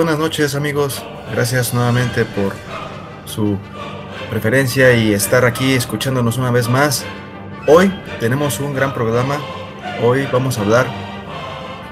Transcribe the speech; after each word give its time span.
Buenas 0.00 0.18
noches 0.18 0.54
amigos. 0.54 1.04
Gracias 1.30 1.74
nuevamente 1.74 2.24
por 2.24 2.54
su 3.26 3.58
preferencia 4.30 4.94
y 4.94 5.12
estar 5.12 5.44
aquí 5.44 5.74
escuchándonos 5.74 6.38
una 6.38 6.50
vez 6.50 6.70
más. 6.70 7.04
Hoy 7.66 7.92
tenemos 8.18 8.60
un 8.60 8.74
gran 8.74 8.94
programa. 8.94 9.36
Hoy 10.02 10.26
vamos 10.32 10.56
a 10.56 10.62
hablar 10.62 10.86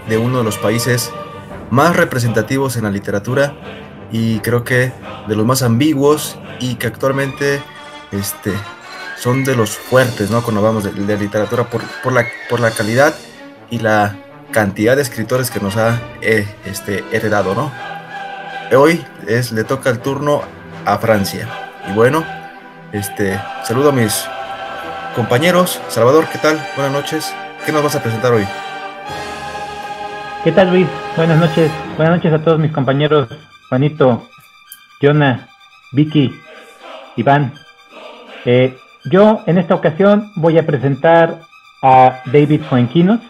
de 0.08 0.16
uno 0.16 0.38
de 0.38 0.44
los 0.44 0.56
países 0.56 1.12
más 1.68 1.96
representativos 1.96 2.78
en 2.78 2.84
la 2.84 2.90
literatura 2.90 3.54
y 4.10 4.38
creo 4.38 4.64
que 4.64 4.90
de 5.28 5.36
los 5.36 5.44
más 5.44 5.60
ambiguos 5.60 6.38
y 6.60 6.76
que 6.76 6.86
actualmente 6.86 7.60
este, 8.10 8.54
son 9.18 9.44
de 9.44 9.54
los 9.54 9.76
fuertes, 9.76 10.30
¿no? 10.30 10.42
Cuando 10.42 10.60
hablamos 10.60 10.82
de, 10.82 11.18
literatura 11.18 11.68
por, 11.68 11.82
por, 12.02 12.14
la, 12.14 12.24
por 12.48 12.60
la 12.60 12.70
calidad 12.70 13.14
y 13.70 13.80
la 13.80 14.16
cantidad 14.50 14.96
de 14.96 15.02
escritores 15.02 15.50
que 15.50 15.60
nos 15.60 15.76
ha 15.76 16.00
eh, 16.22 16.48
este, 16.64 17.04
heredado, 17.12 17.54
¿no? 17.54 17.70
Hoy 18.76 19.02
es, 19.26 19.50
le 19.52 19.64
toca 19.64 19.88
el 19.88 20.00
turno 20.00 20.42
a 20.84 20.98
Francia. 20.98 21.48
Y 21.88 21.94
bueno, 21.94 22.22
este, 22.92 23.40
saludo 23.64 23.88
a 23.88 23.92
mis 23.92 24.28
compañeros. 25.14 25.80
Salvador, 25.88 26.26
¿qué 26.30 26.38
tal? 26.38 26.60
Buenas 26.76 26.92
noches. 26.92 27.34
¿Qué 27.64 27.72
nos 27.72 27.82
vas 27.82 27.96
a 27.96 28.02
presentar 28.02 28.32
hoy? 28.32 28.44
¿Qué 30.44 30.52
tal, 30.52 30.70
Luis? 30.70 30.86
Buenas 31.16 31.38
noches. 31.38 31.70
Buenas 31.96 32.16
noches 32.16 32.32
a 32.32 32.44
todos 32.44 32.58
mis 32.58 32.70
compañeros. 32.70 33.28
Juanito, 33.70 34.28
Jonah, 35.00 35.48
Vicky, 35.92 36.38
Iván. 37.16 37.54
Eh, 38.44 38.76
yo 39.10 39.42
en 39.46 39.56
esta 39.56 39.74
ocasión 39.76 40.30
voy 40.36 40.58
a 40.58 40.66
presentar 40.66 41.40
a 41.82 42.20
David 42.26 42.60
Fuenquinos 42.68 43.20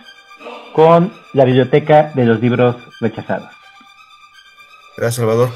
con 0.72 1.12
la 1.32 1.44
biblioteca 1.44 2.10
de 2.14 2.24
los 2.24 2.40
libros 2.40 2.74
rechazados. 3.00 3.57
Gracias, 4.98 5.14
Salvador. 5.14 5.50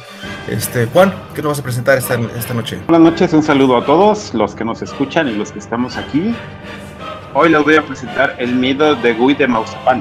Este, 0.47 0.87
Juan, 0.87 1.13
¿qué 1.35 1.43
nos 1.43 1.51
vas 1.51 1.59
a 1.59 1.63
presentar 1.65 1.99
esta, 1.99 2.15
esta 2.39 2.55
noche? 2.55 2.79
Buenas 2.87 3.11
noches, 3.11 3.33
un 3.33 3.43
saludo 3.43 3.77
a 3.77 3.85
todos 3.85 4.33
los 4.35 4.55
que 4.55 4.65
nos 4.65 4.83
escuchan 4.83 5.27
y 5.27 5.33
los 5.33 5.51
que 5.51 5.59
estamos 5.59 5.97
aquí. 5.97 6.33
Hoy 7.35 7.49
les 7.49 7.65
voy 7.65 7.75
a 7.75 7.83
presentar 7.83 8.37
El 8.39 8.55
miedo 8.55 8.95
de 8.95 9.15
Guy 9.15 9.35
de 9.35 9.49
Mausapán. 9.49 10.01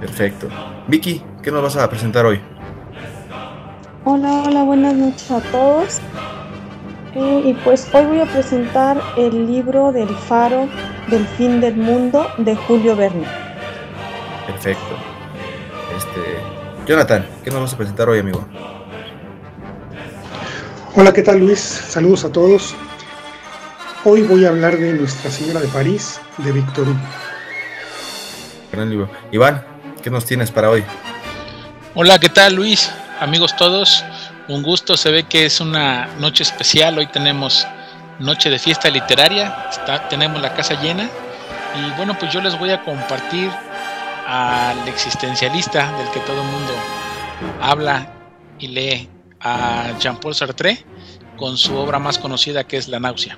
Perfecto. 0.00 0.48
Vicky, 0.88 1.22
¿qué 1.42 1.50
nos 1.50 1.62
vas 1.62 1.76
a 1.76 1.90
presentar 1.90 2.24
hoy? 2.24 2.40
Hola, 4.06 4.42
hola, 4.46 4.62
buenas 4.62 4.94
noches 4.94 5.30
a 5.30 5.40
todos. 5.52 6.00
Eh, 7.14 7.42
y 7.44 7.52
pues 7.62 7.94
hoy 7.94 8.06
voy 8.06 8.20
a 8.20 8.26
presentar 8.26 9.02
el 9.18 9.46
libro 9.46 9.92
del 9.92 10.08
faro 10.08 10.66
del 11.08 11.26
fin 11.36 11.60
del 11.60 11.76
mundo 11.76 12.26
de 12.38 12.56
Julio 12.56 12.96
Verne. 12.96 13.26
Perfecto. 14.46 14.96
Este, 15.94 16.59
Jonathan, 16.86 17.26
¿qué 17.44 17.50
nos 17.50 17.60
vas 17.60 17.74
a 17.74 17.76
presentar 17.76 18.08
hoy, 18.08 18.18
amigo? 18.18 18.46
Hola, 20.94 21.12
¿qué 21.12 21.22
tal 21.22 21.38
Luis? 21.38 21.60
Saludos 21.60 22.24
a 22.24 22.32
todos. 22.32 22.74
Hoy 24.04 24.22
voy 24.22 24.44
a 24.44 24.48
hablar 24.48 24.76
de 24.76 24.92
Nuestra 24.94 25.30
Señora 25.30 25.60
de 25.60 25.68
París, 25.68 26.20
de 26.38 26.52
Víctor 26.52 26.88
Hugo. 26.88 26.98
Gran 28.72 28.90
libro. 28.90 29.10
Iván, 29.30 29.64
¿qué 30.02 30.10
nos 30.10 30.24
tienes 30.24 30.50
para 30.50 30.70
hoy? 30.70 30.84
Hola, 31.94 32.18
¿qué 32.18 32.28
tal 32.28 32.54
Luis? 32.54 32.90
Amigos 33.20 33.54
todos, 33.56 34.04
un 34.48 34.62
gusto, 34.62 34.96
se 34.96 35.10
ve 35.10 35.24
que 35.24 35.44
es 35.46 35.60
una 35.60 36.08
noche 36.18 36.42
especial, 36.42 36.98
hoy 36.98 37.06
tenemos 37.06 37.66
noche 38.18 38.48
de 38.48 38.58
fiesta 38.58 38.88
literaria, 38.88 39.66
está, 39.70 40.08
tenemos 40.08 40.40
la 40.40 40.54
casa 40.54 40.80
llena 40.80 41.08
y 41.76 41.96
bueno, 41.96 42.16
pues 42.18 42.32
yo 42.32 42.40
les 42.40 42.58
voy 42.58 42.70
a 42.70 42.82
compartir 42.82 43.50
al 44.30 44.86
existencialista 44.86 45.90
del 45.98 46.08
que 46.10 46.20
todo 46.20 46.40
el 46.40 46.46
mundo 46.46 46.72
habla 47.60 48.12
y 48.60 48.68
lee, 48.68 49.08
a 49.40 49.98
Jean-Paul 49.98 50.36
Sartre, 50.36 50.84
con 51.36 51.56
su 51.56 51.74
obra 51.74 51.98
más 51.98 52.16
conocida 52.16 52.62
que 52.62 52.76
es 52.76 52.86
La 52.86 53.00
náusea. 53.00 53.36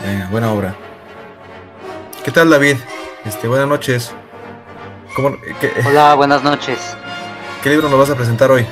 Eh, 0.00 0.26
buena 0.30 0.50
obra. 0.50 0.74
¿Qué 2.24 2.30
tal 2.30 2.48
David? 2.48 2.76
Este, 3.26 3.46
buenas 3.46 3.68
noches. 3.68 4.14
Hola, 5.86 6.14
buenas 6.14 6.42
noches. 6.42 6.96
¿Qué 7.62 7.68
libro 7.68 7.90
nos 7.90 7.98
vas 7.98 8.10
a 8.10 8.16
presentar 8.16 8.50
hoy? 8.50 8.64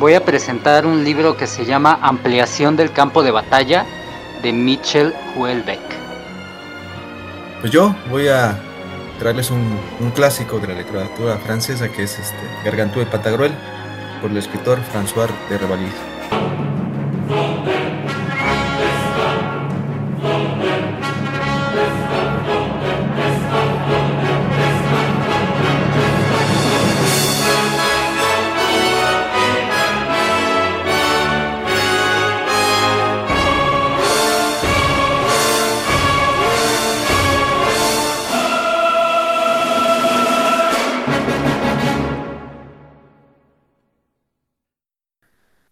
Voy 0.00 0.14
a 0.14 0.24
presentar 0.24 0.86
un 0.86 1.04
libro 1.04 1.36
que 1.36 1.46
se 1.46 1.66
llama 1.66 1.98
Ampliación 2.00 2.76
del 2.76 2.92
campo 2.92 3.22
de 3.22 3.32
batalla 3.32 3.84
de 4.42 4.54
Mitchell 4.54 5.14
Houellebecq. 5.34 5.80
Pues 7.60 7.72
yo 7.72 7.94
voy 8.08 8.28
a 8.28 8.58
traerles 9.18 9.50
un, 9.50 9.78
clásico 10.14 10.58
de 10.58 10.68
la 10.68 10.74
literatura 10.74 11.38
francesa 11.38 11.90
que 11.90 12.04
es 12.04 12.18
este 12.18 12.36
Gargantúa 12.64 13.04
de 13.04 13.10
Pantagruel 13.10 13.52
por 14.20 14.30
el 14.30 14.36
escritor 14.36 14.78
François 14.92 15.28
de 15.48 15.58
Revalis. 15.58 16.17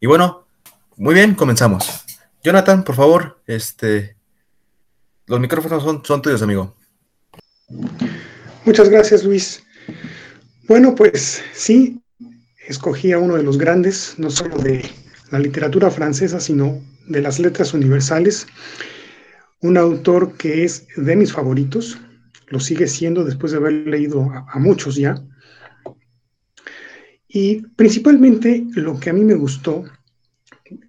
Y 0.07 0.09
bueno, 0.09 0.47
muy 0.99 1.15
bien, 1.15 1.35
comenzamos. 1.35 2.05
Jonathan, 2.45 2.85
por 2.85 2.95
favor, 2.95 3.41
este, 3.45 4.15
los 5.27 5.41
micrófonos 5.41 5.83
son, 5.83 6.05
son 6.05 6.23
tuyos, 6.23 6.43
amigo. 6.43 6.77
Muchas 8.65 8.89
gracias, 8.89 9.25
Luis. 9.25 9.65
Bueno, 10.69 10.95
pues 10.95 11.43
sí, 11.53 12.01
escogí 12.69 13.11
a 13.11 13.19
uno 13.19 13.35
de 13.35 13.43
los 13.43 13.59
grandes, 13.59 14.15
no 14.17 14.31
solo 14.31 14.59
de 14.59 14.89
la 15.33 15.41
literatura 15.41 15.91
francesa, 15.91 16.39
sino 16.39 16.81
de 17.09 17.21
las 17.21 17.41
letras 17.41 17.75
universales, 17.75 18.47
un 19.61 19.77
autor 19.77 20.37
que 20.37 20.63
es 20.63 20.87
de 20.95 21.17
mis 21.17 21.33
favoritos, 21.33 21.99
lo 22.47 22.61
sigue 22.61 22.87
siendo 22.87 23.25
después 23.25 23.51
de 23.51 23.59
haber 23.59 23.73
leído 23.73 24.31
a 24.31 24.57
muchos 24.61 24.95
ya, 24.95 25.17
y 27.29 27.61
principalmente 27.77 28.65
lo 28.77 28.99
que 28.99 29.11
a 29.11 29.13
mí 29.13 29.23
me 29.23 29.35
gustó 29.35 29.85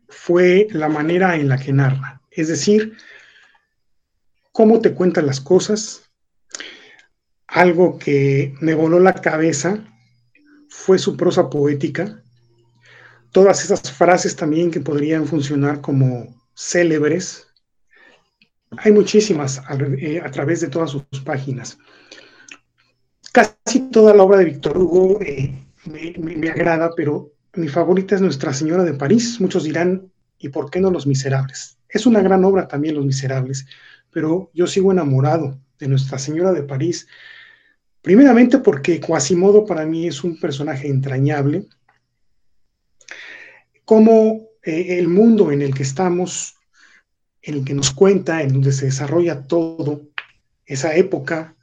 fue 0.10 0.68
la 0.72 0.90
manera 0.90 1.36
en 1.36 1.50
la 1.50 1.58
que 1.58 1.74
narra, 1.74 2.22
es 2.32 2.48
decir, 2.48 2.98
cómo 4.52 4.82
te 4.82 4.94
cuentan 4.94 5.26
las 5.26 5.42
cosas. 5.42 6.10
Algo 7.48 7.98
que 7.98 8.54
me 8.60 8.74
voló 8.74 9.00
la 9.00 9.14
cabeza 9.14 9.84
fue 10.70 11.00
su 11.00 11.16
prosa 11.16 11.50
poética, 11.50 12.24
todas 13.32 13.64
esas 13.64 13.92
frases 13.92 14.36
también 14.36 14.72
que 14.72 14.80
podrían 14.80 15.28
funcionar 15.28 15.82
como 15.82 16.36
célebres. 16.56 17.48
Hay 18.78 18.92
muchísimas 18.92 19.60
a, 19.60 19.76
eh, 19.76 20.22
través 20.32 20.62
de 20.62 20.68
todas 20.68 20.92
sus 20.92 21.04
páginas. 21.24 21.78
Casi 23.32 23.80
toda 23.92 24.14
la 24.14 24.24
obra 24.24 24.40
de 24.40 24.46
Víctor 24.46 24.78
Hugo 24.78 25.20
eh, 25.22 25.54
me, 25.86 26.50
agrada, 26.50 26.90
pero 26.96 27.32
mi 27.58 27.68
favorita 27.68 28.16
es 28.16 28.22
Nuestra 28.22 28.54
Señora 28.54 28.84
de 28.84 28.94
París. 28.94 29.42
Muchos 29.42 29.64
dirán, 29.64 30.12
¿y 30.38 30.50
por 30.50 30.70
qué 30.70 30.80
no 30.80 30.92
Los 30.92 31.08
Miserables? 31.08 31.78
Es 31.90 32.06
una 32.06 32.22
gran 32.22 32.46
obra 32.46 32.68
también 32.68 32.96
Los 32.96 33.06
Miserables, 33.06 33.66
pero 34.12 34.52
yo 34.54 34.68
sigo 34.68 34.92
enamorado 34.92 35.60
de 35.80 35.88
Nuestra 35.88 36.20
Señora 36.20 36.54
de 36.54 36.64
París, 36.64 37.08
primeramente 38.02 38.60
porque 38.60 39.00
Quasimodo 39.00 39.66
para 39.66 39.86
mí 39.86 40.08
es 40.08 40.24
un 40.24 40.40
personaje 40.40 40.88
entrañable, 40.88 41.66
como 43.86 44.48
eh, 44.64 45.00
el 45.00 45.08
mundo 45.08 45.52
en 45.52 45.62
el 45.62 45.74
que 45.74 45.84
estamos, 45.84 46.56
en 47.42 47.56
el 47.56 47.66
que 47.66 47.74
nos 47.74 47.92
cuenta, 47.92 48.44
en 48.44 48.54
donde 48.54 48.72
se 48.72 48.86
desarrolla 48.86 49.44
todo, 49.44 50.04
esa 50.66 50.96
época, 50.96 51.56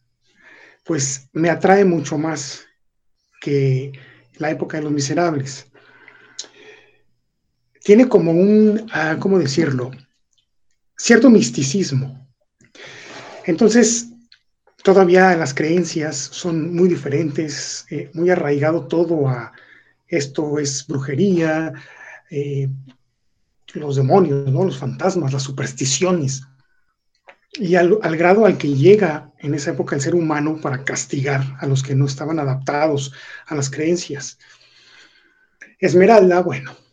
pues 0.85 1.29
me 1.33 1.51
atrae 1.51 1.85
mucho 1.85 2.19
más 2.19 2.65
que 3.41 3.93
la 4.39 4.51
época 4.51 4.79
de 4.79 4.85
los 4.85 4.93
miserables. 4.93 5.71
Tiene 7.85 8.09
como 8.09 8.33
un, 8.33 8.87
ah, 8.93 9.19
¿cómo 9.21 9.39
decirlo? 9.39 9.91
Cierto 10.97 11.29
misticismo. 11.29 12.27
Entonces, 13.45 14.09
todavía 14.83 15.37
las 15.37 15.53
creencias 15.53 16.17
son 16.17 16.75
muy 16.75 16.89
diferentes, 16.89 17.85
eh, 17.91 18.11
muy 18.15 18.31
arraigado 18.31 18.87
todo 18.87 19.29
a 19.29 19.53
esto 20.07 20.59
es 20.59 20.87
brujería, 20.87 21.75
eh, 22.31 22.71
los 23.75 23.97
demonios, 23.97 24.51
¿no? 24.51 24.65
los 24.65 24.79
fantasmas, 24.79 25.35
las 25.35 25.43
supersticiones. 25.43 26.43
y 27.53 27.75
al, 27.75 27.99
grado 28.17 28.47
al 28.47 28.57
que 28.57 28.69
llega 28.69 29.31
en 29.39 29.55
esa 29.55 29.73
época 29.73 29.95
el 29.95 30.01
ser 30.01 30.15
humano 30.15 30.59
para 30.61 30.85
castigar 30.85 31.57
a 31.61 31.67
los 31.67 31.83
que 31.83 31.95
no 31.95 32.07
estaban 32.07 32.39
adaptados 32.39 33.13
a 33.47 33.55
las 33.55 33.69
creencias. 33.69 34.39
Esmeralda, 35.79 36.41
bueno, 36.41 36.84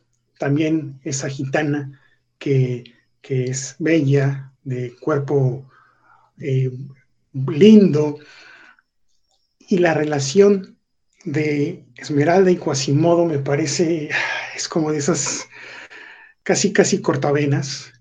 también 0.41 0.99
esa 1.03 1.29
gitana 1.29 2.01
que, 2.39 2.95
es 3.21 3.75
bella, 3.77 4.51
de 4.63 4.95
cuerpo 4.99 5.69
eh, 6.39 6.71
lindo, 7.47 8.17
y 9.69 9.77
la 9.77 9.93
relación 9.93 10.79
de 11.25 11.85
Esmeralda 11.95 12.49
y 12.49 12.57
Quasimodo 12.57 13.27
me 13.27 13.38
parece, 13.38 14.09
es 14.55 14.67
como 14.67 14.91
de 14.91 14.97
esas 14.97 15.47
casi, 16.41 16.73
casi 16.73 17.01
cortavenas, 17.01 17.94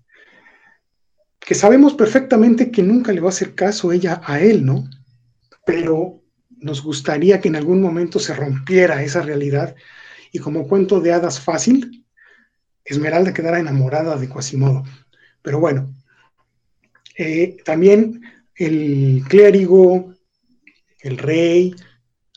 que 1.39 1.53
sabemos 1.53 1.93
perfectamente 1.93 2.71
que 2.71 2.81
nunca 2.81 3.11
le 3.11 3.21
va 3.21 3.27
a 3.27 3.35
hacer 3.35 3.53
caso 3.53 3.91
ella 3.91 4.19
a 4.25 4.41
él, 4.41 4.65
¿no? 4.65 4.89
Pero 5.63 6.23
nos 6.49 6.81
gustaría 6.81 7.39
que 7.39 7.49
en 7.49 7.55
algún 7.55 7.81
momento 7.81 8.17
se 8.17 8.33
rompiera 8.33 9.03
esa 9.03 9.21
realidad 9.21 9.75
y 10.31 10.39
como 10.39 10.67
cuento 10.67 10.99
de 10.99 11.13
hadas 11.13 11.39
fácil, 11.39 12.00
Esmeralda 12.85 13.33
quedara 13.33 13.59
enamorada 13.59 14.17
de 14.17 14.29
Quasimodo. 14.29 14.83
Pero 15.41 15.59
bueno, 15.59 15.93
eh, 17.17 17.57
también 17.65 18.21
el 18.55 19.23
clérigo, 19.27 20.13
el 20.99 21.17
rey, 21.17 21.75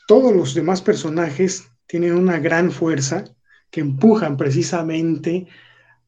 todos 0.07 0.35
los 0.35 0.55
demás 0.55 0.83
personajes 0.83 1.69
tienen 1.87 2.15
una 2.15 2.39
gran 2.39 2.71
fuerza 2.71 3.25
que 3.71 3.81
empujan 3.81 4.37
precisamente 4.37 5.47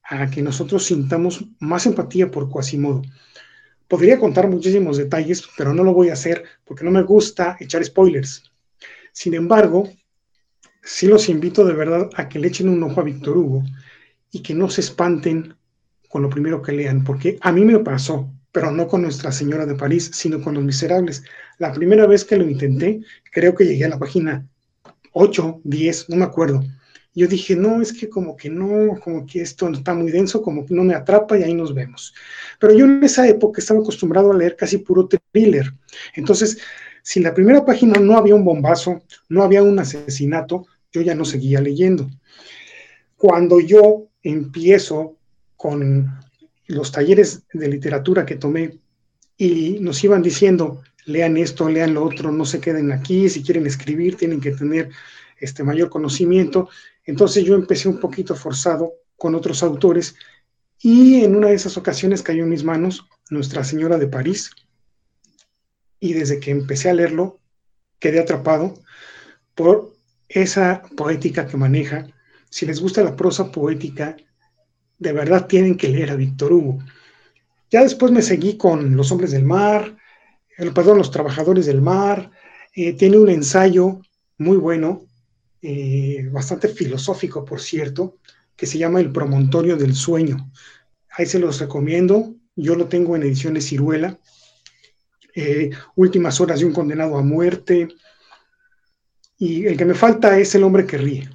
a 0.03 0.31
que 0.31 0.43
nosotros 0.43 0.85
sintamos 0.85 1.45
más 1.59 1.87
empatía 1.87 2.31
por 2.31 2.49
Quasimodo. 2.49 3.03
Podría 3.89 4.19
contar 4.19 4.49
muchísimos 4.49 4.97
detalles, 4.97 5.45
pero 5.57 5.73
no 5.73 5.85
lo 5.85 5.93
voy 5.93 6.09
a 6.09 6.15
hacer 6.15 6.45
porque 6.65 6.85
no 6.85 6.91
me 6.91 7.03
gusta 7.03 7.57
echar 7.61 7.85
spoilers. 7.85 8.51
Sin 9.13 9.35
embargo, 9.35 9.89
sí 10.83 11.07
los 11.07 11.29
invito 11.29 11.65
de 11.65 11.75
verdad 11.75 12.11
a 12.17 12.29
que 12.29 12.39
le 12.39 12.49
echen 12.49 12.69
un 12.69 12.83
ojo 12.83 13.01
a 13.01 13.05
Víctor 13.05 13.37
Hugo 13.37 13.65
y 14.37 14.43
que 14.43 14.55
no 14.55 14.69
se 14.69 14.83
espanten 14.83 15.55
con 16.09 16.23
lo 16.23 16.31
primero 16.31 16.63
que 16.63 16.73
lean, 16.73 17.05
porque 17.05 17.39
a 17.41 17.53
mí 17.53 17.65
me 17.65 17.79
pasó, 17.81 18.31
pero 18.53 18.71
no 18.71 18.87
con 18.87 19.03
Nuestra 19.03 19.33
Señora 19.33 19.67
de 19.67 19.75
París, 19.75 20.11
sino 20.15 20.41
con 20.41 20.55
Los 20.55 20.65
Miserables. 20.65 21.25
La 21.59 21.73
primera 21.73 22.07
vez 22.07 22.25
que 22.25 22.37
lo 22.37 22.49
intenté, 22.49 23.01
creo 23.33 23.55
que 23.55 23.65
llegué 23.65 23.85
a 23.85 23.91
la 23.91 23.99
página 23.99 24.47
8, 25.13 25.61
10, 25.65 26.11
no 26.11 26.17
me 26.17 26.25
acuerdo 26.25 26.63
yo 27.17 27.27
dije, 27.27 27.57
no, 27.57 27.81
es 27.81 27.95
que 27.95 28.11
como 28.11 28.37
que 28.37 28.51
no, 28.51 29.01
como 29.01 29.25
que 29.25 29.41
esto 29.41 29.67
está 29.71 29.95
muy 29.95 30.13
denso, 30.13 30.43
como 30.43 30.67
que 30.67 30.75
no 30.75 30.85
me 30.85 30.95
atrapa 30.95 31.39
y 31.39 31.43
ahí 31.43 31.55
nos 31.55 31.75
vemos. 31.75 32.15
Pero 32.61 32.75
yo 32.75 32.85
en 32.85 33.03
esa 33.03 33.27
época 33.27 33.59
estaba 33.59 33.81
acostumbrado 33.81 34.31
a 34.31 34.37
leer 34.37 34.55
casi 34.55 34.77
puro 34.77 35.09
thriller. 35.33 35.73
Entonces, 36.15 36.59
si 37.03 37.19
en 37.21 37.25
la 37.25 37.33
primera 37.33 37.65
página 37.65 37.99
no 37.99 38.19
había 38.19 38.35
un 38.35 38.45
bombazo, 38.45 39.03
no 39.31 39.43
había 39.43 39.63
un 39.63 39.79
asesinato, 39.79 40.67
yo 40.93 41.01
ya 41.01 41.15
no 41.15 41.25
seguía 41.25 41.63
leyendo. 41.63 42.07
Cuando 43.17 43.61
yo 43.61 44.09
empiezo 44.31 45.17
con 45.57 46.21
los 46.67 46.91
talleres 46.91 47.45
de 47.53 47.69
literatura 47.69 48.27
que 48.27 48.37
tomé 48.37 48.79
y 49.37 49.79
nos 49.81 50.03
iban 50.03 50.23
diciendo, 50.23 50.83
lean 51.05 51.37
esto, 51.37 51.69
lean 51.69 51.95
lo 51.95 52.05
otro, 52.05 52.33
no 52.33 52.45
se 52.45 52.61
queden 52.61 52.91
aquí, 52.91 53.29
si 53.29 53.43
quieren 53.43 53.67
escribir 53.67 54.17
tienen 54.17 54.41
que 54.41 54.51
tener 54.51 54.91
este 55.39 55.63
mayor 55.63 55.91
conocimiento. 55.91 56.69
Entonces 57.05 57.45
yo 57.45 57.55
empecé 57.55 57.89
un 57.89 58.01
poquito 58.01 58.35
forzado 58.35 58.93
con 59.17 59.35
otros 59.35 59.63
autores 59.63 60.17
y 60.81 61.23
en 61.23 61.37
una 61.37 61.49
de 61.49 61.55
esas 61.55 61.77
ocasiones 61.77 62.23
cayó 62.23 62.43
en 62.43 62.51
mis 62.51 62.65
manos 62.65 63.07
Nuestra 63.31 63.65
Señora 63.65 63.97
de 63.97 64.09
París 64.09 64.51
y 66.01 66.13
desde 66.13 66.41
que 66.41 66.51
empecé 66.51 66.91
a 66.91 66.95
leerlo 66.95 67.41
quedé 67.99 68.19
atrapado 68.19 68.75
por 69.55 69.97
esa 70.29 70.83
poética 70.97 71.47
que 71.47 71.57
maneja. 71.57 72.07
Si 72.51 72.67
les 72.67 72.81
gusta 72.81 73.03
la 73.03 73.17
prosa 73.17 73.51
poética, 73.51 74.17
de 74.99 75.13
verdad 75.13 75.47
tienen 75.47 75.77
que 75.77 75.89
leer 75.89 76.11
a 76.11 76.17
Víctor 76.17 76.53
Hugo. 76.53 76.79
Ya 77.71 77.83
después 77.83 78.13
me 78.13 78.23
seguí 78.23 78.57
con 78.57 78.97
Los 78.97 79.11
Hombres 79.13 79.33
del 79.33 79.45
Mar, 79.45 79.97
el, 80.57 80.73
perdón, 80.73 80.99
Los 80.99 81.11
Trabajadores 81.11 81.67
del 81.67 81.83
Mar. 81.83 82.31
Eh, 82.75 82.93
tiene 82.93 83.19
un 83.19 83.29
ensayo 83.29 84.01
muy 84.39 84.57
bueno 84.57 85.03
eh, 85.63 86.29
bastante 86.31 86.69
filosófico, 86.69 87.45
por 87.45 87.61
cierto, 87.61 88.19
que 88.55 88.67
se 88.67 88.79
llama 88.79 89.01
El 89.01 89.13
Promontorio 89.13 89.77
del 89.77 89.95
Sueño. 89.95 90.51
Ahí 91.11 91.27
se 91.27 91.39
los 91.39 91.59
recomiendo. 91.61 92.35
Yo 92.55 92.75
lo 92.75 92.87
tengo 92.87 93.17
en 93.17 93.23
ediciones 93.23 93.67
Ciruela. 93.67 94.19
Eh, 95.35 95.71
últimas 95.97 96.41
horas 96.41 96.61
de 96.61 96.67
un 96.67 96.73
condenado 96.73 97.19
a 97.19 97.23
muerte. 97.23 97.89
Y 99.39 99.67
el 99.67 99.77
que 99.77 99.85
me 99.85 99.95
falta 99.95 100.39
es 100.39 100.55
El 100.55 100.65
hombre 100.65 100.87
que 100.87 100.99
ríe. 100.99 101.29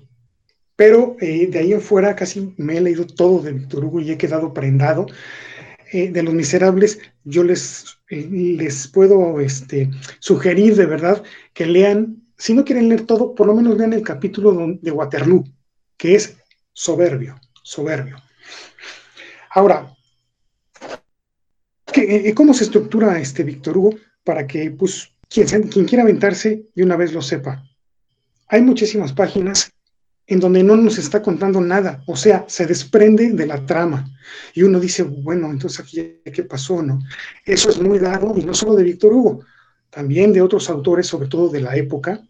Pero 0.82 1.16
eh, 1.22 1.46
de 1.46 1.60
ahí 1.60 1.74
en 1.74 1.80
fuera 1.80 2.16
casi 2.16 2.56
me 2.58 2.78
he 2.78 2.82
leído 2.82 3.06
todo 3.06 3.40
de 3.40 3.54
Víctor 3.54 3.86
Hugo 3.86 4.02
y 4.02 4.10
he 4.10 4.18
quedado 4.18 4.52
prendado. 4.52 5.06
de 5.94 6.24
los 6.24 6.34
miserables, 6.34 6.98
yo 7.24 7.44
les, 7.44 8.00
les 8.10 8.88
puedo 8.88 9.40
este, 9.40 9.92
sugerir 10.18 10.76
de 10.76 10.88
verdad 10.88 11.22
que 11.54 11.68
lean 11.68 12.24
si 12.36 12.56
no 12.56 12.66
quieren 12.66 12.90
leer 12.90 13.06
todo, 13.06 13.36
por 13.36 13.46
lo 13.46 13.54
menos 13.54 13.78
vean 13.78 13.94
el 13.94 14.02
capítulo 14.02 14.76
de 14.82 14.90
Waterloo, 14.90 15.44
que 15.98 16.16
es 16.16 16.36
soberbio, 16.74 17.40
soberbio. 17.62 18.18
Ahora, 19.52 19.96
eh, 21.94 22.34
¿cómo 22.34 22.56
se 22.56 22.64
estructura 22.64 23.20
este 23.20 23.44
Víctor 23.44 23.78
Hugo 23.78 23.92
para 24.24 24.48
que 24.48 24.72
pues, 24.72 25.14
quien, 25.30 25.46
quien 25.46 25.86
quiera 25.86 26.04
aventarse 26.04 26.66
de 26.74 26.84
una 26.84 26.96
vez 26.96 27.14
lo 27.14 27.22
sepa? 27.22 27.64
Hay 28.48 28.64
muchísimas 28.64 29.14
páginas 29.14 29.72
en 30.32 30.40
donde 30.40 30.64
no 30.64 30.78
nos 30.78 30.98
está 30.98 31.22
contando 31.22 31.60
nada, 31.60 32.06
o 32.08 32.16
sea, 32.16 32.46
se 32.48 32.66
desprende 32.66 33.32
de 33.32 33.46
la 33.46 33.66
trama. 33.66 34.10
Y 34.54 34.64
uno 34.64 34.80
dice, 34.80 35.04
bueno, 35.04 35.52
entonces 35.52 35.82
aquí 35.82 36.22
qué 36.24 36.44
pasó, 36.44 36.82
¿no? 36.82 37.00
Eso 37.44 37.70
es 37.70 37.82
muy 37.82 38.00
dado, 38.00 38.34
y 38.38 38.46
no 38.46 38.54
solo 38.54 38.76
de 38.76 38.86
Víctor 38.86 39.12
Hugo, 39.12 39.44
también 39.90 40.32
de 40.32 40.42
otros 40.42 40.70
autores, 40.70 41.06
sobre 41.06 41.28
todo 41.28 41.50
de 41.50 41.60
la 41.60 41.76
época, 41.76 42.26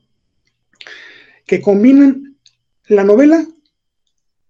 que 1.46 1.62
combinan 1.62 2.38
la 2.88 3.03
novela 3.03 3.46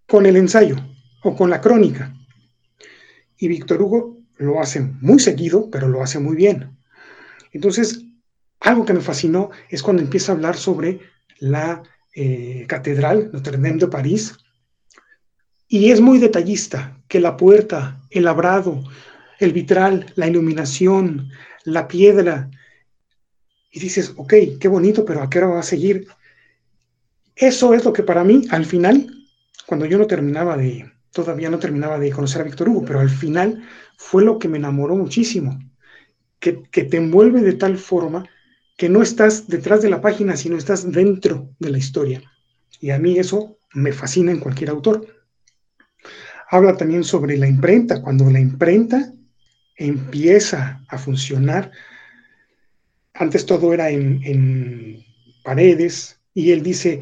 con 0.07 0.25
el 0.25 0.37
ensayo 0.37 0.77
o 1.21 1.35
con 1.35 1.49
la 1.49 1.59
crónica. 1.59 2.15
Y 3.37 3.49
Víctor 3.49 3.81
Hugo 3.81 4.21
lo 4.37 4.61
hace 4.61 4.79
muy 4.79 5.19
seguido, 5.19 5.69
pero 5.69 5.89
lo 5.89 6.01
hace 6.01 6.19
muy 6.19 6.37
bien. 6.37 6.77
Entonces, 7.51 8.01
algo 8.61 8.85
que 8.85 8.93
me 8.93 9.01
fascinó 9.01 9.49
es 9.69 9.83
cuando 9.83 10.01
empieza 10.01 10.31
a 10.31 10.35
hablar 10.35 10.55
sobre 10.55 11.01
la 11.39 11.83
eh, 12.13 12.65
catedral 12.67 13.29
Notre 13.33 13.57
Dame 13.57 13.77
de 13.77 13.87
París. 13.87 14.37
Y 15.67 15.91
es 15.91 16.01
muy 16.01 16.19
detallista, 16.19 16.97
que 17.07 17.19
la 17.19 17.37
puerta, 17.37 18.01
el 18.09 18.25
labrado, 18.25 18.83
el 19.39 19.53
vitral, 19.53 20.05
la 20.15 20.27
iluminación, 20.27 21.29
la 21.63 21.87
piedra. 21.87 22.49
Y 23.71 23.79
dices, 23.79 24.13
ok, 24.17 24.33
qué 24.59 24.67
bonito, 24.67 25.05
pero 25.05 25.21
¿a 25.21 25.29
qué 25.29 25.39
hora 25.39 25.47
va 25.47 25.59
a 25.59 25.63
seguir? 25.63 26.07
Eso 27.35 27.73
es 27.73 27.85
lo 27.85 27.93
que 27.93 28.03
para 28.03 28.23
mí, 28.23 28.45
al 28.51 28.65
final, 28.65 29.07
cuando 29.65 29.85
yo 29.85 29.97
no 29.97 30.07
terminaba 30.07 30.57
de, 30.57 30.91
todavía 31.11 31.49
no 31.49 31.59
terminaba 31.59 31.97
de 31.97 32.11
conocer 32.11 32.41
a 32.41 32.45
Víctor 32.45 32.69
Hugo, 32.69 32.85
pero 32.85 32.99
al 32.99 33.09
final 33.09 33.63
fue 33.97 34.23
lo 34.23 34.39
que 34.39 34.47
me 34.47 34.57
enamoró 34.57 34.95
muchísimo, 34.95 35.59
que, 36.39 36.53
te 36.71 36.97
envuelve 36.97 37.41
de 37.41 37.53
tal 37.53 37.77
forma 37.77 38.25
que 38.81 38.89
no 38.89 39.03
estás 39.03 39.47
detrás 39.47 39.83
de 39.83 39.91
la 39.91 40.01
página, 40.01 40.35
sino 40.35 40.57
estás 40.57 40.91
dentro 40.91 41.53
de 41.59 41.69
la 41.69 41.77
historia. 41.77 42.23
Y 42.79 42.89
a 42.89 42.97
mí 42.97 43.19
eso 43.19 43.59
me 43.75 43.93
fascina 43.93 44.31
en 44.31 44.39
cualquier 44.39 44.71
autor. 44.71 45.05
Habla 46.49 46.75
también 46.77 47.03
sobre 47.03 47.37
la 47.37 47.47
imprenta, 47.47 48.01
cuando 48.01 48.27
la 48.31 48.39
imprenta 48.39 49.13
empieza 49.75 50.83
a 50.87 50.97
funcionar, 50.97 51.69
antes 53.13 53.45
todo 53.45 53.71
era 53.71 53.91
en, 53.91 54.19
en 54.23 55.05
paredes, 55.43 56.19
y 56.33 56.49
él 56.49 56.63
dice, 56.63 57.01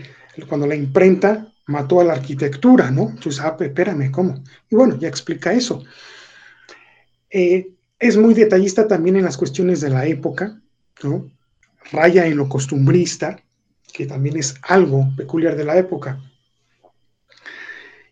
cuando 0.49 0.67
la 0.67 0.75
imprenta 0.75 1.47
mató 1.67 2.01
a 2.01 2.03
la 2.03 2.11
arquitectura, 2.11 2.91
¿no? 2.91 3.07
Entonces, 3.07 3.39
ah, 3.39 3.55
espérame, 3.57 4.11
¿cómo? 4.11 4.43
Y 4.69 4.75
bueno, 4.75 4.99
ya 4.99 5.07
explica 5.07 5.53
eso. 5.53 5.81
Eh, 7.29 7.71
es 7.97 8.17
muy 8.17 8.33
detallista 8.33 8.85
también 8.85 9.15
en 9.15 9.23
las 9.23 9.37
cuestiones 9.37 9.79
de 9.79 9.91
la 9.91 10.05
época, 10.07 10.59
¿no? 11.03 11.38
Raya 11.91 12.25
en 12.27 12.37
lo 12.37 12.47
costumbrista, 12.47 13.41
que 13.93 14.05
también 14.05 14.37
es 14.37 14.55
algo 14.63 15.07
peculiar 15.15 15.55
de 15.55 15.65
la 15.65 15.77
época. 15.77 16.21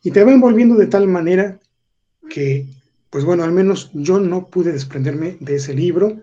Y 0.04 0.12
te 0.12 0.24
va 0.24 0.32
envolviendo 0.32 0.76
de 0.76 0.88
tal 0.88 1.08
manera 1.08 1.60
que, 2.30 2.66
pues 3.10 3.24
bueno, 3.24 3.44
al 3.44 3.52
menos 3.52 3.92
yo 3.94 4.20
no 4.20 4.48
pude 4.48 4.72
desprenderme 4.72 5.38
de 5.40 5.56
ese 5.56 5.74
libro. 5.74 6.22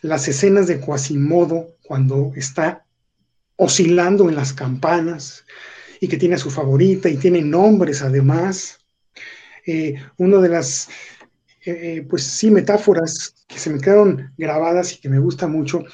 Las 0.00 0.28
escenas 0.28 0.66
de 0.66 0.80
Quasimodo, 0.80 1.76
cuando 1.82 2.32
está 2.36 2.84
oscilando 3.56 4.28
en 4.28 4.34
las 4.34 4.52
campanas 4.52 5.44
y 6.00 6.08
que 6.08 6.16
tiene 6.16 6.34
a 6.34 6.38
su 6.38 6.50
favorita 6.50 7.08
y 7.08 7.16
tiene 7.16 7.42
nombres 7.42 8.02
además. 8.02 8.78
Eh, 9.64 9.94
una 10.16 10.38
de 10.38 10.48
las 10.48 10.88
eh, 11.64 12.04
pues 12.08 12.24
sí, 12.24 12.50
metáforas 12.50 13.34
que 13.46 13.58
se 13.58 13.70
me 13.70 13.80
quedaron 13.80 14.32
grabadas 14.36 14.94
y 14.94 15.00
que 15.00 15.08
me 15.08 15.20
gusta 15.20 15.46
mucho 15.46 15.84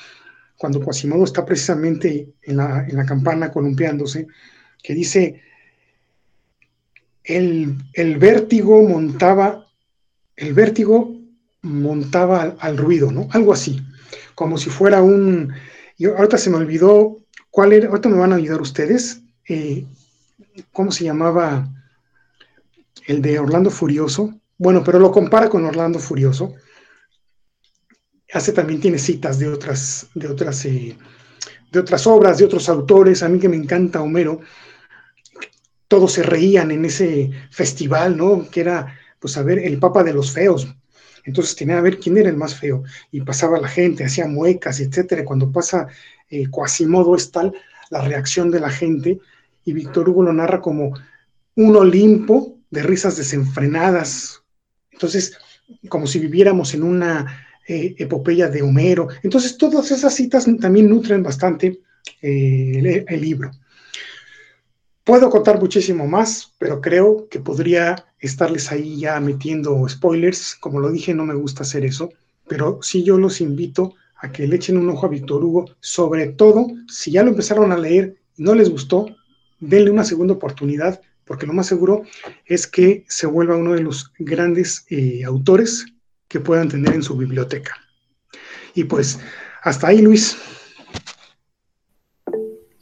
cuando 0.59 0.81
Quasimodo 0.81 1.25
está 1.25 1.47
precisamente 1.47 2.35
en 2.43 2.57
la, 2.57 2.85
en 2.87 2.97
la 2.97 3.07
campana 3.07 3.51
columpiándose, 3.51 4.27
que 4.83 4.93
dice, 4.93 5.41
el, 7.25 8.17
vértigo 8.19 8.83
montaba, 8.83 9.67
el 10.37 10.55
vértigo 10.55 11.15
montaba 11.63 12.57
al, 12.59 12.77
ruido, 12.77 13.13
¿no? 13.13 13.29
Algo 13.31 13.53
así, 13.53 13.81
como 14.35 14.59
si 14.59 14.69
fuera 14.69 15.03
un, 15.03 15.53
y 15.97 16.07
ahorita 16.07 16.39
se 16.39 16.51
me 16.51 16.57
olvidó 16.57 17.19
cuál 17.51 17.73
era, 17.73 17.89
ahorita 17.89 18.09
me 18.09 18.19
van 18.19 18.33
a 18.33 18.37
ayudar 18.37 18.61
ustedes, 18.61 19.21
eh, 19.49 19.87
¿cómo 20.73 20.91
se 20.91 21.05
llamaba 21.05 21.69
el 23.07 23.23
de 23.23 23.39
Orlando 23.39 23.71
Furioso? 23.71 24.35
Bueno, 24.57 24.83
pero 24.83 24.99
lo 24.99 25.13
compara 25.13 25.49
con 25.49 25.65
Orlando 25.65 26.01
Furioso. 26.01 26.55
Hace 28.33 28.53
también 28.53 28.81
tiene 28.81 28.99
citas 28.99 29.39
de 29.39 29.49
otras, 29.49 30.09
de 30.15 30.29
otras, 30.29 30.65
eh, 30.67 30.97
de 31.73 31.79
otras 31.79 32.07
obras, 32.07 32.39
de 32.39 32.45
otros 32.45 32.69
autores. 32.69 33.23
A 33.23 33.29
mí 33.29 33.39
que 33.39 33.49
me 33.49 33.57
encanta 33.57 34.03
Homero. 34.03 34.41
Todos 35.89 36.13
se 36.13 36.23
reían 36.23 36.71
en 36.71 36.85
ese 36.85 37.31
festival, 37.51 38.17
¿no? 38.17 38.49
Que 38.51 38.61
era, 38.61 38.95
pues, 39.19 39.37
a 39.39 39.43
ver, 39.43 39.59
el 39.59 39.79
Papa 39.79 40.05
de 40.05 40.13
los 40.13 40.33
Feos. 40.33 40.69
Entonces 41.25 41.57
tenía 41.57 41.79
a 41.79 41.83
ver 41.83 41.99
quién 41.99 42.17
era 42.17 42.29
el 42.29 42.37
más 42.37 42.55
feo. 42.55 42.85
Y 43.11 43.21
pasaba 43.23 43.61
la 43.61 43.69
gente, 43.69 44.05
hacía 44.05 44.27
muecas, 44.27 44.81
etcétera. 44.81 45.25
Cuando 45.25 45.51
pasa 45.51 45.89
eh, 46.31 46.49
Quasimodo 46.51 47.17
es 47.17 47.31
tal 47.31 47.53
la 47.91 48.03
reacción 48.03 48.51
de 48.51 48.61
la 48.61 48.71
gente. 48.71 49.19
Y 49.65 49.73
Víctor 49.73 50.09
Hugo 50.09 50.23
lo 50.23 50.33
narra 50.33 50.61
como 50.61 50.95
un 51.55 51.77
Olimpo 51.77 52.59
de 52.71 52.83
risas 52.83 53.17
desenfrenadas, 53.17 54.43
entonces, 54.99 55.39
como 55.89 56.09
si 56.09 56.19
viviéramos 56.19 56.75
en 56.75 56.83
una 56.83 57.48
eh, 57.69 57.95
de 57.99 58.63
Homero. 58.63 59.09
Entonces, 59.23 59.57
todas 59.59 59.91
esas 59.91 60.15
citas 60.15 60.47
también 60.61 60.89
nutren 60.89 61.23
bastante 61.23 61.81
eh, 62.23 63.05
el, 63.07 63.21
libro. 63.21 63.51
Puedo 65.05 65.31
contar 65.31 65.61
muchísimo 65.61 66.07
más, 66.07 66.55
pero 66.59 66.81
creo 66.81 67.29
que 67.31 67.41
podría 67.41 68.07
estarles 68.21 68.73
ahí 68.73 68.99
ya 69.01 69.21
metiendo 69.21 69.87
spoilers. 69.89 70.55
Como 70.55 70.81
lo 70.81 70.91
dije, 70.91 71.15
no 71.15 71.25
me 71.25 71.35
gusta 71.35 71.63
hacer 71.63 71.85
eso, 71.85 72.11
pero 72.47 72.81
sí 72.83 73.05
yo 73.05 73.19
los 73.19 73.41
invito 73.41 73.95
a 74.17 74.33
que 74.33 74.49
le 74.49 74.57
echen 74.57 74.79
un 74.79 74.89
ojo 74.89 75.07
a 75.07 75.11
Víctor 75.11 75.45
Hugo, 75.45 75.67
sobre 75.81 76.27
todo 76.29 76.67
si 76.89 77.13
ya 77.13 77.23
lo 77.23 77.31
empezaron 77.31 77.71
a 77.71 77.79
leer 77.79 78.17
y 78.37 78.43
no 78.43 78.55
les 78.55 78.69
gustó, 78.69 79.07
denle 79.61 79.91
una 79.91 80.05
segunda 80.05 80.35
oportunidad 80.35 81.01
porque 81.29 81.47
lo 81.47 81.53
más 81.53 81.67
seguro 81.67 82.03
es 82.47 82.67
que 82.67 83.05
se 83.07 83.27
vuelva 83.27 83.57
uno 83.57 83.75
de 83.75 83.83
los 83.83 84.13
grandes 84.19 84.87
eh, 84.89 85.23
autores 85.25 85.87
que 86.29 86.41
puedan 86.41 86.69
tener 86.69 86.95
en 86.95 87.03
su 87.03 87.17
biblioteca. 87.17 87.77
Y 88.75 88.85
pues, 88.85 89.19
hasta 89.63 89.89
ahí, 89.89 90.03
Luis. 90.03 90.37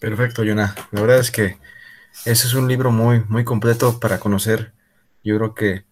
Perfecto, 0.00 0.42
Jonah. 0.44 0.74
La 0.90 1.00
verdad 1.00 1.18
es 1.20 1.30
que 1.30 1.56
ese 2.24 2.46
es 2.46 2.54
un 2.54 2.68
libro 2.68 2.90
muy, 2.90 3.22
muy 3.28 3.44
completo 3.44 4.00
para 4.00 4.18
conocer, 4.18 4.72
yo 5.22 5.36
creo 5.36 5.54
que 5.54 5.84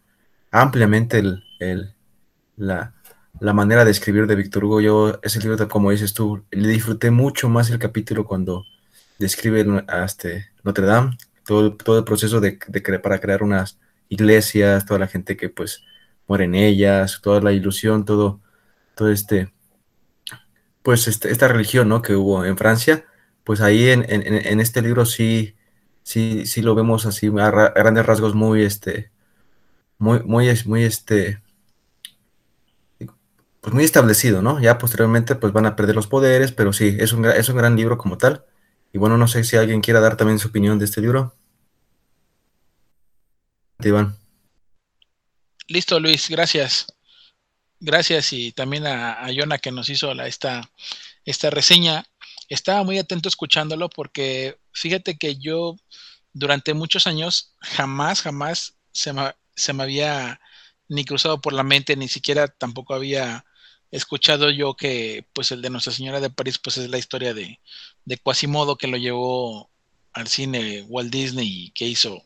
ampliamente 0.50 1.22
la, 2.56 2.94
manera 3.40 3.84
de 3.84 3.90
escribir 3.90 4.26
de 4.26 4.36
Víctor 4.36 4.64
Hugo. 4.64 4.80
Yo, 4.80 5.18
ese 5.22 5.40
libro, 5.40 5.68
como 5.68 5.90
dices 5.90 6.14
tú, 6.14 6.44
le 6.50 6.68
disfruté 6.68 7.10
mucho 7.10 7.48
más 7.48 7.70
el 7.70 7.78
capítulo 7.78 8.24
cuando 8.24 8.64
describe 9.18 9.84
a 9.88 10.04
este 10.04 10.50
Notre 10.62 10.86
Dame, 10.86 11.18
todo, 11.44 11.76
todo 11.76 11.98
el 11.98 12.04
proceso 12.04 12.40
de, 12.40 12.58
para 13.02 13.20
crear 13.20 13.42
unas 13.42 13.78
iglesias, 14.08 14.86
toda 14.86 15.00
la 15.00 15.08
gente 15.08 15.36
que 15.36 15.48
pues 15.48 15.82
muere 16.26 16.44
en 16.44 16.54
ellas, 16.54 17.20
toda 17.22 17.40
la 17.40 17.52
ilusión, 17.52 18.04
todo, 18.04 18.40
todo 18.94 19.10
este, 19.10 19.52
pues 20.82 21.08
este, 21.08 21.30
esta 21.30 21.48
religión, 21.48 21.88
¿no? 21.88 22.02
Que 22.02 22.14
hubo 22.16 22.44
en 22.44 22.56
Francia, 22.58 23.06
pues 23.44 23.60
ahí 23.60 23.88
en, 23.88 24.04
este 24.60 24.82
libro 24.82 25.06
sí, 25.06 25.56
sí, 26.02 26.46
sí 26.46 26.62
lo 26.62 26.74
vemos 26.74 27.06
así 27.06 27.28
a, 27.38 27.50
grandes 27.50 28.06
rasgos 28.06 28.34
muy, 28.34 28.62
este, 28.62 29.10
muy, 29.98 30.22
muy, 30.24 30.48
muy, 30.66 30.84
este, 30.84 31.42
pues 33.60 33.74
muy 33.74 33.84
establecido, 33.84 34.42
¿no? 34.42 34.60
Ya 34.60 34.78
posteriormente 34.78 35.34
pues 35.36 35.52
van 35.52 35.66
a 35.66 35.76
perder 35.76 35.96
los 35.96 36.06
poderes, 36.06 36.52
pero 36.52 36.72
sí, 36.72 36.96
es 37.00 37.12
un, 37.14 37.24
es 37.26 37.48
un 37.48 37.56
gran 37.56 37.76
libro 37.76 37.98
como 37.98 38.18
tal. 38.18 38.44
Y 38.92 38.98
bueno, 38.98 39.16
no 39.18 39.26
sé 39.28 39.44
si 39.44 39.56
alguien 39.56 39.80
quiera 39.80 40.00
dar 40.00 40.16
también 40.16 40.38
su 40.38 40.48
opinión 40.48 40.78
de 40.78 40.84
este 40.84 41.00
libro. 41.00 41.34
Iván. 43.80 44.23
Listo, 45.66 45.98
Luis, 45.98 46.28
gracias. 46.28 46.86
Gracias 47.80 48.32
y 48.32 48.52
también 48.52 48.86
a, 48.86 49.24
a 49.24 49.58
que 49.58 49.72
nos 49.72 49.88
hizo 49.88 50.12
esta, 50.12 50.70
esta 51.24 51.50
reseña. 51.50 52.04
Estaba 52.48 52.82
muy 52.82 52.98
atento 52.98 53.28
escuchándolo 53.28 53.88
porque 53.88 54.58
fíjate 54.72 55.16
que 55.16 55.36
yo 55.36 55.76
durante 56.32 56.74
muchos 56.74 57.06
años 57.06 57.54
jamás, 57.60 58.20
jamás 58.22 58.74
se 58.92 59.12
me, 59.12 59.34
se 59.56 59.72
me 59.72 59.82
había 59.82 60.40
ni 60.88 61.04
cruzado 61.04 61.40
por 61.40 61.54
la 61.54 61.62
mente, 61.62 61.96
ni 61.96 62.08
siquiera 62.08 62.48
tampoco 62.48 62.94
había 62.94 63.44
escuchado 63.90 64.50
yo 64.50 64.74
que 64.76 65.26
pues 65.32 65.50
el 65.52 65.62
de 65.62 65.70
Nuestra 65.70 65.92
Señora 65.92 66.20
de 66.20 66.30
París 66.30 66.58
pues 66.58 66.76
es 66.78 66.90
la 66.90 66.98
historia 66.98 67.32
de, 67.32 67.60
de 68.04 68.16
Quasimodo 68.18 68.76
que 68.76 68.88
lo 68.88 68.96
llevó 68.98 69.70
al 70.12 70.28
cine 70.28 70.82
Walt 70.88 71.10
Disney 71.12 71.66
y 71.66 71.70
que 71.70 71.86
hizo 71.86 72.22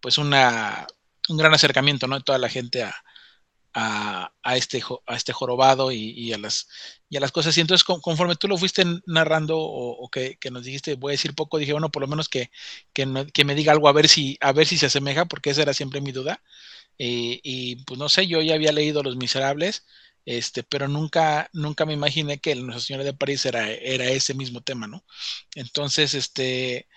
pues 0.00 0.18
una, 0.18 0.86
un 1.28 1.36
gran 1.36 1.54
acercamiento 1.54 2.06
¿no? 2.06 2.16
de 2.16 2.24
toda 2.24 2.38
la 2.38 2.48
gente 2.48 2.82
a, 2.82 2.94
a, 3.74 4.56
este, 4.56 4.82
a 5.06 5.16
este 5.16 5.32
jorobado 5.32 5.92
y, 5.92 6.32
a 6.32 6.38
las, 6.38 6.68
y 7.08 7.16
a 7.16 7.20
las 7.20 7.32
cosas. 7.32 7.56
Y 7.56 7.60
entonces 7.60 7.84
conforme 7.84 8.36
tú 8.36 8.48
lo 8.48 8.58
fuiste 8.58 8.84
narrando 9.06 9.58
o, 9.58 10.08
que, 10.10 10.38
nos 10.50 10.64
dijiste, 10.64 10.94
voy 10.94 11.12
a 11.12 11.14
decir 11.14 11.34
poco, 11.34 11.58
dije, 11.58 11.72
bueno, 11.72 11.90
por 11.90 12.02
lo 12.02 12.08
menos 12.08 12.28
que, 12.28 12.50
que, 12.92 13.06
me 13.06 13.54
diga 13.54 13.72
algo 13.72 13.88
a 13.88 13.92
ver 13.92 14.08
si, 14.08 14.36
a 14.40 14.52
ver 14.52 14.66
si 14.66 14.78
se 14.78 14.86
asemeja, 14.86 15.24
porque 15.26 15.50
esa 15.50 15.62
era 15.62 15.74
siempre 15.74 16.00
mi 16.00 16.12
duda. 16.12 16.42
Eh, 16.98 17.40
y 17.42 17.76
pues 17.84 17.98
no 17.98 18.08
sé, 18.08 18.26
yo 18.26 18.42
ya 18.42 18.54
había 18.54 18.72
leído 18.72 19.02
Los 19.02 19.16
Miserables, 19.16 19.86
este, 20.26 20.62
pero 20.62 20.88
nunca, 20.88 21.48
nunca 21.52 21.86
me 21.86 21.94
imaginé 21.94 22.38
que 22.38 22.54
Nuestra 22.54 22.80
Señora 22.80 23.04
de 23.04 23.14
París 23.14 23.44
era, 23.46 23.70
era 23.70 24.06
ese 24.06 24.34
mismo 24.34 24.60
tema, 24.62 24.86
¿no? 24.86 25.04
Entonces, 25.54 26.14
este, 26.14 26.88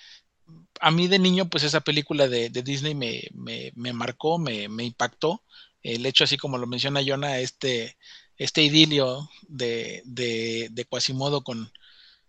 a 0.82 0.92
mí 0.92 1.08
de 1.08 1.20
niño, 1.20 1.50
pues 1.50 1.64
esa 1.64 1.82
película 1.82 2.28
de, 2.28 2.50
Disney 2.50 2.96
me, 2.96 3.24
me, 3.34 3.94
marcó, 3.94 4.38
me, 4.38 4.70
me, 4.70 4.84
impactó. 4.84 5.44
El 5.84 6.06
hecho, 6.06 6.24
así 6.24 6.38
como 6.38 6.58
lo 6.58 6.68
menciona 6.68 7.04
Jonah, 7.06 7.40
este, 7.40 7.98
este 8.38 8.64
idilio 8.64 9.30
de, 9.48 10.02
de, 10.06 10.70
de 10.72 10.86
Quasimodo 10.86 11.44
con, 11.44 11.72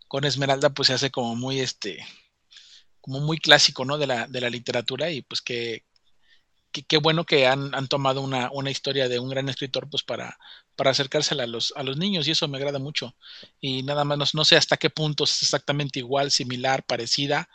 con 0.08 0.24
Esmeralda, 0.24 0.70
pues 0.70 0.88
se 0.88 0.94
hace 0.94 1.10
como 1.10 1.36
muy, 1.36 1.60
este, 1.60 2.04
como 3.00 3.20
muy 3.20 3.38
clásico, 3.38 3.84
¿no? 3.84 3.98
De 3.98 4.06
la, 4.06 4.26
de 4.26 4.40
la 4.40 4.50
literatura 4.50 5.10
y 5.10 5.22
pues 5.22 5.40
que, 5.42 5.84
qué 6.82 6.98
bueno 6.98 7.24
que 7.24 7.46
han, 7.46 7.88
tomado 7.88 8.20
una, 8.20 8.70
historia 8.70 9.08
de 9.08 9.18
un 9.18 9.30
gran 9.30 9.48
escritor 9.48 9.88
pues 9.88 10.02
para, 10.02 10.38
para 10.74 10.90
acercársela 10.90 11.44
a 11.44 11.46
los, 11.46 11.72
a 11.76 11.82
los 11.82 11.96
niños 11.96 12.26
y 12.28 12.32
eso 12.32 12.48
me 12.48 12.58
agrada 12.58 12.78
mucho. 12.78 13.14
Y 13.60 13.82
nada 13.82 14.04
más, 14.04 14.34
no, 14.34 14.44
sé 14.44 14.56
hasta 14.56 14.76
qué 14.76 14.90
punto 14.90 15.24
es 15.24 15.42
exactamente 15.42 15.98
igual, 15.98 16.30
similar, 16.30 16.84
parecida, 16.84 17.48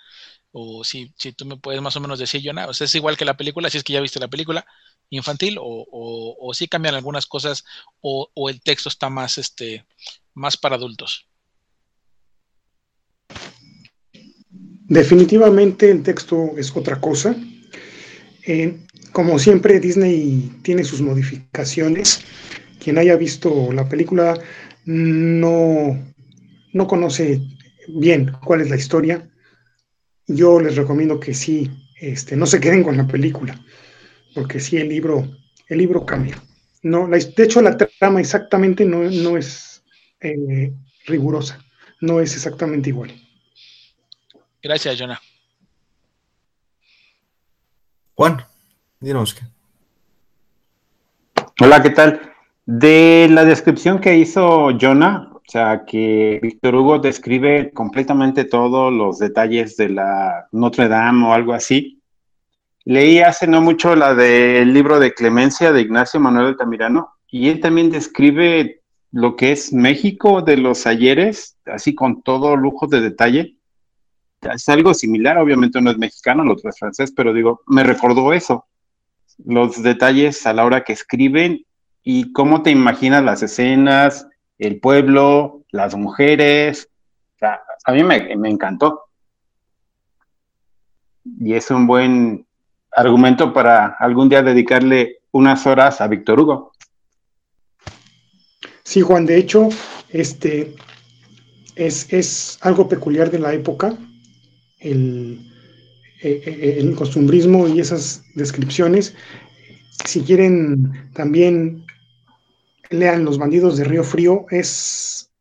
o 0.52 0.84
si, 0.84 1.14
si 1.18 1.32
tú 1.34 1.46
me 1.46 1.58
puedes 1.58 1.82
más 1.82 1.96
o 1.96 2.00
menos 2.02 2.20
decir, 2.20 2.42
Jonah, 2.44 2.68
o 2.68 2.74
sea, 2.74 2.86
es 2.86 2.96
igual 2.96 3.18
que 3.18 3.26
la 3.26 3.38
película, 3.38 3.70
si 3.70 3.78
es 3.78 3.84
que 3.84 3.94
ya 3.94 4.02
viste 4.02 4.20
la 4.20 4.28
película 4.28 4.66
infantil, 5.10 5.58
o, 5.60 5.88
o, 5.92 6.52
cambian 6.70 6.96
algunas 6.96 7.26
cosas, 7.26 7.64
o, 8.02 8.30
o, 8.34 8.50
el 8.50 8.62
texto 8.62 8.90
está 8.90 9.10
más, 9.10 9.38
este, 9.38 9.86
más 10.34 10.58
para 10.58 10.76
adultos. 10.76 11.28
Definitivamente 14.88 15.90
el 15.90 16.04
texto 16.04 16.52
es 16.58 16.76
otra 16.76 17.00
cosa. 17.00 17.36
Eh, 18.46 18.78
como 19.14 19.40
siempre, 19.40 19.80
Disney 19.80 20.52
tiene 20.64 20.84
sus 20.84 21.02
modificaciones. 21.02 22.22
Quien 22.78 22.98
haya 22.98 23.16
visto 23.16 23.72
la 23.72 23.88
película 23.88 24.38
no, 24.86 25.98
no 26.74 26.88
conoce 26.88 27.42
bien 27.88 28.32
cuál 28.44 28.62
es 28.62 28.70
la 28.70 28.76
historia. 28.76 29.31
Yo 30.36 30.60
les 30.60 30.76
recomiendo 30.76 31.20
que 31.20 31.34
sí, 31.34 31.70
este, 32.00 32.36
no 32.36 32.46
se 32.46 32.60
queden 32.60 32.84
con 32.84 32.98
la 32.98 33.08
película, 33.08 33.60
porque 34.34 34.60
sí 34.60 34.78
el 34.78 34.90
libro, 34.90 35.28
el 35.68 35.78
libro 35.78 36.06
cambia. 36.06 36.42
No, 36.84 37.08
de 37.08 37.44
hecho, 37.44 37.62
la 37.62 37.78
trama 37.78 38.20
exactamente 38.20 38.86
no, 38.86 39.04
no 39.04 39.38
es 39.38 39.84
eh, 40.20 40.74
rigurosa, 41.06 41.64
no 42.00 42.20
es 42.20 42.34
exactamente 42.36 42.90
igual. 42.90 43.14
Gracias, 44.64 45.00
Jonah. 45.00 45.20
Juan. 48.16 48.46
Dinos 49.00 49.36
Hola, 51.60 51.82
¿qué 51.82 51.90
tal? 51.90 52.34
De 52.68 53.28
la 53.32 53.46
descripción 53.46 54.00
que 54.00 54.16
hizo 54.16 54.70
Jonah, 54.80 55.31
o 55.52 55.54
sea, 55.54 55.84
que 55.86 56.40
Víctor 56.42 56.76
Hugo 56.76 57.00
describe 57.00 57.72
completamente 57.74 58.46
todos 58.46 58.94
los 58.94 59.20
detalles 59.20 59.76
de 59.76 59.90
la 59.90 60.48
Notre 60.54 60.88
Dame 60.88 61.28
o 61.28 61.34
algo 61.34 61.52
así, 61.52 62.02
Leí 62.86 63.20
hace 63.20 63.48
no 63.48 63.62
mucho 63.62 63.96
la 63.98 64.16
del 64.16 64.74
libro 64.74 64.98
de 64.98 65.14
Clemencia 65.14 65.74
de 65.74 65.82
Ignacio 65.82 66.22
Manuel 66.22 66.48
Altamirano 66.48 67.10
y 67.28 67.50
él 67.50 67.60
también 67.60 67.92
describe 67.92 68.82
lo 69.12 69.36
que 69.36 69.52
es 69.52 69.74
México 69.74 70.42
de 70.42 70.56
los 70.56 70.88
ayeres, 70.88 71.58
así 71.66 71.94
con 71.94 72.24
todo 72.24 72.56
lujo 72.56 72.88
de 72.88 73.02
detalle. 73.02 73.58
Es 74.42 74.70
algo 74.70 74.94
similar, 74.94 75.38
obviamente 75.38 75.82
no 75.82 75.92
es 75.92 75.98
mexicano, 75.98 76.46
lo 76.46 76.54
otro 76.54 76.70
es 76.70 76.80
francés, 76.80 77.14
pero 77.14 77.34
digo, 77.34 77.62
me 77.68 77.84
recordó 77.84 78.32
eso, 78.32 78.68
los 79.46 79.84
detalles 79.84 80.48
a 80.48 80.54
la 80.54 80.64
hora 80.64 80.86
que 80.86 80.94
escriben 80.94 81.66
y 82.04 82.32
cómo 82.32 82.64
te 82.64 82.72
imaginas 82.72 83.22
las 83.22 83.44
escenas, 83.44 84.28
el 84.62 84.80
pueblo, 84.80 85.64
las 85.72 85.96
mujeres. 85.96 86.88
a 87.42 87.92
mí 87.92 88.04
me, 88.04 88.50
encantó. 88.50 89.06
Y 91.40 91.54
es 91.54 91.72
un 91.72 91.88
buen 91.88 92.46
argumento 92.92 93.54
para 93.54 93.88
algún 94.00 94.30
día 94.30 94.44
dedicarle 94.44 95.22
unas 95.32 95.66
horas 95.66 96.00
a 96.00 96.08
Víctor 96.08 96.40
Hugo. 96.40 96.74
Sí, 98.84 99.02
Juan, 99.02 99.26
de 99.26 99.38
hecho, 99.38 99.70
este 100.10 100.76
es, 101.76 102.60
algo 102.62 102.88
peculiar 102.88 103.32
de 103.32 103.40
la 103.40 103.54
época, 103.54 103.96
el, 104.80 105.40
eh, 106.22 106.44
eh, 106.46 106.76
el, 106.78 106.96
costumbrismo 106.96 107.68
y 107.68 107.80
esas 107.80 108.24
descripciones. 108.36 109.16
Si 110.06 110.22
quieren, 110.22 111.10
también 111.14 111.81
lean 112.92 113.26
Los 113.26 113.38
bandidos 113.38 113.78
de 113.78 113.84
Río 113.86 114.04
Frío, 114.04 114.46
es 114.52 115.32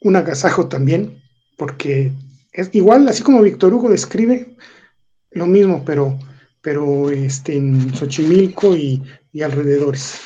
un 0.00 0.16
agasajo 0.16 0.68
también, 0.68 1.22
porque 1.56 2.12
es 2.52 2.70
igual, 2.72 3.08
así 3.08 3.22
como 3.22 3.42
Víctor 3.42 3.72
Hugo 3.72 3.90
describe 3.90 4.56
lo 5.30 5.46
mismo, 5.46 5.84
pero 5.84 6.18
pero 6.64 7.10
este, 7.10 7.58
en 7.58 7.94
Xochimilco 7.94 8.74
y, 8.74 9.02
alrededores. 9.40 10.18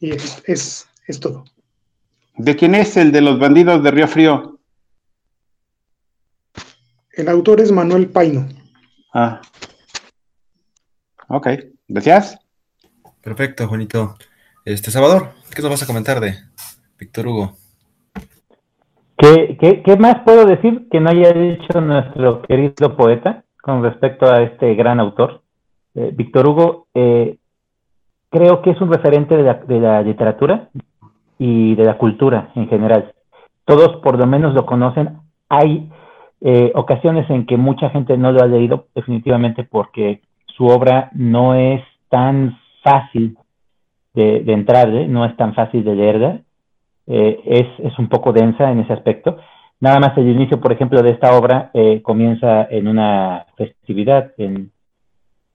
Y 0.00 0.12
es, 0.12 0.88
es, 1.06 1.20
todo. 1.20 1.44
¿De 2.38 2.56
quién 2.56 2.74
es 2.74 2.96
el 2.96 3.12
de 3.12 3.20
los 3.20 3.38
bandidos 3.38 3.82
de 3.84 3.90
Río 3.90 4.08
Frío? 4.08 4.58
El 7.12 7.28
autor 7.28 7.60
es 7.60 7.70
Manuel 7.70 8.08
Paino. 8.08 8.48
Ah. 9.12 9.42
Ok, 11.28 11.48
gracias. 11.88 12.38
Perfecto, 13.20 13.68
Juanito. 13.68 14.16
Este, 14.64 14.90
Salvador, 14.90 15.32
¿qué 15.54 15.62
nos 15.62 15.70
vas 15.70 15.82
a 15.82 15.86
comentar 15.86 16.20
de 16.20 16.34
Víctor 16.98 17.26
Hugo? 17.26 17.52
¿Qué, 19.16 19.56
qué, 19.60 19.82
qué 19.82 19.96
más 19.96 20.20
puedo 20.24 20.46
decir 20.46 20.88
que 20.90 21.00
no 21.00 21.10
haya 21.10 21.32
dicho 21.32 21.80
nuestro 21.80 22.42
querido 22.42 22.96
poeta? 22.96 23.44
con 23.64 23.82
respecto 23.82 24.30
a 24.30 24.42
este 24.42 24.74
gran 24.74 25.00
autor. 25.00 25.40
Eh, 25.94 26.12
Víctor 26.14 26.46
Hugo, 26.46 26.86
eh, 26.92 27.38
creo 28.28 28.60
que 28.60 28.72
es 28.72 28.80
un 28.82 28.92
referente 28.92 29.38
de 29.38 29.80
la, 29.80 30.02
literatura 30.02 30.68
y 31.38 31.74
de 31.74 31.84
la 31.84 31.96
cultura 31.96 32.52
en 32.56 32.68
general. 32.68 33.14
Todos 33.64 34.02
por 34.02 34.18
lo 34.18 34.26
menos 34.26 34.52
lo 34.52 34.66
conocen. 34.66 35.16
Hay 35.48 35.90
eh, 36.42 36.72
ocasiones 36.74 37.28
en 37.30 37.46
que 37.46 37.56
mucha 37.56 37.88
gente 37.88 38.18
no 38.18 38.32
lo 38.32 38.42
ha 38.42 38.46
leído 38.46 38.88
definitivamente 38.94 39.64
porque 39.64 40.20
su 40.54 40.66
obra 40.66 41.08
no 41.14 41.54
es 41.54 41.82
tan 42.10 42.58
fácil 42.82 43.38
de, 44.14 44.40
de 44.40 44.52
entrar, 44.52 44.88
no 44.88 45.24
es 45.24 45.36
tan 45.36 45.54
fácil 45.54 45.84
de 45.84 45.94
leerla. 45.94 46.40
es, 47.06 47.66
es 47.78 47.98
un 47.98 48.08
poco 48.08 48.32
densa 48.32 48.70
en 48.70 48.80
ese 48.80 48.92
aspecto 48.92 49.38
Nada 49.84 50.00
más 50.00 50.16
el 50.16 50.28
inicio, 50.28 50.60
por 50.62 50.72
ejemplo, 50.72 51.02
de 51.02 51.10
esta 51.10 51.36
obra 51.36 51.70
eh, 51.74 52.00
comienza 52.00 52.66
en 52.70 52.88
una 52.88 53.44
festividad 53.56 54.32
en, 54.38 54.70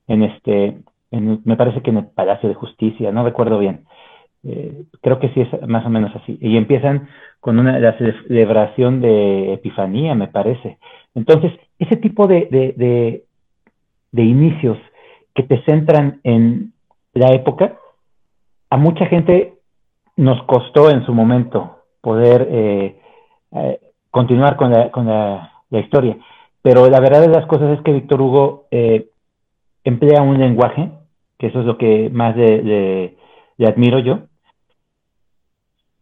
en 0.07 0.21
este, 0.21 0.77
me 1.09 1.55
parece 1.55 1.81
que 1.81 1.89
en 1.89 1.97
el 1.97 2.05
Palacio 2.05 2.47
de 2.47 2.53
Justicia, 2.53 3.11
no 3.11 3.23
recuerdo 3.23 3.57
bien. 3.57 3.85
Eh, 4.43 4.83
creo 5.01 5.19
que 5.19 5.29
sí 5.29 5.41
es 5.41 5.67
más 5.67 5.83
o 5.83 5.89
menos 5.89 6.15
así. 6.15 6.37
Y 6.41 6.57
empiezan 6.57 7.09
con 7.39 7.57
una 7.57 7.79
la 7.79 7.97
celebración 7.97 9.01
de 9.01 9.53
Epifanía, 9.53 10.13
me 10.13 10.27
parece. 10.27 10.77
Entonces, 11.15 11.51
ese 11.79 11.95
tipo 11.95 12.27
de, 12.27 12.47
de, 12.51 13.23
de, 14.11 14.23
inicios 14.23 14.77
que 15.33 15.41
te 15.41 15.63
centran 15.63 16.19
en 16.23 16.73
la 17.13 17.31
época, 17.31 17.79
a 18.69 18.77
mucha 18.77 19.05
gente 19.07 19.53
nos 20.15 20.41
costó 20.43 20.89
en 20.89 21.05
su 21.05 21.13
momento 21.13 21.77
poder 22.01 22.47
eh, 22.51 22.99
continuar 24.11 24.55
con 24.57 24.71
la, 24.71 24.91
con 24.91 25.07
la, 25.07 25.51
historia. 25.71 26.17
Pero 26.61 26.89
la 26.89 26.99
verdad 26.99 27.21
de 27.21 27.29
las 27.29 27.45
cosas 27.45 27.77
es 27.77 27.83
que 27.83 27.93
Víctor 27.93 28.21
Hugo 28.21 28.67
eh, 28.71 29.09
emplea 29.83 30.21
un 30.21 30.37
lenguaje, 30.39 30.91
que 31.37 31.47
eso 31.47 31.59
es 31.61 31.65
lo 31.65 31.77
que 31.77 32.09
más 32.11 32.35
le, 32.35 33.15
admiro 33.59 33.99
yo, 33.99 34.21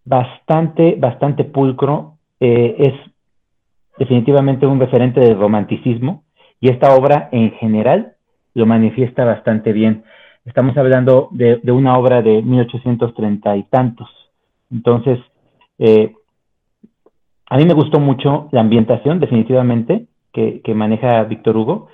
bastante, 0.06 0.96
bastante 0.98 1.44
pulcro, 1.44 2.18
eh, 2.40 2.76
es 2.80 2.94
definitivamente 4.00 4.66
un 4.66 4.80
referente 4.80 5.20
del 5.20 5.38
romanticismo 5.38 6.24
y 6.60 6.70
esta 6.70 6.96
obra 6.96 7.30
en 7.32 7.52
general 7.52 8.14
lo 8.54 8.66
manifiesta 8.66 9.26
bastante 9.26 9.74
bien. 9.74 10.04
Estamos 10.48 10.78
hablando 10.78 11.28
de, 11.32 11.60
una 11.74 11.98
obra 11.98 12.22
de 12.22 12.42
1830 12.42 13.58
y 13.58 13.64
tantos. 13.64 14.10
Entonces, 14.72 15.20
eh, 15.78 16.14
a 17.50 17.58
mí 17.58 17.66
me 17.66 17.74
gustó 17.74 18.00
mucho 18.00 18.48
la 18.54 18.62
ambientación, 18.62 19.20
definitivamente, 19.20 20.06
que, 20.32 20.74
maneja 20.74 21.22
Víctor 21.24 21.58
Hugo. 21.58 21.88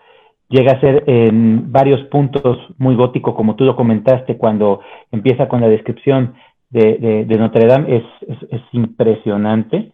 Llega 0.50 0.74
a 0.74 0.80
ser 0.82 1.04
en 1.08 1.72
varios 1.72 2.04
puntos 2.10 2.60
muy 2.78 2.96
gótico, 2.96 3.34
como 3.34 3.56
tú 3.56 3.66
lo 3.66 3.76
comentaste, 3.76 4.38
cuando 4.38 4.82
empieza 5.12 5.48
con 5.48 5.60
la 5.60 5.68
descripción 5.68 6.36
de, 6.70 7.26
Notre 7.40 7.66
Dame, 7.66 8.04
es, 8.22 8.62
impresionante. 8.72 9.92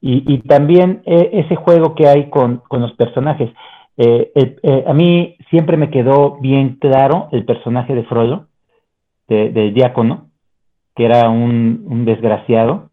Y, 0.00 0.38
también 0.48 1.02
eh, 1.04 1.28
ese 1.34 1.56
juego 1.56 1.94
que 1.94 2.08
hay 2.08 2.30
con, 2.30 2.62
los 2.70 2.92
personajes. 2.94 3.50
Eh, 3.98 4.32
eh, 4.34 4.84
a 4.86 4.94
mí 4.94 5.36
siempre 5.50 5.76
me 5.76 5.90
quedó 5.90 6.38
bien 6.40 6.76
claro 6.80 7.28
el 7.32 7.44
personaje 7.44 7.94
de 7.94 8.04
Frodo, 8.04 8.46
del 9.26 9.74
diácono, 9.74 10.30
que 10.96 11.04
era 11.04 11.28
un 11.28 12.06
desgraciado, 12.06 12.88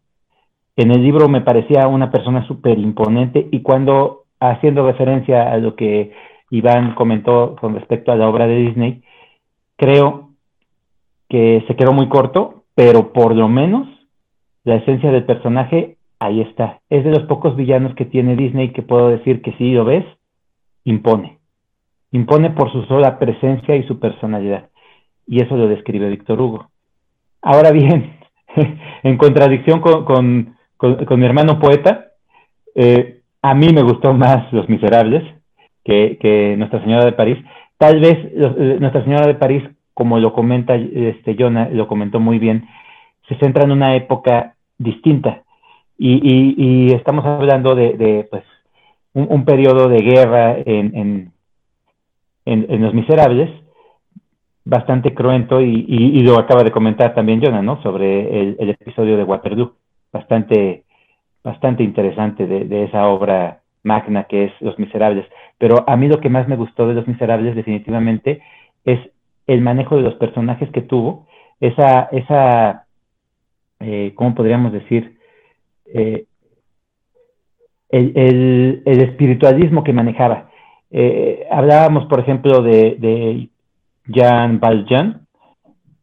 en 0.76 0.90
el 0.90 1.02
libro 1.02 1.28
me 1.28 1.40
parecía 1.40 1.88
una 1.88 2.10
persona 2.10 2.46
súper 2.46 2.78
imponente 2.78 3.48
y 3.50 3.62
cuando, 3.62 4.24
haciendo 4.40 4.86
referencia 4.86 5.50
a 5.50 5.56
lo 5.56 5.74
que 5.74 6.12
Iván 6.50 6.94
comentó 6.94 7.56
con 7.58 7.74
respecto 7.74 8.12
a 8.12 8.16
la 8.16 8.28
obra 8.28 8.46
de 8.46 8.56
Disney, 8.56 9.02
creo 9.76 10.32
que 11.30 11.64
se 11.66 11.76
quedó 11.76 11.92
muy 11.92 12.10
corto, 12.10 12.64
pero 12.74 13.14
por 13.14 13.34
lo 13.34 13.48
menos 13.48 13.88
la 14.64 14.76
esencia 14.76 15.10
del 15.10 15.24
personaje 15.24 15.96
ahí 16.18 16.42
está. 16.42 16.80
Es 16.90 17.04
de 17.04 17.10
los 17.10 17.22
pocos 17.22 17.56
villanos 17.56 17.94
que 17.94 18.04
tiene 18.04 18.36
Disney 18.36 18.74
que 18.74 18.82
puedo 18.82 19.08
decir 19.08 19.40
que 19.40 19.52
si 19.52 19.72
lo 19.72 19.86
ves, 19.86 20.04
impone. 20.86 21.38
Impone 22.12 22.50
por 22.50 22.72
su 22.72 22.84
sola 22.84 23.18
presencia 23.18 23.76
y 23.76 23.86
su 23.86 23.98
personalidad. 23.98 24.70
Y 25.26 25.42
eso 25.42 25.56
lo 25.56 25.68
describe 25.68 26.08
Víctor 26.08 26.40
Hugo. 26.40 26.70
Ahora 27.42 27.70
bien, 27.72 28.16
en 29.02 29.18
contradicción 29.18 29.80
con, 29.80 30.56
con, 30.76 31.20
mi 31.20 31.26
hermano 31.26 31.58
poeta, 31.58 32.12
eh, 32.74 33.20
a 33.42 33.54
mí 33.54 33.68
me 33.72 33.82
gustó 33.82 34.14
más 34.14 34.52
Los 34.52 34.68
Miserables 34.68 35.22
que, 35.84 36.54
Nuestra 36.56 36.80
Señora 36.80 37.04
de 37.04 37.12
París. 37.12 37.38
Tal 37.78 38.00
vez 38.00 38.18
eh, 38.32 38.76
Nuestra 38.80 39.04
Señora 39.04 39.26
de 39.26 39.34
París, 39.34 39.62
como 39.92 40.18
lo 40.18 40.32
comenta 40.32 40.76
este 40.76 41.36
Jonah, 41.38 41.68
lo 41.68 41.88
comentó 41.88 42.20
muy 42.20 42.38
bien, 42.38 42.66
se 43.28 43.36
centra 43.36 43.64
en 43.64 43.72
una 43.72 43.96
época 43.96 44.54
distinta. 44.78 45.42
Y, 45.98 46.92
estamos 46.92 47.24
hablando 47.24 47.74
de, 47.74 48.26
pues, 48.30 48.44
un, 49.16 49.44
periodo 49.44 49.88
de 49.88 50.02
guerra 50.02 50.56
en, 50.58 51.32
en, 52.44 52.82
Los 52.82 52.92
Miserables, 52.92 53.50
bastante 54.64 55.14
cruento, 55.14 55.60
y, 55.60 56.20
lo 56.22 56.38
acaba 56.38 56.62
de 56.62 56.70
comentar 56.70 57.14
también 57.14 57.40
Jonah, 57.42 57.62
¿no? 57.62 57.82
Sobre 57.82 58.42
el, 58.42 58.56
el 58.58 58.70
episodio 58.70 59.16
de 59.16 59.24
Waterloo 59.24 59.74
bastante, 60.12 60.84
bastante 61.42 61.82
interesante 61.82 62.46
de, 62.46 62.84
esa 62.84 63.06
obra 63.08 63.60
magna 63.82 64.24
que 64.24 64.44
es 64.44 64.52
Los 64.60 64.78
Miserables. 64.78 65.26
Pero 65.58 65.84
a 65.88 65.96
mí 65.96 66.08
lo 66.08 66.20
que 66.20 66.28
más 66.28 66.46
me 66.46 66.56
gustó 66.56 66.86
de 66.86 66.94
Los 66.94 67.08
Miserables 67.08 67.56
definitivamente 67.56 68.42
es 68.84 69.00
el 69.46 69.62
manejo 69.62 69.96
de 69.96 70.02
los 70.02 70.14
personajes 70.16 70.70
que 70.70 70.82
tuvo, 70.82 71.26
esa, 71.60 72.08
esa 72.12 72.84
eh, 73.80 74.12
¿cómo 74.14 74.34
podríamos 74.34 74.72
decir? 74.72 75.16
Eh, 75.86 76.26
el, 77.88 78.82
espiritualismo 78.84 79.84
que 79.84 79.92
manejaba. 79.92 80.50
Eh, 80.90 81.46
hablábamos, 81.50 82.06
por 82.06 82.20
ejemplo, 82.20 82.62
de, 82.62 82.96
de 82.98 83.48
Jean 84.06 84.60
Valjean, 84.60 85.26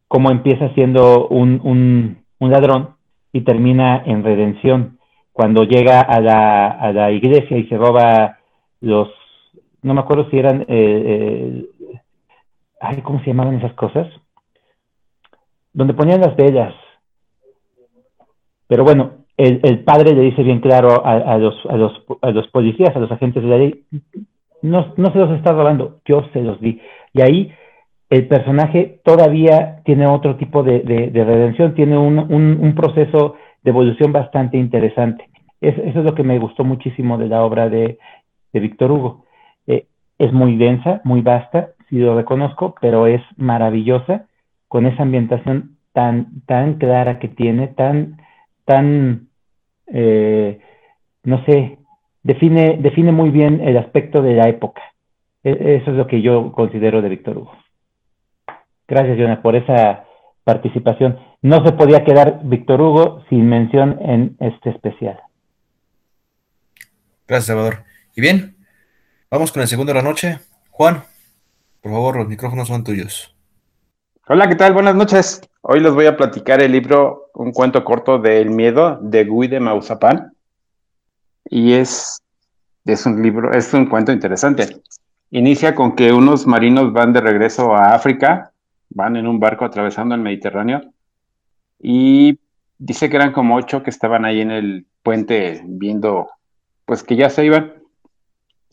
cómo 0.07 0.31
empieza 0.31 0.73
siendo 0.73 1.27
un, 1.27 1.59
un, 1.63 2.23
un 2.39 2.51
ladrón 2.51 2.95
y 3.31 3.41
termina 3.41 4.03
en 4.05 4.23
redención. 4.23 4.99
Cuando 5.31 5.63
llega 5.63 6.01
a 6.01 6.19
la, 6.21 6.67
a 6.67 6.93
la 6.93 7.11
iglesia 7.11 7.57
y 7.57 7.67
se 7.67 7.77
roba 7.77 8.37
los, 8.81 9.09
no 9.81 9.93
me 9.93 10.01
acuerdo 10.01 10.29
si 10.29 10.37
eran, 10.37 10.61
eh, 10.61 10.67
eh, 10.69 11.99
ay, 12.79 13.01
¿cómo 13.01 13.19
se 13.19 13.27
llamaban 13.27 13.55
esas 13.55 13.73
cosas? 13.73 14.07
Donde 15.73 15.95
ponían 15.95 16.21
las 16.21 16.35
velas. 16.35 16.75
Pero 18.67 18.83
bueno, 18.83 19.22
el, 19.37 19.83
padre 19.83 20.13
le 20.13 20.21
dice 20.21 20.43
bien 20.43 20.59
claro 20.59 21.05
a, 21.05 21.37
los, 21.37 21.55
a, 21.67 21.75
los, 21.75 22.03
a 22.21 22.31
los 22.31 22.47
policías, 22.49 22.95
a 22.95 22.99
los 22.99 23.11
agentes 23.11 23.41
de 23.41 23.49
la 23.49 23.57
ley, 23.57 23.83
no, 24.61 24.93
no 24.95 25.11
se 25.11 25.19
los 25.19 25.31
está 25.31 25.53
robando, 25.53 25.99
yo 26.05 26.23
se 26.33 26.41
los 26.41 26.59
di. 26.61 26.79
Y 27.13 27.21
ahí 27.21 27.51
el 28.09 28.27
personaje 28.27 28.99
todavía 29.03 29.81
tiene 29.85 30.05
otro 30.07 30.35
tipo 30.35 30.63
de, 30.63 30.81
de, 30.81 31.23
redención, 31.23 31.73
tiene 31.73 31.97
un, 31.97 32.19
un, 32.19 32.75
proceso 32.75 33.35
de 33.63 33.71
evolución 33.71 34.11
bastante 34.11 34.57
interesante. 34.57 35.27
eso 35.61 35.81
es 35.83 35.95
lo 35.95 36.13
que 36.13 36.23
me 36.23 36.37
gustó 36.37 36.63
muchísimo 36.63 37.17
de 37.17 37.27
la 37.27 37.43
obra 37.43 37.69
de, 37.69 37.97
de 38.53 38.59
Víctor 38.59 38.91
Hugo. 38.91 39.25
Eh, 39.67 39.87
es 40.19 40.31
muy 40.31 40.57
densa, 40.57 41.01
muy 41.03 41.21
vasta, 41.21 41.69
sí 41.89 41.97
lo 41.97 42.15
reconozco, 42.15 42.75
pero 42.79 43.07
es 43.07 43.21
maravillosa 43.35 44.27
con 44.67 44.85
esa 44.85 45.03
ambientación 45.03 45.77
tan, 45.91 46.41
tan 46.45 46.75
clara 46.75 47.19
que 47.19 47.27
tiene, 47.27 47.67
tan, 47.67 48.17
tan, 48.65 49.30
eh, 49.88 50.60
no 51.23 51.43
sé, 51.45 51.78
define, 52.23 52.78
define 52.78 53.12
muy 53.12 53.30
bien 53.30 53.62
el 53.62 53.78
aspecto 53.78 54.21
de 54.21 54.34
la 54.34 54.49
época. 54.49 54.82
E, 55.43 55.80
eso 55.82 55.91
es 55.91 55.97
lo 55.97 56.08
que 56.08 56.21
yo 56.21 56.52
considero 56.52 57.02
de 57.02 57.10
Víctor 57.10 57.38
Hugo. 57.38 57.54
Gracias, 58.88 59.17
Jonah, 59.17 59.41
por 59.41 59.56
esa 59.56 60.06
participación. 60.43 61.19
No 61.41 61.65
se 61.65 61.73
podía 61.73 62.04
quedar 62.04 62.41
Víctor 62.43 62.82
Hugo 62.82 63.23
sin 63.30 63.47
mención 63.47 63.97
en 64.02 64.38
este 64.39 64.69
especial. 64.69 65.19
Gracias, 67.28 67.47
Salvador. 67.47 67.84
Y 68.15 68.21
bien, 68.21 68.58
vamos 69.32 69.52
con 69.52 69.62
el 69.62 69.67
segundo 69.67 69.93
de 69.93 69.99
la 69.99 70.08
noche. 70.08 70.39
Juan, 70.69 71.04
por 71.82 71.91
favor, 71.91 72.17
los 72.17 72.28
micrófonos 72.28 72.67
son 72.67 72.84
tuyos. 72.84 73.32
Hola, 74.25 74.47
¿qué 74.47 74.55
tal? 74.55 74.71
Buenas 74.71 74.95
noches. 74.95 75.41
Hoy 75.59 75.81
les 75.81 75.93
voy 75.93 76.05
a 76.05 76.15
platicar 76.15 76.63
el 76.63 76.71
libro, 76.71 77.29
un 77.33 77.51
cuento 77.51 77.83
corto 77.83 78.19
del 78.19 78.51
miedo 78.51 78.97
de 79.01 79.25
Guy 79.25 79.49
de 79.49 79.59
Mausapán. 79.59 80.31
Y 81.49 81.73
es, 81.73 82.23
es 82.86 83.05
un 83.05 83.21
libro, 83.21 83.51
es 83.51 83.73
un 83.73 83.88
cuento 83.88 84.13
interesante. 84.13 84.81
Inicia 85.29 85.75
con 85.75 85.97
que 85.97 86.13
unos 86.13 86.47
marinos 86.47 86.93
van 86.93 87.12
de 87.12 87.19
regreso 87.19 87.75
a 87.75 87.95
África, 87.95 88.53
van 88.91 89.17
en 89.17 89.27
un 89.27 89.41
barco 89.41 89.65
atravesando 89.65 90.15
el 90.15 90.21
Mediterráneo 90.21 90.83
y 91.77 92.39
dice 92.77 93.09
que 93.09 93.17
eran 93.17 93.33
como 93.33 93.57
ocho 93.57 93.83
que 93.83 93.89
estaban 93.89 94.23
ahí 94.23 94.39
en 94.39 94.51
el 94.51 94.86
puente 95.03 95.62
viendo, 95.65 96.29
pues 96.86 97.03
que 97.03 97.17
ya 97.17 97.29
se 97.29 97.43
iban. 97.43 97.73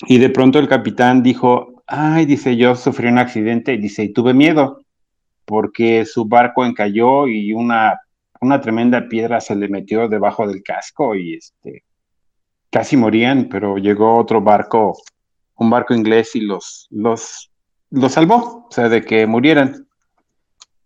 Y 0.06 0.18
de 0.18 0.30
pronto 0.30 0.60
el 0.60 0.68
capitán 0.68 1.24
dijo, 1.24 1.82
ay, 1.88 2.24
dice, 2.24 2.56
yo 2.56 2.76
sufrí 2.76 3.08
un 3.08 3.18
accidente, 3.18 3.76
dice, 3.78 4.04
y 4.04 4.12
tuve 4.12 4.32
miedo, 4.32 4.79
porque 5.50 6.06
su 6.06 6.26
barco 6.26 6.64
encalló 6.64 7.26
y 7.26 7.52
una, 7.52 7.98
una 8.40 8.60
tremenda 8.60 9.08
piedra 9.08 9.40
se 9.40 9.56
le 9.56 9.68
metió 9.68 10.08
debajo 10.08 10.46
del 10.46 10.62
casco 10.62 11.16
y 11.16 11.34
este, 11.34 11.82
casi 12.70 12.96
morían, 12.96 13.48
pero 13.48 13.76
llegó 13.76 14.16
otro 14.16 14.40
barco, 14.40 14.96
un 15.56 15.68
barco 15.68 15.92
inglés 15.92 16.36
y 16.36 16.42
los, 16.42 16.86
los, 16.90 17.50
los 17.90 18.12
salvó, 18.12 18.68
o 18.68 18.68
sea, 18.70 18.88
de 18.88 19.02
que 19.02 19.26
murieran. 19.26 19.88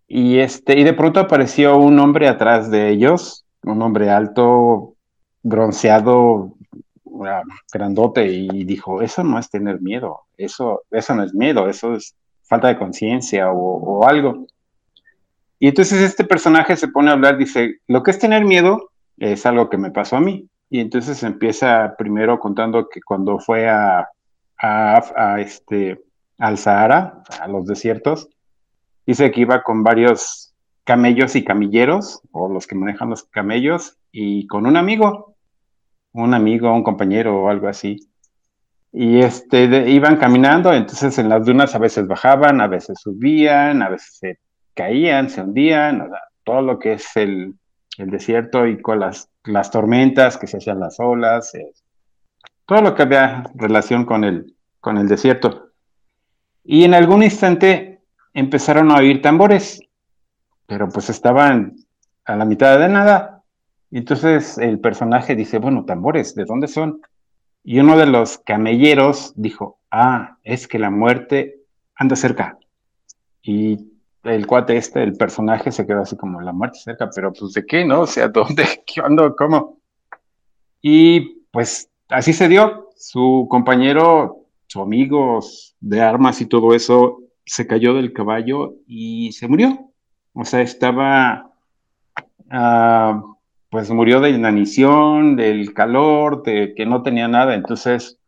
Y, 0.09 0.38
este, 0.38 0.79
y 0.79 0.83
de 0.83 0.94
pronto 0.94 1.20
apareció 1.20 1.77
un 1.77 1.98
hombre 1.98 2.27
atrás 2.27 2.70
de 2.70 2.88
ellos, 2.88 3.44
un 3.64 3.83
hombre 3.83 4.09
alto, 4.09 4.94
bronceado, 5.42 6.55
grandote 7.70 8.27
y 8.27 8.64
dijo, 8.64 9.03
eso 9.03 9.22
no 9.22 9.38
es 9.38 9.50
tener 9.50 9.83
miedo, 9.83 10.20
eso, 10.38 10.85
eso 10.90 11.14
no 11.14 11.22
es 11.22 11.35
miedo, 11.35 11.68
eso 11.68 11.94
es 11.94 12.14
falta 12.44 12.68
de 12.68 12.79
conciencia 12.79 13.50
o, 13.50 14.07
algo. 14.07 14.46
Y 15.64 15.68
entonces 15.68 16.03
este 16.03 16.24
personaje 16.24 16.77
se 16.77 16.88
pone 16.88 17.09
a 17.09 17.14
hablar, 17.14 17.38
dice, 17.38 17.81
lo 17.88 18.03
que 18.03 18.11
es 18.11 18.18
tener 18.18 18.44
miedo 18.44 18.90
es 19.16 19.46
algo 19.46 19.70
que 19.70 19.79
me 19.79 19.90
pasó 19.90 20.16
a 20.16 20.20
mí. 20.20 20.46
Y 20.68 20.79
entonces 20.79 21.22
empieza 21.22 21.94
primero 21.96 22.38
contando 22.38 22.90
que 22.90 23.00
cuando 23.00 23.38
fue 23.38 23.66
a, 23.66 24.07
este, 25.38 26.03
al 26.37 26.59
Sahara, 26.59 27.22
a 27.40 27.48
los 27.48 27.64
desiertos, 27.64 28.29
dice 29.07 29.31
que 29.31 29.40
iba 29.40 29.62
con 29.62 29.83
varios 29.83 30.53
camellos 30.85 31.35
y 31.35 31.42
camilleros, 31.42 32.20
o 32.31 32.53
los 32.53 32.66
que 32.66 32.74
manejan 32.74 33.09
los 33.09 33.24
camellos, 33.24 33.96
y 34.12 34.46
con 34.48 34.66
un 34.66 34.77
amigo 34.77 35.35
un 36.12 36.35
amigo, 36.35 36.74
un 36.74 36.83
compañero 36.83 37.42
o 37.42 37.48
algo 37.48 37.68
así. 37.68 38.07
Y 38.92 39.20
este, 39.20 39.64
iban 39.90 40.18
caminando, 40.18 40.74
entonces 40.74 41.18
en 41.18 41.31
las 41.31 41.46
dunas 41.46 41.74
a 41.74 41.79
veces 41.79 42.07
bajaban, 42.07 42.61
a 42.61 42.66
veces 42.66 42.98
subían, 43.00 43.81
a 43.81 43.88
veces 43.88 44.18
se 44.18 44.38
caían, 44.74 45.30
se 45.30 45.40
hundían, 45.40 46.10
todo 46.42 46.62
lo 46.62 46.78
que 46.78 46.94
es 46.94 47.16
el, 47.16 47.54
el 47.98 48.10
desierto 48.10 48.66
y 48.66 48.80
con 48.80 49.00
las, 49.00 49.30
las 49.44 49.70
tormentas 49.70 50.37
que 50.37 50.46
se 50.46 50.58
hacían 50.58 50.80
las 50.80 51.00
olas, 51.00 51.54
eh, 51.54 51.72
todo 52.66 52.82
lo 52.82 52.94
que 52.94 53.02
había 53.02 53.44
relación 53.54 54.04
con 54.04 54.24
el, 54.24 54.54
con 54.80 54.98
el 54.98 55.08
desierto. 55.08 55.70
Y 56.64 56.84
en 56.84 56.94
algún 56.94 57.22
instante 57.22 58.00
empezaron 58.32 58.90
a 58.90 58.96
oír 58.96 59.22
tambores, 59.22 59.80
pero 60.66 60.88
pues 60.88 61.10
estaban 61.10 61.76
a 62.24 62.37
la 62.37 62.44
mitad 62.44 62.78
de 62.78 62.88
nada 62.88 63.34
entonces 63.98 64.58
el 64.58 64.80
personaje 64.80 65.37
dice, 65.37 65.58
bueno, 65.58 65.84
tambores, 65.84 66.34
¿de 66.34 66.44
dónde 66.44 66.66
son? 66.66 67.00
Y 67.62 67.78
uno 67.78 67.96
de 67.96 68.06
los 68.06 68.38
camelleros 68.38 69.32
dijo, 69.37 69.78
ah, 69.90 70.37
es 70.42 70.66
que 70.66 70.80
la 70.80 70.90
muerte 70.90 71.60
anda 71.94 72.16
cerca. 72.16 72.58
Y 73.40 73.92
el 74.24 74.46
cuate 74.46 74.76
este, 74.76 75.02
el 75.02 75.16
personaje 75.16 75.70
se 75.70 75.87
quedó 75.87 76.02
así 76.02 76.16
como, 76.16 76.40
la 76.40 76.52
muerte 76.52 76.78
cerca, 76.78 77.08
pero 77.14 77.32
pues 77.32 77.52
de 77.52 77.64
qué, 77.66 77.84
¿no? 77.84 78.02
O 78.02 78.06
sea, 78.06 78.28
¿dónde? 78.28 78.64
¿Qué 78.87 79.00
onda? 79.00 79.32
¿Cómo? 79.37 79.78
Y 80.80 81.42
pues 81.50 81.90
así 82.08 82.32
se 82.32 82.48
dio. 82.48 82.88
Su 82.96 83.46
compañero, 83.50 84.46
su 84.66 84.80
amigo 84.80 85.40
de 85.80 86.00
armas 86.00 86.40
y 86.40 86.46
todo 86.46 86.74
eso, 86.74 87.20
se 87.44 87.66
cayó 87.66 87.94
del 87.94 88.12
caballo 88.12 88.74
y 88.87 89.32
se 89.32 89.48
murió. 89.48 89.92
O 90.32 90.44
sea, 90.44 90.60
estaba... 90.62 91.50
Ah, 92.50 93.22
pues 93.68 93.90
murió 93.90 94.20
de 94.20 94.30
inanición, 94.30 95.34
del 95.34 95.74
calor, 95.74 96.44
de 96.44 96.74
que 96.76 96.87
no 96.87 97.02
tenía 97.02 97.26
nada. 97.26 97.54
Entonces, 97.54 98.20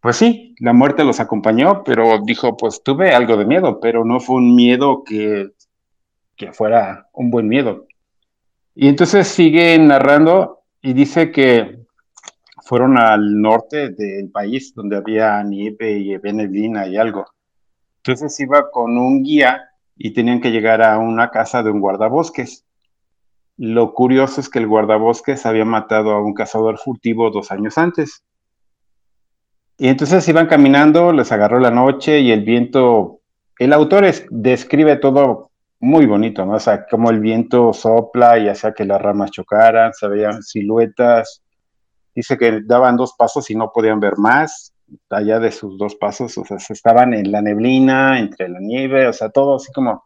pues 0.00 0.16
sí, 0.16 0.43
la 0.64 0.72
muerte 0.72 1.04
los 1.04 1.20
acompañó, 1.20 1.84
pero 1.84 2.20
dijo, 2.24 2.56
pues 2.56 2.82
tuve 2.82 3.14
algo 3.14 3.36
de 3.36 3.44
miedo, 3.44 3.80
pero 3.80 4.02
no 4.02 4.18
fue 4.18 4.36
un 4.36 4.54
miedo 4.54 5.04
que, 5.04 5.50
que 6.36 6.54
fuera 6.54 7.06
un 7.12 7.30
buen 7.30 7.48
miedo. 7.48 7.86
Y 8.74 8.88
entonces 8.88 9.28
sigue 9.28 9.78
narrando 9.78 10.62
y 10.80 10.94
dice 10.94 11.30
que 11.30 11.80
fueron 12.62 12.96
al 12.96 13.42
norte 13.42 13.90
del 13.90 14.30
país 14.30 14.74
donde 14.74 14.96
había 14.96 15.42
nieve 15.42 15.98
y 15.98 16.16
neblina 16.32 16.86
y 16.86 16.96
algo. 16.96 17.26
Entonces 17.98 18.40
iba 18.40 18.70
con 18.70 18.96
un 18.96 19.22
guía 19.22 19.68
y 19.98 20.14
tenían 20.14 20.40
que 20.40 20.50
llegar 20.50 20.80
a 20.80 20.96
una 20.96 21.28
casa 21.30 21.62
de 21.62 21.72
un 21.72 21.80
guardabosques. 21.80 22.64
Lo 23.58 23.92
curioso 23.92 24.40
es 24.40 24.48
que 24.48 24.60
el 24.60 24.66
guardabosques 24.66 25.44
había 25.44 25.66
matado 25.66 26.12
a 26.12 26.24
un 26.24 26.32
cazador 26.32 26.78
furtivo 26.78 27.30
dos 27.30 27.52
años 27.52 27.76
antes. 27.76 28.24
Y 29.76 29.88
entonces 29.88 30.26
iban 30.28 30.46
caminando, 30.46 31.12
les 31.12 31.32
agarró 31.32 31.58
la 31.58 31.70
noche 31.70 32.20
y 32.20 32.30
el 32.30 32.44
viento, 32.44 33.20
el 33.58 33.72
autor 33.72 34.06
describe 34.30 34.96
todo 34.96 35.50
muy 35.80 36.06
bonito, 36.06 36.46
¿no? 36.46 36.54
O 36.54 36.60
sea, 36.60 36.86
como 36.86 37.10
el 37.10 37.20
viento 37.20 37.72
sopla 37.72 38.38
y 38.38 38.48
hacía 38.48 38.72
que 38.72 38.84
las 38.84 39.02
ramas 39.02 39.32
chocaran, 39.32 39.92
se 39.92 40.08
veían 40.08 40.42
siluetas. 40.42 41.42
Dice 42.14 42.38
que 42.38 42.60
daban 42.64 42.96
dos 42.96 43.14
pasos 43.18 43.50
y 43.50 43.56
no 43.56 43.72
podían 43.72 43.98
ver 43.98 44.16
más, 44.16 44.72
allá 45.10 45.40
de 45.40 45.50
sus 45.50 45.76
dos 45.78 45.96
pasos, 45.96 46.38
o 46.38 46.44
sea, 46.44 46.56
estaban 46.56 47.14
en 47.14 47.32
la 47.32 47.42
neblina, 47.42 48.20
entre 48.20 48.48
la 48.48 48.60
nieve, 48.60 49.08
o 49.08 49.12
sea, 49.12 49.30
todo 49.30 49.56
así 49.56 49.72
como 49.72 50.04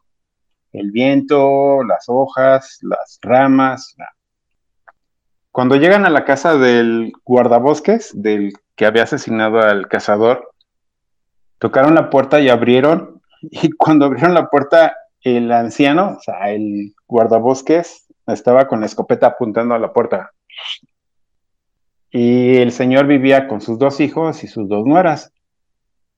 el 0.73 0.91
viento, 0.91 1.83
las 1.85 2.05
hojas, 2.09 2.79
las 2.83 3.19
ramas. 3.23 3.95
Cuando 5.51 5.77
llegan 5.77 6.07
a 6.07 6.11
la 6.11 6.25
casa 6.25 6.57
del 6.57 7.13
guardabosques, 7.25 8.11
del 8.15 8.53
que 8.79 8.87
había 8.87 9.03
asesinado 9.03 9.59
al 9.61 9.89
cazador, 9.89 10.53
tocaron 11.59 11.97
la 11.97 12.11
puerta 12.11 12.41
y 12.41 12.49
abrieron, 12.49 13.21
y 13.43 13.71
cuando 13.77 14.07
abrieron 14.07 14.33
la 14.33 14.49
puerta, 14.49 14.97
el 15.21 15.51
anciano, 15.51 16.17
o 16.17 16.21
sea, 16.21 16.51
el 16.51 16.95
guardabosques, 17.09 18.07
estaba 18.29 18.69
con 18.69 18.81
la 18.81 18.87
escopeta 18.87 19.27
apuntando 19.27 19.75
a 19.75 19.81
la 19.81 19.93
puerta. 19.93 20.31
Y 22.11 22.57
el 22.59 22.71
señor 22.71 23.07
vivía 23.07 23.49
con 23.49 23.61
sus 23.61 23.79
dos 23.79 24.01
hijos 24.01 24.45
y 24.45 24.47
sus 24.47 24.69
dos 24.69 24.87
nueras. 24.87 25.33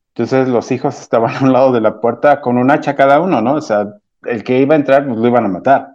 Entonces 0.08 0.48
los 0.48 0.70
hijos 0.70 1.00
estaban 1.00 1.34
a 1.36 1.40
un 1.40 1.52
lado 1.54 1.72
de 1.72 1.80
la 1.80 1.98
puerta 2.00 2.42
con 2.42 2.58
un 2.58 2.70
hacha 2.70 2.94
cada 2.94 3.20
uno, 3.20 3.40
¿no? 3.40 3.54
O 3.54 3.62
sea, 3.62 3.86
el 4.24 4.44
que 4.44 4.58
iba 4.58 4.74
a 4.74 4.78
entrar, 4.78 5.06
pues 5.06 5.18
lo 5.18 5.26
iban 5.26 5.46
a 5.46 5.48
matar. 5.48 5.88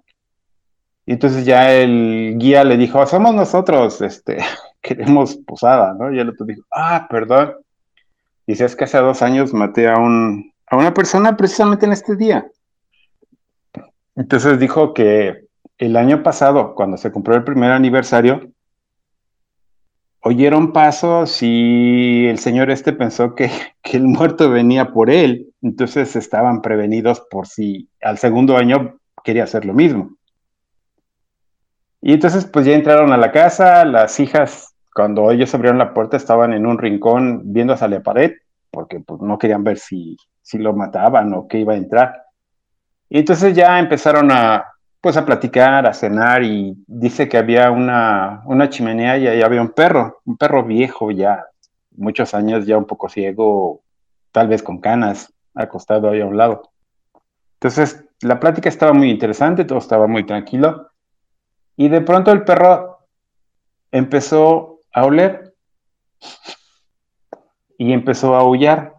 Y 1.06 1.14
entonces 1.14 1.46
ya 1.46 1.72
el 1.72 2.36
guía 2.40 2.64
le 2.64 2.78
dijo, 2.78 3.06
somos 3.06 3.36
nosotros, 3.36 4.02
este, 4.02 4.40
queremos 4.86 5.36
posada, 5.38 5.96
¿no? 5.98 6.14
Y 6.14 6.20
el 6.20 6.30
otro 6.30 6.46
dijo, 6.46 6.62
ah, 6.72 7.08
perdón. 7.10 7.56
Dice, 8.46 8.66
es 8.66 8.76
que 8.76 8.84
hace 8.84 9.00
dos 9.00 9.24
años 9.24 9.52
maté 9.52 9.88
a 9.88 9.98
un, 9.98 10.54
a 10.68 10.78
una 10.78 10.94
persona 10.94 11.36
precisamente 11.36 11.88
en 11.88 11.92
este 11.92 12.16
día. 12.16 12.46
Entonces 14.16 14.60
dijo 14.60 14.94
que 14.94 15.48
el 15.80 15.98
año 15.98 16.22
pasado, 16.22 16.76
cuando 16.76 16.98
se 16.98 17.12
compró 17.12 17.36
el 17.36 17.44
primer 17.44 17.72
aniversario, 17.72 18.52
oyeron 20.22 20.72
pasos 20.72 21.40
y 21.42 22.28
el 22.28 22.38
señor 22.38 22.70
este 22.70 22.94
pensó 22.94 23.34
que, 23.34 23.50
que, 23.82 23.98
el 23.98 24.04
muerto 24.04 24.52
venía 24.52 24.92
por 24.94 25.10
él. 25.10 25.48
Entonces 25.64 26.16
estaban 26.16 26.62
prevenidos 26.62 27.24
por 27.32 27.48
si 27.48 27.90
al 28.04 28.20
segundo 28.20 28.56
año 28.56 29.00
quería 29.24 29.46
hacer 29.46 29.66
lo 29.66 29.74
mismo. 29.74 30.16
Y 32.02 32.14
entonces 32.14 32.46
pues 32.46 32.68
ya 32.68 32.76
entraron 32.76 33.12
a 33.12 33.18
la 33.18 33.32
casa, 33.32 33.84
las 33.84 34.20
hijas, 34.20 34.75
cuando 34.96 35.30
ellos 35.30 35.54
abrieron 35.54 35.78
la 35.78 35.94
puerta, 35.94 36.16
estaban 36.16 36.54
en 36.54 36.66
un 36.66 36.78
rincón 36.78 37.42
viendo 37.44 37.74
hacia 37.74 37.90
la 37.90 38.02
pared, 38.02 38.32
porque 38.72 39.02
pues, 39.02 39.20
no 39.20 39.38
querían 39.38 39.62
ver 39.62 39.78
si, 39.78 40.16
si 40.42 40.58
lo 40.58 40.72
mataban 40.72 41.34
o 41.34 41.50
qué 41.50 41.60
iba 41.60 41.74
a 41.74 41.78
entrar. 41.78 42.24
Y 43.10 43.20
entonces 43.20 43.54
ya 43.54 43.78
empezaron 43.78 44.32
a, 44.32 44.66
pues 45.02 45.18
a 45.18 45.26
platicar, 45.26 45.86
a 45.86 45.94
cenar 45.94 46.44
y 46.44 46.74
dice 46.88 47.28
que 47.28 47.38
había 47.38 47.72
una, 47.72 48.42
una 48.46 48.70
chimenea 48.70 49.18
y 49.18 49.28
ahí 49.28 49.42
había 49.42 49.62
un 49.62 49.72
perro, 49.72 50.22
un 50.24 50.38
perro 50.38 50.64
viejo 50.64 51.12
ya, 51.12 51.46
muchos 51.98 52.34
años 52.34 52.66
ya 52.66 52.78
un 52.78 52.86
poco 52.86 53.10
ciego, 53.10 53.82
tal 54.32 54.48
vez 54.48 54.64
con 54.64 54.80
canas, 54.80 55.34
acostado 55.54 56.10
ahí 56.10 56.22
a 56.22 56.26
un 56.26 56.38
lado. 56.38 56.72
Entonces 57.56 58.02
la 58.22 58.40
plática 58.40 58.70
estaba 58.70 58.94
muy 58.94 59.10
interesante, 59.10 59.66
todo 59.66 59.80
estaba 59.80 60.08
muy 60.08 60.26
tranquilo 60.26 60.90
y 61.76 61.90
de 61.90 62.00
pronto 62.00 62.32
el 62.32 62.46
perro 62.46 63.00
empezó 63.92 64.75
a 64.96 65.06
oler 65.06 65.54
y 67.78 67.92
empezó 67.92 68.34
a 68.34 68.40
aullar 68.40 68.94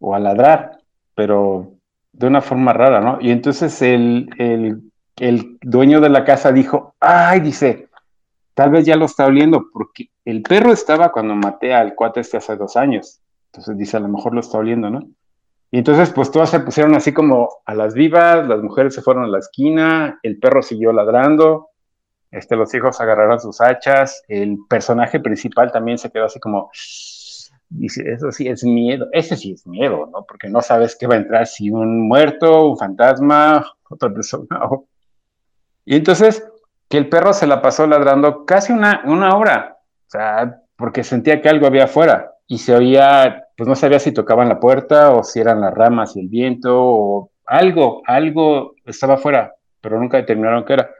o 0.00 0.14
a 0.14 0.18
ladrar, 0.18 0.78
pero 1.14 1.74
de 2.10 2.26
una 2.26 2.40
forma 2.40 2.72
rara, 2.72 3.00
¿no? 3.00 3.18
Y 3.20 3.30
entonces 3.30 3.82
el, 3.82 4.30
el, 5.18 5.58
dueño 5.60 6.00
de 6.00 6.08
la 6.08 6.24
casa 6.24 6.52
dijo, 6.52 6.94
ay, 7.00 7.40
dice, 7.40 7.88
tal 8.54 8.70
vez 8.70 8.86
ya 8.86 8.96
lo 8.96 9.04
está 9.04 9.26
oliendo, 9.26 9.66
porque 9.70 10.08
el 10.24 10.42
perro 10.42 10.72
estaba 10.72 11.12
cuando 11.12 11.34
maté 11.34 11.74
al 11.74 11.94
cuate 11.94 12.20
este 12.20 12.38
hace 12.38 12.56
dos 12.56 12.76
años. 12.76 13.20
Entonces 13.52 13.76
dice, 13.76 13.98
a 13.98 14.00
lo 14.00 14.08
mejor 14.08 14.32
lo 14.32 14.40
está 14.40 14.56
oliendo, 14.56 14.88
¿no? 14.88 15.06
Y 15.70 15.78
entonces, 15.78 16.10
pues 16.10 16.30
todas 16.30 16.48
se 16.48 16.60
pusieron 16.60 16.94
así 16.94 17.12
como 17.12 17.50
a 17.66 17.74
las 17.74 17.92
vivas, 17.92 18.46
las 18.46 18.62
mujeres 18.62 18.94
se 18.94 19.02
fueron 19.02 19.24
a 19.24 19.28
la 19.28 19.38
esquina, 19.38 20.18
el 20.22 20.38
perro 20.38 20.62
siguió 20.62 20.92
ladrando, 20.92 21.71
este, 22.32 22.56
los 22.56 22.74
hijos 22.74 23.00
agarraron 23.00 23.38
sus 23.38 23.60
hachas, 23.60 24.24
el 24.26 24.56
personaje 24.68 25.20
principal 25.20 25.70
también 25.70 25.98
se 25.98 26.10
quedó 26.10 26.24
así 26.24 26.40
como, 26.40 26.70
eso 26.72 28.32
sí 28.32 28.48
es 28.48 28.64
miedo, 28.64 29.06
ese 29.12 29.36
sí 29.36 29.52
es 29.52 29.66
miedo, 29.66 30.08
¿no? 30.10 30.24
Porque 30.26 30.48
no 30.48 30.62
sabes 30.62 30.96
qué 30.96 31.06
va 31.06 31.14
a 31.14 31.18
entrar, 31.18 31.46
si 31.46 31.70
un 31.70 32.08
muerto, 32.08 32.70
un 32.70 32.78
fantasma, 32.78 33.64
otra 33.88 34.10
persona. 34.10 34.60
Y 35.84 35.96
entonces, 35.96 36.42
que 36.88 36.96
el 36.96 37.08
perro 37.08 37.34
se 37.34 37.46
la 37.46 37.60
pasó 37.60 37.86
ladrando 37.86 38.46
casi 38.46 38.72
una, 38.72 39.02
una 39.04 39.36
hora, 39.36 39.76
o 40.06 40.10
sea, 40.10 40.62
porque 40.76 41.04
sentía 41.04 41.40
que 41.42 41.50
algo 41.50 41.66
había 41.66 41.84
afuera 41.84 42.32
y 42.46 42.58
se 42.58 42.74
oía, 42.74 43.46
pues 43.56 43.68
no 43.68 43.76
sabía 43.76 43.98
si 43.98 44.12
tocaban 44.12 44.48
la 44.48 44.58
puerta 44.58 45.12
o 45.12 45.22
si 45.22 45.40
eran 45.40 45.60
las 45.60 45.74
ramas 45.74 46.16
y 46.16 46.20
el 46.20 46.28
viento 46.28 46.76
o 46.78 47.30
algo, 47.44 48.02
algo 48.06 48.74
estaba 48.86 49.14
afuera, 49.14 49.54
pero 49.80 50.00
nunca 50.00 50.16
determinaron 50.16 50.64
qué 50.64 50.74
era. 50.74 50.90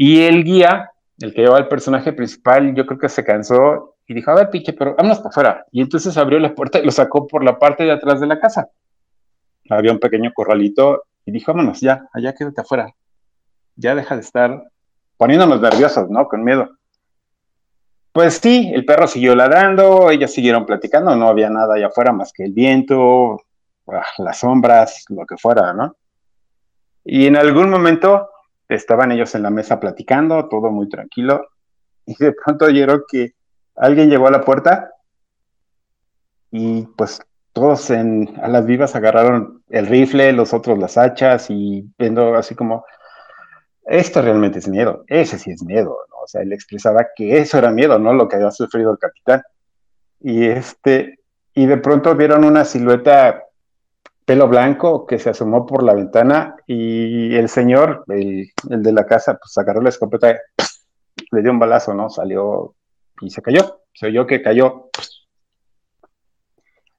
Y 0.00 0.20
el 0.20 0.44
guía, 0.44 0.92
el 1.18 1.34
que 1.34 1.40
llevaba 1.40 1.58
el 1.58 1.66
personaje 1.66 2.12
principal, 2.12 2.72
yo 2.72 2.86
creo 2.86 3.00
que 3.00 3.08
se 3.08 3.24
cansó 3.24 3.96
y 4.06 4.14
dijo, 4.14 4.30
a 4.30 4.36
ver, 4.36 4.48
piche, 4.48 4.72
pero 4.72 4.94
vámonos 4.94 5.18
para 5.18 5.30
afuera. 5.30 5.66
Y 5.72 5.80
entonces 5.80 6.16
abrió 6.16 6.38
la 6.38 6.54
puerta 6.54 6.78
y 6.78 6.84
lo 6.84 6.92
sacó 6.92 7.26
por 7.26 7.42
la 7.42 7.58
parte 7.58 7.82
de 7.82 7.90
atrás 7.90 8.20
de 8.20 8.28
la 8.28 8.38
casa. 8.38 8.68
Había 9.68 9.90
un 9.90 9.98
pequeño 9.98 10.30
corralito 10.32 11.02
y 11.26 11.32
dijo, 11.32 11.52
vámonos, 11.52 11.80
ya, 11.80 12.08
allá 12.12 12.32
quédate 12.32 12.60
afuera. 12.60 12.94
Ya 13.74 13.96
deja 13.96 14.14
de 14.14 14.20
estar 14.20 14.62
poniéndonos 15.16 15.60
nerviosos, 15.60 16.08
¿no? 16.08 16.28
Con 16.28 16.44
miedo. 16.44 16.68
Pues 18.12 18.34
sí, 18.34 18.70
el 18.72 18.84
perro 18.84 19.08
siguió 19.08 19.34
ladrando, 19.34 20.12
ellos 20.12 20.32
siguieron 20.32 20.64
platicando, 20.64 21.16
no 21.16 21.26
había 21.26 21.50
nada 21.50 21.74
allá 21.74 21.88
afuera 21.88 22.12
más 22.12 22.32
que 22.32 22.44
el 22.44 22.52
viento, 22.52 23.42
ah, 23.88 24.06
las 24.18 24.38
sombras, 24.38 25.06
lo 25.08 25.26
que 25.26 25.36
fuera, 25.36 25.72
¿no? 25.72 25.96
Y 27.04 27.26
en 27.26 27.36
algún 27.36 27.68
momento 27.68 28.28
estaban 28.68 29.12
ellos 29.12 29.34
en 29.34 29.42
la 29.42 29.50
mesa 29.50 29.80
platicando, 29.80 30.48
todo 30.48 30.70
muy 30.70 30.88
tranquilo, 30.88 31.48
y 32.06 32.14
de 32.18 32.32
pronto 32.32 32.66
oyeron 32.66 33.04
que 33.08 33.34
alguien 33.76 34.10
llegó 34.10 34.26
a 34.26 34.32
la 34.32 34.42
puerta 34.42 34.90
y 36.50 36.82
pues 36.96 37.20
todos 37.52 37.90
en, 37.90 38.32
a 38.42 38.48
las 38.48 38.64
vivas 38.66 38.94
agarraron 38.94 39.62
el 39.68 39.86
rifle, 39.86 40.32
los 40.32 40.54
otros 40.54 40.78
las 40.78 40.96
hachas 40.96 41.50
y 41.50 41.84
viendo 41.98 42.34
así 42.34 42.54
como, 42.54 42.84
esto 43.84 44.22
realmente 44.22 44.58
es 44.58 44.68
miedo, 44.68 45.04
ese 45.08 45.38
sí 45.38 45.50
es 45.50 45.62
miedo, 45.62 45.96
¿no? 46.10 46.18
O 46.22 46.26
sea, 46.26 46.42
él 46.42 46.52
expresaba 46.52 47.06
que 47.16 47.38
eso 47.38 47.58
era 47.58 47.70
miedo, 47.70 47.98
¿no? 47.98 48.12
Lo 48.12 48.28
que 48.28 48.36
había 48.36 48.50
sufrido 48.50 48.92
el 48.92 48.98
capitán. 48.98 49.42
Y 50.20 50.46
este, 50.46 51.20
y 51.54 51.66
de 51.66 51.78
pronto 51.78 52.14
vieron 52.14 52.44
una 52.44 52.64
silueta 52.64 53.47
pelo 54.28 54.46
blanco 54.46 55.06
que 55.06 55.18
se 55.18 55.30
asomó 55.30 55.64
por 55.64 55.82
la 55.82 55.94
ventana 55.94 56.54
y 56.66 57.34
el 57.34 57.48
señor, 57.48 58.04
el, 58.08 58.52
de 58.62 58.92
la 58.92 59.06
casa, 59.06 59.38
pues 59.38 59.56
agarró 59.56 59.80
la 59.80 59.88
escopeta, 59.88 60.36
le 61.30 61.40
dio 61.40 61.50
un 61.50 61.58
balazo, 61.58 61.94
¿no? 61.94 62.10
Salió 62.10 62.74
y 63.22 63.30
se 63.30 63.40
cayó. 63.40 63.80
Se 63.94 64.08
oyó 64.08 64.26
que 64.26 64.42
cayó. 64.42 64.90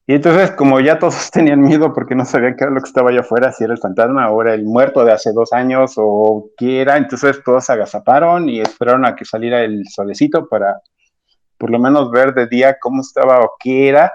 Y 0.08 0.16
entonces, 0.16 0.50
como 0.54 0.80
ya 0.80 0.98
todos 0.98 1.30
tenían 1.32 1.62
miedo 1.62 1.94
porque 1.94 2.16
no 2.16 2.26
sabían 2.26 2.56
qué 2.56 2.64
era 2.64 2.74
lo 2.74 2.82
que 2.82 2.88
estaba 2.90 3.12
allá 3.12 3.20
afuera, 3.20 3.52
si 3.52 3.64
era 3.64 3.74
el 3.74 3.80
fantasma 3.80 4.32
o 4.32 4.42
era 4.42 4.56
el 4.56 4.66
muerto 4.66 5.06
de 5.06 5.12
hace 5.12 5.32
dos 5.32 5.54
años 5.54 5.94
o 5.98 6.50
qué 6.58 6.82
era, 6.82 6.98
entonces 6.98 7.44
todos 7.46 7.64
se 7.64 7.74
agazaparon 7.74 8.50
y 8.50 8.60
esperaron 8.60 9.06
a 9.06 9.16
que 9.16 9.26
saliera 9.26 9.62
el 9.62 9.88
solecito 9.88 10.50
para 10.50 10.82
por 11.60 11.70
lo 11.70 11.78
menos 11.78 12.10
ver 12.10 12.34
de 12.34 12.48
día 12.48 12.78
cómo 12.82 13.02
estaba 13.02 13.40
o 13.42 13.52
qué 13.60 13.88
era. 13.88 14.12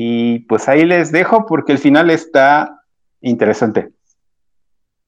Y 0.00 0.38
pues 0.38 0.68
ahí 0.68 0.84
les 0.84 1.10
dejo 1.10 1.44
porque 1.44 1.72
el 1.72 1.78
final 1.78 2.08
está 2.08 2.84
interesante. 3.20 3.90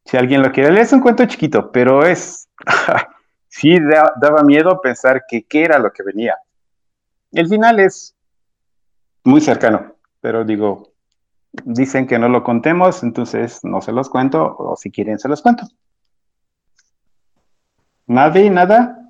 Si 0.04 0.16
alguien 0.16 0.42
lo 0.42 0.50
quiere 0.50 0.72
leer, 0.72 0.82
es 0.82 0.92
un 0.92 0.98
cuento 0.98 1.24
chiquito, 1.26 1.70
pero 1.70 2.04
es 2.04 2.48
sí 3.48 3.78
daba 4.20 4.42
miedo 4.42 4.80
pensar 4.80 5.22
que 5.28 5.44
qué 5.44 5.62
era 5.62 5.78
lo 5.78 5.92
que 5.92 6.02
venía. 6.02 6.36
El 7.30 7.46
final 7.46 7.78
es 7.78 8.16
muy 9.22 9.40
cercano, 9.40 9.94
pero 10.20 10.44
digo, 10.44 10.92
dicen 11.52 12.08
que 12.08 12.18
no 12.18 12.28
lo 12.28 12.42
contemos, 12.42 13.04
entonces 13.04 13.60
no 13.62 13.80
se 13.82 13.92
los 13.92 14.10
cuento, 14.10 14.56
o 14.58 14.74
si 14.76 14.90
quieren 14.90 15.20
se 15.20 15.28
los 15.28 15.40
cuento. 15.40 15.68
¿Nadie? 18.08 18.50
¿Nada? 18.50 19.08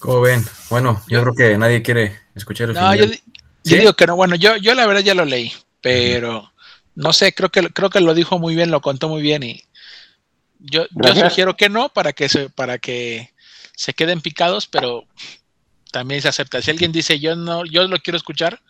¿Cómo 0.00 0.22
ven? 0.22 0.42
Bueno, 0.70 1.00
yo 1.06 1.22
creo 1.22 1.34
que 1.34 1.56
nadie 1.56 1.82
quiere 1.82 2.18
escuchar 2.34 2.70
el 2.70 2.74
no, 2.74 2.80
final. 2.90 2.98
Yo, 2.98 3.16
yo 3.64 3.76
digo 3.78 3.94
que 3.94 4.06
no, 4.06 4.16
bueno, 4.16 4.36
yo, 4.36 4.56
yo 4.56 4.74
la 4.74 4.86
verdad 4.86 5.02
ya 5.02 5.14
lo 5.14 5.24
leí, 5.24 5.52
pero 5.80 6.52
no 6.94 7.12
sé, 7.12 7.32
creo 7.32 7.50
que, 7.50 7.68
creo 7.70 7.90
que 7.90 8.00
lo 8.00 8.14
dijo 8.14 8.38
muy 8.38 8.54
bien, 8.54 8.70
lo 8.70 8.80
contó 8.80 9.08
muy 9.08 9.22
bien 9.22 9.42
y 9.42 9.62
yo, 10.58 10.86
yo 10.90 11.14
sugiero 11.14 11.56
que 11.56 11.68
no 11.68 11.88
para 11.88 12.12
que 12.12 12.28
se, 12.28 12.48
para 12.48 12.78
que 12.78 13.30
se 13.76 13.92
queden 13.92 14.20
picados, 14.20 14.66
pero 14.66 15.04
también 15.92 16.22
se 16.22 16.28
acepta. 16.28 16.60
Si 16.62 16.70
alguien 16.70 16.92
dice 16.92 17.18
yo 17.18 17.36
no, 17.36 17.64
yo 17.64 17.86
lo 17.86 17.98
quiero 17.98 18.16
escuchar, 18.16 18.60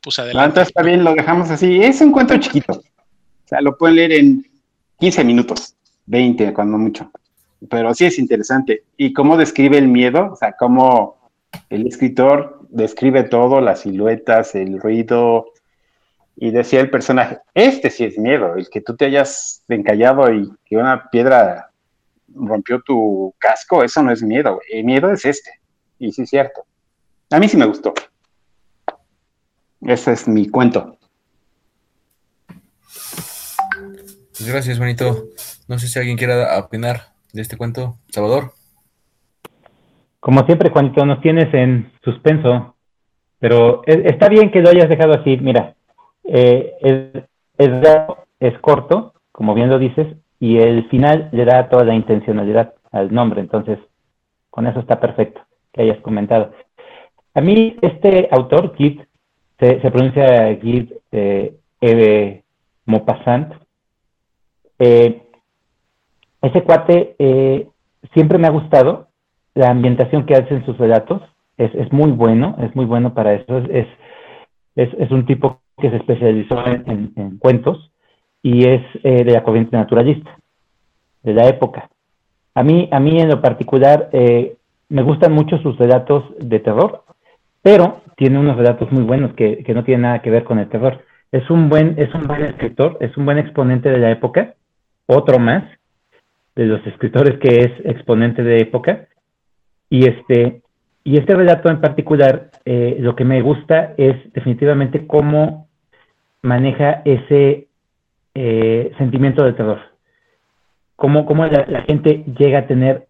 pues 0.00 0.18
adelante. 0.18 0.62
está 0.62 0.82
bien, 0.82 1.04
lo 1.04 1.14
dejamos 1.14 1.50
así. 1.50 1.82
Es 1.82 2.00
un 2.00 2.12
cuento 2.12 2.36
chiquito. 2.38 2.72
O 2.72 3.48
sea, 3.48 3.60
lo 3.60 3.76
pueden 3.76 3.96
leer 3.96 4.12
en 4.12 4.46
15 4.98 5.24
minutos, 5.24 5.74
20 6.06 6.52
cuando 6.52 6.78
mucho. 6.78 7.10
Pero 7.68 7.94
sí 7.94 8.06
es 8.06 8.18
interesante. 8.18 8.84
Y 8.96 9.12
cómo 9.12 9.36
describe 9.36 9.78
el 9.78 9.88
miedo, 9.88 10.30
o 10.32 10.36
sea, 10.36 10.54
cómo 10.58 11.21
el 11.68 11.86
escritor 11.86 12.60
describe 12.70 13.24
todo, 13.24 13.60
las 13.60 13.80
siluetas, 13.80 14.54
el 14.54 14.80
ruido, 14.80 15.46
y 16.36 16.50
decía 16.50 16.80
el 16.80 16.90
personaje, 16.90 17.38
este 17.54 17.90
sí 17.90 18.04
es 18.04 18.18
miedo, 18.18 18.56
el 18.56 18.68
que 18.70 18.80
tú 18.80 18.96
te 18.96 19.06
hayas 19.06 19.64
encallado 19.68 20.32
y 20.32 20.50
que 20.64 20.76
una 20.76 21.10
piedra 21.10 21.70
rompió 22.34 22.80
tu 22.80 23.34
casco, 23.38 23.84
eso 23.84 24.02
no 24.02 24.10
es 24.10 24.22
miedo, 24.22 24.60
el 24.70 24.84
miedo 24.84 25.12
es 25.12 25.24
este. 25.24 25.50
Y 25.98 26.10
sí 26.12 26.22
es 26.22 26.30
cierto. 26.30 26.64
A 27.30 27.38
mí 27.38 27.48
sí 27.48 27.56
me 27.56 27.66
gustó. 27.66 27.94
Ese 29.82 30.12
es 30.12 30.26
mi 30.26 30.48
cuento. 30.48 30.98
Pues 34.42 34.46
gracias, 34.46 34.78
bonito. 34.78 35.28
No 35.68 35.78
sé 35.78 35.88
si 35.88 35.98
alguien 35.98 36.16
quiera 36.16 36.58
opinar 36.58 37.12
de 37.32 37.42
este 37.42 37.56
cuento. 37.56 37.98
Salvador. 38.08 38.54
Como 40.22 40.46
siempre, 40.46 40.70
Juanito, 40.70 41.04
nos 41.04 41.20
tienes 41.20 41.52
en 41.52 41.90
suspenso, 42.04 42.76
pero 43.40 43.82
está 43.86 44.28
bien 44.28 44.52
que 44.52 44.60
lo 44.60 44.68
hayas 44.68 44.88
dejado 44.88 45.14
así. 45.14 45.36
Mira, 45.38 45.74
eh, 46.22 46.74
es, 47.58 47.68
es, 48.38 48.56
corto, 48.60 49.14
como 49.32 49.52
bien 49.52 49.68
lo 49.68 49.80
dices, 49.80 50.06
y 50.38 50.58
el 50.58 50.88
final 50.90 51.28
le 51.32 51.44
da 51.44 51.68
toda 51.68 51.82
la 51.82 51.96
intencionalidad 51.96 52.72
al 52.92 53.12
nombre, 53.12 53.40
entonces 53.40 53.80
con 54.48 54.68
eso 54.68 54.78
está 54.78 55.00
perfecto 55.00 55.40
que 55.72 55.82
hayas 55.82 55.98
comentado. 56.02 56.52
A 57.34 57.40
mí 57.40 57.76
este 57.82 58.28
autor, 58.30 58.76
Kit, 58.76 59.02
se, 59.58 59.90
pronuncia 59.90 60.54
Guy 60.54 61.00
eh, 61.10 61.56
Eve 61.80 62.44
Maupassant. 62.86 63.54
Eh, 64.78 65.20
ese 66.42 66.62
cuate 66.62 67.16
eh, 67.18 67.66
siempre 68.14 68.38
me 68.38 68.46
ha 68.46 68.52
gustado, 68.52 69.08
la 69.54 69.70
ambientación 69.70 70.26
que 70.26 70.34
hace 70.34 70.54
en 70.54 70.64
sus 70.64 70.76
relatos 70.78 71.22
es, 71.58 71.92
muy 71.92 72.10
bueno, 72.10 72.56
es 72.60 72.74
muy 72.74 72.86
bueno 72.86 73.14
para 73.14 73.34
eso, 73.34 73.58
es, 73.58 73.86
es, 74.74 75.10
un 75.10 75.26
tipo 75.26 75.60
que 75.80 75.90
se 75.90 75.96
especializó 75.96 76.64
en, 76.66 77.38
cuentos 77.38 77.92
y 78.42 78.66
es 78.66 78.82
de 79.02 79.32
la 79.32 79.44
corriente 79.44 79.76
naturalista, 79.76 80.36
de 81.22 81.34
la 81.34 81.46
época. 81.46 81.88
A 82.54 82.64
mí, 82.64 82.88
a 82.90 82.98
mí 82.98 83.20
en 83.20 83.28
lo 83.28 83.40
particular 83.40 84.10
me 84.92 85.02
gustan 85.02 85.32
mucho 85.32 85.56
sus 85.58 85.78
relatos 85.78 86.24
de 86.38 86.60
terror, 86.60 87.04
pero 87.62 88.02
tiene 88.16 88.38
unos 88.38 88.56
relatos 88.56 88.92
muy 88.92 89.04
buenos 89.04 89.32
que, 89.34 89.64
no 89.74 89.84
tienen 89.84 90.02
nada 90.02 90.20
que 90.20 90.30
ver 90.30 90.44
con 90.44 90.58
el 90.58 90.68
terror. 90.68 91.02
Es 91.30 91.48
un 91.48 91.70
buen, 91.70 91.94
es 91.98 92.14
un 92.14 92.22
buen 92.22 92.44
escritor, 92.44 92.98
es 93.00 93.16
un 93.16 93.24
buen 93.24 93.38
exponente 93.38 93.88
de 93.88 93.98
la 93.98 94.10
época, 94.10 94.54
otro 95.06 95.38
más 95.38 95.64
de 96.54 96.66
los 96.66 96.86
escritores 96.86 97.38
que 97.38 97.60
es 97.60 97.72
exponente 97.86 98.42
de 98.42 98.58
época. 98.58 99.08
Y 99.92 100.08
este, 100.08 100.62
y 101.04 101.18
este 101.18 101.34
relato 101.34 101.68
en 101.68 101.82
particular, 101.82 102.50
eh, 102.64 102.96
lo 102.98 103.14
que 103.14 103.26
me 103.26 103.42
gusta 103.42 103.92
es 103.98 104.32
definitivamente 104.32 105.06
cómo 105.06 105.68
maneja 106.40 107.02
ese 107.04 107.68
eh, 108.34 108.90
sentimiento 108.96 109.44
de 109.44 109.52
terror. 109.52 109.80
Cómo, 110.96 111.26
cómo 111.26 111.44
la, 111.44 111.82
gente 111.82 112.24
llega 112.38 112.60
a 112.60 112.66
tener 112.66 113.06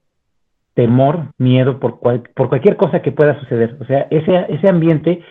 temor, 0.75 1.29
miedo 1.38 1.79
por, 1.79 2.01
por 2.01 2.49
cualquier 2.49 2.77
cosa 2.77 3.01
que 3.01 3.12
pueda 3.12 3.38
suceder. 3.38 3.77
O 3.81 3.85
sea, 3.85 4.09
ese, 4.11 4.47
ese 4.49 4.68
ambiente 4.68 5.23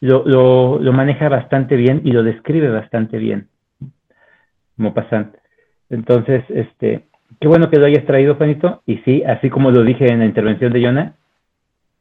lo, 0.00 0.26
lo, 0.26 0.92
maneja 0.92 1.30
bastante 1.30 1.76
bien 1.76 2.02
y 2.04 2.12
lo 2.12 2.22
describe 2.22 2.68
bastante 2.68 3.16
bien, 3.16 3.48
como 4.76 4.92
pasante. 4.92 5.38
Entonces, 5.88 6.44
este, 6.50 7.06
qué 7.38 7.48
bueno 7.48 7.70
que 7.70 7.78
lo 7.78 7.86
hayas 7.86 8.06
traído, 8.06 8.36
Juanito. 8.36 8.82
Y 8.86 8.98
sí, 8.98 9.22
así 9.24 9.50
como 9.50 9.70
lo 9.70 9.84
dije 9.84 10.06
en 10.10 10.20
la 10.20 10.26
intervención 10.26 10.72
de 10.72 10.82
Jonah, 10.82 11.16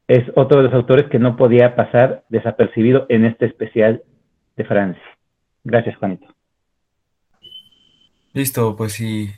es 0.07 0.23
otro 0.35 0.57
de 0.57 0.63
los 0.63 0.73
autores 0.73 1.07
que 1.09 1.19
no 1.19 1.35
podía 1.35 1.75
pasar 1.75 2.23
desapercibido 2.29 3.05
en 3.09 3.25
este 3.25 3.45
especial 3.45 4.03
de 4.55 4.63
Francia. 4.65 5.03
Gracias, 5.63 5.97
Juanito. 5.97 6.27
Listo, 8.33 8.75
pues 8.75 8.93
si 8.93 9.29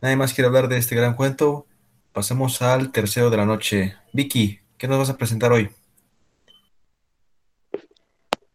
nadie 0.00 0.16
más 0.16 0.32
quiere 0.32 0.48
hablar 0.48 0.68
de 0.68 0.78
este 0.78 0.96
gran 0.96 1.14
cuento, 1.14 1.66
Pasemos 2.14 2.62
al 2.62 2.92
tercero 2.92 3.28
de 3.28 3.36
la 3.36 3.44
noche. 3.44 3.96
Vicky, 4.12 4.60
¿qué 4.78 4.86
nos 4.86 4.98
vas 4.98 5.10
a 5.10 5.16
presentar 5.16 5.50
hoy? 5.50 5.68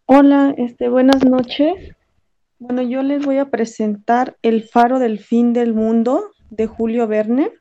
Hola, 0.06 0.56
este, 0.58 0.88
buenas 0.88 1.26
noches. 1.26 1.94
Bueno, 2.58 2.82
yo 2.84 3.04
les 3.04 3.26
voy 3.26 3.38
a 3.38 3.50
presentar 3.50 4.38
El 4.44 4.64
faro 4.64 4.98
del 4.98 5.20
fin 5.20 5.52
del 5.52 5.74
mundo 5.74 6.32
de 6.50 6.68
Julio 6.68 7.08
Verne. 7.08 7.52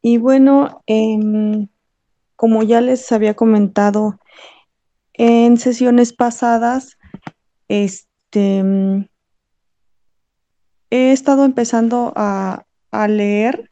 Y 0.00 0.18
bueno, 0.18 0.82
em, 0.86 1.68
como 2.36 2.62
ya 2.62 2.80
les 2.80 3.10
había 3.12 3.34
comentado 3.34 4.18
en 5.14 5.58
sesiones 5.58 6.12
pasadas, 6.12 6.98
este, 7.68 8.62
he 10.90 11.12
estado 11.12 11.44
empezando 11.44 12.12
a, 12.16 12.64
a 12.90 13.08
leer 13.08 13.70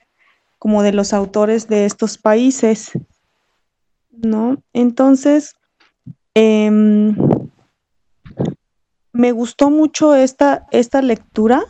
como 0.58 0.82
de 0.82 0.92
los 0.92 1.12
autores 1.12 1.68
de 1.68 1.86
estos 1.86 2.18
países, 2.18 2.92
¿no? 4.10 4.62
Entonces, 4.72 5.54
em, 6.34 7.16
me 9.12 9.32
gustó 9.32 9.70
mucho 9.70 10.14
esta, 10.14 10.66
esta 10.70 11.02
lectura, 11.02 11.62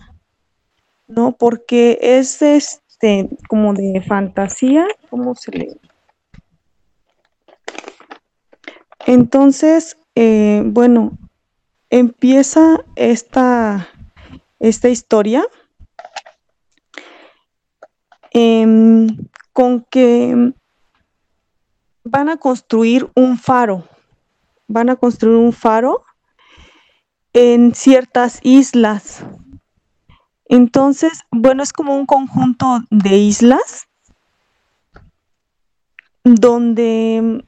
¿no? 1.10 1.32
Porque 1.32 1.98
es 2.00 2.40
este 2.40 3.28
como 3.48 3.74
de 3.74 4.02
fantasía, 4.06 4.86
¿cómo 5.10 5.34
se 5.34 5.50
lee? 5.52 5.76
Entonces, 9.06 9.96
eh, 10.14 10.62
bueno, 10.64 11.18
empieza 11.90 12.84
esta, 12.96 13.88
esta 14.58 14.88
historia 14.88 15.46
Em, 18.32 19.08
con 19.52 19.84
que 19.90 20.52
van 22.04 22.28
a 22.28 22.36
construir 22.36 23.10
un 23.16 23.36
faro, 23.36 23.84
van 24.68 24.88
a 24.88 24.96
construir 24.96 25.36
un 25.36 25.52
faro 25.52 26.04
en 27.32 27.74
ciertas 27.74 28.38
islas. 28.44 29.24
Entonces, 30.52 31.20
bueno, 31.30 31.62
es 31.62 31.72
como 31.72 31.96
un 31.96 32.06
conjunto 32.06 32.80
de 32.90 33.16
islas 33.18 33.86
donde 36.24 37.44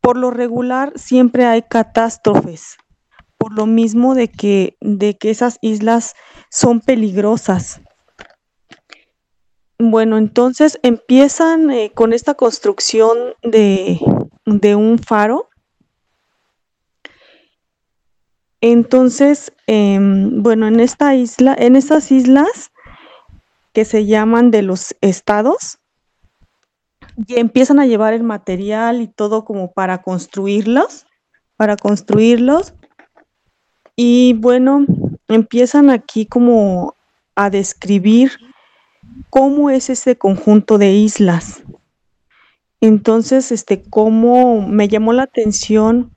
por 0.00 0.16
lo 0.16 0.32
regular 0.32 0.92
siempre 0.96 1.46
hay 1.46 1.62
catástrofes, 1.62 2.78
por 3.38 3.54
lo 3.54 3.66
mismo 3.66 4.16
de 4.16 4.26
que, 4.26 4.76
de 4.80 5.16
que 5.16 5.30
esas 5.30 5.58
islas 5.62 6.14
son 6.50 6.80
peligrosas. 6.80 7.80
Bueno, 9.78 10.18
entonces 10.18 10.80
empiezan 10.82 11.70
eh, 11.70 11.92
con 11.94 12.12
esta 12.12 12.34
construcción 12.34 13.16
de, 13.42 14.00
un 14.74 14.98
faro. 14.98 15.48
Entonces, 18.60 19.52
em, 19.66 20.42
bueno, 20.42 20.66
en 20.68 20.80
esta 20.80 21.14
isla, 21.14 21.54
en 21.58 21.76
estas 21.76 22.12
islas 22.12 22.70
que 23.72 23.84
se 23.84 24.06
llaman 24.06 24.50
de 24.50 24.62
los 24.62 24.94
estados, 25.00 25.80
y 27.26 27.38
empiezan 27.38 27.80
a 27.80 27.86
llevar 27.86 28.14
el 28.14 28.22
material 28.22 29.00
y 29.02 29.08
todo 29.08 29.44
como 29.44 29.72
para 29.72 30.02
construirlos, 30.02 31.06
para 31.56 31.76
construirlos. 31.76 32.74
Y 33.96 34.34
bueno, 34.34 34.86
empiezan 35.28 35.90
aquí 35.90 36.26
como 36.26 36.94
a 37.34 37.50
describir 37.50 38.32
cómo 39.28 39.70
es 39.70 39.90
ese 39.90 40.16
conjunto 40.16 40.78
de 40.78 40.92
islas. 40.92 41.62
Entonces, 42.80 43.52
este, 43.52 43.82
cómo 43.82 44.66
me 44.66 44.88
llamó 44.88 45.12
la 45.12 45.24
atención 45.24 46.16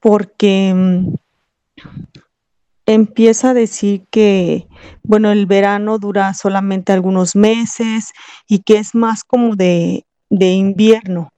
porque 0.00 0.72
mm, 0.74 1.14
empieza 2.86 3.50
a 3.50 3.54
decir 3.54 4.04
que, 4.10 4.66
bueno, 5.02 5.30
el 5.30 5.46
verano 5.46 5.98
dura 5.98 6.34
solamente 6.34 6.92
algunos 6.92 7.36
meses 7.36 8.12
y 8.48 8.60
que 8.60 8.78
es 8.78 8.94
más 8.94 9.22
como 9.22 9.54
de, 9.54 10.04
invierno, 10.30 11.32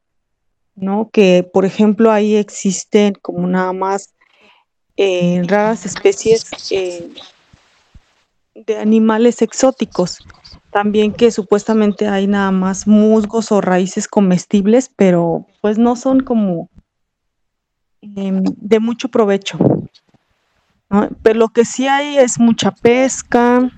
¿no? 0.75 1.11
Que, 1.12 1.48
por 1.53 1.64
ejemplo, 1.64 2.11
ahí 2.11 2.37
existen 2.37 3.14
como 3.20 3.46
nada 3.46 3.72
más 3.72 4.14
eh, 4.96 5.42
raras 5.46 5.85
especies 5.85 6.51
eh, 6.70 7.09
de 8.55 8.79
animales 8.79 9.43
exóticos. 9.43 10.18
También 10.70 11.12
que 11.12 11.30
supuestamente 11.30 12.09
hay 12.09 12.26
nada 12.26 12.51
más 12.51 12.86
musgos 12.86 13.53
o 13.53 13.61
raíces 13.61 14.09
comestibles, 14.09 14.91
pero 14.97 15.47
pues 15.61 15.76
no 15.76 15.97
son 15.97 16.20
como 16.20 16.70
em, 18.03 18.42
de 18.57 18.80
mucho 18.80 19.09
provecho. 19.09 19.59
Pero 21.22 21.38
lo 21.38 21.48
que 21.48 21.64
sí 21.64 21.88
hay 21.88 22.18
es 22.18 22.38
mucha 22.38 22.70
pesca. 22.70 23.70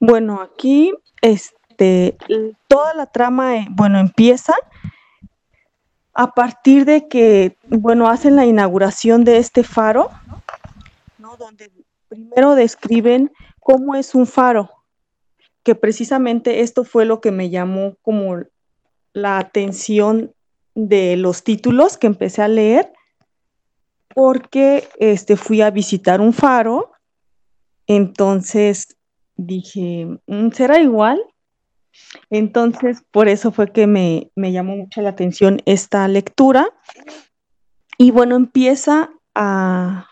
Bueno, 0.00 0.40
aquí 0.40 0.92
este, 1.20 2.16
toda 2.66 2.94
la 2.94 3.06
trama, 3.06 3.56
eh, 3.58 3.66
bueno, 3.70 3.98
empieza 3.98 4.54
a 6.12 6.34
partir 6.34 6.84
de 6.84 7.08
que, 7.08 7.56
bueno, 7.68 8.08
hacen 8.08 8.36
la 8.36 8.44
inauguración 8.44 9.24
de 9.24 9.38
este 9.38 9.62
faro. 9.62 10.10
Donde 11.38 11.72
primero 12.08 12.54
describen 12.54 13.32
cómo 13.58 13.94
es 13.96 14.14
un 14.14 14.26
faro, 14.26 14.70
que 15.64 15.74
precisamente 15.74 16.60
esto 16.60 16.84
fue 16.84 17.06
lo 17.06 17.20
que 17.20 17.32
me 17.32 17.50
llamó 17.50 17.96
como 18.02 18.42
la 19.14 19.38
atención 19.38 20.33
de 20.74 21.16
los 21.16 21.44
títulos 21.44 21.96
que 21.96 22.06
empecé 22.06 22.42
a 22.42 22.48
leer, 22.48 22.92
porque 24.08 24.88
este, 24.98 25.36
fui 25.36 25.60
a 25.60 25.70
visitar 25.70 26.20
un 26.20 26.32
faro, 26.32 26.92
entonces 27.86 28.96
dije, 29.36 30.18
mm, 30.26 30.50
¿será 30.50 30.80
igual? 30.80 31.20
Entonces, 32.30 33.04
por 33.10 33.28
eso 33.28 33.52
fue 33.52 33.72
que 33.72 33.86
me, 33.86 34.30
me 34.34 34.52
llamó 34.52 34.76
mucho 34.76 35.00
la 35.00 35.10
atención 35.10 35.60
esta 35.64 36.06
lectura. 36.08 36.68
Y 37.98 38.10
bueno, 38.10 38.34
empieza 38.34 39.10
a, 39.34 40.08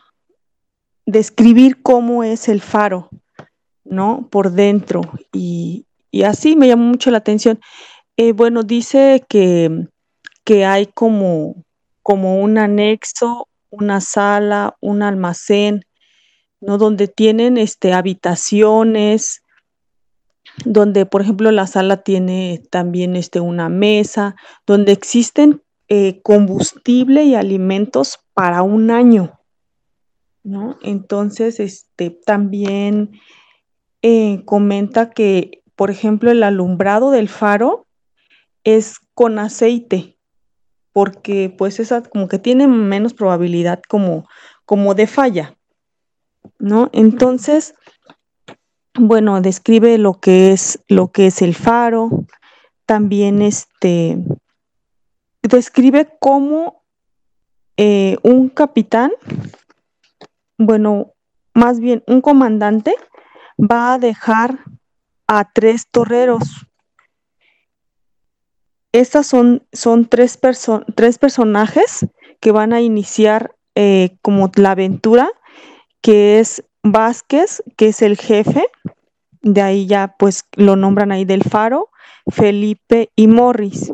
describir 1.06 1.82
cómo 1.82 2.24
es 2.24 2.48
el 2.48 2.60
faro, 2.60 3.10
¿no? 3.84 4.28
Por 4.30 4.52
dentro. 4.52 5.02
Y, 5.32 5.86
así 6.24 6.56
me 6.56 6.68
llamó 6.68 6.84
mucho 6.84 7.10
la 7.10 7.18
atención. 7.18 7.60
Eh, 8.16 8.32
bueno, 8.32 8.62
dice 8.62 9.24
que, 9.28 9.88
que 10.44 10.64
hay 10.64 10.86
como 10.86 11.64
como 12.02 12.40
un 12.40 12.58
anexo, 12.58 13.48
una 13.70 14.00
sala, 14.00 14.76
un 14.80 15.02
almacén, 15.02 15.84
¿no? 16.60 16.78
Donde 16.78 17.08
tienen 17.08 17.56
este, 17.56 17.92
habitaciones, 17.92 19.42
donde, 20.64 21.06
por 21.06 21.22
ejemplo, 21.22 21.50
la 21.52 21.66
sala 21.66 21.98
tiene 22.02 22.62
también 22.70 23.16
este, 23.16 23.40
una 23.40 23.68
mesa, 23.68 24.36
donde 24.66 24.92
existen 24.92 25.62
eh, 25.88 26.20
combustible 26.22 27.24
y 27.24 27.34
alimentos 27.34 28.18
para 28.34 28.62
un 28.62 28.90
año, 28.90 29.40
¿no? 30.42 30.78
Entonces, 30.82 31.60
este, 31.60 32.10
también 32.10 33.12
eh, 34.02 34.42
comenta 34.44 35.10
que, 35.10 35.62
por 35.76 35.90
ejemplo, 35.90 36.30
el 36.30 36.42
alumbrado 36.42 37.10
del 37.10 37.28
faro 37.28 37.86
es 38.64 38.96
con 39.14 39.38
aceite, 39.38 40.18
porque 40.92 41.54
pues 41.56 41.80
esa 41.80 42.02
como 42.02 42.28
que 42.28 42.38
tiene 42.38 42.66
menos 42.66 43.14
probabilidad 43.14 43.82
como, 43.88 44.28
como 44.64 44.94
de 44.94 45.06
falla, 45.06 45.56
¿no? 46.58 46.90
Entonces, 46.92 47.74
bueno, 48.94 49.40
describe 49.40 49.96
lo 49.98 50.20
que 50.20 50.52
es, 50.52 50.80
lo 50.88 51.10
que 51.12 51.28
es 51.28 51.42
el 51.42 51.54
faro, 51.54 52.10
también 52.84 53.40
este, 53.40 54.18
describe 55.42 56.08
cómo 56.20 56.82
eh, 57.76 58.18
un 58.22 58.48
capitán, 58.48 59.12
bueno, 60.58 61.12
más 61.54 61.80
bien 61.80 62.02
un 62.06 62.20
comandante, 62.20 62.94
va 63.58 63.94
a 63.94 63.98
dejar 63.98 64.58
a 65.26 65.50
tres 65.52 65.86
torreros. 65.90 66.42
Estas 68.92 69.26
son, 69.26 69.66
son 69.72 70.06
tres, 70.06 70.38
tres 70.94 71.18
personajes 71.18 72.06
que 72.40 72.52
van 72.52 72.72
a 72.72 72.80
iniciar 72.80 73.54
eh, 73.74 74.16
como 74.22 74.50
la 74.56 74.72
aventura, 74.72 75.30
que 76.02 76.40
es 76.40 76.64
Vázquez, 76.82 77.62
que 77.76 77.88
es 77.88 78.02
el 78.02 78.16
jefe, 78.16 78.66
de 79.40 79.62
ahí 79.62 79.86
ya 79.86 80.14
pues 80.18 80.44
lo 80.54 80.76
nombran 80.76 81.12
ahí 81.12 81.24
del 81.24 81.42
Faro, 81.42 81.90
Felipe 82.28 83.10
y 83.16 83.28
Morris. 83.28 83.92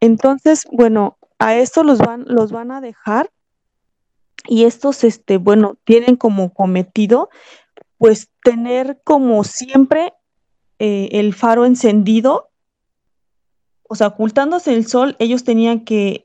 Entonces, 0.00 0.66
bueno, 0.72 1.18
a 1.38 1.56
estos 1.56 1.84
los 1.84 1.98
van, 1.98 2.24
los 2.26 2.50
van 2.50 2.70
a 2.70 2.80
dejar 2.80 3.30
y 4.46 4.64
estos, 4.64 5.04
este, 5.04 5.36
bueno, 5.36 5.76
tienen 5.84 6.16
como 6.16 6.52
cometido 6.52 7.28
pues 7.98 8.30
tener 8.42 9.00
como 9.04 9.44
siempre 9.44 10.14
eh, 10.78 11.08
el 11.12 11.34
faro 11.34 11.64
encendido, 11.64 12.47
o 13.88 13.94
sea, 13.94 14.08
ocultándose 14.08 14.72
el 14.74 14.86
sol, 14.86 15.16
ellos 15.18 15.44
tenían 15.44 15.84
que, 15.84 16.24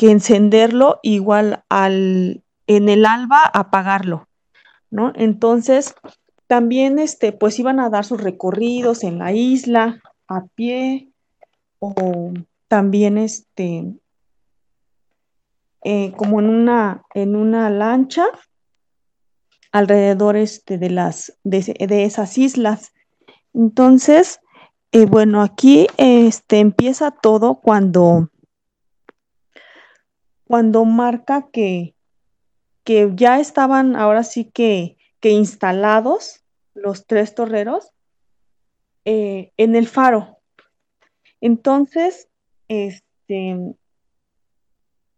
encenderlo 0.00 1.00
igual 1.02 1.64
al 1.70 2.42
en 2.66 2.90
el 2.90 3.06
alba 3.06 3.40
apagarlo, 3.54 4.28
¿no? 4.90 5.14
Entonces, 5.14 5.94
también 6.46 6.98
este, 6.98 7.32
pues 7.32 7.58
iban 7.58 7.80
a 7.80 7.88
dar 7.88 8.04
sus 8.04 8.20
recorridos 8.20 9.02
en 9.02 9.18
la 9.18 9.32
isla 9.32 10.02
a 10.28 10.44
pie 10.54 11.08
o 11.78 12.34
también 12.68 13.16
este 13.16 13.94
eh, 15.86 16.12
como 16.16 16.40
en 16.40 16.48
una, 16.48 17.02
en 17.12 17.36
una 17.36 17.68
lancha 17.68 18.24
alrededor 19.70 20.34
este, 20.34 20.78
de, 20.78 20.88
las, 20.88 21.38
de, 21.44 22.04
esas 22.04 22.38
islas. 22.38 22.94
Entonces, 23.52 24.40
eh, 24.94 25.06
bueno, 25.06 25.42
aquí 25.42 25.86
este, 25.96 26.60
empieza 26.60 27.10
todo 27.10 27.56
cuando, 27.56 28.30
cuando 30.46 30.84
marca 30.84 31.48
que, 31.52 31.94
que 32.84 33.10
ya 33.14 33.40
estaban 33.40 33.96
ahora 33.96 34.22
sí 34.22 34.46
que, 34.46 34.96
que 35.20 35.30
instalados 35.30 36.44
los 36.74 37.06
tres 37.06 37.34
torreros 37.34 37.90
eh, 39.04 39.52
en 39.56 39.76
el 39.76 39.88
faro. 39.88 40.38
Entonces, 41.40 42.28
este, 42.68 43.74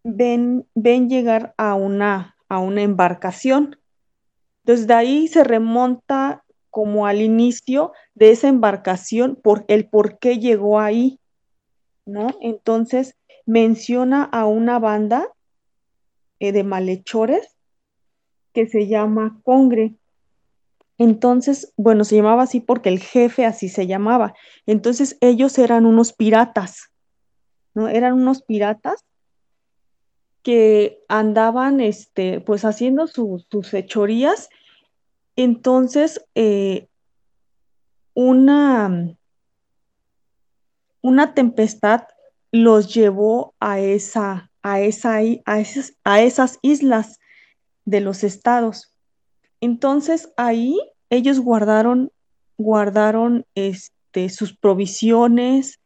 ven, 0.03 0.67
ven 0.75 1.09
llegar 1.09 1.53
a 1.57 1.75
una, 1.75 2.35
a 2.49 2.59
una 2.59 2.81
embarcación 2.81 3.77
desde 4.67 4.93
ahí 4.93 5.29
se 5.29 5.45
remonta 5.45 6.43
como 6.77 7.07
al 7.07 7.23
inicio 7.23 7.91
de 8.13 8.29
esa 8.29 8.49
embarcación, 8.49 9.35
por 9.35 9.65
el 9.67 9.89
por 9.89 10.19
qué 10.19 10.37
llegó 10.37 10.79
ahí, 10.79 11.19
¿no? 12.05 12.27
Entonces 12.39 13.15
menciona 13.47 14.23
a 14.23 14.45
una 14.45 14.77
banda 14.77 15.27
eh, 16.37 16.51
de 16.51 16.63
malhechores 16.63 17.55
que 18.53 18.67
se 18.67 18.87
llama 18.87 19.39
Congre. 19.41 19.95
Entonces, 20.99 21.73
bueno, 21.77 22.03
se 22.03 22.17
llamaba 22.17 22.43
así 22.43 22.59
porque 22.59 22.89
el 22.89 22.99
jefe 22.99 23.43
así 23.43 23.69
se 23.69 23.87
llamaba. 23.87 24.35
Entonces 24.67 25.17
ellos 25.19 25.57
eran 25.57 25.87
unos 25.87 26.13
piratas, 26.13 26.91
¿no? 27.73 27.87
Eran 27.87 28.13
unos 28.13 28.43
piratas 28.43 29.03
que 30.43 30.99
andaban, 31.07 31.81
este, 31.81 32.39
pues 32.39 32.65
haciendo 32.65 33.07
sus 33.07 33.47
fechorías. 33.67 34.51
Entonces, 35.37 36.25
eh, 36.35 36.87
una, 38.13 39.15
una 41.01 41.33
tempestad 41.33 42.01
los 42.51 42.93
llevó 42.93 43.53
a 43.59 43.79
esa, 43.79 44.51
a 44.63 44.81
esa, 44.81 45.17
a 45.45 45.59
esas, 45.59 45.93
a 46.03 46.21
esas 46.21 46.59
islas 46.63 47.19
de 47.85 48.01
los 48.01 48.23
estados. 48.23 48.93
Entonces 49.61 50.33
ahí 50.37 50.77
ellos 51.09 51.39
guardaron, 51.39 52.11
guardaron 52.57 53.45
este, 53.53 54.29
sus 54.29 54.57
provisiones, 54.57 55.79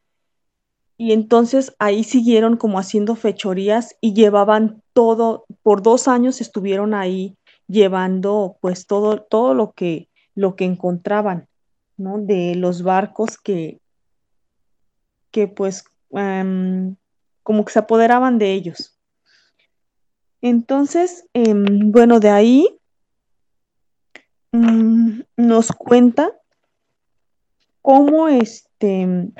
y 1.01 1.13
entonces 1.13 1.75
ahí 1.79 2.03
siguieron 2.03 2.57
como 2.57 2.77
haciendo 2.77 3.15
fechorías 3.15 3.95
y 4.01 4.13
llevaban 4.13 4.83
todo, 4.93 5.45
por 5.63 5.81
dos 5.81 6.07
años 6.07 6.41
estuvieron 6.41 6.93
ahí 6.93 7.35
llevando 7.71 8.57
pues 8.61 8.85
todo, 8.85 9.21
todo 9.21 9.53
lo 9.53 9.71
que, 9.71 10.09
lo 10.35 10.55
que 10.55 10.65
encontraban, 10.65 11.47
¿no? 11.97 12.19
De 12.19 12.55
los 12.55 12.83
barcos 12.83 13.37
que, 13.37 13.79
que 15.31 15.47
pues 15.47 15.83
em, 16.11 16.95
como 17.43 17.65
que 17.65 17.73
se 17.73 17.79
apoderaban 17.79 18.37
de 18.37 18.53
ellos. 18.53 18.99
Entonces, 20.41 21.25
em, 21.33 21.91
bueno, 21.91 22.19
de 22.19 22.29
ahí 22.29 22.79
mm, 24.51 25.21
nos 25.37 25.71
cuenta 25.71 26.31
cómo 27.81 28.27
este 28.27 29.31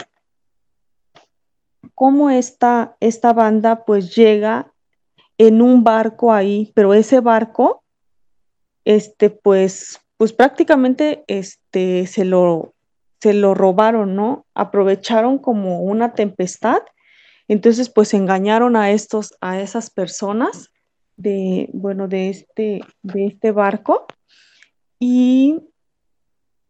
cómo 2.01 2.31
esta, 2.31 2.95
esta 2.99 3.31
banda 3.31 3.85
pues 3.85 4.15
llega 4.15 4.73
en 5.37 5.61
un 5.61 5.83
barco 5.83 6.33
ahí, 6.33 6.71
pero 6.73 6.95
ese 6.95 7.19
barco, 7.19 7.80
este, 8.85 9.29
pues, 9.29 9.99
pues 10.17 10.33
prácticamente 10.33 11.23
este, 11.27 12.07
se, 12.07 12.25
lo, 12.25 12.73
se 13.19 13.33
lo 13.33 13.53
robaron, 13.53 14.15
¿no? 14.15 14.45
Aprovecharon 14.53 15.37
como 15.37 15.81
una 15.81 16.13
tempestad, 16.13 16.79
entonces 17.47 17.89
pues 17.89 18.13
engañaron 18.13 18.75
a 18.75 18.91
estos, 18.91 19.35
a 19.41 19.59
esas 19.59 19.89
personas 19.89 20.71
de, 21.17 21.69
bueno, 21.73 22.07
de 22.07 22.29
este, 22.29 22.81
de 23.03 23.25
este 23.27 23.51
barco 23.51 24.05
y 24.99 25.59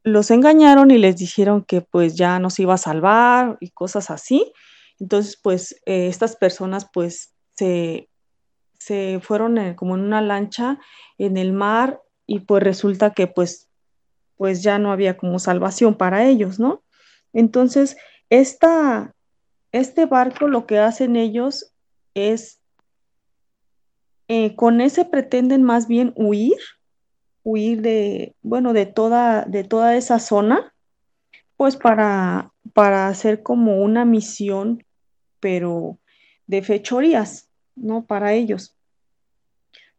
los 0.03 0.32
engañaron 0.32 0.91
y 0.91 0.97
les 0.97 1.18
dijeron 1.18 1.64
que 1.64 1.82
pues 1.82 2.16
ya 2.16 2.39
nos 2.39 2.59
iba 2.59 2.74
a 2.74 2.78
salvar 2.78 3.57
y 3.59 3.70
cosas 3.70 4.09
así. 4.09 4.51
Entonces, 4.99 5.38
pues 5.41 5.82
eh, 5.86 6.07
estas 6.07 6.36
personas 6.36 6.88
pues 6.91 7.34
se, 7.55 8.09
fueron 9.21 9.75
como 9.75 9.95
en 9.95 10.01
una 10.01 10.21
lancha 10.21 10.79
en 11.17 11.38
el 11.38 11.53
mar 11.53 12.01
y 12.25 12.39
pues 12.39 12.63
resulta 12.63 13.11
que 13.11 13.27
pues, 13.27 13.69
pues 14.38 14.63
ya 14.63 14.79
no 14.79 14.91
había 14.91 15.17
como 15.17 15.39
salvación 15.39 15.95
para 15.95 16.25
ellos, 16.25 16.59
¿no? 16.59 16.84
Entonces, 17.34 17.97
esta, 18.29 19.13
este 19.71 20.05
barco 20.05 20.47
lo 20.47 20.65
que 20.65 20.79
hacen 20.79 21.15
ellos 21.15 21.73
es, 22.13 22.59
eh, 24.27 24.55
con 24.55 24.82
ese 24.82 25.05
pretenden 25.05 25.63
más 25.63 25.88
bien 25.88 26.13
huir, 26.15 26.57
huir 27.43 27.82
de, 27.82 28.36
bueno, 28.41 28.73
de 28.73 28.86
toda, 28.86 29.43
de 29.45 29.63
toda 29.63 29.95
esa 29.95 30.19
zona, 30.19 30.73
pues 31.57 31.75
para, 31.75 32.51
para 32.73 33.07
hacer 33.07 33.43
como 33.43 33.82
una 33.84 34.05
misión 34.05 34.84
pero 35.41 35.99
de 36.47 36.61
fechorías, 36.61 37.49
¿no? 37.76 38.05
Para 38.05 38.34
ellos. 38.34 38.76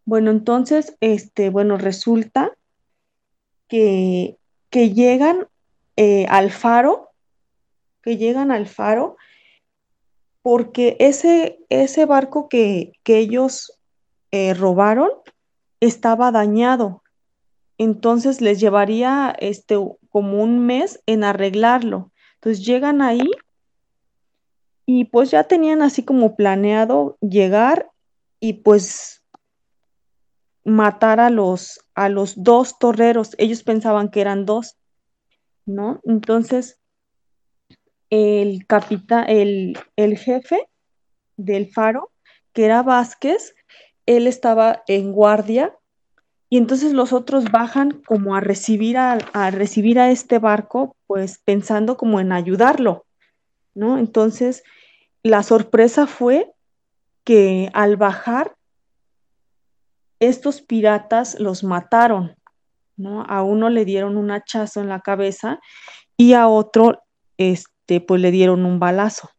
Bueno, 0.04 0.30
entonces, 0.30 0.96
este, 1.00 1.50
bueno, 1.50 1.76
resulta 1.78 2.52
que, 3.68 4.36
que 4.70 4.90
llegan 4.90 5.46
eh, 5.96 6.26
al 6.28 6.50
faro, 6.50 7.10
que 8.02 8.16
llegan 8.16 8.50
al 8.50 8.66
faro 8.66 9.16
porque 10.42 10.96
ese, 10.98 11.60
ese 11.68 12.04
barco 12.04 12.48
que, 12.48 12.92
que 13.04 13.18
ellos 13.18 13.78
eh, 14.32 14.54
robaron 14.54 15.08
estaba 15.80 16.32
dañado. 16.32 17.02
Entonces 17.78 18.40
les 18.40 18.60
llevaría 18.60 19.34
este, 19.38 19.76
como 20.10 20.42
un 20.42 20.66
mes 20.66 21.00
en 21.06 21.24
arreglarlo. 21.24 22.10
Entonces 22.34 22.66
llegan 22.66 23.02
ahí 23.02 23.30
y 24.86 25.04
pues 25.06 25.30
ya 25.30 25.44
tenían 25.44 25.82
así 25.82 26.04
como 26.04 26.36
planeado 26.36 27.16
llegar 27.20 27.90
y 28.40 28.54
pues 28.54 29.22
matar 30.64 31.20
a 31.20 31.30
los, 31.30 31.80
a 31.94 32.08
los 32.08 32.42
dos 32.42 32.78
torreros. 32.78 33.34
Ellos 33.38 33.62
pensaban 33.62 34.10
que 34.10 34.20
eran 34.20 34.46
dos, 34.46 34.76
¿no? 35.66 36.00
Entonces, 36.04 36.78
el 38.10 38.66
capitán, 38.66 39.24
el, 39.28 39.78
el 39.96 40.18
jefe 40.18 40.68
del 41.36 41.72
faro, 41.72 42.10
que 42.52 42.64
era 42.64 42.82
Vázquez, 42.82 43.54
él 44.06 44.26
estaba 44.26 44.82
en 44.86 45.12
guardia 45.12 45.76
y 46.50 46.58
entonces 46.58 46.92
los 46.92 47.12
otros 47.12 47.50
bajan 47.50 48.02
como 48.06 48.36
a 48.36 48.40
recibir 48.40 48.98
a, 48.98 49.16
a 49.32 49.50
recibir 49.50 49.98
a 49.98 50.10
este 50.10 50.38
barco, 50.38 50.96
pues 51.06 51.38
pensando 51.38 51.96
como 51.96 52.20
en 52.20 52.32
ayudarlo, 52.32 53.06
¿no? 53.74 53.98
Entonces, 53.98 54.62
la 55.22 55.42
sorpresa 55.42 56.06
fue 56.06 56.52
que 57.24 57.70
al 57.74 57.96
bajar, 57.96 58.56
estos 60.20 60.60
piratas 60.60 61.38
los 61.40 61.64
mataron, 61.64 62.36
¿no? 62.96 63.24
A 63.28 63.42
uno 63.42 63.70
le 63.70 63.84
dieron 63.84 64.16
un 64.16 64.30
hachazo 64.30 64.80
en 64.80 64.88
la 64.88 65.00
cabeza 65.00 65.58
y 66.16 66.34
a 66.34 66.46
otro, 66.46 67.02
este, 67.38 68.00
pues 68.00 68.20
le 68.20 68.30
dieron 68.30 68.64
un 68.64 68.78
balazo, 68.78 69.30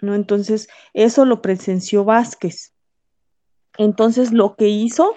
¿no? 0.00 0.14
Entonces, 0.14 0.68
eso 0.92 1.24
lo 1.24 1.42
presenció 1.42 2.04
Vázquez. 2.04 2.72
Entonces, 3.78 4.32
lo 4.32 4.54
que 4.54 4.68
hizo 4.68 5.14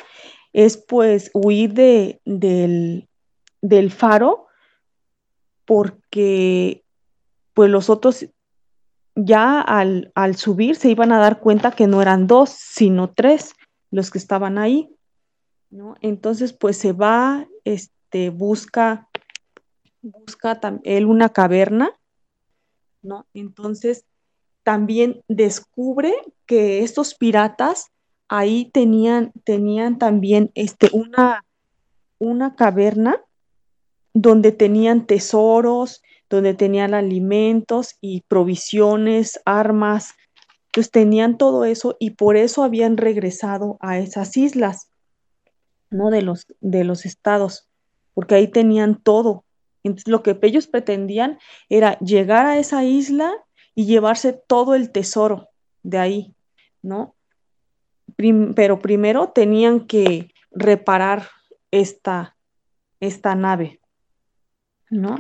es, 0.54 0.78
pues, 0.78 1.30
huir 1.34 1.74
de, 1.74 2.22
del, 2.26 3.08
del 3.62 3.92
faro 3.92 4.48
porque, 5.66 6.84
pues, 7.54 7.70
los 7.70 7.90
otros 7.90 8.26
ya 9.16 9.62
al, 9.62 10.12
subir 10.36 10.76
se 10.76 10.90
iban 10.90 11.12
a 11.12 11.20
dar 11.20 11.40
cuenta 11.40 11.72
que 11.72 11.88
no 11.88 12.02
eran 12.02 12.28
dos, 12.28 12.50
sino 12.50 13.12
tres 13.12 13.56
los 13.92 14.12
que 14.12 14.18
estaban 14.18 14.58
ahí, 14.58 14.90
¿no? 15.70 15.96
Entonces, 16.02 16.52
pues 16.52 16.78
se 16.78 16.92
va, 16.92 17.48
este, 17.64 18.30
busca, 18.30 19.08
busca 20.02 20.60
él 20.84 21.06
una 21.06 21.30
caverna, 21.30 21.92
¿no? 23.02 23.26
Entonces, 23.34 24.06
también 24.64 25.22
descubre 25.28 26.14
que 26.46 26.84
estos 26.84 27.16
piratas 27.16 27.92
ahí 28.28 28.70
tenían, 28.74 29.32
tenían 29.44 29.98
también 29.98 30.52
este, 30.56 30.90
una, 30.92 31.46
una 32.20 32.56
caverna 32.56 33.22
donde 34.14 34.52
tenían 34.52 35.06
tesoros, 35.06 36.02
donde 36.30 36.54
tenían 36.54 36.94
alimentos 36.94 37.96
y 38.02 38.22
provisiones, 38.28 39.40
armas. 39.46 40.14
Entonces 40.68 40.92
tenían 40.92 41.38
todo 41.38 41.66
eso 41.66 41.96
y 42.00 42.12
por 42.12 42.38
eso 42.38 42.64
habían 42.64 42.98
regresado 42.98 43.78
a 43.80 44.00
esas 44.00 44.36
islas, 44.38 44.90
¿no? 45.90 46.10
De 46.10 46.22
los, 46.22 46.48
de 46.60 46.84
los 46.84 47.06
estados, 47.06 47.70
porque 48.14 48.36
ahí 48.36 48.48
tenían 48.48 49.02
todo. 49.02 49.46
Entonces 49.84 50.08
lo 50.08 50.24
que 50.24 50.38
ellos 50.42 50.68
pretendían 50.68 51.38
era 51.70 51.98
llegar 52.00 52.46
a 52.46 52.58
esa 52.58 52.84
isla 52.84 53.32
y 53.76 53.86
llevarse 53.86 54.34
todo 54.34 54.74
el 54.74 54.92
tesoro 54.92 55.50
de 55.84 56.00
ahí, 56.00 56.36
¿no? 56.82 57.16
Pero 58.56 58.80
primero 58.80 59.30
tenían 59.30 59.86
que 59.86 60.32
reparar 60.52 61.28
esta, 61.70 62.36
esta 63.00 63.36
nave, 63.36 63.80
¿no? 64.90 65.20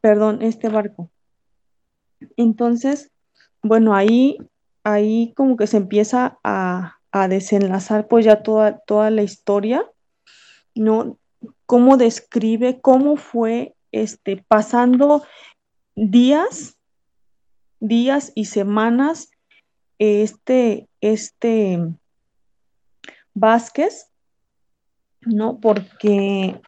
Perdón, 0.00 0.42
este 0.42 0.68
barco. 0.68 1.10
Entonces, 2.36 3.10
bueno, 3.62 3.94
ahí, 3.94 4.38
ahí 4.84 5.32
como 5.36 5.56
que 5.56 5.66
se 5.66 5.76
empieza 5.76 6.38
a, 6.44 6.98
a 7.12 7.28
desenlazar 7.28 8.08
pues 8.08 8.24
ya 8.24 8.42
toda, 8.42 8.78
toda 8.80 9.10
la 9.10 9.22
historia, 9.22 9.84
¿no? 10.74 11.18
Cómo 11.66 11.96
describe 11.96 12.80
cómo 12.80 13.16
fue 13.16 13.74
este, 13.92 14.44
pasando 14.48 15.24
días, 15.94 16.76
días 17.80 18.32
y 18.34 18.46
semanas 18.46 19.30
este, 19.98 20.88
este 21.00 21.80
Vázquez, 23.34 24.10
¿no? 25.22 25.58
Porque 25.60 26.60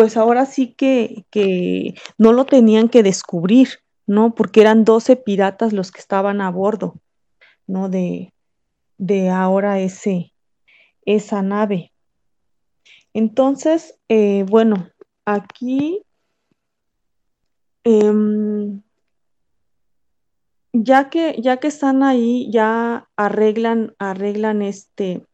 pues 0.00 0.16
ahora 0.16 0.46
sí 0.46 0.72
que, 0.72 1.26
que 1.28 1.94
no 2.16 2.32
lo 2.32 2.46
tenían 2.46 2.88
que 2.88 3.02
descubrir, 3.02 3.80
¿no? 4.06 4.34
Porque 4.34 4.62
eran 4.62 4.86
12 4.86 5.14
piratas 5.16 5.74
los 5.74 5.92
que 5.92 6.00
estaban 6.00 6.40
a 6.40 6.50
bordo, 6.50 6.94
¿no? 7.66 7.90
De, 7.90 8.32
de 8.96 9.28
ahora 9.28 9.78
ese, 9.78 10.32
esa 11.04 11.42
nave. 11.42 11.92
Entonces, 13.12 13.94
eh, 14.08 14.46
bueno, 14.48 14.88
aquí, 15.26 16.00
eh, 17.84 18.80
ya 20.72 21.10
que, 21.10 21.36
ya 21.42 21.58
que 21.58 21.68
están 21.68 22.02
ahí, 22.04 22.50
ya 22.50 23.06
arreglan, 23.16 23.94
arreglan 23.98 24.62
este, 24.62 25.26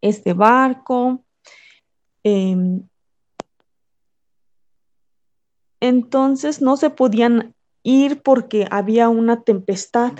este 0.00 0.32
barco. 0.32 1.22
Eh, 2.24 2.80
entonces 5.80 6.60
no 6.60 6.76
se 6.76 6.90
podían 6.90 7.54
ir 7.82 8.22
porque 8.22 8.66
había 8.70 9.08
una 9.08 9.42
tempestad, 9.42 10.12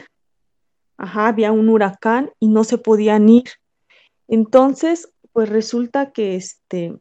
ajá, 0.96 1.28
había 1.28 1.52
un 1.52 1.68
huracán 1.68 2.30
y 2.38 2.48
no 2.48 2.64
se 2.64 2.78
podían 2.78 3.28
ir. 3.28 3.44
Entonces, 4.28 5.12
pues 5.32 5.48
resulta 5.48 6.12
que 6.12 6.36
este 6.36 6.98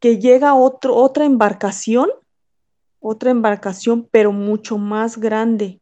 que 0.00 0.18
llega 0.18 0.54
otro, 0.54 0.96
otra 0.96 1.24
embarcación, 1.24 2.10
otra 2.98 3.30
embarcación, 3.30 4.08
pero 4.10 4.32
mucho 4.32 4.76
más 4.76 5.16
grande, 5.16 5.80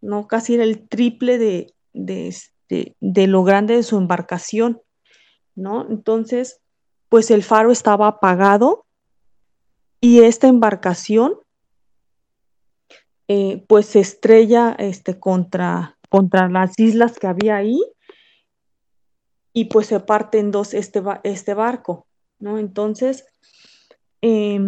¿no? 0.00 0.26
Casi 0.26 0.54
era 0.54 0.64
el 0.64 0.88
triple 0.88 1.38
de, 1.38 1.72
de, 1.92 2.26
este, 2.26 2.96
de 2.98 3.26
lo 3.28 3.44
grande 3.44 3.76
de 3.76 3.84
su 3.84 3.96
embarcación, 3.96 4.80
¿no? 5.54 5.88
Entonces, 5.88 6.60
pues 7.08 7.30
el 7.30 7.44
faro 7.44 7.70
estaba 7.70 8.08
apagado 8.08 8.84
y 10.00 10.20
esta 10.20 10.48
embarcación 10.48 11.34
eh, 13.28 13.64
pues 13.68 13.86
se 13.86 14.00
estrella 14.00 14.74
este, 14.78 15.20
contra, 15.20 15.98
contra 16.08 16.48
las 16.48 16.78
islas 16.78 17.18
que 17.18 17.26
había 17.26 17.56
ahí 17.56 17.80
y 19.52 19.66
pues 19.66 19.86
se 19.86 20.00
parte 20.00 20.38
en 20.38 20.50
dos 20.50 20.74
este, 20.74 21.02
este 21.22 21.54
barco, 21.54 22.06
¿no? 22.38 22.58
Entonces, 22.58 23.26
eh, 24.22 24.58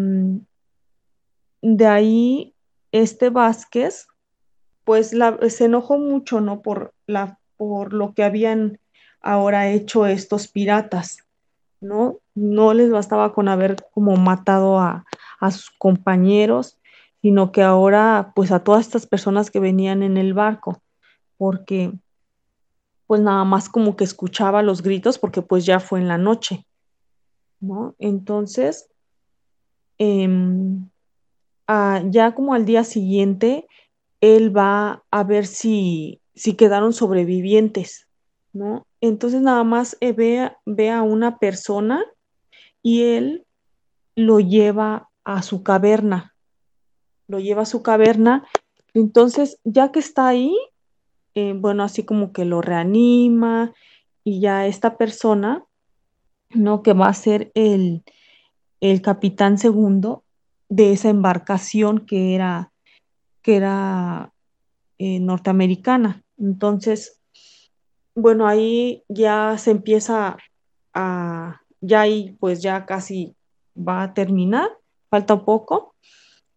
de 1.62 1.86
ahí 1.86 2.54
este 2.92 3.30
Vázquez, 3.30 4.06
pues 4.84 5.12
se 5.48 5.64
enojó 5.64 5.98
mucho, 5.98 6.40
¿no? 6.40 6.60
Por, 6.60 6.92
la, 7.06 7.38
por 7.56 7.92
lo 7.92 8.12
que 8.14 8.24
habían 8.24 8.78
ahora 9.20 9.70
hecho 9.70 10.06
estos 10.06 10.48
piratas, 10.48 11.18
¿no? 11.80 12.18
No 12.34 12.74
les 12.74 12.90
bastaba 12.90 13.32
con 13.32 13.48
haber 13.48 13.76
como 13.92 14.16
matado 14.16 14.78
a, 14.78 15.04
a 15.42 15.50
sus 15.50 15.70
compañeros, 15.72 16.78
sino 17.20 17.50
que 17.50 17.62
ahora 17.62 18.32
pues 18.34 18.52
a 18.52 18.62
todas 18.62 18.86
estas 18.86 19.06
personas 19.06 19.50
que 19.50 19.58
venían 19.58 20.04
en 20.04 20.16
el 20.16 20.34
barco, 20.34 20.80
porque 21.36 21.92
pues 23.08 23.20
nada 23.20 23.44
más 23.44 23.68
como 23.68 23.96
que 23.96 24.04
escuchaba 24.04 24.62
los 24.62 24.82
gritos 24.82 25.18
porque 25.18 25.42
pues 25.42 25.66
ya 25.66 25.80
fue 25.80 25.98
en 25.98 26.06
la 26.06 26.16
noche, 26.16 26.64
¿no? 27.58 27.96
Entonces, 27.98 28.88
eh, 29.98 30.28
ya 32.04 32.34
como 32.34 32.54
al 32.54 32.64
día 32.64 32.84
siguiente, 32.84 33.66
él 34.20 34.56
va 34.56 35.02
a 35.10 35.24
ver 35.24 35.46
si, 35.46 36.20
si 36.36 36.54
quedaron 36.54 36.92
sobrevivientes, 36.92 38.06
¿no? 38.52 38.86
Entonces 39.00 39.42
nada 39.42 39.64
más 39.64 39.96
eh, 40.00 40.12
ve, 40.12 40.52
ve 40.66 40.90
a 40.90 41.02
una 41.02 41.38
persona 41.38 42.04
y 42.80 43.02
él 43.02 43.44
lo 44.14 44.38
lleva 44.38 45.08
a 45.24 45.42
su 45.42 45.62
caverna, 45.62 46.34
lo 47.28 47.38
lleva 47.40 47.62
a 47.62 47.66
su 47.66 47.82
caverna, 47.82 48.46
entonces 48.94 49.58
ya 49.64 49.92
que 49.92 50.00
está 50.00 50.28
ahí, 50.28 50.54
eh, 51.34 51.54
bueno, 51.56 51.82
así 51.82 52.04
como 52.04 52.32
que 52.32 52.44
lo 52.44 52.60
reanima 52.60 53.72
y 54.24 54.40
ya 54.40 54.66
esta 54.66 54.96
persona, 54.96 55.64
¿no? 56.50 56.82
Que 56.82 56.92
va 56.92 57.08
a 57.08 57.14
ser 57.14 57.50
el, 57.54 58.02
el 58.80 59.00
capitán 59.00 59.58
segundo 59.58 60.24
de 60.68 60.92
esa 60.92 61.08
embarcación 61.08 62.06
que 62.06 62.34
era, 62.34 62.72
que 63.42 63.56
era 63.56 64.32
eh, 64.98 65.20
norteamericana. 65.20 66.22
Entonces, 66.38 67.20
bueno, 68.14 68.46
ahí 68.46 69.04
ya 69.08 69.56
se 69.58 69.70
empieza 69.70 70.36
a, 70.92 71.60
ya 71.80 72.02
ahí 72.02 72.36
pues 72.40 72.62
ya 72.62 72.84
casi 72.86 73.34
va 73.76 74.02
a 74.02 74.14
terminar, 74.14 74.68
falta 75.12 75.44
poco, 75.44 75.94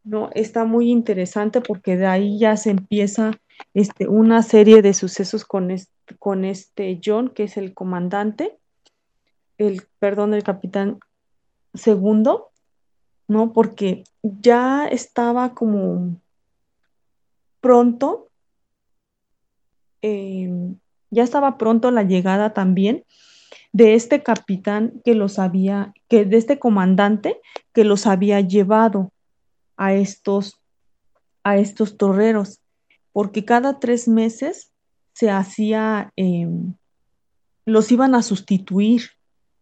¿no? 0.06 0.30
Está 0.34 0.64
muy 0.64 0.90
interesante 0.90 1.60
porque 1.60 1.98
de 1.98 2.06
ahí 2.06 2.40
ya 2.40 2.56
se 2.56 2.70
empieza 2.70 3.32
este, 3.74 4.08
una 4.08 4.44
serie 4.44 4.82
de 4.82 4.94
sucesos 4.94 5.44
con 5.44 5.72
este, 5.72 6.16
con 6.20 6.46
este 6.46 7.02
John, 7.04 7.28
que 7.28 7.44
es 7.44 7.58
el 7.58 7.74
comandante, 7.74 8.58
el, 9.58 9.82
perdón, 10.00 10.34
el 10.34 10.44
capitán 10.44 11.00
segundo, 11.74 12.52
¿no? 13.28 13.52
Porque 13.52 14.06
ya 14.24 14.88
estaba 14.88 15.54
como 15.54 16.16
pronto, 17.60 18.30
em, 20.02 20.78
ya 21.12 21.24
estaba 21.24 21.58
pronto 21.58 21.92
la 21.92 22.04
llegada 22.04 22.54
también 22.54 23.04
de 23.76 23.94
este 23.94 24.24
capitán 24.24 25.02
que 25.04 25.16
los 25.16 25.38
había, 25.38 25.94
que 26.08 26.24
de 26.24 26.38
este 26.38 26.60
comandante 26.60 27.42
que 27.74 27.84
los 27.84 28.08
había 28.08 28.40
llevado 28.40 29.12
a 29.76 29.94
estos, 29.94 30.62
a 31.44 31.58
estos 31.58 31.98
torreros, 31.98 32.62
porque 33.12 33.44
cada 33.44 33.78
tres 33.82 34.08
meses 34.08 34.72
se 35.12 35.30
hacía, 35.30 36.14
em, 36.16 36.76
los 37.66 37.92
iban 37.92 38.16
a 38.16 38.22
sustituir 38.22 39.10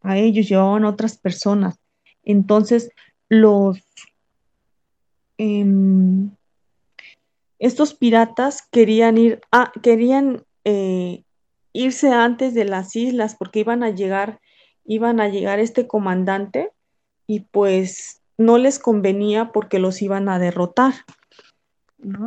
a 0.02 0.20
ellos, 0.20 0.48
llevaban 0.48 0.86
a 0.86 0.90
otras 0.90 1.18
personas. 1.18 1.80
Entonces, 2.24 2.92
los, 3.30 3.80
em, 5.40 6.30
estos 7.58 7.96
piratas 7.96 8.62
querían 8.62 9.18
ir, 9.18 9.42
a, 9.52 9.72
querían 9.82 10.44
eh, 10.66 11.23
irse 11.74 12.12
antes 12.12 12.54
de 12.54 12.66
las 12.66 12.96
islas 12.96 13.36
porque 13.36 13.60
iban 13.60 13.84
a 13.84 13.90
llegar, 13.90 14.40
iban 14.86 15.20
a 15.20 15.28
llegar 15.28 15.60
este 15.60 15.88
comandante 15.88 16.72
y 17.28 17.42
pues 17.42 18.22
no 18.38 18.58
les 18.58 18.80
convenía 18.80 19.52
porque 19.52 19.80
los 19.80 20.02
iban 20.02 20.30
a 20.30 20.40
derrotar. 20.40 20.94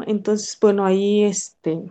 Entonces, 0.07 0.57
bueno, 0.61 0.85
ahí 0.85 1.25
este, 1.25 1.91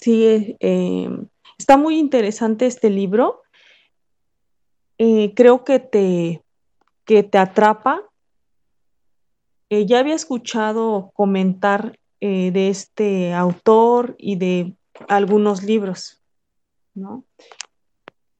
sí, 0.00 0.56
em, 0.60 1.26
está 1.58 1.76
muy 1.76 1.98
interesante 1.98 2.66
este 2.66 2.90
libro. 2.90 3.42
Eh, 4.98 5.32
creo 5.34 5.64
que 5.64 5.78
te, 5.78 6.42
que 7.04 7.22
te 7.22 7.38
atrapa. 7.38 8.02
Eh, 9.70 9.86
ya 9.86 10.00
había 10.00 10.14
escuchado 10.14 11.10
comentar 11.14 11.98
eh, 12.20 12.50
de 12.50 12.68
este 12.68 13.32
autor 13.32 14.14
y 14.18 14.36
de 14.36 14.74
algunos 15.08 15.62
libros, 15.62 16.19
¿no? 16.94 17.24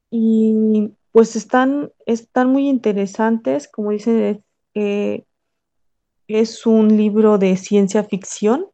Y 0.09 0.91
pues 1.11 1.35
están, 1.35 1.91
están 2.05 2.49
muy 2.49 2.69
interesantes, 2.69 3.67
como 3.67 3.91
dice, 3.91 4.43
es 6.27 6.65
un 6.65 6.95
libro 6.97 7.37
de 7.37 7.57
ciencia 7.57 8.03
ficción 8.03 8.67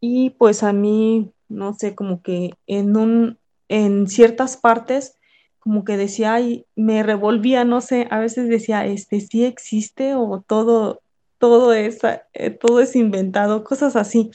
y 0.00 0.30
pues 0.30 0.62
a 0.62 0.72
mí, 0.72 1.32
no 1.48 1.74
sé, 1.74 1.94
como 1.94 2.22
que 2.22 2.54
en 2.66 2.96
un, 2.96 3.38
en 3.68 4.08
ciertas 4.08 4.56
partes, 4.56 5.16
como 5.58 5.84
que 5.84 5.96
decía, 5.98 6.34
ay, 6.34 6.66
me 6.74 7.02
revolvía, 7.02 7.64
no 7.64 7.82
sé, 7.82 8.08
a 8.10 8.18
veces 8.18 8.48
decía, 8.48 8.86
este 8.86 9.20
sí 9.20 9.44
existe 9.44 10.14
o 10.14 10.42
todo, 10.46 11.02
todo 11.38 11.74
es, 11.74 11.98
eh, 12.32 12.50
todo 12.50 12.80
es 12.80 12.96
inventado, 12.96 13.62
cosas 13.62 13.94
así, 13.94 14.30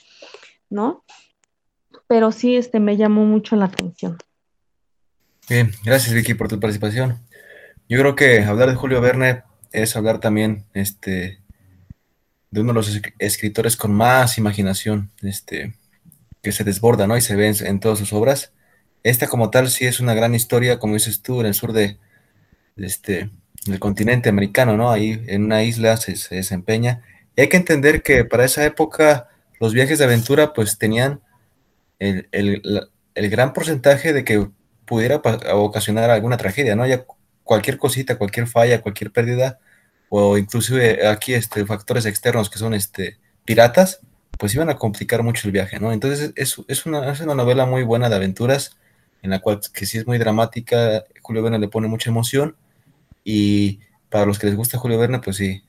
¿no? 0.70 1.04
Pero 2.08 2.32
sí, 2.32 2.56
este 2.56 2.80
me 2.80 2.98
llamó 2.98 3.26
mucho 3.26 3.56
la 3.56 3.66
atención. 3.66 4.18
Bien, 5.50 5.72
gracias 5.84 6.14
Vicky 6.14 6.34
por 6.34 6.48
tu 6.48 6.60
participación. 6.60 7.20
Yo 7.88 8.00
creo 8.00 8.16
que 8.16 8.44
hablar 8.44 8.70
de 8.70 8.76
Julio 8.76 9.00
Verne 9.02 9.44
es 9.72 9.96
hablar 9.96 10.20
también, 10.20 10.66
este, 10.74 11.40
de 12.50 12.62
uno 12.62 12.72
de 12.72 12.76
los 12.76 13.02
escritores 13.20 13.76
con 13.76 13.94
más 13.94 14.38
imaginación, 14.38 15.12
este, 15.22 15.76
que 16.42 16.52
se 16.52 16.64
desborda, 16.64 17.06
¿no? 17.06 17.18
Y 17.18 17.22
se 17.22 17.36
ve 17.36 17.54
en, 17.60 17.80
todas 17.80 18.00
sus 18.00 18.14
obras. 18.14 18.54
Esta 19.04 19.28
como 19.28 19.50
tal 19.50 19.70
sí 19.70 19.86
es 19.86 20.00
una 20.00 20.14
gran 20.14 20.34
historia, 20.34 20.80
como 20.80 20.94
dices 20.94 21.22
tú, 21.22 21.42
en 21.42 21.48
el 21.48 21.54
sur 21.54 21.74
de, 21.74 21.98
este, 22.78 23.30
del 23.66 23.80
continente 23.80 24.30
americano, 24.30 24.78
¿no? 24.78 24.92
Ahí 24.92 25.24
en 25.28 25.44
una 25.44 25.64
isla 25.64 25.98
se, 25.98 26.14
desempeña. 26.34 27.04
Y 27.36 27.42
hay 27.42 27.50
que 27.50 27.58
entender 27.58 28.02
que 28.02 28.26
para 28.26 28.46
esa 28.46 28.66
época 28.66 29.28
los 29.60 29.74
viajes 29.74 30.00
de 30.00 30.06
aventura 30.06 30.54
pues 30.54 30.78
tenían 30.78 31.22
el, 32.00 32.28
el 33.16 33.30
gran 33.30 33.54
porcentaje 33.54 34.14
de 34.14 34.24
que 34.24 34.48
pudiera 34.86 35.22
ocasionar 35.54 36.10
alguna 36.10 36.38
tragedia, 36.38 36.76
¿no? 36.76 36.86
Ya 36.86 37.06
cualquier 37.44 37.78
cosita, 37.78 38.18
cualquier 38.18 38.48
falla, 38.48 38.82
cualquier 38.82 39.12
pérdida, 39.12 39.60
o 40.10 40.38
inclusive 40.38 41.08
aquí 41.08 41.34
este, 41.34 41.66
factores 41.66 42.06
externos 42.06 42.50
que 42.50 42.60
son 42.60 42.74
este, 42.74 43.18
piratas, 43.46 44.02
pues 44.38 44.54
iban 44.54 44.70
a 44.70 44.78
complicar 44.78 45.24
mucho 45.24 45.48
el 45.48 45.52
viaje, 45.52 45.80
¿no? 45.80 45.92
Entonces 45.92 46.34
es, 46.36 46.58
es, 46.68 46.86
una, 46.86 47.12
es 47.12 47.22
una 47.22 47.36
novela 47.36 47.66
muy 47.66 47.84
buena 47.84 48.10
de 48.10 48.16
aventuras, 48.16 48.78
en 49.22 49.32
la 49.32 49.40
cual 49.40 49.60
que 49.74 49.86
sí 49.86 49.98
es 49.98 50.06
muy 50.06 50.18
dramática, 50.18 51.04
Julio 51.22 51.42
Verne 51.42 51.58
le 51.58 51.68
pone 51.68 51.88
mucha 51.88 52.10
emoción, 52.10 52.56
y 53.24 53.80
para 54.10 54.26
los 54.26 54.38
que 54.38 54.48
les 54.48 54.56
gusta 54.56 54.78
Julio 54.78 55.00
Verne, 55.00 55.20
pues 55.20 55.38
sí, 55.38 55.64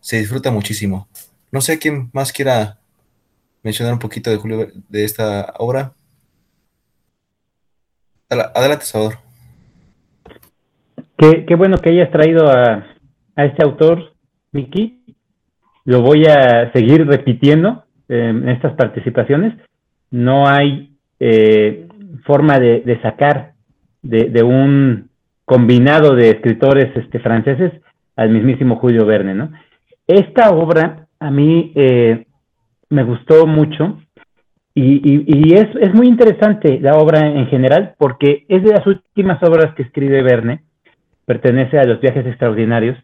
se 0.00 0.18
disfruta 0.18 0.50
muchísimo. 0.50 1.08
No 1.52 1.60
sé 1.60 1.78
quién 1.78 2.10
más 2.12 2.32
quiera 2.32 2.80
mencionar 3.66 3.92
un 3.92 3.98
poquito 3.98 4.30
de 4.30 4.36
Julio 4.36 4.68
de 4.88 5.04
esta 5.04 5.52
obra. 5.58 5.92
Adelante, 8.30 8.84
Salvador. 8.84 9.18
Qué, 11.18 11.44
qué 11.46 11.54
bueno 11.56 11.78
que 11.78 11.90
hayas 11.90 12.12
traído 12.12 12.48
a, 12.48 12.86
a 13.34 13.44
este 13.44 13.64
autor, 13.64 14.12
Miki. 14.52 15.02
Lo 15.84 16.02
voy 16.02 16.26
a 16.26 16.70
seguir 16.72 17.06
repitiendo 17.06 17.84
en 18.08 18.48
estas 18.48 18.74
participaciones. 18.74 19.52
No 20.12 20.46
hay 20.46 20.96
eh, 21.18 21.88
forma 22.24 22.60
de, 22.60 23.00
sacar 23.02 23.54
de, 24.02 24.42
un 24.44 25.10
combinado 25.44 26.14
de 26.14 26.30
escritores 26.30 26.96
este, 26.96 27.18
franceses 27.18 27.72
al 28.14 28.30
mismísimo 28.30 28.76
Julio 28.76 29.06
Verne, 29.06 29.34
¿no? 29.34 29.50
Esta 30.06 30.50
obra 30.50 31.08
a 31.18 31.30
mí 31.32 31.72
eh, 31.74 32.25
me 32.90 33.02
gustó 33.02 33.46
mucho. 33.46 33.98
Y, 34.78 35.54
es, 35.54 35.68
es, 35.80 35.94
muy 35.94 36.06
interesante 36.06 36.78
la 36.80 36.98
obra 36.98 37.26
en 37.26 37.46
general 37.46 37.94
porque 37.96 38.44
es 38.46 38.62
de 38.62 38.72
las 38.72 38.86
últimas 38.86 39.42
obras 39.42 39.74
que 39.74 39.82
escribe 39.82 40.22
Verne, 40.22 40.64
pertenece 41.24 41.78
a 41.78 41.84
los 41.84 41.98
viajes 41.98 42.26
extraordinarios 42.26 42.98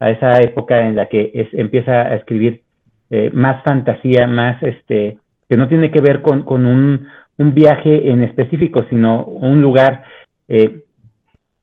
a 0.00 0.10
esa 0.10 0.40
época 0.40 0.86
en 0.86 0.96
la 0.96 1.06
que 1.06 1.30
es, 1.34 1.48
empieza 1.52 1.92
a 1.92 2.14
escribir 2.16 2.62
eh, 3.10 3.30
más 3.32 3.62
fantasía, 3.62 4.26
más 4.26 4.62
este, 4.62 5.18
que 5.48 5.56
no 5.56 5.68
tiene 5.68 5.90
que 5.90 6.00
ver 6.00 6.22
con, 6.22 6.44
un, 6.46 7.08
viaje 7.36 8.10
en 8.10 8.22
específico, 8.22 8.84
sino 8.90 9.24
un 9.24 9.62
lugar. 9.62 10.04
Eh, 10.48 10.82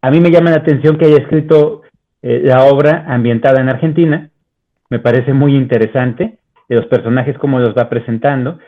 a 0.02 0.12
mí 0.12 0.20
me 0.20 0.32
llama 0.32 0.52
la 0.52 0.58
atención 0.58 0.98
que 0.98 1.06
haya 1.06 1.18
escrito 1.18 1.82
eh, 2.22 2.42
la 2.44 2.64
obra 2.66 3.06
ambientada 3.08 3.62
en 3.62 3.70
Argentina, 3.70 4.30
me 4.90 5.00
parece 5.00 5.34
muy 5.34 5.56
interesante, 5.56 6.38
de 6.68 6.76
los 6.76 6.86
personajes, 6.88 7.38
cómo 7.38 7.60
los 7.60 7.76
va 7.76 7.90
presentando, 7.90 8.60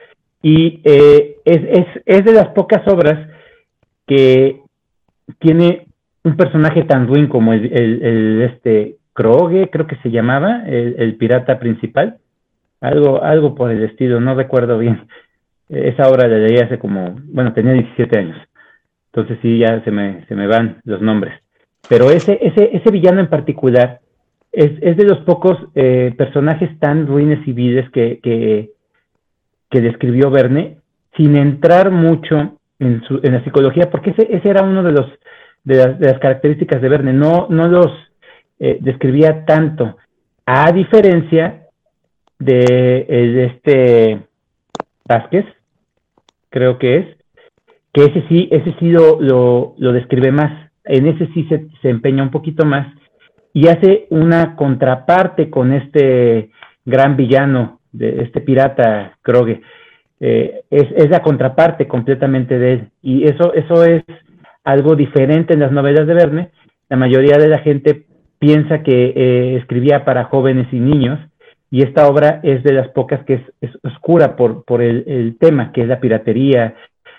y 0.42 0.82
es, 0.84 1.36
es, 1.46 1.86
es 2.06 2.26
de 2.26 2.34
las 2.34 2.50
pocas 2.50 2.88
obras 2.88 3.28
que 4.06 4.62
tiene 5.40 5.88
un 6.24 6.38
personaje 6.38 6.84
tan 6.84 7.08
ruin 7.08 7.28
como 7.28 7.54
el, 7.54 7.72
el 7.74 8.42
este 8.44 8.98
Kroge, 9.14 9.70
creo 9.72 9.88
que 9.88 9.96
se 9.98 10.12
llamaba, 10.12 10.64
el, 10.68 11.16
pirata 11.18 11.58
principal, 11.58 12.18
algo, 12.82 13.24
algo 13.24 13.56
por 13.56 13.72
el 13.72 13.84
estilo, 13.84 14.20
no 14.20 14.36
recuerdo 14.36 14.78
bien. 14.78 15.08
Esa 15.70 16.08
obra 16.08 16.28
la 16.28 16.38
leí 16.38 16.58
hace 16.58 16.78
como, 16.78 17.16
bueno, 17.26 17.52
tenía 17.52 17.74
17 17.74 18.20
años, 18.20 18.38
entonces 19.08 19.40
sí, 19.42 19.58
ya 19.58 19.84
se 19.84 19.92
me, 19.92 20.24
se 20.28 20.36
me 20.36 20.48
van 20.48 20.82
los 20.86 21.02
nombres. 21.02 21.34
Pero 21.90 22.12
ese, 22.12 22.38
ese, 22.42 22.70
ese 22.78 22.92
villano 22.92 23.20
en 23.20 23.30
particular 23.30 24.02
es, 24.52 24.72
es 24.82 24.98
de 24.98 25.06
los 25.06 25.20
pocos 25.20 25.58
eh, 25.76 26.14
personajes 26.18 26.78
tan 26.80 27.08
ruines 27.08 27.46
y 27.48 27.54
viles 27.54 27.90
que, 27.92 28.20
que, 28.22 28.72
describió 29.70 30.32
Verne, 30.32 30.78
sin 31.16 31.36
entrar 31.36 31.92
mucho 31.92 32.58
en, 32.80 33.04
su, 33.04 33.20
en 33.22 33.34
la 33.34 33.44
psicología, 33.44 33.90
porque 33.92 34.12
ese, 34.12 34.28
ese 34.36 34.50
era 34.50 34.64
uno 34.64 34.82
de 34.82 34.92
los 34.92 35.06
de 35.64 35.76
las, 35.76 36.00
de 36.00 36.08
las 36.08 36.20
características 36.20 36.82
de 36.82 36.88
Verne, 36.88 37.12
no, 37.12 37.48
no 37.50 37.68
los 37.68 37.92
eh, 38.60 38.78
describía 38.80 39.44
tanto, 39.46 39.98
a 40.46 40.72
diferencia 40.72 41.68
de, 42.40 43.06
eh, 43.10 43.52
este 43.54 44.22
Vázquez, 45.06 45.46
creo 46.50 46.80
que 46.80 46.98
es, 46.98 47.06
que 47.94 48.06
ese 48.06 48.24
sí, 48.30 48.48
ese 48.52 48.76
sí 48.80 48.90
lo, 48.90 49.20
lo, 49.20 49.92
describe 49.92 50.32
más, 50.32 50.72
en 50.86 51.08
ese 51.08 51.28
sí 51.34 51.46
se, 51.50 51.68
se, 51.82 51.90
empeña 51.90 52.24
un 52.24 52.32
poquito 52.32 52.66
más 52.66 52.88
y 53.58 53.68
hace 53.70 54.06
una 54.12 54.56
contraparte 54.56 55.50
con 55.50 55.74
este 55.74 56.52
gran 56.86 57.18
villano 57.18 57.80
este 58.00 58.40
pirata 58.40 59.18
Kroge. 59.24 59.62
Eh, 60.20 60.62
es, 60.70 61.10
la 61.10 61.24
contraparte 61.24 61.88
completamente 61.88 62.60
de 62.60 62.74
él. 62.74 62.90
Y 63.02 63.28
eso, 63.28 63.56
eso 63.56 63.84
es 63.84 64.04
algo 64.64 64.96
diferente 64.96 65.56
en 65.56 65.62
las 65.62 65.72
novelas 65.72 66.06
de 66.06 66.14
Verne. 66.14 66.52
La 66.88 66.98
mayoría 66.98 67.40
de 67.40 67.48
la 67.48 67.58
gente 67.58 68.06
piensa 68.38 68.84
que 68.84 69.14
eh, 69.16 69.56
escribía 69.56 70.06
para 70.06 70.26
jóvenes 70.26 70.68
y 70.72 70.80
niños, 70.80 71.20
y 71.72 71.82
esta 71.82 72.08
obra 72.08 72.42
es 72.44 72.62
de 72.62 72.74
las 72.74 72.90
pocas 72.90 73.26
que 73.26 73.44
es, 73.62 73.72
oscura 73.84 74.36
por, 74.36 74.66
por 74.66 74.84
el, 74.84 75.36
tema, 75.40 75.72
que 75.72 75.82
es 75.82 75.88
la 75.88 76.00
piratería, 76.00 76.76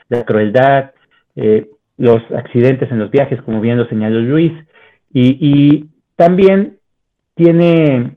la 0.09 0.25
crueldad, 0.25 0.93
eh, 1.35 1.67
los 1.97 2.23
accidentes 2.31 2.93
en 2.93 3.01
los 3.01 3.11
viajes, 3.11 3.43
como 3.43 3.61
bien 3.61 3.77
lo 3.77 3.89
señaló 3.89 4.21
Luis, 4.21 4.53
y, 5.13 5.87
también 6.19 6.79
tiene 7.37 8.17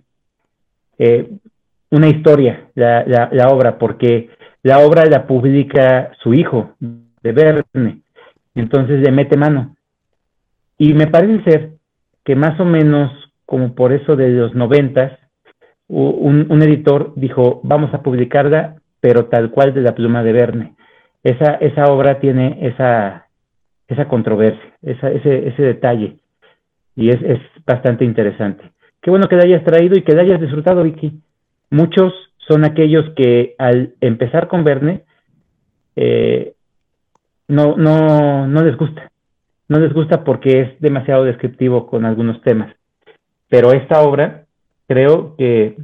una 1.92 2.08
historia 2.08 2.68
la, 2.74 3.48
obra, 3.50 3.78
porque 3.78 4.30
la 4.64 4.80
obra 4.80 5.06
la 5.06 5.28
publica 5.28 6.12
su 6.22 6.34
hijo, 6.34 6.74
de 6.80 7.32
Verne, 7.32 8.02
entonces 8.56 9.00
le 9.00 9.12
mete 9.12 9.38
mano. 9.38 9.76
Y 10.80 10.94
me 10.94 11.06
parece 11.06 11.44
ser 11.44 11.70
que 12.26 12.36
más 12.36 12.60
o 12.60 12.66
menos 12.66 13.12
como 13.46 13.76
por 13.76 13.94
eso 13.94 14.16
de 14.16 14.30
los 14.30 14.56
noventas, 14.56 15.20
un, 15.88 16.48
un, 16.50 16.64
editor 16.64 17.14
dijo, 17.16 17.60
vamos 17.64 17.94
a 17.94 18.02
publicarla, 18.02 18.78
pero 19.00 19.26
tal 19.26 19.52
cual 19.52 19.74
de 19.74 19.82
la 19.82 19.94
pluma 19.94 20.24
de 20.24 20.32
Verne. 20.32 20.76
Esa, 21.22 21.56
esa 21.56 21.92
obra 21.92 22.20
tiene 22.20 22.58
esa, 22.62 23.28
esa 23.88 24.08
controversia, 24.08 24.74
esa, 24.82 25.12
ese, 25.12 25.50
ese 25.50 25.62
detalle, 25.62 26.21
y 27.02 27.10
es, 27.10 27.22
es 27.22 27.40
bastante 27.66 28.06
interesante. 28.06 28.72
Qué 29.02 29.10
bueno 29.10 29.28
que 29.28 29.36
la 29.36 29.44
hayas 29.44 29.64
traído 29.64 29.98
y 29.98 30.04
que 30.04 30.14
la 30.14 30.22
hayas 30.22 30.40
disfrutado, 30.40 30.84
Vicky. 30.84 31.20
Muchos 31.72 32.14
son 32.48 32.64
aquellos 32.64 33.14
que 33.16 33.56
al 33.58 33.96
empezar 34.02 34.48
con 34.48 34.64
Verne 34.64 35.04
eh, 35.96 36.54
no, 37.48 37.76
no, 37.76 38.48
no 38.48 38.64
les 38.64 38.78
gusta. 38.78 39.12
No 39.68 39.80
les 39.80 39.94
gusta 39.94 40.24
porque 40.24 40.62
es 40.62 40.82
demasiado 40.82 41.24
descriptivo 41.24 41.88
con 41.88 42.06
algunos 42.06 42.42
temas. 42.42 42.76
Pero 43.50 43.72
esta 43.72 44.02
obra 44.02 44.46
creo 44.88 45.36
que 45.38 45.78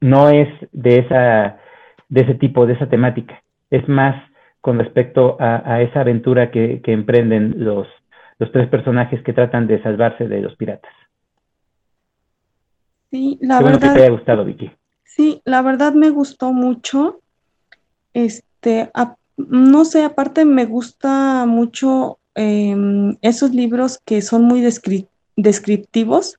no 0.00 0.28
es 0.28 0.48
de, 0.72 0.98
esa, 0.98 1.58
de 2.08 2.20
ese 2.22 2.34
tipo, 2.34 2.66
de 2.66 2.74
esa 2.74 2.88
temática. 2.88 3.42
Es 3.70 3.88
más 3.88 4.14
con 4.60 4.78
respecto 4.78 5.36
a, 5.40 5.82
esa 5.82 6.00
aventura 6.00 6.50
que, 6.50 6.80
emprenden 6.86 7.64
los, 7.64 7.86
los 8.38 8.52
tres 8.52 8.68
personajes 8.68 9.22
que 9.22 9.32
tratan 9.32 9.66
de 9.66 9.82
salvarse 9.82 10.28
de 10.28 10.40
los 10.40 10.56
piratas. 10.56 10.92
Sí, 13.10 13.38
la 13.40 13.60
verdad. 13.60 13.92
que 13.92 13.98
te 13.98 14.04
haya 14.04 14.10
gustado, 14.10 14.44
Vicky. 14.44 14.70
Sí, 15.04 15.40
la 15.44 15.62
verdad 15.62 15.94
me 15.94 16.10
gustó 16.10 16.52
mucho. 16.52 17.20
Este, 18.12 18.90
no 19.36 19.84
sé, 19.84 20.04
aparte 20.04 20.44
me 20.44 20.66
gusta 20.66 21.46
mucho 21.46 22.18
em, 22.34 23.16
esos 23.22 23.52
libros 23.52 23.98
que 24.04 24.22
son 24.22 24.42
muy 24.42 24.60
descriptivos 25.36 26.38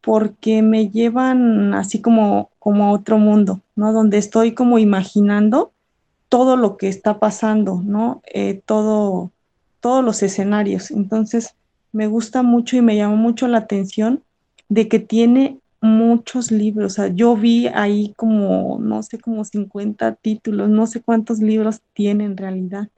porque 0.00 0.62
me 0.62 0.88
llevan 0.88 1.74
así 1.74 2.00
como, 2.00 2.50
como 2.58 2.84
a 2.86 2.92
otro 2.92 3.18
mundo, 3.18 3.60
¿no? 3.76 3.92
Donde 3.92 4.18
estoy 4.18 4.54
como 4.54 4.78
imaginando 4.78 5.72
todo 6.28 6.56
lo 6.56 6.76
que 6.76 6.88
está 6.88 7.18
pasando, 7.18 7.82
¿no? 7.84 8.22
Eh, 8.32 8.62
todo, 8.64 9.30
todos 9.80 10.04
los 10.04 10.22
escenarios. 10.22 10.90
Entonces, 10.90 11.54
me 11.92 12.06
gusta 12.06 12.42
mucho 12.42 12.76
y 12.76 12.82
me 12.82 12.96
llamó 12.96 13.16
mucho 13.16 13.48
la 13.48 13.58
atención 13.58 14.22
de 14.68 14.88
que 14.88 15.00
tiene 15.00 15.58
muchos 15.80 16.50
libros, 16.50 16.92
o 16.92 16.94
sea, 16.94 17.08
yo 17.08 17.34
vi 17.36 17.66
ahí 17.68 18.12
como, 18.16 18.78
no 18.80 19.02
sé, 19.02 19.18
como 19.18 19.44
50 19.44 20.14
títulos, 20.16 20.68
no 20.68 20.86
sé 20.86 21.00
cuántos 21.00 21.40
libros 21.40 21.80
tiene 21.94 22.24
en 22.24 22.36
realidad, 22.36 22.88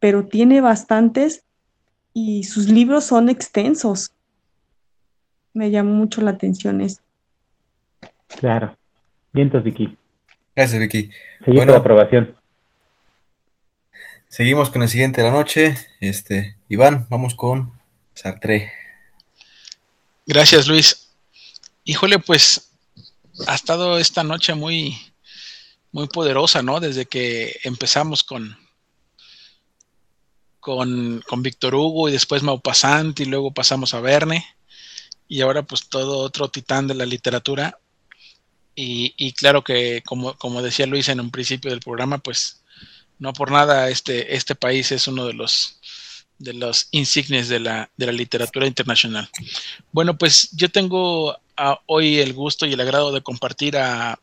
pero 0.00 0.26
tiene 0.26 0.60
bastantes 0.60 1.44
y 2.12 2.44
sus 2.44 2.68
libros 2.68 3.04
son 3.04 3.28
extensos. 3.28 4.12
Me 5.54 5.70
llamó 5.70 5.92
mucho 5.92 6.20
la 6.20 6.32
atención 6.32 6.80
eso. 6.80 7.00
Claro. 8.26 8.76
Vientos, 9.32 9.62
Vicky. 9.62 9.96
Gracias, 10.54 10.80
Vicky. 10.80 11.10
Seguimos 11.44 11.68
la 11.68 11.76
aprobación. 11.76 12.34
Seguimos 14.28 14.70
con 14.70 14.82
el 14.82 14.88
siguiente 14.88 15.22
de 15.22 15.28
la 15.28 15.32
noche. 15.32 15.76
Este, 16.00 16.56
Iván, 16.68 17.06
vamos 17.08 17.34
con 17.34 17.72
Sartre. 18.14 18.72
Gracias, 20.26 20.66
Luis. 20.66 21.10
Híjole, 21.84 22.18
pues 22.18 22.72
ha 23.46 23.54
estado 23.54 23.98
esta 23.98 24.24
noche 24.24 24.54
muy, 24.54 24.98
muy 25.92 26.08
poderosa, 26.08 26.62
¿no? 26.62 26.80
Desde 26.80 27.06
que 27.06 27.56
empezamos 27.62 28.24
con, 28.24 28.58
con, 30.58 31.22
con 31.26 31.42
Víctor 31.42 31.76
Hugo 31.76 32.08
y 32.08 32.12
después 32.12 32.42
Maupassant 32.42 33.18
y 33.20 33.26
luego 33.26 33.54
pasamos 33.54 33.94
a 33.94 34.00
Verne 34.00 34.44
y 35.28 35.40
ahora 35.40 35.62
pues 35.62 35.88
todo 35.88 36.18
otro 36.18 36.48
titán 36.48 36.88
de 36.88 36.94
la 36.94 37.06
literatura. 37.06 37.78
Y, 38.74 39.14
y 39.16 39.32
claro 39.32 39.64
que, 39.64 40.02
como, 40.04 40.34
como 40.34 40.60
decía 40.60 40.86
Luis 40.86 41.08
en 41.08 41.20
un 41.20 41.30
principio 41.30 41.70
del 41.70 41.80
programa, 41.80 42.18
pues 42.18 42.62
no 43.18 43.32
por 43.32 43.50
nada 43.50 43.88
este, 43.88 44.36
este 44.36 44.54
país 44.54 44.92
es 44.92 45.08
uno 45.08 45.26
de 45.26 45.32
los 45.32 45.80
de 46.38 46.52
los 46.52 46.88
insignes 46.90 47.48
de 47.48 47.60
la, 47.60 47.90
de 47.96 48.06
la 48.06 48.12
literatura 48.12 48.66
internacional. 48.66 49.28
Bueno, 49.92 50.18
pues 50.18 50.50
yo 50.52 50.70
tengo 50.70 51.36
hoy 51.86 52.18
el 52.18 52.34
gusto 52.34 52.66
y 52.66 52.72
el 52.72 52.80
agrado 52.80 53.12
de 53.12 53.22
compartir 53.22 53.76
a, 53.76 54.18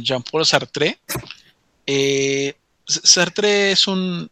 Jean-Paul 0.00 0.44
Sartre. 0.44 0.98
Eh, 1.86 2.54
Sartre 2.86 3.72
es 3.72 3.86
un, 3.86 4.30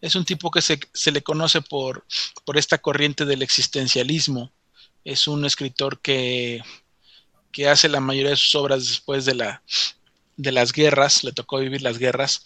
es 0.00 0.16
un 0.16 0.24
tipo 0.24 0.50
que 0.50 0.60
se, 0.60 0.80
le 1.12 1.22
conoce 1.22 1.62
por, 1.62 2.04
por, 2.44 2.58
esta 2.58 2.78
corriente 2.78 3.24
del 3.24 3.42
existencialismo. 3.42 4.50
Es 5.04 5.28
un 5.28 5.44
escritor 5.44 6.00
que, 6.00 6.64
que, 7.52 7.68
hace 7.68 7.88
la 7.88 8.00
mayoría 8.00 8.30
de 8.30 8.36
sus 8.36 8.56
obras 8.56 8.88
después 8.88 9.24
de, 9.24 9.36
la, 9.36 9.62
de 10.36 10.50
las 10.50 10.72
guerras, 10.72 11.22
le 11.22 11.30
tocó 11.30 11.58
vivir 11.60 11.82
las 11.82 11.98
guerras, 11.98 12.42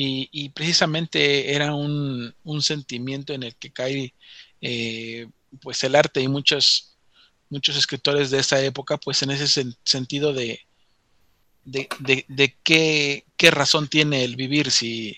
y, 0.00 0.48
precisamente 0.50 1.54
era 1.54 1.74
un, 1.74 2.32
sentimiento 2.60 3.32
en 3.32 3.42
el 3.42 3.56
que 3.56 3.72
cae 3.72 4.14
eh, 4.60 5.26
pues 5.60 5.82
el 5.82 5.96
arte 5.96 6.20
y 6.20 6.28
muchos, 6.28 6.96
muchos 7.50 7.76
escritores 7.76 8.30
de 8.30 8.38
esa 8.38 8.62
época, 8.62 8.96
pues 8.96 9.22
en 9.22 9.32
ese 9.32 9.72
sentido 9.82 10.32
de, 10.32 10.60
de, 11.64 12.56
qué, 12.62 13.50
razón 13.50 13.88
tiene 13.88 14.22
el 14.22 14.36
vivir 14.36 14.70
si, 14.70 15.16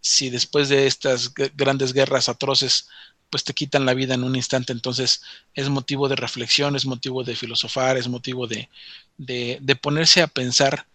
si 0.00 0.28
después 0.28 0.68
de 0.68 0.88
estas 0.88 1.32
grandes 1.54 1.92
guerras 1.92 2.28
atroces, 2.28 2.88
pues 3.30 3.44
te 3.44 3.54
quitan 3.54 3.86
la 3.86 3.94
vida 3.94 4.14
en 4.14 4.24
un 4.24 4.34
instante. 4.34 4.72
Entonces 4.72 5.22
es 5.54 5.68
motivo 5.68 6.08
de 6.08 6.16
reflexión, 6.16 6.74
es 6.74 6.84
motivo 6.84 7.22
de 7.22 7.36
filosofar, 7.36 7.96
es 7.96 8.08
motivo 8.08 8.48
de, 8.48 8.68
de 9.18 9.76
ponerse 9.76 10.20
a 10.20 10.26
pensar 10.26 10.88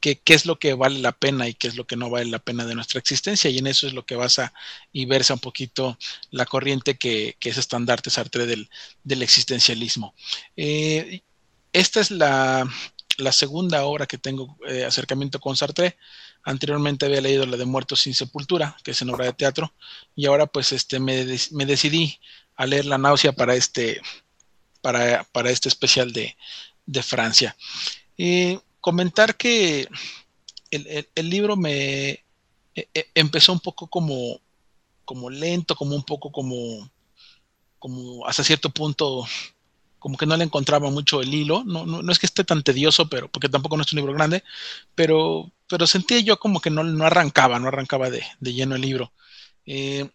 qué, 0.00 0.20
es 0.26 0.46
lo 0.46 0.58
que 0.58 0.74
vale 0.74 0.98
la 0.98 1.12
pena 1.12 1.48
y 1.48 1.54
qué 1.54 1.68
es 1.68 1.76
lo 1.76 1.86
que 1.86 1.96
no 1.96 2.10
vale 2.10 2.26
la 2.26 2.38
pena 2.38 2.64
de 2.64 2.74
nuestra 2.74 2.98
existencia. 2.98 3.50
Y 3.50 3.58
en 3.58 3.66
eso 3.66 3.86
es 3.86 3.92
lo 3.92 4.06
que 4.06 4.16
basa 4.16 4.52
y 4.92 5.06
versa 5.06 5.34
un 5.34 5.40
poquito 5.40 5.98
la 6.30 6.46
corriente 6.46 6.96
que, 6.96 7.36
que 7.38 7.50
es 7.50 7.58
estandarte 7.58 8.10
Sartre 8.10 8.46
del, 8.46 8.70
del 9.04 9.22
existencialismo. 9.22 10.14
Eh, 10.56 11.22
esta 11.72 12.00
es 12.00 12.10
la, 12.10 12.68
la, 13.18 13.32
segunda 13.32 13.84
obra 13.84 14.06
que 14.06 14.18
tengo 14.18 14.56
eh, 14.66 14.84
acercamiento 14.84 15.40
con 15.40 15.56
Sartre. 15.56 15.96
Anteriormente 16.44 17.06
había 17.06 17.20
leído 17.20 17.46
la 17.46 17.56
de 17.56 17.64
Muertos 17.66 18.00
sin 18.00 18.14
Sepultura, 18.14 18.76
que 18.82 18.92
es 18.92 19.02
en 19.02 19.10
obra 19.10 19.26
de 19.26 19.32
teatro, 19.32 19.74
y 20.14 20.26
ahora 20.26 20.46
pues 20.46 20.72
este, 20.72 20.98
me, 20.98 21.26
me 21.52 21.66
decidí 21.66 22.18
a 22.56 22.66
leer 22.66 22.86
La 22.86 22.98
náusea 22.98 23.32
para 23.32 23.54
este, 23.54 24.00
para, 24.80 25.24
para 25.24 25.50
este 25.50 25.68
especial 25.68 26.12
de, 26.12 26.36
de 26.86 27.02
Francia. 27.02 27.56
Eh, 28.16 28.58
comentar 28.88 29.36
que 29.36 29.86
el, 30.70 31.28
libro 31.28 31.58
me 31.58 32.08
e, 32.74 32.88
e, 32.94 33.10
empezó 33.14 33.52
un 33.52 33.60
poco 33.60 33.86
como, 33.86 34.40
como 35.04 35.28
lento, 35.28 35.76
como 35.76 35.94
un 35.94 36.04
poco 36.04 36.32
como, 36.32 36.90
como 37.78 38.26
hasta 38.26 38.42
cierto 38.42 38.70
punto, 38.70 39.26
como 39.98 40.16
que 40.16 40.24
no 40.24 40.38
le 40.38 40.44
encontraba 40.44 40.88
mucho 40.88 41.20
el 41.20 41.34
hilo. 41.34 41.64
No, 41.66 41.84
no, 41.84 42.10
es 42.10 42.18
que 42.18 42.24
esté 42.24 42.44
tan 42.44 42.62
tedioso, 42.62 43.10
pero 43.10 43.30
porque 43.30 43.50
tampoco 43.50 43.76
no 43.76 43.82
es 43.82 43.92
un 43.92 43.98
libro 43.98 44.14
grande, 44.14 44.42
pero, 44.94 45.52
pero 45.68 45.86
sentía 45.86 46.20
yo 46.20 46.38
como 46.38 46.62
que 46.62 46.70
no, 46.70 46.82
no 46.82 47.04
arrancaba, 47.04 47.58
no 47.58 47.68
arrancaba 47.68 48.08
de, 48.08 48.24
lleno 48.40 48.74
el 48.76 48.80
libro. 48.80 49.12
Eh, 49.66 50.08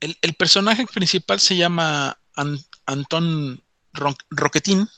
el, 0.00 0.34
personaje 0.34 0.84
principal 0.92 1.38
se 1.38 1.56
llama 1.56 2.18
Anton 2.86 3.62
Roquetín, 4.30 4.88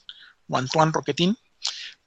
o 0.48 0.56
Antoine 0.56 0.92
Roquetín, 0.92 1.36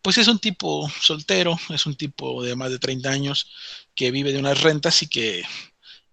pues 0.02 0.18
es 0.18 0.28
un 0.28 0.40
tipo 0.40 0.90
soltero, 1.02 1.58
es 1.70 1.86
un 1.86 1.96
tipo 1.96 2.44
de 2.44 2.56
más 2.56 2.72
de 2.72 2.80
30 2.80 3.10
años 3.10 3.52
que 3.96 4.12
vive 4.12 4.32
de 4.32 4.40
unas 4.40 4.62
rentas 4.62 5.02
y 5.04 5.08
que 5.08 5.44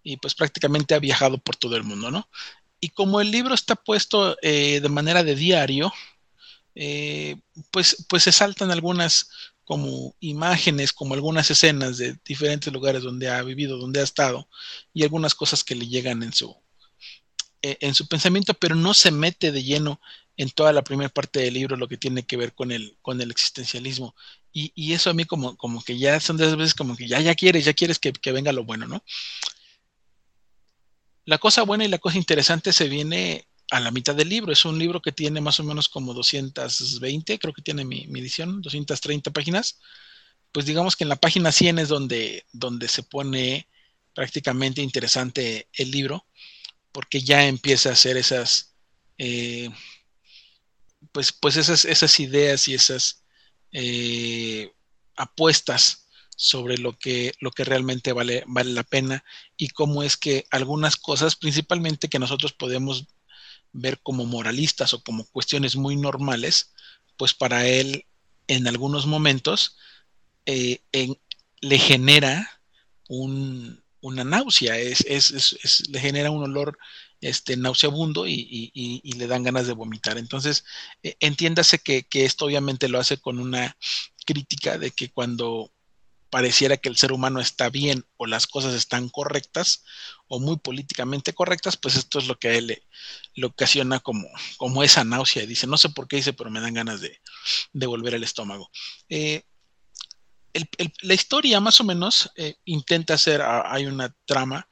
y 0.02 0.16
pues 0.16 0.34
prácticamente 0.34 0.94
ha 0.94 0.98
viajado 0.98 1.38
por 1.38 1.56
todo 1.56 1.76
el 1.76 1.84
mundo, 1.84 2.10
¿no? 2.10 2.28
Y 2.80 2.90
como 2.90 3.20
el 3.20 3.30
libro 3.30 3.54
está 3.54 3.74
puesto 3.74 4.36
eh, 4.42 4.80
de 4.80 4.88
manera 4.88 5.22
de 5.22 5.34
diario, 5.34 5.92
eh, 6.74 7.36
pues, 7.70 8.06
pues 8.08 8.22
se 8.22 8.32
saltan 8.32 8.70
algunas 8.70 9.28
como 9.64 10.14
imágenes, 10.20 10.92
como 10.92 11.14
algunas 11.14 11.50
escenas 11.50 11.98
de 11.98 12.16
diferentes 12.24 12.72
lugares 12.72 13.02
donde 13.02 13.28
ha 13.28 13.42
vivido, 13.42 13.76
donde 13.76 14.00
ha 14.00 14.04
estado, 14.04 14.48
y 14.94 15.02
algunas 15.02 15.34
cosas 15.34 15.62
que 15.62 15.74
le 15.74 15.88
llegan 15.88 16.22
en 16.22 16.32
su, 16.32 16.56
eh, 17.62 17.76
en 17.80 17.94
su 17.94 18.08
pensamiento, 18.08 18.54
pero 18.54 18.76
no 18.76 18.94
se 18.94 19.10
mete 19.10 19.52
de 19.52 19.62
lleno 19.62 20.00
en 20.38 20.50
toda 20.50 20.72
la 20.72 20.82
primera 20.82 21.10
parte 21.10 21.40
del 21.40 21.54
libro 21.54 21.76
lo 21.76 21.88
que 21.88 21.98
tiene 21.98 22.22
que 22.22 22.36
ver 22.36 22.54
con 22.54 22.72
el, 22.72 22.96
con 23.02 23.20
el 23.20 23.30
existencialismo. 23.30 24.14
Y, 24.52 24.92
eso 24.92 25.10
a 25.10 25.14
mí 25.14 25.24
como, 25.24 25.56
como 25.56 25.84
que 25.84 25.98
ya 25.98 26.18
son 26.18 26.36
de 26.36 26.44
esas 26.44 26.56
veces 26.56 26.74
como 26.74 26.96
que 26.96 27.06
ya, 27.06 27.20
ya 27.20 27.34
quieres, 27.36 27.64
ya 27.64 27.74
quieres 27.74 28.00
que, 28.00 28.12
que 28.12 28.32
venga 28.32 28.52
lo 28.52 28.64
bueno, 28.64 28.86
¿no? 28.88 29.04
La 31.26 31.38
cosa 31.38 31.62
buena 31.62 31.84
y 31.84 31.88
la 31.88 31.98
cosa 31.98 32.18
interesante 32.18 32.72
se 32.72 32.88
viene 32.88 33.46
a 33.70 33.80
la 33.80 33.90
mitad 33.90 34.14
del 34.14 34.28
libro. 34.28 34.52
Es 34.52 34.64
un 34.64 34.78
libro 34.78 35.02
que 35.02 35.12
tiene 35.12 35.40
más 35.40 35.60
o 35.60 35.64
menos 35.64 35.88
como 35.88 36.14
220, 36.14 37.38
creo 37.38 37.52
que 37.52 37.62
tiene 37.62 37.84
mi, 37.84 38.04
edición, 38.18 38.62
230 38.62 39.30
páginas. 39.30 39.78
Pues 40.52 40.66
digamos 40.66 40.96
que 40.96 41.04
en 41.04 41.10
la 41.10 41.16
página 41.16 41.52
100 41.52 41.80
es 41.80 41.88
donde, 41.88 42.46
donde 42.52 42.88
se 42.88 43.02
pone 43.02 43.68
prácticamente 44.14 44.82
interesante 44.82 45.68
el 45.74 45.90
libro, 45.90 46.26
porque 46.92 47.20
ya 47.20 47.46
empieza 47.46 47.90
a 47.90 47.92
hacer 47.92 48.16
esas, 48.16 48.74
eh, 49.18 49.70
pues, 51.12 51.32
pues 51.32 51.56
esas, 51.56 51.84
esas 51.84 52.18
ideas 52.20 52.68
y 52.68 52.74
esas 52.74 53.24
eh, 53.72 54.72
apuestas 55.16 56.08
sobre 56.36 56.78
lo 56.78 56.96
que, 56.96 57.32
lo 57.40 57.50
que 57.50 57.64
realmente 57.64 58.12
vale, 58.12 58.44
vale 58.46 58.72
la 58.72 58.84
pena 58.84 59.24
y 59.56 59.70
cómo 59.70 60.02
es 60.02 60.16
que 60.16 60.46
algunas 60.50 60.96
cosas, 60.96 61.34
principalmente 61.34 62.08
que 62.08 62.20
nosotros 62.20 62.52
podemos 62.52 63.08
ver 63.72 64.00
como 64.02 64.24
moralistas 64.24 64.94
o 64.94 65.02
como 65.02 65.26
cuestiones 65.26 65.76
muy 65.76 65.96
normales, 65.96 66.72
pues 67.16 67.34
para 67.34 67.66
él 67.66 68.06
en 68.46 68.66
algunos 68.66 69.06
momentos 69.06 69.76
eh, 70.46 70.80
le 71.60 71.78
genera 71.78 72.60
una 73.08 74.24
náusea, 74.24 74.78
es, 74.78 75.88
le 75.88 76.00
genera 76.00 76.30
un 76.30 76.44
olor 76.44 76.78
este, 77.20 77.56
nauseabundo 77.56 78.26
y, 78.26 78.70
le 79.16 79.26
dan 79.26 79.42
ganas 79.42 79.66
de 79.66 79.72
vomitar. 79.72 80.18
Entonces, 80.18 80.64
eh, 81.02 81.16
entiéndase 81.20 81.78
que, 81.78 82.06
esto 82.12 82.46
obviamente 82.46 82.88
lo 82.88 82.98
hace 82.98 83.18
con 83.18 83.38
una 83.38 83.76
crítica 84.24 84.78
de 84.78 84.90
que 84.90 85.10
cuando 85.10 85.72
pareciera 86.30 86.76
que 86.76 86.90
el 86.90 86.96
ser 86.96 87.12
humano 87.12 87.40
está 87.40 87.70
bien 87.70 88.04
o 88.18 88.26
las 88.26 88.46
cosas 88.46 88.74
están 88.74 89.08
correctas 89.08 89.84
o 90.26 90.38
muy 90.40 90.58
políticamente 90.58 91.32
correctas, 91.32 91.78
pues 91.78 91.96
esto 91.96 92.18
es 92.18 92.26
lo 92.26 92.38
que 92.38 92.48
a 92.48 92.54
él 92.54 92.66
le, 93.34 93.46
ocasiona 93.46 93.98
como, 94.00 94.28
como 94.58 94.82
esa 94.82 95.04
náusea. 95.04 95.46
Dice, 95.46 95.66
no 95.66 95.78
sé 95.78 95.88
por 95.88 96.06
qué 96.06 96.16
dice, 96.16 96.34
pero 96.34 96.50
me 96.50 96.60
dan 96.60 96.74
ganas 96.74 97.00
de, 97.00 97.18
volver 97.72 98.14
al 98.14 98.24
estómago. 98.24 98.70
Eh, 99.08 99.42
la 101.02 101.14
historia 101.14 101.60
más 101.60 101.80
o 101.80 101.84
menos 101.84 102.30
eh, 102.36 102.56
intenta 102.64 103.14
hacer, 103.14 103.42
hay 103.42 103.86
una 103.86 104.14
trama 104.24 104.68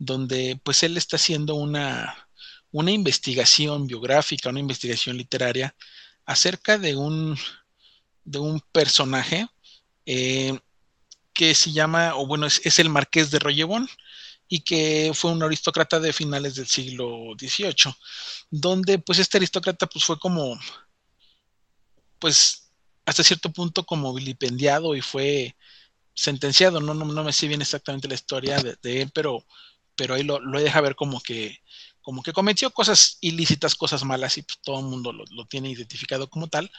donde 0.00 0.58
pues 0.64 0.82
él 0.82 0.96
está 0.96 1.16
haciendo 1.16 1.54
una, 1.54 2.26
una 2.72 2.90
investigación 2.90 3.86
biográfica, 3.86 4.48
una 4.48 4.58
investigación 4.58 5.18
literaria 5.18 5.76
acerca 6.24 6.78
de 6.78 6.96
un, 6.96 7.36
de 8.24 8.38
un 8.38 8.60
personaje 8.72 9.46
eh, 10.06 10.58
que 11.34 11.54
se 11.54 11.72
llama, 11.72 12.16
o 12.16 12.26
bueno, 12.26 12.46
es, 12.46 12.78
el 12.78 12.88
marqués 12.88 13.30
de 13.30 13.40
Rollebón 13.40 13.88
y 14.48 14.60
que 14.60 15.12
fue 15.14 15.32
un 15.32 15.42
aristócrata 15.42 16.00
de 16.00 16.14
finales 16.14 16.54
del 16.54 16.66
siglo 16.66 17.34
XVIII, 17.38 17.94
donde 18.50 18.98
pues 18.98 19.18
este 19.18 19.36
aristócrata 19.36 19.86
pues 19.86 20.04
fue 20.04 20.18
como, 20.18 20.58
pues 22.18 22.72
hasta 23.04 23.22
cierto 23.22 23.52
punto 23.52 23.84
como 23.84 24.14
vilipendiado 24.14 24.94
y 24.94 25.02
fue 25.02 25.54
sentenciado, 26.14 26.80
no, 26.80 26.94
no, 26.94 27.04
no 27.04 27.24
me 27.24 27.32
sé 27.32 27.48
bien 27.48 27.62
exactamente 27.62 28.08
la 28.08 28.14
historia 28.14 28.58
de, 28.60 29.02
él, 29.02 29.10
pero, 29.14 29.44
pero 30.00 30.14
ahí 30.14 30.22
lo, 30.22 30.40
lo 30.40 30.58
deja 30.58 30.80
ver 30.80 30.96
como 30.96 31.20
que, 31.20 31.60
como 32.00 32.22
que 32.22 32.32
cometió 32.32 32.70
cosas 32.70 33.18
ilícitas, 33.20 33.74
cosas 33.74 34.02
malas 34.02 34.38
y 34.38 34.42
pues, 34.42 34.58
todo 34.62 34.78
el 34.80 34.86
mundo 34.86 35.12
lo, 35.12 35.24
lo, 35.30 35.44
tiene 35.44 35.68
identificado 35.68 36.30
como 36.30 36.48
tal, 36.48 36.70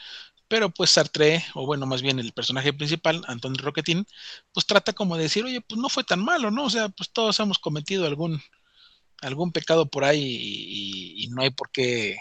pero 0.48 0.70
pues 0.70 0.90
Sartre, 0.90 1.44
o 1.54 1.64
bueno, 1.64 1.86
más 1.86 2.02
bien 2.02 2.18
el 2.18 2.32
personaje 2.32 2.72
principal, 2.72 3.22
Antonio 3.28 3.62
Roquetín, 3.62 4.08
pues 4.52 4.66
trata 4.66 4.92
como 4.92 5.16
de 5.16 5.22
decir, 5.22 5.44
oye, 5.44 5.60
pues 5.60 5.80
no 5.80 5.88
fue 5.88 6.02
tan 6.02 6.18
malo, 6.18 6.50
¿no? 6.50 6.64
O 6.64 6.70
sea, 6.70 6.88
pues 6.88 7.10
todos 7.12 7.38
hemos 7.38 7.60
cometido 7.60 8.06
algún, 8.06 8.42
algún 9.20 9.52
pecado 9.52 9.86
por 9.86 10.02
ahí 10.02 10.20
y, 11.16 11.28
no 11.28 11.42
hay 11.42 11.50
por 11.50 11.70
qué 11.70 12.18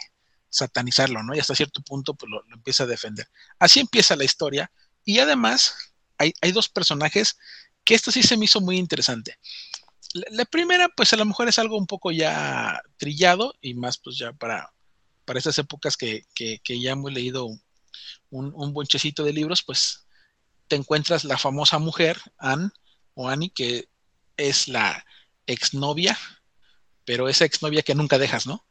satanizarlo, 0.50 1.24
¿no? 1.24 1.34
Y 1.36 1.40
hasta 1.40 1.56
cierto 1.56 1.82
punto, 1.82 2.14
pues 2.14 2.30
lo, 2.30 2.44
empieza 2.54 2.84
a 2.84 2.88
defender. 2.88 3.28
Así 3.58 3.80
empieza 3.80 4.16
la 4.16 4.24
historia. 4.24 4.72
Y 5.04 5.18
además, 5.18 5.74
hay, 6.20 6.52
dos 6.52 6.70
personajes 6.70 7.40
que 7.84 7.96
esto 7.96 8.12
sí 8.12 8.22
se 8.22 8.38
me 8.38 8.46
hizo 8.46 8.62
muy 8.62 8.78
interesante. 8.78 9.40
La, 10.32 10.46
primera, 10.46 10.90
pues 10.90 11.14
a 11.14 11.18
lo 11.18 11.26
mejor 11.26 11.48
es 11.48 11.60
algo 11.60 11.78
un 11.78 11.88
poco 11.88 12.12
ya 12.12 12.82
trillado 12.98 13.54
y 13.62 13.74
más 13.74 13.98
pues 13.98 14.18
ya 14.18 14.34
para, 14.34 14.74
para 15.26 15.40
estas 15.40 15.58
épocas 15.58 15.96
que, 15.96 16.26
que, 16.34 16.60
que 16.64 16.80
ya 16.82 16.92
hemos 16.92 17.14
leído 17.14 17.46
un, 17.46 17.62
un 18.30 18.74
bonchecito 18.74 19.24
de 19.24 19.34
libros, 19.34 19.64
pues 19.64 20.08
te 20.68 20.76
encuentras 20.76 21.24
la 21.24 21.38
famosa 21.38 21.80
mujer, 21.80 22.20
Anne 22.38 22.70
o 23.14 23.30
Annie, 23.30 23.50
que 23.50 23.90
es 24.38 24.68
la 24.68 25.06
exnovia, 25.46 26.18
pero 27.06 27.30
esa 27.30 27.46
exnovia 27.46 27.84
que 27.84 27.96
nunca 27.96 28.18
dejas, 28.18 28.48
¿no? 28.48 28.66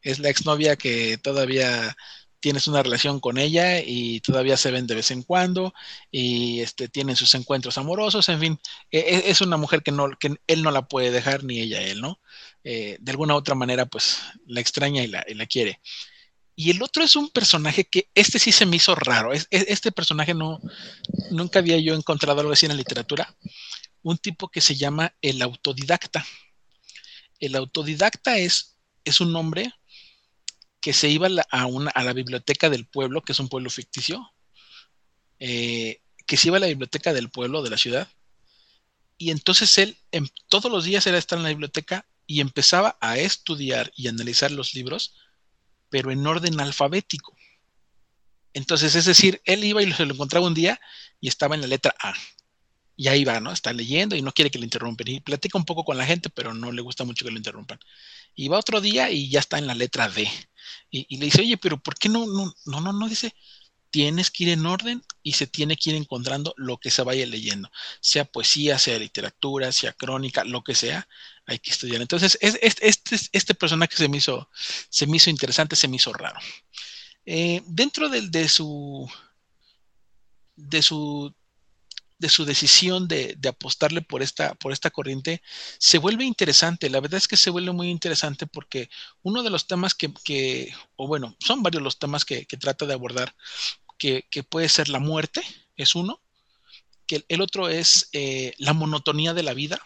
Es 0.00 0.18
la 0.18 0.30
exnovia 0.30 0.76
que 0.76 1.18
todavía 1.18 1.96
tienes 2.42 2.66
una 2.66 2.82
relación 2.82 3.20
con 3.20 3.38
ella 3.38 3.80
y 3.80 4.20
todavía 4.20 4.56
se 4.56 4.72
ven 4.72 4.88
de 4.88 4.96
vez 4.96 5.12
en 5.12 5.22
cuando 5.22 5.72
y 6.10 6.60
este, 6.60 6.88
tienen 6.88 7.14
sus 7.14 7.34
encuentros 7.36 7.78
amorosos, 7.78 8.28
en 8.28 8.40
fin, 8.40 8.58
e, 8.90 8.98
e, 8.98 9.30
es 9.30 9.40
una 9.40 9.56
mujer 9.56 9.82
que, 9.82 9.92
no, 9.92 10.10
que 10.18 10.34
él 10.48 10.62
no 10.62 10.72
la 10.72 10.82
puede 10.88 11.12
dejar 11.12 11.44
ni 11.44 11.60
ella 11.60 11.80
él, 11.80 12.00
¿no? 12.00 12.20
Eh, 12.64 12.98
de 13.00 13.10
alguna 13.12 13.34
u 13.34 13.36
otra 13.38 13.54
manera, 13.54 13.86
pues 13.86 14.18
la 14.46 14.60
extraña 14.60 15.04
y 15.04 15.06
la, 15.06 15.24
y 15.26 15.34
la 15.34 15.46
quiere. 15.46 15.80
Y 16.56 16.70
el 16.70 16.82
otro 16.82 17.04
es 17.04 17.14
un 17.14 17.30
personaje 17.30 17.84
que 17.84 18.08
este 18.14 18.40
sí 18.40 18.50
se 18.50 18.66
me 18.66 18.76
hizo 18.76 18.94
raro. 18.96 19.32
este 19.32 19.92
personaje 19.92 20.34
no, 20.34 20.60
nunca 21.30 21.60
había 21.60 21.78
yo 21.78 21.94
encontrado 21.94 22.40
algo 22.40 22.52
así 22.52 22.66
en 22.66 22.72
la 22.72 22.76
literatura. 22.76 23.34
Un 24.02 24.18
tipo 24.18 24.48
que 24.48 24.60
se 24.60 24.74
llama 24.74 25.14
el 25.22 25.40
autodidacta. 25.40 26.26
El 27.38 27.54
autodidacta 27.54 28.36
es, 28.36 28.76
es 29.04 29.20
un 29.20 29.34
hombre 29.36 29.72
que 30.82 30.92
se 30.92 31.08
iba 31.08 31.28
a, 31.50 31.66
una, 31.66 31.90
a 31.92 32.04
la 32.04 32.12
biblioteca 32.12 32.68
del 32.68 32.86
pueblo, 32.86 33.22
que 33.22 33.32
es 33.32 33.40
un 33.40 33.48
pueblo 33.48 33.70
ficticio, 33.70 34.30
eh, 35.38 36.02
que 36.26 36.36
se 36.36 36.48
iba 36.48 36.58
a 36.58 36.60
la 36.60 36.66
biblioteca 36.66 37.14
del 37.14 37.30
pueblo, 37.30 37.62
de 37.62 37.70
la 37.70 37.78
ciudad, 37.78 38.08
y 39.16 39.30
entonces 39.30 39.78
él 39.78 39.96
en, 40.10 40.28
todos 40.48 40.70
los 40.70 40.84
días 40.84 41.06
era 41.06 41.16
estar 41.16 41.38
en 41.38 41.44
la 41.44 41.50
biblioteca 41.50 42.04
y 42.26 42.40
empezaba 42.40 42.98
a 43.00 43.16
estudiar 43.16 43.92
y 43.96 44.08
analizar 44.08 44.50
los 44.50 44.74
libros 44.74 45.14
pero 45.92 46.10
en 46.10 46.26
orden 46.26 46.58
alfabético. 46.58 47.36
Entonces, 48.54 48.94
es 48.94 49.04
decir, 49.04 49.42
él 49.44 49.62
iba 49.62 49.82
y 49.82 49.92
se 49.92 50.06
lo 50.06 50.14
encontraba 50.14 50.46
un 50.46 50.54
día 50.54 50.80
y 51.20 51.28
estaba 51.28 51.54
en 51.54 51.60
la 51.60 51.66
letra 51.66 51.94
A. 52.00 52.14
Y 52.96 53.08
ahí 53.08 53.24
va, 53.24 53.40
¿no? 53.40 53.52
Está 53.52 53.74
leyendo 53.74 54.16
y 54.16 54.22
no 54.22 54.32
quiere 54.32 54.50
que 54.50 54.58
le 54.58 54.64
interrumpan. 54.64 55.08
Y 55.08 55.20
platica 55.20 55.58
un 55.58 55.66
poco 55.66 55.84
con 55.84 55.98
la 55.98 56.06
gente, 56.06 56.30
pero 56.30 56.54
no 56.54 56.72
le 56.72 56.80
gusta 56.80 57.04
mucho 57.04 57.26
que 57.26 57.30
lo 57.30 57.36
interrumpan. 57.36 57.78
Y 58.34 58.48
va 58.48 58.58
otro 58.58 58.80
día 58.80 59.10
y 59.10 59.28
ya 59.28 59.40
está 59.40 59.58
en 59.58 59.66
la 59.66 59.74
letra 59.74 60.08
D. 60.08 60.30
Y, 60.90 61.16
le 61.16 61.26
dice, 61.26 61.40
oye, 61.40 61.56
pero 61.56 61.78
¿por 61.82 61.96
qué 61.96 62.08
no, 62.08 62.26
no, 62.26 62.54
no, 62.66 62.80
no, 62.80 62.92
no? 62.92 63.08
Dice, 63.08 63.34
tienes 63.92 64.30
que 64.30 64.44
ir 64.44 64.48
en 64.50 64.66
orden 64.66 65.04
y 65.22 65.34
se 65.34 65.46
tiene 65.46 65.76
que 65.76 65.90
ir 65.90 65.96
encontrando 65.96 66.54
lo 66.56 66.78
que 66.78 66.90
se 66.90 67.02
vaya 67.02 67.26
leyendo, 67.26 67.70
sea 68.00 68.24
poesía, 68.24 68.78
sea 68.78 68.98
literatura, 68.98 69.70
sea 69.70 69.92
crónica, 69.92 70.44
lo 70.44 70.64
que 70.64 70.74
sea, 70.74 71.06
hay 71.46 71.58
que 71.58 71.70
estudiar. 71.70 72.00
Entonces, 72.00 72.38
este, 72.40 72.88
este, 73.32 73.54
personaje 73.54 73.94
se 73.94 74.08
me, 74.08 74.16
hizo, 74.16 74.48
se 74.88 75.06
hizo 75.06 75.30
interesante, 75.30 75.76
se 75.76 75.88
me 75.88 75.96
hizo 75.96 76.12
raro. 76.12 76.40
Eh, 77.26 77.62
dentro 77.66 78.08
de, 78.08 78.48
su 78.48 79.08
de 80.56 80.82
su 80.82 81.34
de 82.22 82.28
su 82.28 82.44
decisión 82.44 83.08
de, 83.08 83.36
apostarle 83.48 84.00
por 84.00 84.22
esta, 84.22 84.54
por 84.54 84.72
esta 84.72 84.90
corriente, 84.90 85.42
se 85.78 85.98
vuelve 85.98 86.24
interesante. 86.24 86.88
La 86.88 87.00
verdad 87.00 87.18
es 87.18 87.26
que 87.26 87.36
se 87.36 87.50
vuelve 87.50 87.72
muy 87.72 87.90
interesante 87.90 88.46
porque 88.46 88.88
uno 89.22 89.42
de 89.42 89.50
los 89.50 89.66
temas 89.66 89.92
que, 89.94 90.72
o 90.94 91.08
bueno, 91.08 91.36
son 91.40 91.64
varios 91.64 91.82
los 91.82 91.98
temas 91.98 92.24
que, 92.24 92.46
trata 92.60 92.86
de 92.86 92.94
abordar, 92.94 93.34
que, 93.98 94.24
puede 94.48 94.68
ser 94.68 94.88
la 94.88 95.00
muerte, 95.00 95.42
es 95.76 95.96
uno, 95.96 96.22
que 97.08 97.24
el, 97.26 97.40
otro 97.40 97.68
es 97.68 98.08
eh, 98.12 98.54
la 98.58 98.72
monotonía 98.72 99.34
de 99.34 99.42
la 99.42 99.52
vida. 99.52 99.82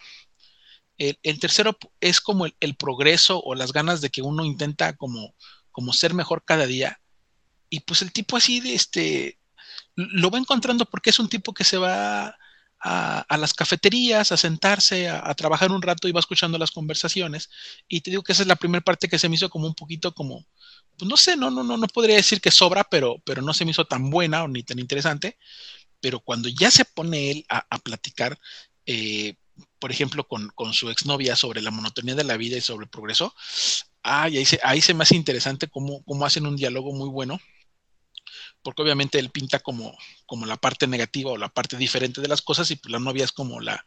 El, 0.99 1.39
tercero 1.39 1.75
es 1.99 2.21
como 2.21 2.45
el, 2.45 2.75
progreso 2.75 3.41
o 3.43 3.55
las 3.55 3.73
ganas 3.73 3.99
de 3.99 4.11
que 4.11 4.21
uno 4.21 4.45
intenta 4.45 4.95
como, 4.95 5.33
como 5.71 5.91
ser 5.91 6.13
mejor 6.13 6.45
cada 6.45 6.67
día. 6.67 7.01
Y 7.71 7.79
pues 7.79 8.03
el 8.03 8.13
tipo 8.13 8.37
así 8.37 8.59
de 8.59 8.75
este, 8.75 9.36
lo 9.95 10.29
va 10.29 10.37
encontrando 10.37 10.85
porque 10.85 11.09
es 11.09 11.19
un 11.19 11.29
tipo 11.29 11.53
que 11.53 11.63
se 11.63 11.77
va 11.77 12.35
a, 12.79 13.37
las 13.37 13.53
cafeterías, 13.53 14.31
a 14.31 14.37
sentarse, 14.37 15.09
a, 15.09 15.33
trabajar 15.33 15.71
un 15.71 15.81
rato 15.81 16.07
y 16.07 16.11
va 16.11 16.19
escuchando 16.19 16.57
las 16.57 16.71
conversaciones. 16.71 17.49
Y 17.87 18.01
te 18.01 18.11
digo 18.11 18.23
que 18.23 18.33
esa 18.33 18.43
es 18.43 18.47
la 18.47 18.55
primera 18.55 18.83
parte 18.83 19.07
que 19.07 19.19
se 19.19 19.29
me 19.29 19.35
hizo 19.35 19.49
como 19.49 19.67
un 19.67 19.75
poquito 19.75 20.13
como, 20.13 20.45
pues 20.97 21.09
no 21.09 21.17
sé, 21.17 21.35
no, 21.35 21.49
no, 21.51 21.63
no, 21.63 21.77
no 21.77 21.87
podría 21.87 22.15
decir 22.15 22.41
que 22.41 22.51
sobra, 22.51 22.83
pero, 22.83 23.17
pero 23.25 23.41
no 23.41 23.53
se 23.53 23.65
me 23.65 23.71
hizo 23.71 23.85
tan 23.85 24.09
buena 24.09 24.43
o 24.43 24.47
ni 24.47 24.63
tan 24.63 24.79
interesante. 24.79 25.37
pero 26.01 26.19
cuando 26.19 26.49
ya 26.49 26.71
se 26.71 26.85
pone 26.85 27.31
él 27.31 27.45
a, 27.49 27.79
platicar, 27.79 28.39
eh, 28.85 29.35
por 29.79 29.91
ejemplo, 29.91 30.27
con, 30.27 30.51
su 30.73 30.89
exnovia 30.89 31.35
sobre 31.35 31.61
la 31.61 31.71
monotonía 31.71 32.15
de 32.15 32.23
la 32.23 32.37
vida 32.37 32.57
y 32.57 32.61
sobre 32.61 32.85
el 32.85 32.89
progreso, 32.89 33.33
ahí 34.03 34.45
se, 34.45 34.59
ahí 34.63 34.81
se 34.81 34.93
me 34.93 35.03
hace 35.03 35.15
interesante 35.15 35.67
cómo, 35.67 36.03
cómo 36.03 36.25
hacen 36.25 36.45
un 36.47 36.55
diálogo 36.55 36.93
muy 36.93 37.09
bueno 37.09 37.39
porque 38.67 38.81
obviamente 38.81 39.17
él 39.17 39.29
pinta 39.29 39.59
como, 39.59 39.97
como 40.25 40.45
la 40.45 40.57
parte 40.57 40.87
negativa 40.87 41.31
o 41.31 41.37
la 41.37 41.47
parte 41.47 41.77
diferente 41.77 42.19
de 42.19 42.27
las 42.27 42.41
cosas 42.41 42.69
y 42.69 42.75
pues 42.75 42.91
la 42.91 42.99
novia 42.99 43.23
es 43.23 43.31
como 43.31 43.61
la, 43.61 43.85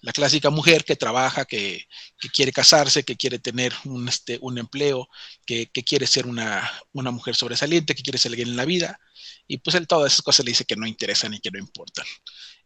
la 0.00 0.12
clásica 0.12 0.50
mujer 0.50 0.84
que 0.84 0.96
trabaja, 0.96 1.44
que, 1.44 1.86
quiere 2.34 2.50
casarse, 2.50 3.04
que 3.04 3.14
quiere 3.14 3.38
tener 3.38 3.72
un, 3.84 4.08
este, 4.08 4.40
un 4.42 4.58
empleo, 4.58 5.08
que, 5.46 5.66
que 5.66 5.84
quiere 5.84 6.08
ser 6.08 6.26
una, 6.26 6.68
una, 6.92 7.12
mujer 7.12 7.36
sobresaliente, 7.36 7.94
que 7.94 8.02
quiere 8.02 8.18
ser 8.18 8.32
alguien 8.32 8.48
en 8.48 8.56
la 8.56 8.64
vida, 8.64 8.98
y 9.46 9.58
pues 9.58 9.76
él 9.76 9.86
todas 9.86 10.12
esas 10.12 10.22
cosas 10.22 10.44
le 10.44 10.50
dice 10.50 10.64
que 10.64 10.74
no 10.74 10.88
interesan 10.88 11.32
y 11.32 11.38
que 11.38 11.52
no 11.52 11.60
importan. 11.60 12.04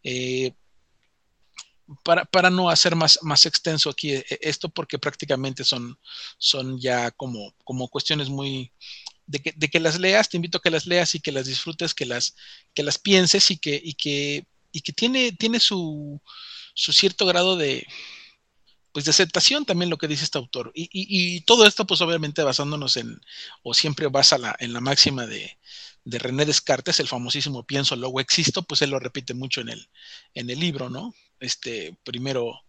Eh, 0.01 0.53
para, 2.03 2.25
para, 2.25 2.49
no 2.49 2.71
hacer 2.71 2.95
más, 2.95 3.19
más 3.21 3.45
extenso 3.45 3.91
aquí 3.91 4.13
eh, 4.13 4.25
esto, 4.41 4.67
porque 4.69 4.97
prácticamente 4.97 5.63
son, 5.63 5.95
son 6.39 6.79
ya 6.81 7.11
como, 7.11 7.53
como 7.63 7.87
cuestiones 7.87 8.29
muy, 8.29 8.71
de 9.27 9.69
que, 9.69 9.79
las 9.79 9.99
leas, 9.99 10.29
te 10.29 10.37
invito 10.37 10.57
a 10.57 10.61
que 10.61 10.69
las 10.69 10.85
leas 10.85 11.15
y 11.15 11.19
que 11.19 11.31
las 11.31 11.45
disfrutes, 11.45 11.93
que 11.93 12.05
las, 12.05 12.35
que 12.73 12.83
las 12.83 12.97
pienses 12.97 13.49
y 13.51 13.57
que, 13.57 13.79
y 13.81 13.93
que, 13.93 14.45
y 14.71 14.81
que 14.81 14.93
tiene, 14.93 15.31
tiene 15.31 15.59
su, 15.59 16.21
su 16.73 16.91
cierto 16.91 17.25
grado 17.25 17.55
de, 17.55 17.87
pues 18.91 19.05
de 19.05 19.11
aceptación 19.11 19.65
también 19.65 19.89
lo 19.89 19.97
que 19.97 20.07
dice 20.07 20.23
este 20.23 20.37
autor. 20.37 20.71
Y, 20.75 20.89
y, 20.91 21.41
todo 21.41 21.65
esto, 21.65 21.85
pues 21.85 22.01
obviamente 22.01 22.43
basándonos 22.43 22.97
en, 22.97 23.21
o 23.63 23.73
siempre 23.73 24.07
basa 24.07 24.37
la, 24.37 24.55
en 24.59 24.73
la 24.73 24.81
máxima 24.81 25.25
de, 25.25 25.57
de 26.03 26.19
René 26.19 26.45
Descartes, 26.45 26.99
el 26.99 27.07
famosísimo 27.07 27.65
pienso, 27.65 27.95
luego 27.95 28.19
existo, 28.19 28.63
pues 28.63 28.81
él 28.81 28.89
lo 28.89 28.99
repite 28.99 29.33
mucho 29.33 29.61
en 29.61 29.69
el, 29.69 29.89
en 30.33 30.49
el 30.49 30.59
libro, 30.59 30.89
¿no? 30.89 31.13
Este, 31.39 31.97
primero 32.03 32.61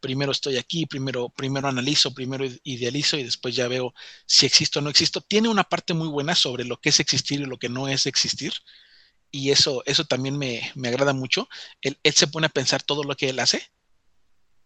primero 0.00 0.32
estoy 0.32 0.56
aquí, 0.58 0.86
primero, 0.86 1.30
primero 1.30 1.68
analizo, 1.68 2.14
primero 2.14 2.44
idealizo 2.64 3.16
y 3.16 3.24
después 3.24 3.54
ya 3.56 3.68
veo 3.68 3.94
si 4.26 4.46
existo 4.46 4.78
o 4.80 4.82
no 4.82 4.90
existo. 4.90 5.20
Tiene 5.20 5.48
una 5.48 5.64
parte 5.64 5.94
muy 5.94 6.08
buena 6.08 6.34
sobre 6.34 6.64
lo 6.64 6.80
que 6.80 6.90
es 6.90 7.00
existir 7.00 7.40
y 7.40 7.46
lo 7.46 7.58
que 7.58 7.68
no 7.68 7.88
es 7.88 8.06
existir. 8.06 8.52
Y 9.30 9.50
eso, 9.50 9.82
eso 9.86 10.04
también 10.04 10.38
me, 10.38 10.72
me 10.74 10.88
agrada 10.88 11.12
mucho. 11.12 11.48
él, 11.82 11.98
se 12.14 12.26
pone 12.28 12.46
a 12.46 12.50
pensar 12.50 12.82
todo 12.82 13.02
lo 13.04 13.16
que 13.16 13.28
él 13.30 13.38
hace 13.40 13.70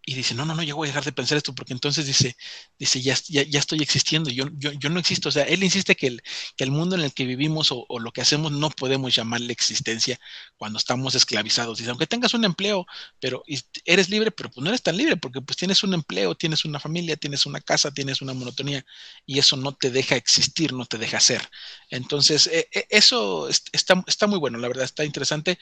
y 0.05 0.15
dice, 0.15 0.35
no, 0.35 0.45
no, 0.47 0.55
no, 0.55 0.63
yo 0.63 0.77
voy 0.77 0.87
a 0.87 0.91
dejar 0.91 1.05
de 1.05 1.13
pensar 1.13 1.37
esto, 1.37 1.55
porque 1.55 1.75
entonces 1.75 2.07
dice, 2.07 2.37
dice, 2.79 3.03
ya, 3.03 3.15
ya, 3.29 3.59
estoy 3.59 3.83
existiendo, 3.83 4.31
yo, 4.31 4.47
yo, 4.57 4.73
yo, 4.73 4.89
no 4.89 4.99
existo. 4.99 5.29
O 5.29 5.33
sea, 5.33 5.45
él 5.45 5.63
insiste 5.63 5.95
que 5.95 6.07
el, 6.07 6.23
que 6.57 6.65
el 6.65 6.71
mundo 6.71 6.97
en 6.97 7.03
el 7.03 7.13
que 7.13 7.27
vivimos 7.27 7.69
o, 7.71 7.87
lo 7.99 8.11
que 8.13 8.23
hacemos 8.23 8.51
no 8.53 8.71
podemos 8.71 9.15
llamarle 9.15 9.53
existencia 9.53 10.19
cuando 10.57 10.79
estamos 10.79 11.15
esclavizados. 11.15 11.79
Dice, 11.79 11.91
aunque 11.91 12.07
tengas 12.07 12.33
un 12.33 12.45
empleo, 12.45 12.87
pero 13.21 13.45
eres 13.85 14.09
libre, 14.09 14.31
pero 14.31 14.51
pues 14.51 14.65
no 14.65 14.71
eres 14.71 14.83
tan 14.83 14.97
libre, 14.97 15.17
porque 15.17 15.43
pues 15.43 15.57
tienes 15.59 15.83
un 15.83 15.93
empleo, 15.93 16.35
tienes 16.35 16.65
una 16.65 16.81
familia, 16.81 17.17
tienes 17.17 17.45
una 17.45 17.61
casa, 17.61 17.91
tienes 17.91 18.23
una 18.23 18.33
monotonía, 18.33 18.85
y 19.27 19.39
eso 19.39 19.57
no 19.57 19.75
te 19.75 19.91
deja 19.91 20.17
existir, 20.17 20.73
no 20.73 20.87
te 20.87 20.97
deja 20.97 21.21
ser. 21.21 21.49
Entonces, 21.91 22.47
e, 22.47 22.69
e, 22.73 22.87
eso 22.89 23.49
está, 23.49 24.03
está 24.07 24.27
muy 24.27 24.39
bueno, 24.39 24.59
la 24.59 24.69
verdad, 24.69 24.85
está 24.85 25.05
interesante. 25.05 25.59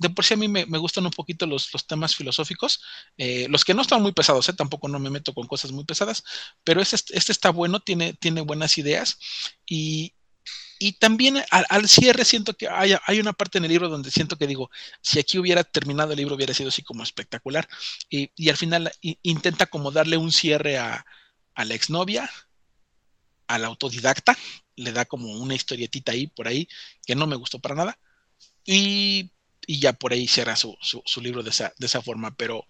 De 0.00 0.08
por 0.08 0.24
sí 0.24 0.32
a 0.32 0.36
mí 0.38 0.48
me, 0.48 0.64
gustan 0.64 1.04
un 1.04 1.10
poquito 1.10 1.46
los, 1.46 1.70
temas 1.86 2.16
filosóficos, 2.16 2.80
eh, 3.18 3.46
los 3.50 3.66
que 3.66 3.74
no 3.74 3.82
están 3.82 4.00
muy 4.00 4.12
pesados, 4.12 4.48
¿eh? 4.48 4.54
tampoco 4.54 4.88
no 4.88 4.98
me 4.98 5.10
meto 5.10 5.34
con 5.34 5.46
cosas 5.46 5.72
muy 5.72 5.84
pesadas, 5.84 6.24
pero 6.64 6.80
este, 6.80 6.96
este 7.10 7.32
está 7.32 7.50
bueno, 7.50 7.80
tiene, 7.80 8.16
buenas 8.46 8.78
ideas 8.78 9.18
y, 9.66 10.14
también 10.98 11.44
al, 11.50 11.86
cierre 11.86 12.24
siento 12.24 12.54
que 12.54 12.66
hay, 12.66 13.20
una 13.20 13.34
parte 13.34 13.58
en 13.58 13.66
el 13.66 13.70
libro 13.70 13.90
donde 13.90 14.10
siento 14.10 14.38
que 14.38 14.46
digo, 14.46 14.70
si 15.02 15.18
aquí 15.18 15.38
hubiera 15.38 15.64
terminado 15.64 16.12
el 16.12 16.16
libro 16.16 16.34
hubiera 16.34 16.54
sido 16.54 16.70
así 16.70 16.82
como 16.82 17.02
espectacular. 17.02 17.68
Y, 18.08 18.30
y 18.34 18.48
al 18.48 18.56
final 18.56 18.90
intenta 19.20 19.66
como 19.66 19.90
darle 19.90 20.16
un 20.16 20.32
cierre 20.32 20.78
a, 20.78 21.04
a 21.54 21.64
la 21.66 21.74
exnovia, 21.74 22.30
al 23.46 23.66
autodidacta, 23.66 24.34
le 24.76 24.92
da 24.92 25.04
como 25.04 25.30
una 25.38 25.54
historietita 25.54 26.12
ahí 26.12 26.26
por 26.28 26.48
ahí 26.48 26.66
que 27.04 27.14
no 27.14 27.26
me 27.26 27.36
gustó 27.36 27.58
para 27.58 27.74
nada. 27.74 27.98
Y 28.64 29.30
y 29.66 29.80
ya 29.80 29.92
por 29.92 30.12
ahí 30.12 30.26
cierra 30.26 30.56
su, 30.56 30.76
su, 30.80 31.20
libro 31.20 31.42
de 31.42 31.50
esa, 31.50 31.72
de 31.78 31.86
esa, 31.86 32.02
forma. 32.02 32.34
Pero 32.36 32.66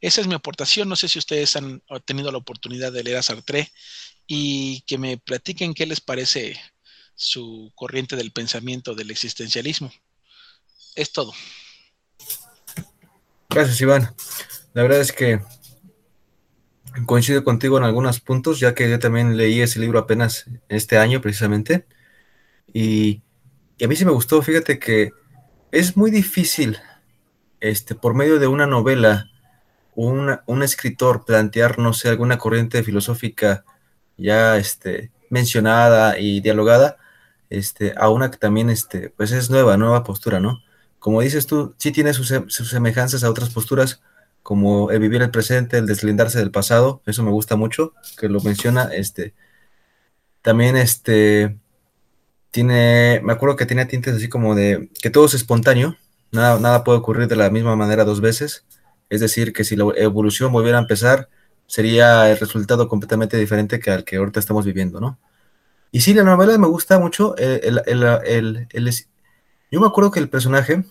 esa 0.00 0.20
es 0.20 0.26
mi 0.26 0.34
aportación. 0.34 0.88
No 0.88 0.96
sé 0.96 1.08
si 1.08 1.18
ustedes 1.18 1.56
han 1.56 1.82
tenido 2.04 2.30
la 2.30 2.38
oportunidad 2.38 2.92
de 2.92 3.04
leer 3.04 3.18
a 3.18 3.22
Sartre 3.22 3.70
y 4.26 4.82
que 4.82 4.98
me 4.98 5.18
platiquen 5.18 5.74
qué 5.74 5.86
les 5.86 6.00
parece 6.00 6.60
su 7.14 7.72
corriente 7.74 8.16
del 8.16 8.32
pensamiento 8.32 8.94
del 8.94 9.10
existencialismo. 9.10 9.92
Es 10.94 11.12
todo. 11.12 11.32
Gracias, 13.48 13.80
Iván. 13.80 14.14
La 14.72 14.82
verdad 14.82 15.00
es 15.00 15.12
que 15.12 15.40
coincido 17.06 17.44
contigo 17.44 17.78
en 17.78 17.84
algunos 17.84 18.20
puntos, 18.20 18.60
ya 18.60 18.74
que 18.74 18.88
yo 18.88 18.98
también 18.98 19.36
leí 19.36 19.60
ese 19.60 19.80
libro 19.80 19.98
apenas 19.98 20.46
este 20.68 20.98
año 20.98 21.20
precisamente. 21.20 21.86
Y, 22.72 23.22
y 23.78 23.84
a 23.84 23.88
mí 23.88 23.96
sí 23.96 24.04
me 24.04 24.12
gustó, 24.12 24.42
fíjate 24.42 24.78
que 24.78 25.12
es 25.74 25.96
muy 25.96 26.12
difícil, 26.12 26.78
este, 27.60 27.96
por 27.96 28.14
medio 28.14 28.38
de 28.38 28.46
una 28.46 28.66
novela, 28.66 29.28
un 29.96 30.62
escritor 30.62 31.24
plantear, 31.24 31.78
no 31.78 31.92
sé, 31.92 32.08
alguna 32.08 32.38
corriente 32.38 32.82
filosófica 32.82 33.64
ya 34.16 34.56
este, 34.56 35.10
mencionada 35.30 36.18
y 36.18 36.40
dialogada, 36.40 36.96
este, 37.50 37.92
a 37.96 38.08
una 38.08 38.30
que 38.30 38.38
también 38.38 38.70
este, 38.70 39.10
pues 39.10 39.32
es 39.32 39.50
nueva, 39.50 39.76
nueva 39.76 40.04
postura, 40.04 40.38
¿no? 40.38 40.62
Como 41.00 41.20
dices 41.20 41.46
tú, 41.46 41.74
sí 41.76 41.90
tiene 41.90 42.14
sus, 42.14 42.32
sus 42.48 42.70
semejanzas 42.70 43.24
a 43.24 43.30
otras 43.30 43.50
posturas, 43.50 44.00
como 44.44 44.90
el 44.92 45.00
vivir 45.00 45.22
el 45.22 45.30
presente, 45.30 45.78
el 45.78 45.86
deslindarse 45.86 46.38
del 46.38 46.52
pasado, 46.52 47.02
eso 47.06 47.24
me 47.24 47.30
gusta 47.30 47.56
mucho, 47.56 47.94
que 48.18 48.28
lo 48.28 48.40
menciona, 48.40 48.90
este, 48.92 49.34
también 50.40 50.76
este, 50.76 51.58
tiene, 52.54 53.20
me 53.24 53.32
acuerdo 53.32 53.56
que 53.56 53.66
tiene 53.66 53.84
tintes 53.84 54.14
así 54.14 54.28
como 54.28 54.54
de 54.54 54.88
que 55.02 55.10
todo 55.10 55.26
es 55.26 55.34
espontáneo, 55.34 55.96
nada, 56.30 56.60
nada 56.60 56.84
puede 56.84 57.00
ocurrir 57.00 57.26
de 57.26 57.34
la 57.34 57.50
misma 57.50 57.74
manera 57.74 58.04
dos 58.04 58.20
veces, 58.20 58.64
es 59.10 59.20
decir, 59.20 59.52
que 59.52 59.64
si 59.64 59.74
la 59.74 59.86
evolución 59.96 60.52
volviera 60.52 60.78
a 60.78 60.82
empezar, 60.82 61.28
sería 61.66 62.30
el 62.30 62.38
resultado 62.38 62.86
completamente 62.88 63.36
diferente 63.38 63.80
que 63.80 63.90
al 63.90 64.04
que 64.04 64.18
ahorita 64.18 64.38
estamos 64.38 64.64
viviendo, 64.64 65.00
¿no? 65.00 65.18
Y 65.90 66.02
sí, 66.02 66.14
la 66.14 66.22
novela 66.22 66.56
me 66.56 66.68
gusta 66.68 66.96
mucho, 67.00 67.34
eh, 67.38 67.60
el, 67.64 67.82
el, 67.86 68.68
el, 68.70 68.94
yo 69.72 69.80
me 69.80 69.88
acuerdo 69.88 70.12
que 70.12 70.20
el 70.20 70.28
personaje 70.28 70.84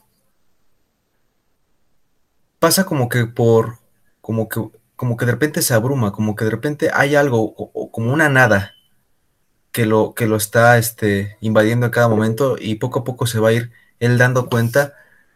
pasa 2.60 2.86
como 2.86 3.08
que 3.08 3.26
por, 3.26 3.78
como 4.20 4.50
que, 4.50 4.60
como 4.98 5.16
que 5.16 5.26
de 5.26 5.32
repente 5.32 5.62
se 5.62 5.74
abruma, 5.74 6.12
como 6.12 6.36
que 6.36 6.44
de 6.44 6.52
repente 6.52 6.92
hay 6.94 7.16
algo, 7.16 7.56
como 7.90 8.12
una 8.12 8.28
nada, 8.28 8.74
que 9.74 9.88
lo, 9.88 10.14
que 10.14 10.28
lo 10.28 10.38
está 10.38 10.78
este, 10.78 11.36
invadiendo 11.42 11.88
en 11.88 11.92
cada 11.92 12.08
momento 12.08 12.56
y 12.60 12.76
poco 12.76 13.00
a 13.00 13.04
poco 13.04 13.26
se 13.26 13.40
va 13.40 13.50
a 13.50 13.54
ir 13.54 13.72
él 14.00 14.18
dando 14.20 14.48
cuenta 14.48 14.94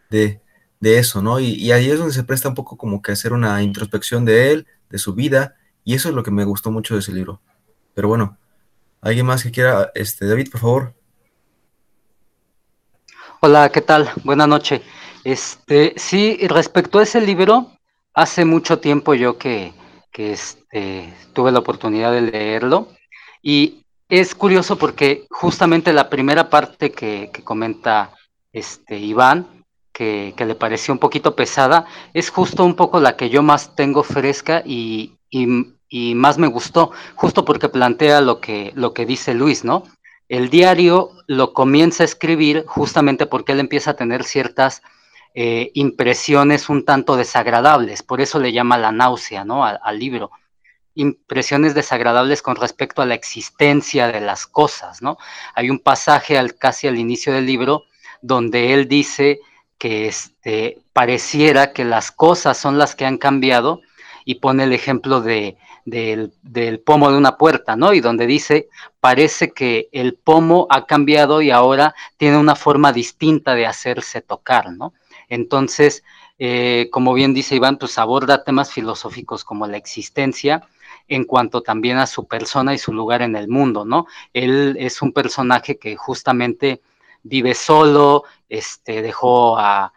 de, 0.09 0.39
eso, 0.79 1.21
¿no? 1.23 1.39
Y, 1.39 1.71
ahí 1.71 1.89
es 1.89 1.97
donde 1.97 2.13
se 2.13 2.23
presta 2.23 2.47
un 2.47 2.55
poco 2.55 2.77
como 2.77 3.01
que 3.01 3.11
hacer 3.11 3.33
una 3.33 3.61
introspección 3.63 4.25
de 4.25 4.51
él, 4.51 4.67
de 4.89 4.99
su 4.99 5.15
vida, 5.15 5.55
y 5.83 5.95
eso 5.95 6.09
es 6.09 6.15
lo 6.15 6.21
que 6.21 6.31
me 6.31 6.45
gustó 6.45 6.69
mucho 6.69 6.93
de 6.93 6.99
ese 6.99 7.11
libro. 7.11 7.41
Pero 7.95 8.07
bueno, 8.07 8.38
¿alguien 9.01 9.25
más 9.25 9.41
que 9.41 9.51
quiera? 9.51 9.91
Este, 9.95 10.27
David, 10.27 10.51
por 10.51 10.61
favor. 10.61 10.93
Hola, 13.41 13.69
¿qué 13.69 13.81
tal? 13.81 14.11
Buenas 14.23 14.47
noches. 14.47 14.81
Este, 15.23 15.93
sí, 15.97 16.38
respecto 16.47 16.99
a 16.99 17.03
ese 17.03 17.21
libro, 17.21 17.71
hace 18.13 18.45
mucho 18.45 18.79
tiempo 18.79 19.15
yo 19.15 19.39
que, 19.39 19.73
que 20.11 20.33
este, 20.33 21.11
tuve 21.33 21.51
la 21.51 21.59
oportunidad 21.59 22.11
de 22.11 22.21
leerlo 22.21 22.89
y 23.41 23.86
es 24.09 24.35
curioso 24.35 24.77
porque 24.77 25.25
justamente 25.29 25.93
la 25.93 26.09
primera 26.09 26.49
parte 26.49 26.91
que, 26.91 27.31
comenta 27.43 28.13
este 28.53 28.97
Iván, 28.97 29.65
que, 29.91 30.33
le 30.37 30.55
pareció 30.55 30.93
un 30.93 30.99
poquito 30.99 31.35
pesada, 31.35 31.85
es 32.13 32.29
justo 32.29 32.63
un 32.63 32.75
poco 32.75 32.99
la 32.99 33.17
que 33.17 33.29
yo 33.29 33.43
más 33.43 33.75
tengo 33.75 34.03
fresca 34.03 34.63
y, 34.65 35.13
más 36.15 36.37
me 36.37 36.47
gustó, 36.47 36.91
justo 37.15 37.43
porque 37.43 37.69
plantea 37.69 38.21
lo 38.21 38.39
que, 38.39 38.71
lo 38.75 38.93
que 38.93 39.05
dice 39.05 39.33
Luis, 39.33 39.63
¿no? 39.63 39.83
El 40.29 40.49
diario 40.49 41.11
lo 41.27 41.53
comienza 41.53 42.03
a 42.03 42.05
escribir 42.05 42.65
justamente 42.67 43.25
porque 43.25 43.53
él 43.53 43.61
empieza 43.61 43.91
a 43.91 43.95
tener 43.95 44.23
ciertas 44.23 44.81
eh, 45.33 45.71
impresiones 45.73 46.67
un 46.69 46.83
tanto 46.83 47.15
desagradables, 47.15 48.03
por 48.03 48.19
eso 48.21 48.39
le 48.39 48.51
llama 48.51 48.77
la 48.77 48.91
náusea, 48.91 49.45
¿no? 49.45 49.63
al 49.65 49.99
libro 49.99 50.31
impresiones 50.97 51.73
desagradables 51.73 52.41
con 52.41 52.55
respecto 52.55 53.01
a 53.01 53.05
la 53.05 53.13
existencia 53.13 54.07
de 54.07 54.19
las 54.19 54.45
cosas, 54.45 55.01
¿no? 55.01 55.17
Hay 55.55 55.69
un 55.69 55.79
pasaje 55.79 56.37
al, 56.37 56.55
casi 56.55 56.87
al 56.87 56.97
inicio 56.97 57.33
del 57.33 57.45
libro 57.45 57.85
donde 58.21 58.73
él 58.73 58.87
dice 58.87 59.39
que 59.77 60.07
este, 60.07 60.79
pareciera 60.91 61.71
que 61.71 61.85
las 61.85 62.11
cosas 62.11 62.57
son 62.57 62.77
las 62.77 62.95
que 62.95 63.05
han 63.05 63.17
cambiado 63.17 63.81
y 64.25 64.35
pone 64.35 64.63
el 64.63 64.73
ejemplo 64.73 65.21
de, 65.21 65.55
del, 65.85 66.33
del, 66.41 66.79
pomo 66.79 67.11
de 67.11 67.17
una 67.17 67.37
puerta, 67.37 67.75
¿no? 67.75 67.93
Y 67.93 68.01
donde 68.01 68.25
dice, 68.25 68.67
parece 68.99 69.51
que 69.51 69.87
el 69.91 70.15
pomo 70.15 70.67
ha 70.69 70.85
cambiado 70.85 71.41
y 71.41 71.51
ahora 71.51 71.95
tiene 72.17 72.37
una 72.37 72.55
forma 72.55 72.91
distinta 72.91 73.55
de 73.55 73.67
hacerse 73.67 74.21
tocar, 74.21 74.73
¿no? 74.73 74.93
Entonces, 75.29 76.03
eh, 76.39 76.89
como 76.91 77.13
bien 77.13 77.33
dice 77.33 77.55
Iván, 77.55 77.77
pues 77.77 77.97
aborda 77.97 78.43
temas 78.43 78.71
filosóficos 78.71 79.43
como 79.43 79.65
la 79.67 79.77
existencia, 79.77 80.67
en 81.07 81.23
cuanto 81.23 81.61
también 81.61 81.97
a 81.97 82.07
su 82.07 82.27
persona 82.27 82.73
y 82.73 82.77
su 82.77 82.93
lugar 82.93 83.21
en 83.21 83.35
el 83.35 83.47
mundo, 83.47 83.85
¿no? 83.85 84.07
Él 84.33 84.75
es 84.79 85.01
un 85.01 85.13
personaje 85.13 85.77
que 85.77 85.95
justamente 85.95 86.81
vive 87.23 87.53
solo, 87.53 88.23
este, 88.49 89.01
dejó 89.01 89.57
a, 89.57 89.93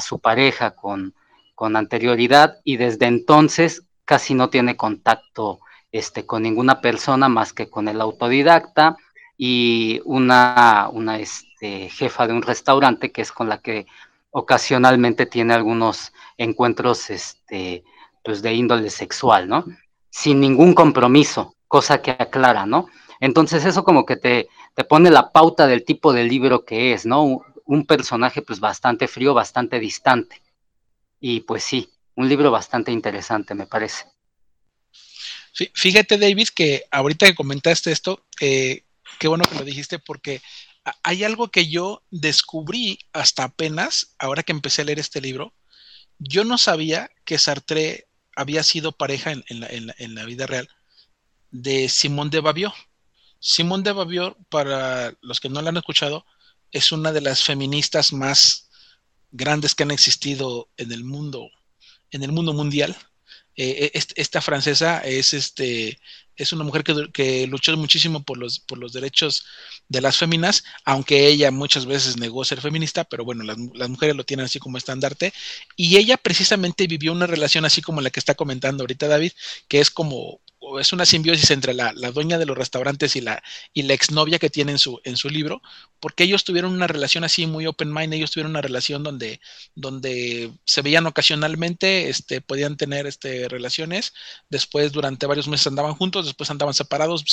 su 0.00 0.18
pareja 0.18 0.70
con, 0.70 1.14
anterioridad 1.58 2.58
y 2.64 2.76
desde 2.76 3.06
entonces 3.06 3.82
casi 4.04 4.32
no 4.32 4.48
tiene 4.48 4.76
contacto 4.76 5.60
este, 5.92 6.24
con 6.24 6.42
ninguna 6.42 6.80
persona 6.80 7.28
más 7.28 7.52
que 7.52 7.68
con 7.68 7.88
el 7.88 8.00
autodidacta 8.00 8.96
y 9.36 10.00
una, 10.04 10.88
una 10.92 11.18
este, 11.18 11.90
jefa 11.90 12.26
de 12.26 12.32
un 12.32 12.42
restaurante 12.42 13.12
que 13.12 13.22
es 13.22 13.32
con 13.32 13.48
la 13.48 13.60
que 13.60 13.86
ocasionalmente 14.30 15.26
tiene 15.26 15.52
algunos 15.52 16.12
encuentros 16.36 17.10
este, 17.10 17.84
pues 18.24 18.40
de 18.40 18.54
índole 18.54 18.90
sexual, 18.90 19.48
¿no? 19.48 19.64
Sin 20.18 20.40
ningún 20.40 20.74
compromiso, 20.74 21.54
cosa 21.68 22.02
que 22.02 22.10
aclara, 22.10 22.66
¿no? 22.66 22.88
Entonces 23.20 23.64
eso 23.64 23.84
como 23.84 24.04
que 24.04 24.16
te, 24.16 24.48
te 24.74 24.82
pone 24.82 25.10
la 25.10 25.30
pauta 25.30 25.68
del 25.68 25.84
tipo 25.84 26.12
de 26.12 26.24
libro 26.24 26.64
que 26.64 26.92
es, 26.92 27.06
¿no? 27.06 27.44
Un, 27.64 27.86
personaje 27.86 28.42
pues 28.42 28.58
bastante 28.58 29.06
frío, 29.06 29.32
bastante 29.32 29.78
distante. 29.78 30.42
Y 31.20 31.40
pues 31.42 31.62
sí, 31.62 31.88
un 32.16 32.28
libro 32.28 32.50
bastante 32.50 32.90
interesante, 32.90 33.54
me 33.54 33.68
parece. 33.68 34.06
Fíjate, 35.72 36.18
David, 36.18 36.48
que 36.52 36.82
ahorita 36.90 37.26
que 37.26 37.36
comentaste 37.36 37.92
esto, 37.92 38.26
eh, 38.40 38.82
qué 39.20 39.28
bueno 39.28 39.44
que 39.44 39.54
lo 39.54 39.64
dijiste 39.64 40.00
porque 40.00 40.40
hay 41.04 41.22
algo 41.22 41.48
que 41.48 41.68
yo 41.68 42.02
descubrí 42.10 42.98
hasta 43.12 43.44
apenas, 43.44 44.16
ahora 44.18 44.42
que 44.42 44.52
empecé 44.52 44.82
a 44.82 44.86
leer 44.86 44.98
este 44.98 45.20
libro. 45.20 45.54
Yo 46.18 46.42
no 46.42 46.58
sabía 46.58 47.08
que 47.24 47.38
Sartre 47.38 48.07
había 48.38 48.62
sido 48.62 48.92
pareja 48.92 49.32
en, 49.32 50.14
la, 50.14 50.24
vida 50.24 50.46
real 50.46 50.68
de 51.50 51.88
Simone 51.88 52.30
de 52.30 52.40
Babiot. 52.40 52.72
Simone 53.40 53.82
de 53.82 53.90
Babiot, 53.90 54.38
para 54.48 55.12
los 55.20 55.40
que 55.40 55.48
no 55.48 55.60
la 55.60 55.70
han 55.70 55.76
escuchado, 55.76 56.24
es 56.70 56.92
una 56.92 57.10
de 57.10 57.20
las 57.20 57.42
feministas 57.42 58.12
más 58.12 58.70
grandes 59.32 59.74
que 59.74 59.82
han 59.82 59.90
existido 59.90 60.70
en 60.76 60.92
el 60.92 61.02
mundo, 61.02 61.50
en 62.12 62.22
el 62.22 62.30
mundo 62.30 62.52
mundial. 62.52 62.96
Eh, 63.56 63.90
eh, 63.92 64.04
esta 64.14 64.40
francesa 64.40 65.00
es 65.00 65.34
este 65.34 65.98
es 66.38 66.52
una 66.52 66.64
mujer 66.64 66.84
que, 66.84 67.46
luchó 67.48 67.76
muchísimo 67.76 68.22
por 68.22 68.38
los, 68.38 68.60
por 68.60 68.78
los 68.78 68.92
derechos 68.92 69.44
de 69.88 70.00
las 70.00 70.16
féminas, 70.16 70.64
aunque 70.84 71.26
ella 71.26 71.50
muchas 71.50 71.84
veces 71.84 72.16
negó 72.16 72.44
ser 72.44 72.60
feminista, 72.60 73.04
pero 73.04 73.24
bueno, 73.24 73.44
las, 73.44 73.58
las, 73.74 73.88
mujeres 73.88 74.16
lo 74.16 74.24
tienen 74.24 74.46
así 74.46 74.58
como 74.58 74.78
estandarte. 74.78 75.32
Y 75.76 75.96
ella 75.96 76.16
precisamente 76.16 76.86
vivió 76.86 77.12
una 77.12 77.26
relación 77.26 77.64
así 77.64 77.82
como 77.82 78.00
la 78.00 78.10
que 78.10 78.20
está 78.20 78.34
comentando 78.34 78.84
ahorita 78.84 79.08
David, 79.08 79.32
que 79.68 79.80
es 79.80 79.90
como 79.90 80.40
es 80.80 80.92
una 80.92 81.06
simbiosis 81.06 81.50
entre 81.50 81.72
la, 81.72 81.92
dueña 82.12 82.38
de 82.38 82.46
los 82.46 82.58
restaurantes 82.58 83.16
y 83.16 83.20
la, 83.20 83.42
y 83.72 83.82
la 83.82 83.94
exnovia 83.94 84.38
que 84.38 84.50
tiene 84.50 84.72
en 84.72 84.78
su, 84.78 85.00
en 85.04 85.16
su 85.16 85.30
libro, 85.30 85.62
porque 86.00 86.24
ellos 86.24 86.44
tuvieron 86.44 86.72
una 86.72 86.86
relación 86.86 87.24
así 87.24 87.46
muy 87.46 87.66
open 87.66 87.92
mind, 87.92 88.12
ellos 88.12 88.30
tuvieron 88.30 88.50
una 88.50 88.60
relación 88.60 89.02
donde, 89.02 89.40
donde 89.74 90.52
se 90.64 90.82
veían 90.82 91.06
ocasionalmente, 91.06 92.08
este, 92.08 92.40
podían 92.40 92.76
tener 92.76 93.06
este, 93.06 93.48
relaciones, 93.48 94.12
después 94.50 94.92
durante 94.92 95.26
varios 95.26 95.48
meses 95.48 95.66
andaban 95.66 95.94
juntos, 95.94 96.26
después 96.28 96.50
andaban 96.50 96.74
separados, 96.74 97.24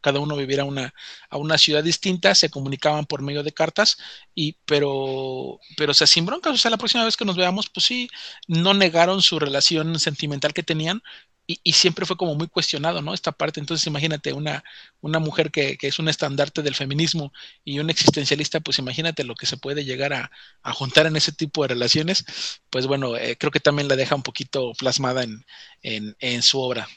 cada 0.00 0.20
uno 0.20 0.36
viviera 0.36 0.62
a 0.62 0.66
una, 0.66 0.94
a 1.28 1.36
una 1.36 1.58
ciudad 1.58 1.84
distinta, 1.84 2.34
se 2.34 2.50
comunicaban 2.50 3.06
por 3.06 3.22
medio 3.22 3.42
de 3.42 3.52
cartas, 3.52 3.98
y, 4.34 4.56
pero, 4.64 5.60
pero 5.76 5.94
se 5.94 6.06
sin 6.06 6.26
broncas, 6.26 6.54
o 6.54 6.58
sea, 6.58 6.70
la 6.70 6.78
próxima 6.78 7.04
vez 7.04 7.16
que 7.16 7.24
nos 7.24 7.36
veamos, 7.36 7.68
pues 7.68 7.86
sí, 7.86 8.08
no 8.48 8.74
negaron 8.74 9.22
su 9.22 9.38
relación 9.38 9.98
sentimental 9.98 10.54
que 10.54 10.62
tenían, 10.62 11.02
y, 11.46 11.72
siempre 11.72 12.06
fue 12.06 12.16
como 12.16 12.34
muy 12.34 12.48
cuestionado, 12.48 13.02
¿no? 13.02 13.12
Esta 13.12 13.32
parte. 13.32 13.60
Entonces, 13.60 13.86
imagínate 13.86 14.32
una, 14.32 14.64
una 15.00 15.18
mujer 15.18 15.50
que, 15.50 15.76
es 15.80 15.98
un 15.98 16.08
estandarte 16.08 16.62
del 16.62 16.74
feminismo 16.74 17.32
y 17.64 17.78
un 17.80 17.90
existencialista, 17.90 18.60
pues 18.60 18.78
imagínate 18.78 19.24
lo 19.24 19.34
que 19.34 19.46
se 19.46 19.58
puede 19.58 19.84
llegar 19.84 20.12
a, 20.14 20.30
juntar 20.72 21.06
en 21.06 21.16
ese 21.16 21.32
tipo 21.32 21.62
de 21.62 21.68
relaciones. 21.68 22.24
Pues 22.70 22.86
bueno, 22.86 23.16
eh, 23.16 23.36
creo 23.38 23.50
que 23.52 23.60
también 23.60 23.88
la 23.88 23.96
deja 23.96 24.14
un 24.14 24.22
poquito 24.22 24.72
plasmada 24.78 25.22
en, 25.22 25.44
en, 25.82 26.42
su 26.42 26.60
obra. 26.60 26.88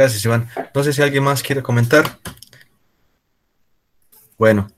Gracias, 0.00 0.24
Iván. 0.24 0.48
No 0.74 0.82
sé 0.82 0.94
si 0.94 1.02
alguien 1.02 1.24
más 1.24 1.42
quiere 1.42 1.62
comentar. 1.62 2.18
Bueno. 4.38 4.68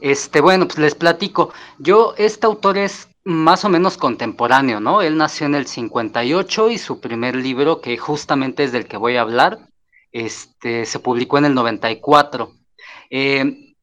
Este, 0.00 0.40
bueno, 0.40 0.68
pues 0.68 0.78
les 0.78 0.94
platico. 0.94 1.52
Yo, 1.80 2.14
este 2.18 2.46
autor 2.46 2.78
es 2.78 3.08
más 3.24 3.64
o 3.64 3.68
menos 3.68 3.96
contemporáneo, 3.96 4.78
¿no? 4.78 5.02
Él 5.02 5.16
nació 5.16 5.46
en 5.46 5.56
el 5.56 5.66
58 5.66 6.70
y 6.70 6.78
su 6.78 7.00
primer 7.00 7.34
libro, 7.34 7.80
que 7.80 7.96
justamente 7.96 8.62
es 8.62 8.70
del 8.70 8.86
que 8.86 8.96
voy 8.96 9.16
a 9.16 9.22
hablar, 9.22 9.58
este, 10.12 10.86
se 10.86 11.00
publicó 11.00 11.38
en 11.38 11.46
el 11.46 11.54
94. 11.56 12.52
Eh, 13.10 13.74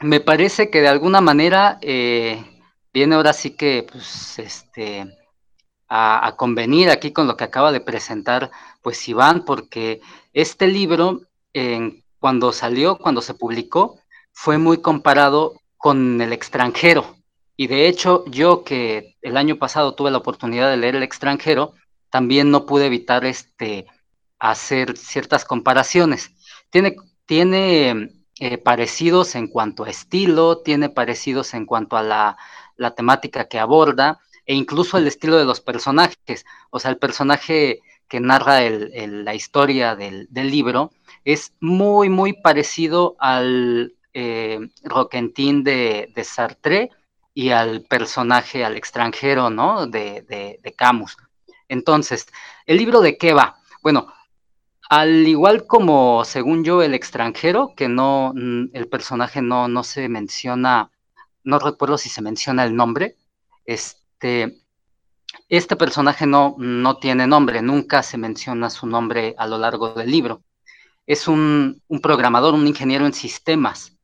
me 0.00 0.18
parece 0.18 0.68
que 0.68 0.80
de 0.80 0.88
alguna 0.88 1.20
manera 1.20 1.78
eh, 1.80 2.44
viene 2.92 3.14
ahora 3.14 3.32
sí 3.32 3.50
que 3.50 3.86
pues, 3.88 4.40
este, 4.40 5.16
a, 5.88 6.34
convenir 6.36 6.90
aquí 6.90 7.12
con 7.12 7.26
lo 7.26 7.36
que 7.36 7.44
acaba 7.44 7.72
de 7.72 7.80
presentar 7.80 8.50
pues 8.82 9.08
Iván, 9.08 9.44
porque 9.44 10.00
este 10.32 10.66
libro, 10.66 11.22
cuando 12.18 12.52
salió, 12.52 12.98
cuando 12.98 13.22
se 13.22 13.34
publicó, 13.34 13.98
fue 14.32 14.58
muy 14.58 14.78
comparado 14.78 15.54
con 15.76 16.20
el 16.20 16.32
extranjero. 16.32 17.16
Y 17.56 17.66
de 17.66 17.88
hecho, 17.88 18.24
yo 18.26 18.62
que 18.62 19.16
el 19.22 19.36
año 19.36 19.56
pasado 19.56 19.94
tuve 19.94 20.10
la 20.10 20.18
oportunidad 20.18 20.70
de 20.70 20.76
leer 20.76 20.94
El 20.94 21.02
extranjero, 21.02 21.74
también 22.10 22.50
no 22.50 22.66
pude 22.66 22.86
evitar 22.86 23.24
este, 23.24 23.86
hacer 24.38 24.96
ciertas 24.96 25.44
comparaciones. 25.44 26.30
Tiene, 26.70 26.96
tiene 27.26 28.10
eh, 28.40 28.58
parecidos 28.58 29.34
en 29.34 29.48
cuanto 29.48 29.84
a 29.84 29.90
estilo, 29.90 30.58
tiene 30.58 30.88
parecidos 30.88 31.54
en 31.54 31.66
cuanto 31.66 31.96
a 31.96 32.02
la, 32.02 32.36
temática 32.96 33.48
que 33.48 33.58
aborda 33.58 34.20
e 34.48 34.54
incluso 34.54 34.96
el 34.96 35.06
estilo 35.06 35.36
de 35.36 35.44
los 35.44 35.60
personajes. 35.60 36.46
O 36.70 36.80
sea, 36.80 36.90
el 36.90 36.96
personaje 36.96 37.82
que 38.08 38.18
narra 38.18 38.60
la 38.62 39.34
historia 39.34 39.94
del, 39.94 40.26
libro 40.32 40.90
es 41.24 41.52
muy, 41.60 42.08
muy 42.08 42.32
parecido 42.32 43.14
al 43.20 43.94
eh, 44.14 44.58
Roquentín 44.82 45.64
de, 45.64 46.10
Sartre 46.24 46.90
y 47.34 47.50
al 47.50 47.82
personaje, 47.82 48.64
al 48.64 48.78
extranjero, 48.78 49.50
¿no? 49.50 49.86
De, 49.86 50.58
Camus. 50.76 51.18
Entonces, 51.68 52.26
¿el 52.64 52.78
libro 52.78 53.02
de 53.02 53.18
qué 53.18 53.34
va? 53.34 53.58
Bueno, 53.82 54.10
al 54.88 55.28
igual 55.28 55.66
como, 55.66 56.24
según 56.24 56.64
yo, 56.64 56.82
el 56.82 56.94
extranjero, 56.94 57.74
que 57.76 57.88
no, 57.88 58.32
el 58.72 58.88
personaje 58.88 59.42
no, 59.42 59.68
no 59.68 59.84
se 59.84 60.08
menciona, 60.08 60.90
no 61.44 61.58
recuerdo 61.58 61.98
si 61.98 62.08
se 62.08 62.22
menciona 62.22 62.64
el 62.64 62.74
nombre, 62.74 63.16
este, 63.66 64.07
este 64.20 65.76
personaje 65.76 66.26
no, 66.26 66.56
no 66.58 66.98
tiene 66.98 67.26
nombre, 67.26 67.62
nunca 67.62 68.02
se 68.02 68.18
menciona 68.18 68.70
su 68.70 68.86
nombre 68.86 69.34
a 69.38 69.46
lo 69.46 69.58
largo 69.58 69.94
del 69.94 70.10
libro. 70.10 70.42
Es 71.06 71.28
un, 71.28 71.82
un 71.88 72.00
programador, 72.00 72.54
un 72.54 72.66
ingeniero 72.66 73.06
en 73.06 73.14
sistemas, 73.14 73.96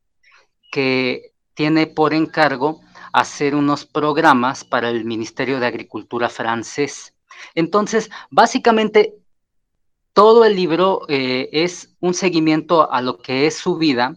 que 0.71 1.33
tiene 1.53 1.87
por 1.87 2.13
encargo 2.13 2.81
hacer 3.13 3.55
unos 3.55 3.85
programas 3.85 4.63
para 4.63 4.89
el 4.89 5.05
Ministerio 5.05 5.59
de 5.59 5.67
Agricultura 5.67 6.29
francés. 6.29 7.15
Entonces, 7.53 8.09
básicamente, 8.29 9.15
todo 10.15 10.45
el 10.45 10.55
libro 10.55 11.01
eh, 11.09 11.49
es 11.51 11.95
un 11.99 12.13
seguimiento 12.13 12.91
a 12.91 13.01
lo 13.01 13.17
que 13.17 13.47
es 13.47 13.57
su 13.57 13.77
vida 13.77 14.15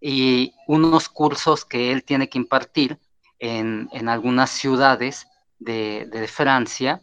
y 0.00 0.52
unos 0.66 1.08
cursos 1.08 1.64
que 1.64 1.92
él 1.92 2.04
tiene 2.04 2.28
que 2.28 2.38
impartir 2.38 2.98
en, 3.38 3.88
algunas 4.08 4.50
ciudades 4.50 5.26
de, 5.60 6.26
Francia, 6.28 7.00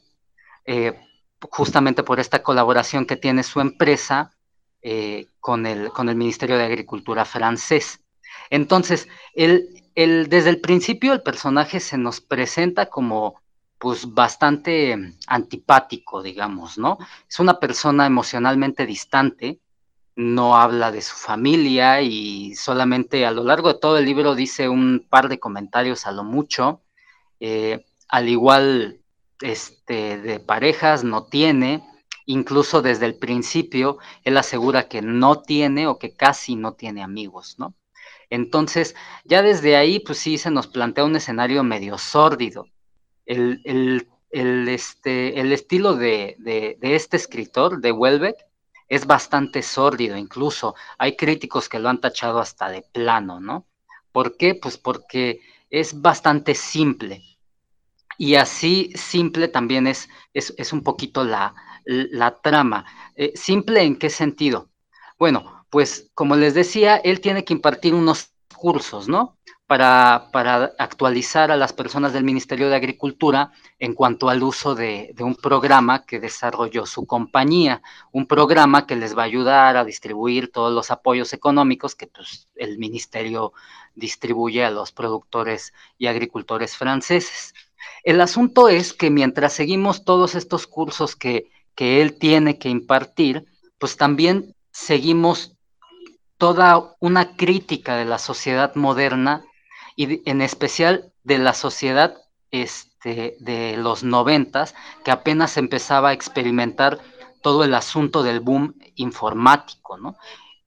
eh, 0.66 1.00
justamente 1.50 2.04
por 2.04 2.20
esta 2.20 2.44
colaboración 2.44 3.06
que 3.06 3.16
tiene 3.16 3.44
su 3.44 3.62
empresa 3.62 4.32
eh, 4.82 5.28
con, 5.40 5.66
el, 5.66 5.90
con 5.90 6.10
el 6.10 6.16
Ministerio 6.16 6.58
de 6.58 6.66
Agricultura 6.66 7.24
francés. 7.24 8.02
Entonces, 8.50 9.08
desde 9.36 10.50
el 10.50 10.60
principio 10.62 11.14
el 11.14 11.22
personaje 11.22 11.80
se 11.80 11.98
nos 11.98 12.20
presenta 12.22 12.88
como 12.88 13.42
pues 13.78 14.12
bastante 14.14 15.16
antipático, 15.28 16.24
digamos, 16.24 16.78
¿no? 16.78 16.98
Es 17.30 17.40
una 17.40 17.60
persona 17.60 18.08
emocionalmente 18.08 18.86
distante, 18.86 19.60
no 20.16 20.58
habla 20.58 20.92
de 20.92 21.02
su 21.04 21.16
familia 21.16 22.02
y 22.02 22.56
solamente 22.56 23.26
a 23.26 23.32
lo 23.32 23.44
largo 23.44 23.74
de 23.74 23.80
todo 23.80 24.00
el 24.00 24.06
libro 24.06 24.34
dice 24.34 24.68
un 24.68 25.06
par 25.08 25.30
de 25.30 25.40
comentarios 25.40 26.08
a 26.08 26.12
lo 26.12 26.24
mucho. 26.24 26.82
Eh, 27.40 27.86
al 28.08 28.30
igual 28.30 29.02
este, 29.42 30.18
de 30.18 30.40
parejas 30.40 31.04
no 31.04 31.26
tiene, 31.26 31.84
incluso 32.26 32.82
desde 32.82 33.06
el 33.06 33.16
principio 33.16 33.98
él 34.24 34.38
asegura 34.38 34.88
que 34.88 35.02
no 35.02 35.42
tiene 35.42 35.88
o 35.88 35.98
que 35.98 36.16
casi 36.16 36.56
no 36.56 36.74
tiene 36.74 37.04
amigos, 37.04 37.56
¿no? 37.58 37.74
Entonces, 38.30 38.96
ya 39.24 39.42
desde 39.42 39.78
ahí, 39.78 40.00
pues 40.00 40.18
sí, 40.18 40.38
se 40.38 40.52
nos 40.52 40.68
plantea 40.68 41.06
un 41.06 41.16
escenario 41.16 41.64
medio 41.64 41.98
sórdido. 41.98 42.68
El, 43.26 44.08
este, 44.32 45.40
el 45.40 45.52
estilo 45.54 45.96
de, 45.96 46.36
de, 46.40 46.78
este 46.82 47.18
escritor, 47.18 47.80
de 47.80 47.92
Welbeck, 47.92 48.36
es 48.90 49.06
bastante 49.06 49.62
sórdido, 49.62 50.16
incluso 50.18 50.76
hay 50.98 51.16
críticos 51.16 51.68
que 51.68 51.80
lo 51.80 51.90
han 51.90 52.00
tachado 52.00 52.40
hasta 52.40 52.70
de 52.70 52.84
plano, 52.84 53.40
¿no? 53.40 53.66
¿Por 54.14 54.38
qué? 54.38 54.56
Pues 54.56 54.78
porque 54.78 55.42
es 55.70 56.02
bastante 56.02 56.56
simple. 56.56 57.22
Y 58.18 58.36
así 58.36 58.92
simple 58.96 59.48
también 59.48 59.88
es, 59.88 60.10
es, 60.34 60.74
un 60.74 60.84
poquito 60.84 61.24
la, 61.24 61.54
la 61.86 62.36
trama. 62.42 62.86
Eh, 63.16 63.34
¿Simple 63.36 63.84
en 63.84 63.98
qué 63.98 64.10
sentido? 64.10 64.70
Bueno, 65.20 65.66
pues 65.70 66.10
como 66.14 66.36
les 66.36 66.54
decía, 66.54 66.98
él 66.98 67.22
tiene 67.22 67.44
que 67.44 67.54
impartir 67.54 67.94
unos 67.94 68.32
cursos, 68.56 69.08
¿no? 69.08 69.38
Para, 69.68 70.30
para, 70.32 70.72
actualizar 70.78 71.52
a 71.52 71.58
las 71.58 71.74
personas 71.74 72.14
del 72.14 72.24
Ministerio 72.24 72.70
de 72.70 72.78
Agricultura 72.78 73.52
en 73.80 73.94
cuanto 73.94 74.30
al 74.30 74.42
uso 74.42 74.76
de, 74.76 75.12
de, 75.14 75.24
un 75.26 75.36
programa 75.36 76.06
que 76.06 76.22
desarrolló 76.22 76.86
su 76.86 77.06
compañía, 77.06 77.82
un 78.14 78.28
programa 78.28 78.88
que 78.88 78.96
les 78.96 79.18
va 79.18 79.24
a 79.24 79.26
ayudar 79.26 79.76
a 79.76 79.84
distribuir 79.84 80.54
todos 80.54 80.74
los 80.74 80.90
apoyos 80.90 81.34
económicos 81.34 81.96
que 81.96 82.08
pues, 82.08 82.48
el 82.56 82.78
Ministerio 82.78 83.52
distribuye 83.94 84.64
a 84.64 84.72
los 84.72 84.94
productores 84.94 85.74
y 85.98 86.08
agricultores 86.08 86.78
franceses. 86.78 87.54
El 88.04 88.22
asunto 88.22 88.70
es 88.70 88.94
que 88.94 89.10
mientras 89.10 89.54
seguimos 89.54 90.06
todos 90.06 90.36
estos 90.36 90.68
cursos 90.68 91.16
que, 91.16 91.52
que 91.76 92.02
él 92.02 92.18
tiene 92.18 92.58
que 92.58 92.70
impartir, 92.70 93.46
pues 93.78 93.98
también 93.98 94.56
seguimos 94.72 95.58
toda 96.38 96.96
una 97.00 97.36
crítica 97.36 97.96
de 97.96 98.06
la 98.06 98.20
sociedad 98.20 98.76
moderna 98.76 99.44
y 99.96 100.30
en 100.30 100.42
especial 100.42 101.12
de 101.24 101.40
la 101.40 101.54
sociedad 101.54 102.16
este, 102.52 103.36
de 103.40 103.76
los 103.78 104.04
noventas, 104.04 104.76
que 105.04 105.12
apenas 105.12 105.58
empezaba 105.58 106.10
a 106.10 106.14
experimentar 106.14 107.00
todo 107.42 107.64
el 107.64 107.74
asunto 107.74 108.24
del 108.24 108.40
boom 108.40 108.76
informático, 108.96 109.98
¿no? 109.98 110.16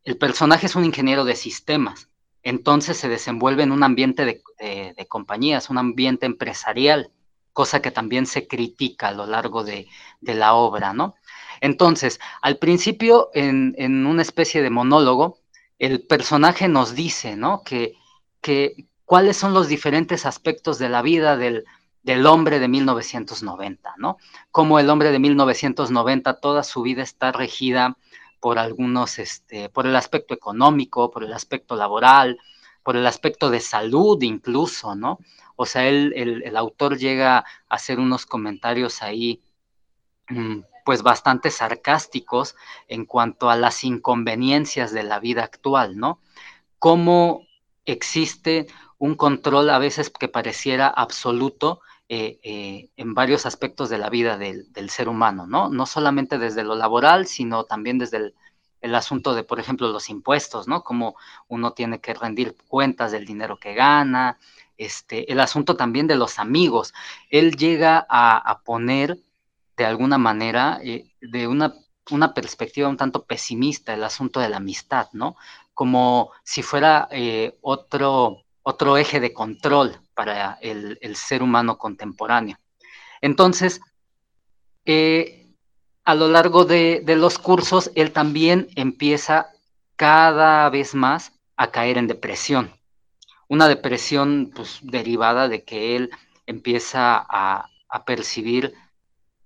El 0.05 0.17
personaje 0.17 0.67
es 0.67 0.77
un 0.77 0.85
ingeniero 0.85 1.25
de 1.25 1.37
sistemas, 1.37 2.10
entonces 2.43 2.97
se 2.97 3.09
desenvuelve 3.09 3.63
en 3.63 3.73
un 3.73 3.83
ambiente 3.83 4.25
de, 4.25 5.07
compañías, 5.09 5.71
un 5.71 5.79
ambiente 5.79 6.27
empresarial, 6.27 7.11
cosa 7.53 7.83
que 7.83 7.91
también 7.91 8.27
se 8.27 8.47
critica 8.47 9.09
a 9.09 9.13
lo 9.13 9.27
largo 9.27 9.65
de, 9.65 9.89
la 10.23 10.55
obra, 10.55 10.93
¿no? 10.93 11.15
Entonces, 11.61 12.21
al 12.41 12.57
principio, 12.57 13.31
en, 13.35 14.07
una 14.07 14.23
especie 14.23 14.63
de 14.63 14.71
monólogo, 14.71 15.39
el 15.79 16.07
personaje 16.07 16.69
nos 16.69 16.95
dice, 16.95 17.37
¿no? 17.37 17.63
Que, 17.63 17.95
cuáles 19.05 19.37
son 19.37 19.53
los 19.53 19.69
diferentes 19.69 20.25
aspectos 20.25 20.79
de 20.79 20.89
la 20.89 21.03
vida 21.03 21.37
del, 21.37 21.65
del 22.03 22.27
hombre 22.27 22.59
de 22.59 22.69
1990, 22.69 23.95
¿no? 23.99 24.17
Como 24.51 24.79
el 24.79 24.89
hombre 24.89 25.11
de 25.11 25.19
1990 25.19 26.41
toda 26.41 26.63
su 26.63 26.83
vida 26.83 27.03
está 27.03 27.33
regida 27.33 27.97
por 28.41 28.59
algunos, 28.59 29.19
este, 29.19 29.69
por 29.69 29.87
el 29.87 29.95
aspecto 29.97 30.35
económico, 30.35 31.11
por 31.11 31.25
el 31.25 31.33
aspecto 31.33 31.77
laboral, 31.77 32.39
por 32.83 32.97
el 32.97 33.07
aspecto 33.07 33.51
de 33.51 33.61
salud 33.61 34.21
incluso, 34.23 34.95
¿no? 34.95 35.19
O 35.57 35.67
sea, 35.67 35.87
el, 35.87 36.15
el 36.17 36.57
autor 36.57 36.97
llega 36.97 37.39
a 37.39 37.45
hacer 37.69 38.01
unos 38.01 38.25
comentarios 38.25 39.03
ahí 39.03 39.43
mm, 40.29 40.61
pues 40.85 41.03
bastante 41.03 41.51
sarcásticos 41.51 42.57
en 42.89 43.05
cuanto 43.05 43.51
a 43.51 43.57
las 43.57 43.85
inconveniencias 43.85 44.93
de 44.93 45.03
la 45.03 45.21
vida 45.21 45.45
actual, 45.45 45.97
¿no? 45.99 46.21
Cómo 46.79 47.47
existe 47.85 48.67
un 48.99 49.15
control 49.15 49.71
a 49.71 49.79
veces 49.79 50.11
que 50.11 50.29
pareciera 50.29 50.89
absoluto 50.89 51.81
eh, 52.13 52.41
eh, 52.43 52.91
en 52.97 53.15
varios 53.15 53.47
aspectos 53.47 53.89
de 53.89 53.97
la 53.97 54.11
vida 54.11 54.37
del, 54.37 54.91
ser 54.91 55.09
humano, 55.09 55.47
¿no? 55.47 55.69
No 55.69 55.87
solamente 55.87 56.39
desde 56.39 56.65
lo 56.65 56.75
laboral, 56.75 57.29
sino 57.29 57.63
también 57.67 57.99
desde 57.99 58.35
el, 58.81 58.95
asunto 58.97 59.33
de, 59.33 59.45
por 59.45 59.61
ejemplo, 59.61 59.87
los 59.87 60.11
impuestos, 60.11 60.67
¿no? 60.67 60.83
Cómo 60.83 61.15
uno 61.47 61.73
tiene 61.73 62.01
que 62.01 62.13
rendir 62.13 62.57
cuentas 62.67 63.13
del 63.13 63.27
dinero 63.27 63.61
que 63.61 63.75
gana, 63.75 64.39
este, 64.77 65.31
el 65.31 65.39
asunto 65.39 65.77
también 65.77 66.09
de 66.09 66.17
los 66.17 66.41
amigos. 66.41 66.95
Él 67.31 67.55
llega 67.55 68.05
a 68.11 68.61
poner 68.65 69.21
de 69.77 69.85
alguna 69.85 70.19
manera, 70.19 70.81
eh, 70.83 71.13
de 71.21 71.47
una, 71.47 71.75
una, 72.11 72.35
perspectiva 72.35 72.89
un 72.89 72.97
tanto 72.97 73.25
pesimista 73.25 73.95
el 73.95 74.03
asunto 74.03 74.41
de 74.41 74.49
la 74.49 74.57
amistad, 74.57 75.11
¿no? 75.13 75.37
Como 75.75 76.33
si 76.43 76.65
fuera 76.65 77.09
otro, 77.61 78.43
otro 78.65 78.97
eje 78.97 79.21
de 79.21 79.33
control 79.33 80.01
para 80.21 80.59
el, 80.61 81.17
ser 81.17 81.43
humano 81.43 81.79
contemporáneo. 81.79 82.59
Entonces, 83.23 83.81
eh, 84.85 85.57
a 86.05 86.15
lo 86.15 86.29
largo 86.29 86.67
de, 86.67 87.03
los 87.07 87.39
cursos, 87.39 87.91
él 87.95 88.13
también 88.13 88.69
empieza 88.77 89.49
cada 89.97 90.69
vez 90.69 90.95
más 90.95 91.33
a 91.57 91.71
caer 91.71 91.97
en 91.97 92.07
depresión. 92.07 92.71
Una 93.49 93.67
depresión 93.67 94.53
pues, 94.55 94.81
derivada 94.83 95.49
de 95.49 95.65
que 95.65 95.97
él 95.97 96.11
empieza 96.45 97.17
a, 97.27 97.71
a 97.89 98.05
percibir 98.05 98.75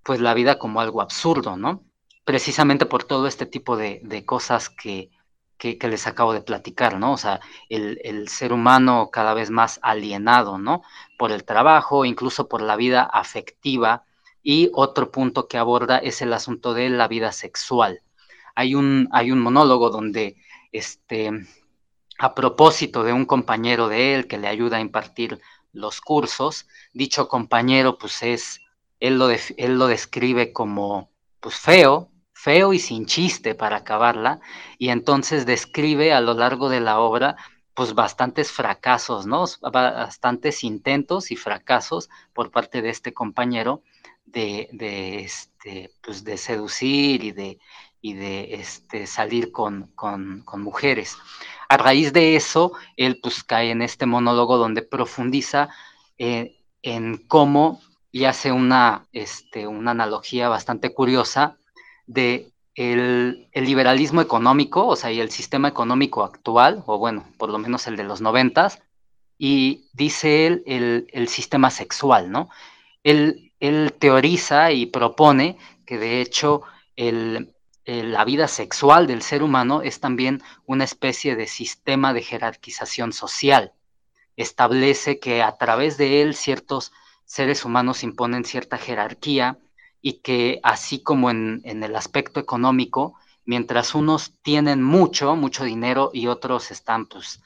pues 0.02 0.20
la 0.20 0.34
vida 0.34 0.58
como 0.58 0.80
algo 0.80 1.00
absurdo, 1.02 1.56
¿no? 1.56 1.84
Precisamente 2.24 2.84
por 2.84 3.04
todo 3.04 3.28
este 3.28 3.46
tipo 3.46 3.76
de, 3.76 4.24
cosas 4.26 4.70
que, 4.70 5.12
que, 5.58 5.78
les 5.88 6.06
acabo 6.06 6.32
de 6.32 6.42
platicar, 6.42 6.98
¿no? 6.98 7.12
O 7.12 7.16
sea, 7.16 7.40
el, 7.68 8.28
ser 8.28 8.52
humano 8.52 9.10
cada 9.12 9.34
vez 9.34 9.50
más 9.50 9.78
alienado, 9.82 10.58
¿no? 10.58 10.82
Por 11.18 11.32
el 11.32 11.44
trabajo, 11.44 12.04
incluso 12.04 12.48
por 12.48 12.60
la 12.62 12.76
vida 12.76 13.02
afectiva. 13.02 14.04
Y 14.42 14.70
otro 14.74 15.10
punto 15.10 15.48
que 15.48 15.58
aborda 15.58 15.98
es 15.98 16.20
el 16.22 16.32
asunto 16.32 16.74
de 16.74 16.90
la 16.90 17.08
vida 17.08 17.32
sexual. 17.32 18.02
Hay 18.54 18.74
un, 18.74 19.08
hay 19.12 19.30
un 19.30 19.40
monólogo 19.40 19.90
donde, 19.90 20.36
este, 20.72 21.30
a 22.18 22.34
propósito 22.34 23.02
de 23.04 23.12
un 23.12 23.24
compañero 23.24 23.88
de 23.88 24.14
él 24.14 24.26
que 24.26 24.38
le 24.38 24.48
ayuda 24.48 24.76
a 24.76 24.80
impartir 24.80 25.40
los 25.72 26.00
cursos, 26.00 26.68
dicho 26.92 27.28
compañero 27.28 27.98
pues 27.98 28.22
es 28.22 28.60
él 29.00 29.18
lo, 29.18 29.28
él 29.30 29.78
lo 29.78 29.86
describe 29.86 30.52
como 30.52 31.10
pues 31.40 31.56
feo, 31.56 32.10
feo 32.44 32.74
y 32.74 32.78
sin 32.78 33.06
chiste 33.06 33.54
para 33.54 33.76
acabarla, 33.76 34.38
y 34.78 34.90
entonces 34.90 35.46
describe 35.46 36.12
a 36.12 36.20
lo 36.20 36.34
largo 36.34 36.68
de 36.68 36.80
la 36.80 37.00
obra 37.00 37.36
pues 37.72 37.94
bastantes 37.94 38.52
fracasos, 38.52 39.24
¿no? 39.26 39.46
Bastantes 39.72 40.62
intentos 40.62 41.30
y 41.30 41.36
fracasos 41.36 42.10
por 42.34 42.50
parte 42.50 42.82
de 42.82 42.90
este 42.90 43.14
compañero 43.14 43.82
de, 44.26 44.68
de 44.72 45.20
este, 45.20 45.90
pues 46.02 46.22
de 46.22 46.36
seducir 46.36 47.24
y 47.24 47.32
de, 47.32 47.58
y 48.02 48.12
de 48.12 48.56
este, 48.56 49.06
salir 49.06 49.50
con, 49.50 49.90
con, 49.94 50.44
mujeres. 50.58 51.16
A 51.70 51.78
raíz 51.78 52.12
de 52.12 52.36
eso, 52.36 52.72
él 52.98 53.20
pues 53.22 53.42
cae 53.42 53.70
en 53.70 53.80
este 53.80 54.04
monólogo 54.04 54.58
donde 54.58 54.82
profundiza 54.82 55.70
eh, 56.18 56.58
en 56.82 57.16
cómo 57.26 57.80
y 58.12 58.26
hace 58.26 58.52
una, 58.52 59.08
este, 59.12 59.66
una 59.66 59.92
analogía 59.92 60.50
bastante 60.50 60.92
curiosa 60.92 61.56
de 62.06 62.50
el, 62.74 63.48
liberalismo 63.54 64.20
económico, 64.20 64.86
o 64.86 64.96
sea, 64.96 65.12
y 65.12 65.20
el 65.20 65.30
sistema 65.30 65.68
económico 65.68 66.24
actual, 66.24 66.82
o 66.86 66.98
bueno, 66.98 67.26
por 67.38 67.50
lo 67.50 67.58
menos 67.58 67.86
el 67.86 67.96
de 67.96 68.04
los 68.04 68.20
noventas, 68.20 68.80
y 69.38 69.88
dice 69.92 70.46
él 70.46 70.62
el, 70.66 71.28
sistema 71.28 71.70
sexual, 71.70 72.30
¿no? 72.30 72.50
Él, 73.02 73.52
él, 73.60 73.92
teoriza 73.98 74.72
y 74.72 74.86
propone 74.86 75.58
que 75.86 75.98
de 75.98 76.20
hecho 76.20 76.62
la 76.96 78.24
vida 78.24 78.48
sexual 78.48 79.06
del 79.06 79.22
ser 79.22 79.42
humano 79.42 79.82
es 79.82 80.00
también 80.00 80.42
una 80.66 80.84
especie 80.84 81.36
de 81.36 81.46
sistema 81.46 82.14
de 82.14 82.22
jerarquización 82.22 83.12
social. 83.12 83.72
Establece 84.36 85.18
que 85.18 85.42
a 85.42 85.56
través 85.56 85.96
de 85.96 86.22
él 86.22 86.34
ciertos 86.34 86.92
seres 87.24 87.64
humanos 87.64 88.02
imponen 88.02 88.44
cierta 88.44 88.78
jerarquía 88.78 89.58
y 90.06 90.20
que 90.20 90.60
así 90.62 91.02
como 91.02 91.30
en, 91.30 91.62
el 91.64 91.96
aspecto 91.96 92.38
económico, 92.38 93.14
mientras 93.46 93.94
unos 93.94 94.34
tienen 94.42 94.82
mucho, 94.82 95.34
mucho 95.34 95.64
dinero 95.64 96.10
y 96.12 96.26
otros 96.26 96.70
están 96.70 97.06
pues 97.06 97.40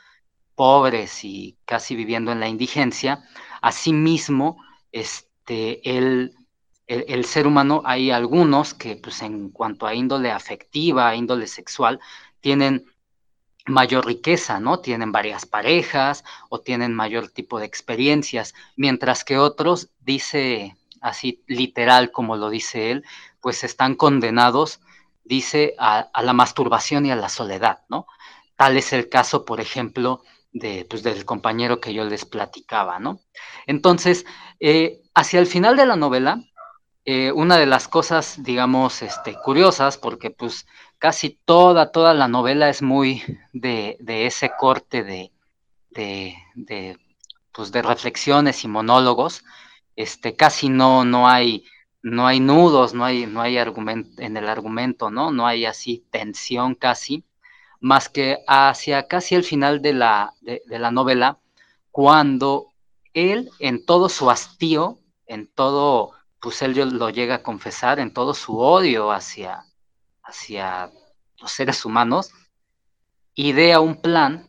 pobres 0.56 1.24
y 1.24 1.56
casi 1.64 1.94
viviendo 1.94 2.32
en 2.32 2.40
la 2.40 2.48
indigencia, 2.48 3.22
asimismo, 3.62 4.60
este, 4.90 5.88
el, 5.96 6.34
el, 6.88 7.24
ser 7.26 7.46
humano, 7.46 7.82
hay 7.84 8.10
algunos 8.10 8.74
que 8.74 8.96
pues 8.96 9.22
en 9.22 9.50
cuanto 9.50 9.86
a 9.86 9.94
índole 9.94 10.32
afectiva, 10.32 11.14
índole 11.14 11.46
sexual, 11.46 12.00
tienen 12.40 12.86
mayor 13.66 14.04
riqueza, 14.04 14.58
¿no? 14.58 14.80
Tienen 14.80 15.12
varias 15.12 15.46
parejas 15.46 16.24
o 16.48 16.58
tienen 16.58 16.92
mayor 16.92 17.28
tipo 17.28 17.60
de 17.60 17.66
experiencias, 17.66 18.52
mientras 18.74 19.22
que 19.22 19.38
otros, 19.38 19.90
dice 20.00 20.76
así 21.00 21.42
literal 21.46 22.10
como 22.10 22.36
lo 22.36 22.50
dice 22.50 22.90
él, 22.90 23.04
pues 23.40 23.64
están 23.64 23.94
condenados, 23.94 24.80
dice, 25.24 25.74
a, 25.78 26.10
la 26.22 26.32
masturbación 26.32 27.06
y 27.06 27.10
a 27.10 27.16
la 27.16 27.28
soledad, 27.28 27.80
¿no? 27.88 28.06
Tal 28.56 28.76
es 28.76 28.92
el 28.92 29.08
caso, 29.08 29.44
por 29.44 29.60
ejemplo, 29.60 30.22
pues, 30.88 31.02
del 31.02 31.24
compañero 31.24 31.80
que 31.80 31.94
yo 31.94 32.04
les 32.04 32.24
platicaba, 32.24 32.98
¿no? 32.98 33.20
Entonces, 33.66 34.26
eh, 34.60 35.00
hacia 35.14 35.40
el 35.40 35.46
final 35.46 35.76
de 35.76 35.86
la 35.86 35.96
novela, 35.96 36.40
eh, 37.10 37.32
una 37.32 37.56
de 37.56 37.64
las 37.64 37.88
cosas, 37.88 38.42
digamos, 38.42 39.00
este, 39.00 39.34
curiosas, 39.42 39.96
porque 39.96 40.30
pues 40.30 40.66
casi 40.98 41.38
toda, 41.46 41.90
toda 41.90 42.12
la 42.12 42.28
novela 42.28 42.68
es 42.68 42.82
muy 42.82 43.22
de, 43.54 43.96
ese 44.06 44.50
corte 44.58 45.02
de, 45.02 45.32
de, 45.90 46.98
pues 47.50 47.72
de 47.72 47.80
reflexiones 47.80 48.62
y 48.64 48.68
monólogos, 48.68 49.42
este, 49.98 50.36
casi 50.36 50.68
no, 50.68 51.04
no 51.04 51.26
hay, 51.28 51.64
no 52.02 52.28
hay 52.28 52.38
nudos, 52.38 52.94
no 52.94 53.04
hay, 53.04 53.26
no 53.26 53.40
hay 53.40 53.58
argumento 53.58 54.22
en 54.22 54.36
el 54.36 54.48
argumento, 54.48 55.10
¿no? 55.10 55.32
No 55.32 55.44
hay 55.44 55.66
así 55.66 56.06
tensión 56.12 56.76
casi, 56.76 57.24
más 57.80 58.08
que 58.08 58.38
hacia 58.46 59.08
casi 59.08 59.34
el 59.34 59.42
final 59.42 59.82
de 59.82 59.94
la, 59.94 60.34
de 60.40 60.78
la 60.78 60.92
novela, 60.92 61.40
cuando 61.90 62.68
él, 63.12 63.50
en 63.58 63.84
todo 63.84 64.08
su 64.08 64.30
hastío, 64.30 65.00
en 65.26 65.48
todo 65.48 66.12
pues 66.40 66.62
él 66.62 66.74
lo 66.96 67.10
llega 67.10 67.36
a 67.36 67.42
confesar 67.42 67.98
en 67.98 68.12
todo 68.12 68.34
su 68.34 68.56
odio 68.56 69.10
hacia, 69.10 69.64
hacia 70.22 70.92
los 71.40 71.50
seres 71.50 71.84
humanos, 71.84 72.30
idea 73.34 73.80
un 73.80 74.00
plan 74.00 74.48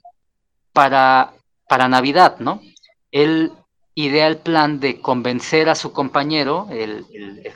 para, 0.74 1.34
para 1.68 1.88
Navidad, 1.88 2.38
¿no? 2.38 2.62
Él 3.10 3.52
idea 4.06 4.28
el 4.28 4.38
plan 4.38 4.80
de 4.80 5.02
convencer 5.02 5.68
a 5.70 5.76
su 5.76 5.92
compañero, 5.92 6.68
el, 6.72 7.06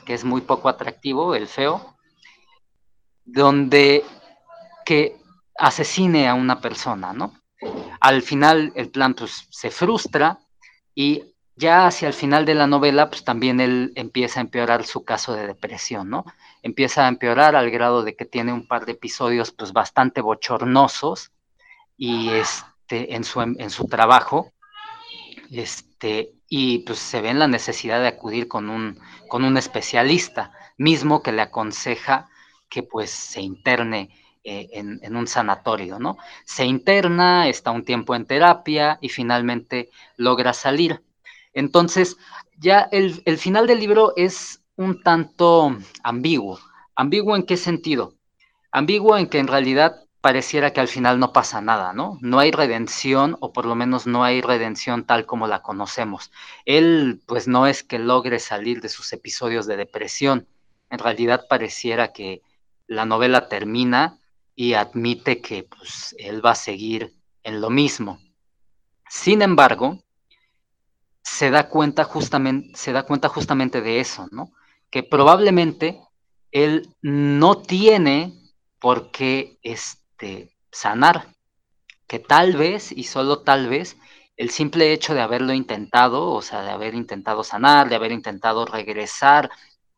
que 0.04 0.14
es 0.14 0.24
muy 0.24 0.42
poco 0.42 0.68
atractivo, 0.68 1.34
el 1.34 1.48
feo, 1.48 1.96
donde 3.24 4.04
que 4.84 5.16
asesine 5.58 6.28
a 6.28 6.34
una 6.34 6.60
persona, 6.60 7.12
¿no? 7.12 7.32
Al 8.00 8.20
final 8.20 8.72
el 8.74 8.90
plan 8.90 9.14
pues, 9.14 9.46
se 9.50 9.70
frustra 9.70 10.38
y 10.94 11.34
ya 11.56 11.86
hacia 11.86 12.08
el 12.08 12.14
final 12.14 12.44
de 12.44 12.54
la 12.54 12.66
novela, 12.66 13.08
pues 13.08 13.24
también 13.24 13.60
él 13.60 13.92
empieza 13.94 14.40
a 14.40 14.42
empeorar 14.42 14.84
su 14.84 15.04
caso 15.04 15.32
de 15.32 15.46
depresión, 15.46 16.10
¿no? 16.10 16.26
Empieza 16.62 17.06
a 17.06 17.08
empeorar 17.08 17.56
al 17.56 17.70
grado 17.70 18.02
de 18.02 18.16
que 18.16 18.26
tiene 18.26 18.52
un 18.52 18.66
par 18.66 18.84
de 18.84 18.92
episodios 18.92 19.52
pues 19.52 19.72
bastante 19.72 20.20
bochornosos 20.20 21.32
y 21.96 22.30
este, 22.30 23.14
en, 23.14 23.24
su, 23.24 23.40
en 23.40 23.70
su 23.70 23.86
trabajo, 23.86 24.52
este, 25.50 26.34
y 26.48 26.80
pues 26.80 26.98
se 26.98 27.20
ve 27.20 27.30
en 27.30 27.38
la 27.38 27.48
necesidad 27.48 28.00
de 28.00 28.08
acudir 28.08 28.48
con 28.48 28.70
un, 28.70 28.98
con 29.28 29.44
un 29.44 29.56
especialista, 29.56 30.52
mismo 30.76 31.22
que 31.22 31.32
le 31.32 31.42
aconseja 31.42 32.28
que 32.68 32.82
pues 32.82 33.10
se 33.10 33.40
interne 33.40 34.10
eh, 34.42 34.68
en, 34.72 35.00
en, 35.02 35.16
un 35.16 35.26
sanatorio, 35.26 35.98
¿no? 35.98 36.18
Se 36.44 36.64
interna, 36.64 37.48
está 37.48 37.70
un 37.70 37.84
tiempo 37.84 38.14
en 38.14 38.26
terapia 38.26 38.98
y 39.00 39.08
finalmente 39.08 39.90
logra 40.16 40.52
salir. 40.52 41.02
Entonces, 41.54 42.16
ya 42.58 42.88
el, 42.92 43.38
final 43.38 43.66
del 43.66 43.80
libro 43.80 44.12
es 44.16 44.62
un 44.76 45.02
tanto 45.02 45.76
ambiguo. 46.02 46.58
¿Ambiguo 46.96 47.36
en 47.36 47.44
qué 47.44 47.56
sentido? 47.56 48.14
Ambiguo 48.70 49.16
en 49.16 49.28
que 49.28 49.38
en 49.38 49.48
realidad 49.48 50.03
pareciera 50.24 50.72
que 50.72 50.80
al 50.80 50.88
final 50.88 51.18
no 51.18 51.34
pasa 51.34 51.60
nada, 51.60 51.92
¿no? 51.92 52.16
No 52.22 52.38
hay 52.38 52.50
redención, 52.50 53.36
o 53.40 53.52
por 53.52 53.66
lo 53.66 53.74
menos 53.74 54.06
no 54.06 54.24
hay 54.24 54.40
redención 54.40 55.04
tal 55.04 55.26
como 55.26 55.46
la 55.48 55.60
conocemos. 55.60 56.32
Él, 56.64 57.20
pues 57.26 57.46
no 57.46 57.66
es 57.66 57.82
que 57.82 57.98
logre 57.98 58.38
salir 58.38 58.80
de 58.80 58.88
sus 58.88 59.12
episodios 59.12 59.66
de 59.66 59.76
depresión. 59.76 60.48
En 60.88 60.98
realidad 60.98 61.44
pareciera 61.46 62.14
que 62.14 62.40
la 62.86 63.04
novela 63.04 63.50
termina 63.50 64.18
y 64.56 64.72
admite 64.72 65.42
que 65.42 65.64
pues, 65.64 66.16
él 66.18 66.42
va 66.42 66.52
a 66.52 66.54
seguir 66.54 67.12
en 67.42 67.60
lo 67.60 67.68
mismo. 67.68 68.18
Sin 69.10 69.42
embargo, 69.42 70.02
se 71.22 71.50
da 71.50 71.68
cuenta 71.68 72.04
justamente, 72.04 72.74
se 72.78 72.92
da 72.92 73.02
cuenta 73.02 73.28
justamente 73.28 73.82
de 73.82 74.00
eso, 74.00 74.26
¿no? 74.30 74.52
Que 74.88 75.02
probablemente 75.02 76.00
él 76.50 76.88
no 77.02 77.58
tiene 77.58 78.32
por 78.78 79.10
qué 79.10 79.58
este, 80.14 80.56
sanar, 80.70 81.34
que 82.06 82.20
tal 82.20 82.56
vez 82.56 82.92
y 82.92 83.04
solo 83.04 83.40
tal 83.40 83.68
vez 83.68 83.96
el 84.36 84.50
simple 84.50 84.92
hecho 84.92 85.14
de 85.14 85.20
haberlo 85.20 85.52
intentado, 85.52 86.30
o 86.30 86.42
sea, 86.42 86.62
de 86.62 86.70
haber 86.70 86.94
intentado 86.94 87.42
sanar, 87.42 87.88
de 87.88 87.96
haber 87.96 88.12
intentado 88.12 88.64
regresar 88.64 89.50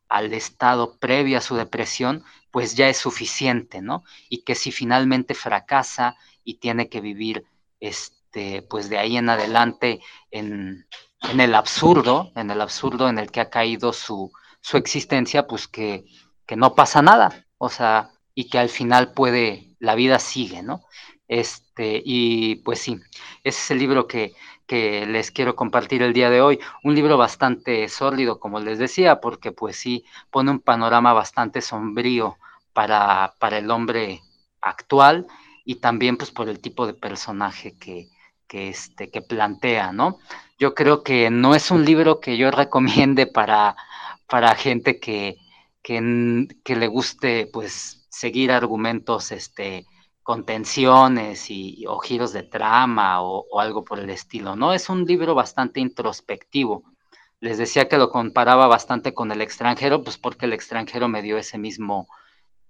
al 0.09 0.33
estado 0.33 0.97
previo 0.97 1.37
a 1.37 1.41
su 1.41 1.55
depresión, 1.55 2.23
pues 2.51 2.75
ya 2.75 2.89
es 2.89 2.97
suficiente, 2.97 3.81
¿no? 3.81 4.03
Y 4.29 4.43
que 4.43 4.55
si 4.55 4.71
finalmente 4.71 5.33
fracasa 5.35 6.15
y 6.43 6.55
tiene 6.55 6.89
que 6.89 7.01
vivir, 7.01 7.45
este, 7.79 8.61
pues 8.63 8.89
de 8.89 8.97
ahí 8.97 9.17
en 9.17 9.29
adelante 9.29 9.99
en, 10.31 10.87
en 11.23 11.39
el 11.39 11.53
absurdo, 11.55 12.31
en 12.35 12.49
el 12.51 12.61
absurdo 12.61 13.09
en 13.09 13.19
el 13.19 13.31
que 13.31 13.41
ha 13.41 13.49
caído 13.49 13.93
su, 13.93 14.31
su 14.61 14.77
existencia, 14.77 15.45
pues 15.47 15.67
que, 15.67 16.05
que, 16.45 16.55
no 16.55 16.73
pasa 16.73 17.01
nada, 17.01 17.45
o 17.57 17.69
sea, 17.69 18.11
y 18.33 18.49
que 18.49 18.59
al 18.59 18.69
final 18.69 19.13
puede, 19.13 19.66
la 19.79 19.95
vida 19.95 20.19
sigue, 20.19 20.63
¿no? 20.63 20.83
Este, 21.27 22.01
y 22.03 22.55
pues 22.57 22.79
sí, 22.79 22.99
ese 23.43 23.59
es 23.59 23.71
el 23.71 23.79
libro 23.79 24.07
que, 24.07 24.33
que 24.65 25.05
les 25.05 25.31
quiero 25.31 25.55
compartir 25.55 26.01
el 26.01 26.13
día 26.13 26.29
de 26.29 26.41
hoy, 26.41 26.59
un 26.83 26.95
libro 26.95 27.17
bastante 27.17 27.87
sólido, 27.89 28.39
como 28.39 28.59
les 28.59 28.79
decía, 28.79 29.19
porque 29.19 29.51
pues 29.51 29.77
sí, 29.77 30.05
pone 30.31 30.51
un 30.51 30.59
panorama 30.59 31.13
bastante 31.13 31.61
sombrío 31.61 32.37
para, 32.73 33.33
para 33.39 33.57
el 33.57 33.69
hombre 33.71 34.21
actual 34.61 35.27
y 35.65 35.75
también 35.75 36.17
pues 36.17 36.31
por 36.31 36.49
el 36.49 36.59
tipo 36.59 36.87
de 36.87 36.93
personaje 36.93 37.77
que, 37.77 38.07
que, 38.47 38.69
este, 38.69 39.09
que 39.09 39.21
plantea, 39.21 39.91
¿no? 39.91 40.19
Yo 40.59 40.73
creo 40.73 41.03
que 41.03 41.29
no 41.29 41.55
es 41.55 41.71
un 41.71 41.85
libro 41.85 42.19
que 42.19 42.37
yo 42.37 42.51
recomiende 42.51 43.27
para, 43.27 43.75
para 44.27 44.55
gente 44.55 44.99
que, 44.99 45.37
que, 45.83 46.75
le 46.75 46.87
guste, 46.87 47.47
pues, 47.51 48.06
seguir 48.09 48.51
argumentos, 48.51 49.31
este, 49.31 49.85
con 50.23 50.45
tensiones 50.45 51.49
y, 51.49 51.85
o 51.87 51.99
giros 51.99 52.33
de 52.33 52.43
trama 52.43 53.21
o, 53.21 53.45
o, 53.49 53.59
algo 53.61 53.83
por 53.83 53.99
el 53.99 54.09
estilo, 54.09 54.55
¿no? 54.55 54.73
Es 54.73 54.89
un 54.89 55.05
libro 55.05 55.35
bastante 55.35 55.79
introspectivo. 55.79 56.83
Les 57.39 57.57
decía 57.57 57.87
que 57.87 57.97
lo 57.97 58.09
comparaba 58.09 58.67
bastante 58.67 59.13
con 59.13 59.31
el 59.31 59.41
extranjero, 59.41 60.03
pues 60.03 60.17
porque 60.17 60.45
el 60.45 60.53
extranjero 60.53 61.07
me 61.07 61.21
dio 61.21 61.37
ese 61.37 61.57
mismo, 61.57 62.07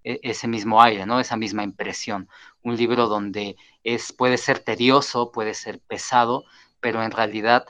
e, 0.04 0.20
ese 0.22 0.48
mismo 0.48 0.82
aire, 0.82 1.06
¿no? 1.06 1.20
Esa 1.20 1.36
misma 1.36 1.64
impresión. 1.64 2.30
Un 2.62 2.76
libro 2.76 3.08
donde 3.08 3.56
es, 3.84 4.14
puede 4.14 4.38
ser 4.38 4.60
tedioso, 4.60 5.32
puede 5.32 5.54
ser 5.54 5.80
pesado, 5.80 6.44
pero 6.80 7.02
en 7.02 7.12
realidad 7.12 7.66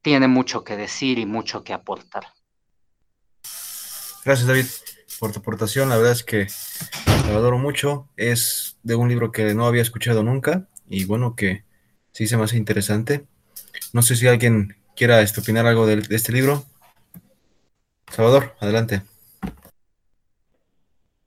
tiene 0.00 0.26
mucho 0.26 0.64
que 0.64 0.76
decir 0.76 1.18
y 1.18 1.26
mucho 1.26 1.64
que 1.64 1.74
aportar. 1.74 2.28
Gracias, 4.24 4.46
David, 4.46 4.66
por 5.20 5.32
tu 5.32 5.40
aportación. 5.40 5.88
La 5.88 5.96
verdad 5.96 6.12
es 6.12 6.22
que 6.22 6.46
lo 7.28 7.36
adoro 7.36 7.58
mucho. 7.58 8.08
Es 8.16 8.78
de 8.82 8.94
un 8.94 9.08
libro 9.08 9.32
que 9.32 9.54
no 9.54 9.66
había 9.66 9.82
escuchado 9.82 10.22
nunca 10.22 10.66
y 10.88 11.04
bueno, 11.04 11.34
que 11.36 11.64
sí 12.12 12.26
se 12.26 12.36
me 12.36 12.44
hace 12.44 12.56
interesante. 12.56 13.24
No 13.92 14.02
sé 14.02 14.16
si 14.16 14.26
alguien 14.26 14.74
quiera 14.96 15.20
este, 15.20 15.40
opinar 15.40 15.66
algo 15.66 15.86
de 15.86 16.02
este 16.10 16.32
libro. 16.32 16.64
Salvador, 18.08 18.54
adelante. 18.60 19.02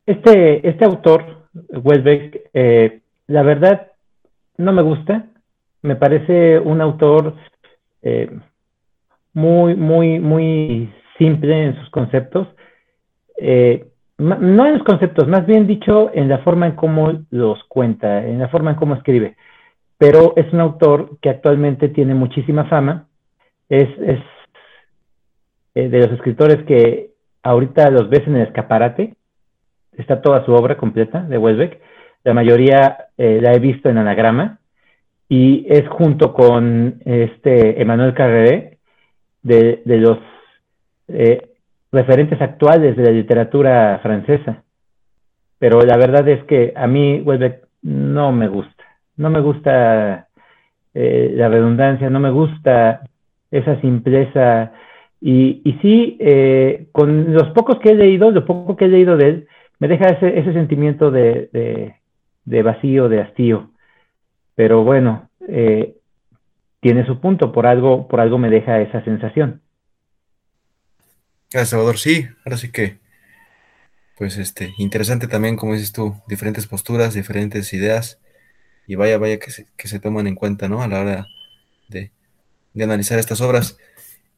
Este, 0.06 0.68
este 0.68 0.84
autor, 0.84 1.48
Welbeck, 1.54 2.50
eh, 2.54 3.02
la 3.28 3.44
verdad 3.44 3.92
no 4.58 4.74
me 4.74 4.82
gusta. 4.82 5.28
Me 5.84 5.96
parece 5.96 6.60
un 6.60 6.82
autor 6.82 7.36
eh, 8.02 8.30
muy, 9.34 9.76
muy, 9.76 10.20
muy 10.20 10.94
simple 11.18 11.66
en 11.66 11.80
sus 11.80 11.90
conceptos. 11.92 12.48
Eh, 13.44 13.88
no 14.18 14.68
en 14.68 14.74
los 14.74 14.84
conceptos, 14.84 15.28
más 15.28 15.48
bien 15.48 15.66
dicho 15.66 16.12
en 16.14 16.30
la 16.30 16.38
forma 16.40 16.68
en 16.68 16.76
cómo 16.76 17.24
los 17.32 17.64
cuenta, 17.64 18.24
en 18.24 18.38
la 18.38 18.50
forma 18.50 18.72
en 18.72 18.78
cómo 18.78 18.94
escribe. 18.94 19.36
Pero 19.98 20.34
es 20.36 20.52
un 20.54 20.60
autor 20.60 21.18
que 21.22 21.30
actualmente 21.30 21.90
tiene 21.90 22.14
muchísima 22.14 22.66
fama. 22.66 23.08
Es, 23.68 23.90
es 23.98 24.20
de 25.74 26.00
los 26.00 26.12
escritores 26.12 26.64
que 26.66 27.12
ahorita 27.42 27.90
los 27.90 28.10
ves 28.10 28.28
en 28.28 28.36
el 28.36 28.44
escaparate 28.44 29.16
está 29.98 30.22
toda 30.22 30.46
su 30.46 30.54
obra 30.54 30.78
completa 30.78 31.22
de 31.22 31.38
Welbeck. 31.38 31.80
La 32.24 32.34
mayoría 32.34 33.08
eh, 33.18 33.40
la 33.42 33.54
he 33.54 33.60
visto 33.60 33.90
en 33.90 33.98
anagrama 33.98 34.60
y 35.28 35.66
es 35.70 35.88
junto 35.90 36.34
con 36.34 37.02
este 37.06 37.82
Emmanuel 37.82 38.14
Carré 38.14 38.78
de, 39.42 39.82
los 39.86 40.20
eh, 41.08 41.51
referentes 41.92 42.42
actuales 42.42 42.96
de 42.96 43.04
la 43.04 43.12
literatura 43.12 44.00
francesa. 44.02 44.64
Pero 45.60 45.82
la 45.82 45.98
verdad 45.98 46.28
es 46.28 46.44
que 46.46 46.74
a 46.76 46.88
mí 46.88 47.22
Welbeck 47.22 47.68
no 47.84 48.32
me 48.32 48.48
gusta. 48.48 48.84
No 49.18 49.30
me 49.30 49.42
gusta 49.42 50.28
eh, 50.94 51.32
la 51.36 51.50
redundancia, 51.50 52.10
no 52.10 52.20
me 52.20 52.32
gusta 52.32 53.02
esa 53.52 53.80
simpleza. 53.82 54.72
Y, 55.20 55.62
y 55.64 55.74
sí, 55.82 56.18
con 56.92 57.34
los 57.34 57.50
pocos 57.50 57.80
que 57.80 57.92
he 57.92 57.96
leído, 57.96 58.32
lo 58.32 58.46
poco 58.46 58.76
que 58.76 58.86
he 58.86 58.90
leído 58.90 59.18
de 59.18 59.28
él, 59.28 59.48
me 59.82 59.88
deja 59.88 60.10
ese, 60.10 60.54
sentimiento 60.54 61.10
de, 61.10 61.96
vacío, 62.46 63.10
de 63.10 63.22
hastío. 63.22 63.72
Pero 64.54 64.84
bueno, 64.84 65.28
eh, 65.48 65.96
tiene 66.82 67.04
su 67.08 67.20
punto, 67.20 67.52
por 67.52 67.66
algo, 67.66 68.08
por 68.08 68.22
algo 68.22 68.38
me 68.38 68.52
deja 68.52 68.80
esa 68.80 69.04
sensación. 69.04 69.61
Gracias, 71.52 71.70
Salvador. 71.70 71.98
Sí, 71.98 72.28
ahora 72.46 72.58
sí 72.58 72.72
que, 72.72 73.00
pues, 74.18 74.38
este, 74.38 74.74
interesante 74.78 75.28
también, 75.28 75.58
como 75.58 75.74
dices 75.74 75.92
tú, 75.92 76.16
diferentes 76.28 76.66
posturas, 76.66 77.14
diferentes 77.14 77.74
ideas, 77.74 78.20
y 78.88 78.96
vaya, 78.96 79.18
vaya 79.18 79.38
que 79.38 79.52
se, 79.52 79.68
que 79.76 79.88
se 79.88 80.00
toman 80.00 80.28
en 80.28 80.36
cuenta, 80.36 80.70
¿no? 80.70 80.82
A 80.82 80.88
la 80.88 81.02
hora 81.02 81.28
de, 81.90 82.12
de 82.74 82.84
analizar 82.84 83.20
estas 83.20 83.42
obras. 83.42 83.78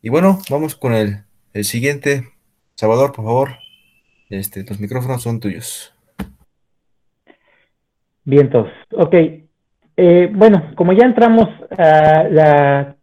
Y 0.02 0.10
bueno, 0.10 0.40
vamos 0.50 0.76
con 0.76 0.94
el, 0.94 1.24
el 1.54 1.64
siguiente. 1.66 2.30
Salvador, 2.76 3.12
por 3.12 3.26
favor, 3.26 3.58
este, 4.30 4.64
los 4.64 4.80
micrófonos 4.80 5.22
son 5.22 5.40
tuyos. 5.40 5.94
Vientos. 8.26 8.68
Ok. 8.92 9.14
Eh, 9.96 10.30
bueno, 10.34 10.74
como 10.76 10.94
ya 10.94 11.06
entramos 11.06 11.48
a 11.78 12.24
la 12.24 12.96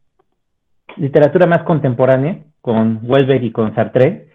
literatura 0.97 1.47
más 1.47 1.63
contemporánea, 1.63 2.43
con 2.61 3.01
Welbeck 3.03 3.43
y 3.43 3.53
con 3.53 3.75
Sartre, 3.75 4.29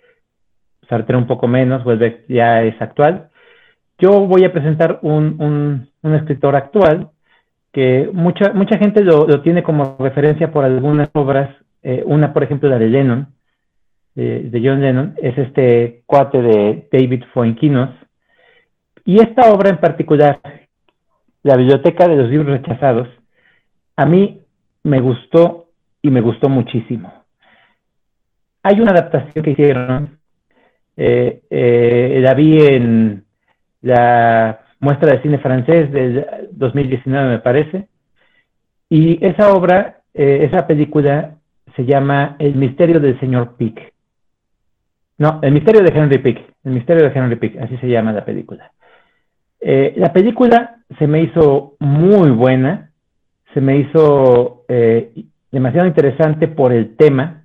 Sartre 0.89 1.17
un 1.17 1.27
poco 1.27 1.47
menos, 1.47 1.85
Welbeck 1.85 2.25
ya 2.27 2.63
es 2.63 2.79
actual, 2.81 3.29
yo 3.97 4.25
voy 4.27 4.43
a 4.43 4.51
presentar 4.51 4.99
un, 5.01 5.87
un, 6.03 6.15
escritor 6.15 6.55
actual 6.55 7.09
que 7.71 8.09
mucha, 8.13 8.53
mucha 8.53 8.77
gente 8.77 9.03
lo, 9.03 9.25
lo, 9.25 9.41
tiene 9.41 9.63
como 9.63 9.97
referencia 9.99 10.51
por 10.51 10.65
algunas 10.65 11.09
obras, 11.13 11.49
eh, 11.81 12.03
una 12.05 12.33
por 12.33 12.43
ejemplo 12.43 12.69
la 12.69 12.77
de 12.77 12.89
Lennon, 12.89 13.27
de, 14.15 14.43
de 14.49 14.61
John 14.63 14.81
Lennon, 14.81 15.15
es 15.21 15.37
este 15.37 16.03
cuate 16.05 16.41
de 16.41 16.87
David 16.91 17.23
Fuenquinos, 17.33 17.89
y 19.05 19.19
esta 19.19 19.51
obra 19.51 19.69
en 19.69 19.77
particular 19.77 20.39
la 21.43 21.55
biblioteca 21.57 22.07
de 22.07 22.15
los 22.15 22.29
libros 22.29 22.59
rechazados, 22.59 23.07
a 23.95 24.05
mí 24.05 24.41
me 24.83 24.99
gustó 24.99 25.67
y 26.01 26.09
me 26.09 26.21
gustó 26.21 26.49
muchísimo. 26.49 27.24
Hay 28.67 28.81
una 28.81 28.93
adaptación 28.93 29.45
que 29.45 29.51
hicieron, 29.51 30.17
eh, 30.97 31.41
eh, 31.51 32.19
la 32.19 32.33
vi 32.33 32.57
en 32.65 33.23
la 33.83 34.59
muestra 34.79 35.11
de 35.11 35.21
cine 35.21 35.37
francés 35.37 35.91
del 35.91 36.25
2019 36.49 37.29
me 37.29 37.39
parece, 37.39 37.87
y 38.89 39.23
esa 39.23 39.53
obra, 39.53 39.99
eh, 40.15 40.49
esa 40.49 40.65
película 40.65 41.35
se 41.75 41.85
llama 41.85 42.37
El 42.39 42.55
misterio 42.55 42.99
del 42.99 43.19
señor 43.19 43.55
Pick. 43.55 43.93
No, 45.19 45.41
El 45.43 45.51
misterio 45.51 45.83
de 45.83 45.95
Henry 45.95 46.17
Pick, 46.17 46.41
El 46.63 46.71
misterio 46.71 47.07
de 47.07 47.15
Henry 47.15 47.35
Pick, 47.35 47.61
así 47.61 47.77
se 47.77 47.87
llama 47.87 48.13
la 48.13 48.25
película. 48.25 48.71
La 49.61 50.11
película 50.11 50.77
se 50.97 51.05
me 51.05 51.21
hizo 51.21 51.75
muy 51.77 52.31
buena, 52.31 52.89
se 53.53 53.61
me 53.61 53.77
hizo 53.77 54.65
demasiado 55.51 55.87
interesante 55.87 56.47
por 56.47 56.73
el 56.73 56.95
tema, 56.95 57.44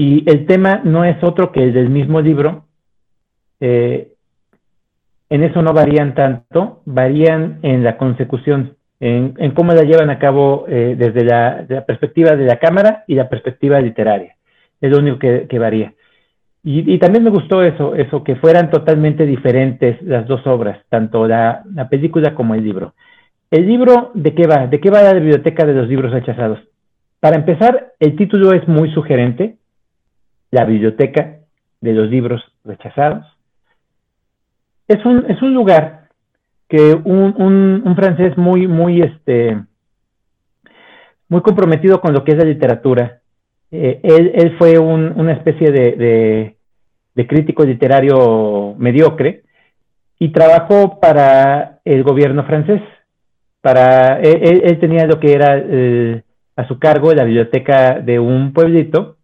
y 0.00 0.24
el 0.30 0.46
tema 0.46 0.80
no 0.84 1.04
es 1.04 1.22
otro 1.22 1.52
que 1.52 1.62
el 1.62 1.72
del 1.72 1.90
mismo 1.90 2.20
libro. 2.20 2.64
Eh, 3.60 4.12
en 5.28 5.42
eso 5.42 5.62
no 5.62 5.72
varían 5.72 6.14
tanto, 6.14 6.82
varían 6.86 7.58
en 7.62 7.84
la 7.84 7.96
consecución, 7.96 8.76
en, 8.98 9.34
cómo 9.52 9.72
la 9.72 9.82
llevan 9.82 10.10
a 10.10 10.18
cabo 10.18 10.64
desde 10.66 11.24
la, 11.24 11.84
perspectiva 11.86 12.34
de 12.34 12.46
la 12.46 12.58
cámara 12.58 13.04
y 13.06 13.14
la 13.14 13.28
perspectiva 13.28 13.80
literaria. 13.80 14.36
Es 14.80 14.90
lo 14.90 14.98
único 14.98 15.18
que 15.18 15.58
varía. 15.58 15.92
Y, 16.62 16.98
también 16.98 17.24
me 17.24 17.30
gustó 17.30 17.62
eso, 17.62 17.94
eso, 17.94 18.22
que 18.22 18.36
fueran 18.36 18.70
totalmente 18.70 19.24
diferentes 19.24 20.00
las 20.02 20.26
dos 20.26 20.46
obras, 20.46 20.78
tanto 20.90 21.26
la, 21.26 21.62
película 21.88 22.34
como 22.34 22.54
el 22.54 22.62
libro. 22.62 22.94
¿El 23.50 23.66
libro 23.66 24.10
de 24.14 24.34
qué 24.34 24.46
va? 24.46 24.66
¿De 24.66 24.78
qué 24.78 24.90
va 24.90 25.02
la 25.02 25.14
biblioteca 25.14 25.64
de 25.64 25.72
los 25.72 25.88
libros 25.88 26.12
rechazados? 26.12 26.60
Para 27.18 27.36
empezar, 27.36 27.92
el 27.98 28.14
título 28.14 28.52
es 28.52 28.68
muy 28.68 28.90
sugerente, 28.92 29.56
la 30.50 30.64
biblioteca 30.64 31.38
de 31.80 31.92
los 31.92 32.08
libros 32.08 32.42
rechazados. 32.64 33.26
Es 34.88 35.04
un, 35.04 35.24
es 35.28 35.40
un 35.42 35.54
lugar 35.54 36.08
que 36.68 36.94
un, 36.94 37.82
un, 37.84 37.96
francés 37.96 38.36
muy, 38.36 38.66
muy, 38.66 39.02
este, 39.02 39.60
muy 41.28 41.40
comprometido 41.42 42.00
con 42.00 42.12
lo 42.12 42.24
que 42.24 42.32
es 42.32 42.38
la 42.38 42.44
literatura, 42.44 43.20
eh, 43.72 44.00
él, 44.02 44.56
fue 44.58 44.78
una 44.78 45.32
especie 45.32 45.70
de, 45.70 46.56
crítico 47.28 47.64
literario 47.64 48.74
mediocre 48.78 49.42
y 50.18 50.30
trabajó 50.30 50.98
para 51.00 51.80
el 51.84 52.02
gobierno 52.02 52.44
francés. 52.44 52.80
Para, 53.60 54.20
él, 54.20 54.78
tenía 54.80 55.06
lo 55.06 55.20
que 55.20 55.32
era 55.34 55.62
a 56.56 56.66
su 56.66 56.78
cargo 56.78 57.12
la 57.12 57.24
biblioteca 57.24 58.00
de 58.00 58.18
un 58.18 58.52
pueblito. 58.52 59.16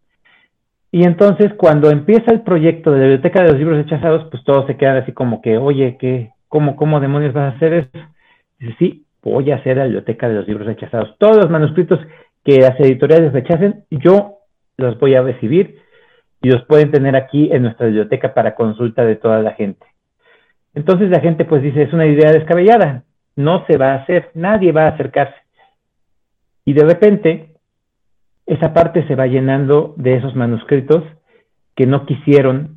Y 0.97 1.05
entonces 1.05 1.53
cuando 1.59 1.91
empieza 1.91 2.33
el 2.33 2.41
proyecto 2.41 2.91
de 2.91 2.97
la 2.97 3.03
biblioteca 3.03 3.43
de 3.43 3.49
los 3.49 3.59
libros 3.59 3.77
rechazados, 3.77 4.29
pues 4.31 4.43
todos 4.45 4.67
se 4.67 4.79
quedan 4.79 4.97
así 4.97 5.13
como 5.13 5.43
que, 5.43 5.59
oye, 5.59 5.99
¿qué, 6.01 6.31
cómo, 6.49 6.75
¿cómo 6.75 7.01
demonios 7.01 7.35
vas 7.35 7.53
a 7.53 7.57
hacer 7.57 7.75
eso? 7.75 8.09
Dice, 8.59 8.77
sí, 8.79 9.05
voy 9.23 9.51
a 9.51 9.57
hacer 9.57 9.77
la 9.77 9.85
biblioteca 9.85 10.27
de 10.27 10.37
los 10.37 10.49
libros 10.49 10.67
rechazados. 10.67 11.15
Todos 11.19 11.37
los 11.37 11.51
manuscritos 11.51 12.01
que 12.43 12.61
las 12.63 12.81
editoriales 12.81 13.35
rechacen, 13.35 13.85
yo 13.91 14.39
los 14.79 14.99
voy 14.99 15.15
a 15.17 15.21
recibir 15.21 15.81
y 16.41 16.49
los 16.49 16.65
pueden 16.65 16.91
tener 16.91 17.15
aquí 17.15 17.51
en 17.53 17.65
nuestra 17.65 17.89
biblioteca 17.89 18.33
para 18.33 18.55
consulta 18.55 19.05
de 19.05 19.17
toda 19.17 19.43
la 19.43 19.53
gente. 19.53 19.85
Entonces 20.73 21.11
la 21.11 21.21
gente 21.21 21.45
pues 21.45 21.61
dice, 21.61 21.83
es 21.83 21.93
una 21.93 22.07
idea 22.07 22.33
descabellada, 22.33 23.05
no 23.37 23.67
se 23.67 23.77
va 23.77 23.93
a 23.93 23.97
hacer, 23.97 24.31
nadie 24.33 24.73
va 24.73 24.85
a 24.85 24.93
acercarse. 24.93 25.37
Y 26.65 26.73
de 26.73 26.85
repente, 26.87 27.56
esa 28.47 28.73
parte 28.73 29.07
se 29.07 29.17
va 29.17 29.27
llenando 29.27 29.95
de 29.97 30.15
esos 30.15 30.35
manuscritos 30.35 31.03
que 31.75 31.87
no 31.87 32.07
quisieron 32.07 32.77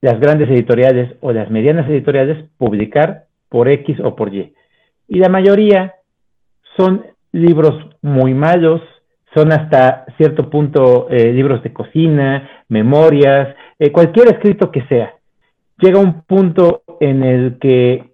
las 0.00 0.18
grandes 0.18 0.48
editoriales 0.48 1.16
o 1.20 1.32
las 1.32 1.50
medianas 1.50 1.88
editoriales 1.88 2.48
publicar 2.58 3.24
por 3.48 3.68
X 3.68 3.98
o 4.02 4.16
por 4.16 4.34
Y. 4.34 4.54
Y 5.08 5.18
la 5.18 5.28
mayoría 5.28 5.94
son 6.76 7.04
libros 7.32 7.74
muy 8.02 8.34
malos, 8.34 8.80
son 9.34 9.52
hasta 9.52 10.06
cierto 10.16 10.50
punto 10.50 11.08
eh, 11.10 11.32
libros 11.32 11.62
de 11.62 11.72
cocina, 11.72 12.48
memorias, 12.68 13.54
eh, 13.78 13.92
cualquier 13.92 14.28
escrito 14.28 14.70
que 14.70 14.82
sea. 14.86 15.14
Llega 15.78 16.00
un 16.00 16.22
punto 16.22 16.82
en 16.98 17.22
el 17.22 17.58
que 17.58 18.10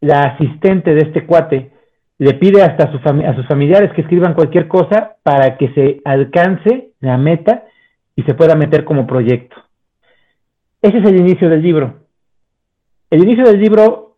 la 0.00 0.20
asistente 0.20 0.94
de 0.94 1.00
este 1.00 1.26
cuate 1.26 1.73
le 2.18 2.34
pide 2.34 2.62
hasta 2.62 2.84
a, 2.84 3.30
a 3.30 3.36
sus 3.36 3.46
familiares 3.46 3.92
que 3.92 4.02
escriban 4.02 4.34
cualquier 4.34 4.68
cosa 4.68 5.16
para 5.22 5.56
que 5.56 5.68
se 5.74 6.00
alcance 6.04 6.90
la 7.00 7.18
meta 7.18 7.64
y 8.16 8.22
se 8.22 8.34
pueda 8.34 8.54
meter 8.54 8.84
como 8.84 9.06
proyecto. 9.06 9.56
Ese 10.80 10.98
es 10.98 11.06
el 11.06 11.16
inicio 11.16 11.48
del 11.48 11.62
libro. 11.62 12.00
El 13.10 13.22
inicio 13.22 13.44
del 13.44 13.60
libro 13.60 14.16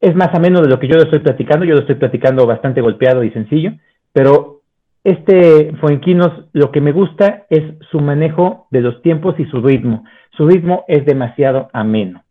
es 0.00 0.14
más 0.14 0.34
ameno 0.34 0.60
de 0.60 0.68
lo 0.68 0.78
que 0.78 0.88
yo 0.88 0.96
lo 0.96 1.04
estoy 1.04 1.20
platicando, 1.20 1.64
yo 1.64 1.74
lo 1.74 1.80
estoy 1.80 1.94
platicando 1.94 2.46
bastante 2.46 2.80
golpeado 2.80 3.22
y 3.22 3.30
sencillo, 3.30 3.72
pero 4.12 4.60
este 5.04 5.74
Fuenquinos 5.80 6.46
lo 6.52 6.70
que 6.70 6.80
me 6.80 6.92
gusta 6.92 7.46
es 7.50 7.62
su 7.90 8.00
manejo 8.00 8.66
de 8.70 8.80
los 8.80 9.02
tiempos 9.02 9.34
y 9.38 9.44
su 9.46 9.60
ritmo. 9.60 10.04
Su 10.36 10.46
ritmo 10.46 10.84
es 10.86 11.04
demasiado 11.04 11.68
ameno. 11.72 12.24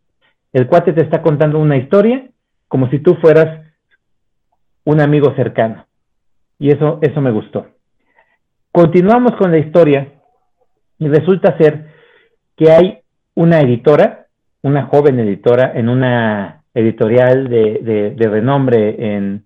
El 0.53 0.67
cuate 0.67 0.93
te 0.93 1.03
está 1.03 1.21
contando 1.21 1.59
una 1.59 1.77
historia 1.77 2.27
como 2.67 2.89
si 2.89 2.99
tú 2.99 3.15
fueras 3.15 3.60
un 4.85 5.01
amigo 5.01 5.33
cercano. 5.35 5.85
Y 6.59 6.71
eso, 6.71 6.99
eso 7.01 7.21
me 7.21 7.31
gustó. 7.31 7.67
Continuamos 8.71 9.35
con 9.35 9.51
la 9.51 9.57
historia 9.57 10.13
y 10.99 11.07
resulta 11.07 11.57
ser 11.57 11.87
que 12.55 12.71
hay 12.71 12.99
una 13.33 13.59
editora, 13.59 14.27
una 14.61 14.85
joven 14.85 15.19
editora 15.19 15.71
en 15.75 15.89
una 15.89 16.63
editorial 16.73 17.49
de, 17.49 18.15
renombre 18.29 19.15
en, 19.15 19.43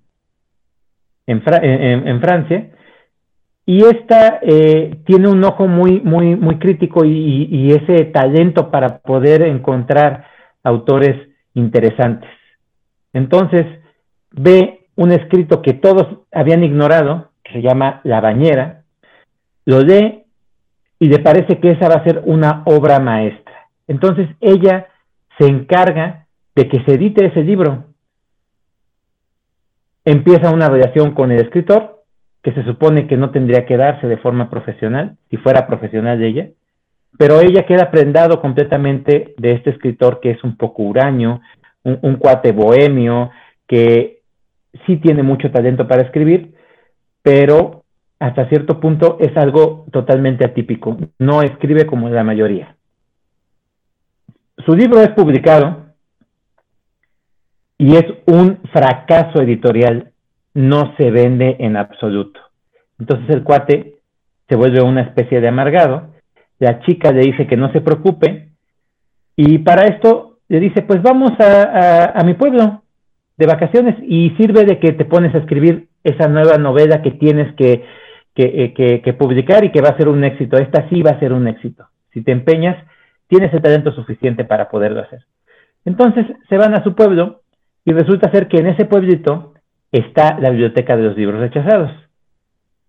en 1.26 2.22
Francia, 2.22 2.70
y 3.66 3.84
esta 3.84 4.40
eh, 4.44 5.00
tiene 5.06 5.28
un 5.28 5.44
ojo 5.44 5.68
muy, 5.68 6.00
muy, 6.02 6.36
muy 6.36 6.60
crítico 6.60 7.04
y, 7.04 7.72
ese 7.72 8.06
talento 8.06 8.70
para 8.70 9.00
poder 9.00 9.42
encontrar 9.42 10.28
autores 10.64 11.30
interesantes. 11.56 12.30
Entonces, 13.12 13.66
ve 14.32 14.85
un 14.96 15.12
escrito 15.12 15.62
que 15.62 15.74
todos 15.74 16.20
habían 16.32 16.64
ignorado, 16.64 17.32
que 17.44 17.54
se 17.54 17.62
llama 17.62 18.02
La 18.04 18.22
Bañera, 18.22 18.84
lo 19.66 19.82
lee 19.82 20.24
y 21.00 21.08
le 21.08 21.20
parece 21.20 21.60
que 21.60 21.72
esa 21.72 21.90
va 21.90 21.96
a 21.96 22.04
ser 22.04 22.22
una 22.26 22.64
obra 22.66 23.00
maestra. 23.00 23.70
Entonces, 23.88 24.30
ella 24.40 24.88
se 25.38 25.46
encarga 25.46 26.28
de 26.56 26.70
que 26.70 26.84
se 26.86 26.94
edite 26.94 27.26
ese 27.26 27.44
libro. 27.44 27.86
Empieza 30.06 30.52
una 30.52 30.70
relación 30.70 31.14
con 31.14 31.32
el 31.32 31.42
escritor 31.42 32.04
que 32.42 32.54
se 32.54 32.64
supone 32.64 33.08
que 33.08 33.18
no 33.18 33.32
tendría 33.32 33.66
que 33.66 33.76
darse 33.76 34.08
de 34.08 34.18
forma 34.18 34.50
profesional, 34.50 35.18
si 35.32 35.38
fuera 35.38 35.66
profesional 35.66 36.20
de 36.20 36.28
ella, 36.28 36.50
pero 37.18 37.40
ella 37.42 37.66
queda 37.66 37.90
prendado 37.92 38.40
completamente 38.40 39.34
de 39.38 39.54
este 39.54 39.72
escritor 39.72 40.20
que 40.20 40.32
es 40.32 40.44
un 40.44 40.56
poco 40.56 40.84
huraño, 40.84 41.42
un, 41.84 42.18
cuate 42.18 42.52
bohemio, 42.52 43.32
que 43.68 44.15
sí 44.86 44.98
tiene 44.98 45.24
mucho 45.24 45.52
talento 45.52 45.88
para 45.88 46.04
escribir, 46.04 46.54
pero 47.22 47.84
hasta 48.20 48.48
cierto 48.50 48.80
punto 48.80 49.18
es 49.20 49.36
algo 49.38 49.86
totalmente 49.92 50.46
atípico. 50.46 50.98
No 51.20 51.42
escribe 51.42 51.86
como 51.86 52.10
la 52.10 52.24
mayoría. 52.24 52.76
Su 54.66 54.76
libro 54.76 55.02
es 55.02 55.10
publicado 55.10 55.86
y 57.78 57.96
es 57.96 58.06
un 58.28 58.60
fracaso 58.72 59.42
editorial. 59.42 60.12
No 60.54 60.96
se 60.98 61.12
vende 61.12 61.58
en 61.60 61.76
absoluto. 61.76 62.40
Entonces 63.00 63.30
el 63.30 63.44
cuate 63.44 63.96
se 64.48 64.56
vuelve 64.56 64.82
una 64.82 65.02
especie 65.02 65.42
de 65.42 65.48
amargado. 65.48 66.10
La 66.60 66.80
chica 66.82 67.12
le 67.12 67.22
dice 67.22 67.48
que 67.48 67.58
no 67.58 67.72
se 67.74 67.82
preocupe 67.82 68.50
y 69.36 69.58
para 69.60 69.86
esto 69.86 70.38
le 70.48 70.60
dice, 70.60 70.82
pues 70.84 71.02
vamos 71.02 71.32
a, 71.40 72.22
mi 72.24 72.36
pueblo 72.36 72.84
de 73.38 73.46
vacaciones 73.46 73.96
y 74.02 74.32
sirve 74.38 74.64
de 74.64 74.80
que 74.80 74.94
te 74.94 75.06
pones 75.06 75.34
a 75.36 75.40
escribir 75.40 75.88
esa 76.04 76.28
nueva 76.28 76.58
novela 76.58 77.02
que 77.02 77.12
tienes 77.12 77.54
que, 77.56 77.84
que, 78.34 78.74
eh, 78.78 79.02
que, 79.02 79.14
publicar 79.14 79.64
y 79.64 79.72
que 79.72 79.82
va 79.82 79.90
a 79.90 79.98
ser 79.98 80.08
un 80.08 80.24
éxito. 80.24 80.58
Esta 80.58 80.88
sí 80.90 81.02
va 81.02 81.12
a 81.12 81.20
ser 81.20 81.34
un 81.34 81.48
éxito. 81.48 81.88
Si 82.14 82.22
te 82.22 82.32
empeñas, 82.32 82.78
tienes 83.28 83.54
el 83.54 83.62
talento 83.62 83.92
suficiente 83.92 84.46
para 84.46 84.70
poderlo 84.70 85.02
hacer. 85.02 85.24
Entonces 85.84 86.26
se 86.50 86.58
van 86.58 86.76
a 86.76 86.84
su 86.84 86.96
pueblo 86.96 87.42
y 87.84 87.92
resulta 87.92 88.32
ser 88.32 88.48
que 88.48 88.58
en 88.58 88.68
ese 88.68 88.86
pueblito 88.86 89.54
está 89.92 90.38
la 90.40 90.50
biblioteca 90.50 90.96
de 90.96 91.04
los 91.04 91.18
libros 91.18 91.40
rechazados. 91.40 91.92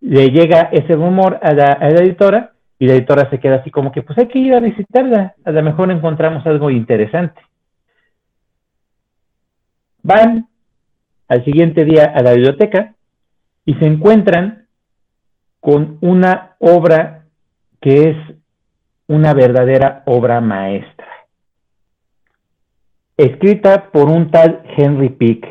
Le 0.01 0.31
llega 0.31 0.69
ese 0.73 0.95
rumor 0.95 1.39
a 1.43 1.53
la, 1.53 1.73
a 1.73 1.91
la 1.91 2.01
editora 2.01 2.53
y 2.79 2.87
la 2.87 2.95
editora 2.95 3.29
se 3.31 3.39
queda 3.39 3.57
así 3.57 3.71
como 3.71 3.93
que, 3.93 4.03
pues 4.03 4.19
hay 4.19 4.29
que 4.29 4.39
ir 4.39 4.55
a 4.55 4.61
visitarla, 4.61 5.35
a 5.45 5.51
lo 5.51 5.63
mejor 5.63 5.91
encontramos 5.91 6.47
algo 6.47 6.71
interesante. 6.71 7.41
Van 10.07 10.47
al 11.27 11.45
siguiente 11.45 11.85
día 11.85 12.05
a 12.15 12.23
la 12.23 12.33
biblioteca 12.33 12.95
y 13.65 13.75
se 13.75 13.87
encuentran 13.87 14.69
con 15.59 15.99
una 16.01 16.55
obra 16.61 17.25
que 17.81 18.11
es 18.11 18.17
una 19.09 19.35
verdadera 19.35 20.05
obra 20.07 20.41
maestra, 20.41 21.09
escrita 23.17 23.91
por 23.91 24.09
un 24.09 24.31
tal 24.31 24.63
Henry 24.77 25.09
Pick. 25.09 25.45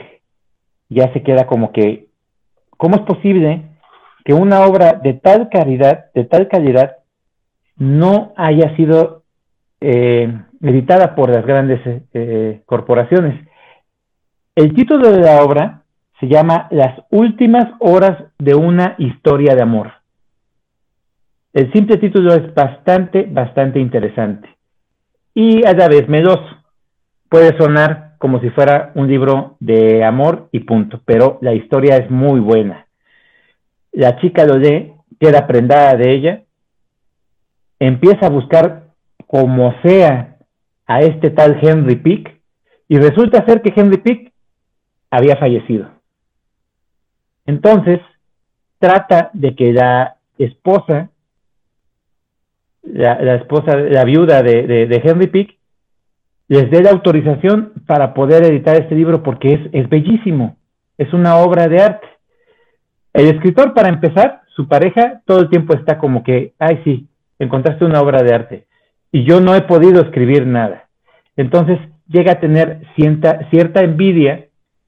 Ya 0.88 1.12
se 1.12 1.22
queda 1.22 1.48
como 1.48 1.74
que, 1.74 2.08
¿cómo 2.78 2.96
es 2.96 3.02
posible 3.02 3.62
que 4.24 4.34
una 4.34 4.62
obra 4.62 4.94
de 4.94 5.16
tal 5.16 5.50
calidad, 5.50 6.14
de 6.14 6.24
tal 6.24 6.48
calidad, 6.48 7.00
no 7.76 8.34
haya 8.38 8.74
sido 8.78 9.24
eh, 9.82 10.34
editada 10.62 11.14
por 11.14 11.30
las 11.30 11.46
grandes 11.46 11.82
eh, 12.14 12.62
corporaciones. 12.66 13.46
El 14.56 14.74
título 14.74 15.12
de 15.12 15.20
la 15.20 15.44
obra 15.44 15.84
se 16.20 16.28
llama 16.28 16.68
Las 16.72 17.00
últimas 17.10 17.66
horas 17.80 18.24
de 18.40 18.56
una 18.56 18.96
historia 18.98 19.56
de 19.56 19.62
amor. 19.62 19.92
El 21.54 21.72
simple 21.74 21.98
título 21.98 22.34
es 22.34 22.54
bastante, 22.54 23.28
bastante 23.30 23.80
interesante. 23.80 24.50
Y 25.34 25.66
a 25.66 25.74
la 25.74 25.88
vez 25.88 26.08
meloso. 26.08 26.64
Puede 27.30 27.58
sonar 27.58 28.16
como 28.18 28.40
si 28.40 28.50
fuera 28.50 28.92
un 28.96 29.08
libro 29.08 29.58
de 29.60 30.04
amor 30.04 30.48
y 30.52 30.62
punto, 30.62 31.02
pero 31.06 31.38
la 31.42 31.54
historia 31.54 31.98
es 31.98 32.10
muy 32.10 32.40
buena. 32.40 32.88
La 33.92 34.18
chica 34.20 34.46
lo 34.46 34.58
lee, 34.58 34.94
queda 35.20 35.48
prendada 35.48 35.96
de 35.96 36.12
ella 36.12 36.46
empieza 37.80 38.28
a 38.28 38.30
buscar 38.30 38.88
como 39.28 39.74
sea 39.84 40.38
a 40.86 41.02
este 41.02 41.30
tal 41.30 41.60
Henry 41.62 41.96
Pick 41.96 42.40
y 42.88 42.98
resulta 42.98 43.46
ser 43.46 43.62
que 43.62 43.74
Henry 43.76 43.98
Pick 43.98 44.25
había 45.10 45.38
fallecido. 45.38 45.90
Entonces, 47.46 48.00
trata 48.80 49.30
de 49.34 49.56
que 49.56 49.72
la 49.74 50.18
esposa, 50.38 51.10
la, 52.84 53.36
esposa, 53.36 53.78
la 53.78 54.04
viuda 54.04 54.42
de, 54.44 54.64
de, 54.88 55.02
Henry 55.04 55.28
Pick, 55.28 55.58
les 56.48 56.70
dé 56.70 56.84
la 56.84 56.92
autorización 56.92 57.74
para 57.88 58.14
poder 58.14 58.44
editar 58.44 58.76
este 58.76 58.96
libro 58.96 59.24
porque 59.24 59.54
es, 59.54 59.60
es 59.72 59.90
bellísimo, 59.90 60.58
es 60.98 61.12
una 61.14 61.38
obra 61.38 61.68
de 61.68 61.82
arte. 61.82 62.08
El 63.14 63.28
escritor, 63.28 63.74
para 63.74 63.90
empezar, 63.90 64.42
su 64.56 64.68
pareja, 64.68 65.22
todo 65.26 65.40
el 65.40 65.50
tiempo 65.50 65.76
está 65.76 65.98
como 65.98 66.24
que, 66.24 66.54
ay, 66.60 66.82
sí, 66.84 67.08
encontraste 67.40 67.86
una 67.86 68.02
obra 68.02 68.24
de 68.24 68.34
arte 68.34 68.68
y 69.16 69.24
yo 69.24 69.40
no 69.40 69.56
he 69.56 69.62
podido 69.62 70.02
escribir 70.02 70.46
nada. 70.46 70.90
Entonces 71.38 71.80
llega 72.08 72.34
a 72.34 72.40
tener 72.42 72.82
cierta, 72.96 73.50
cierta 73.50 73.82
envidia 73.82 74.48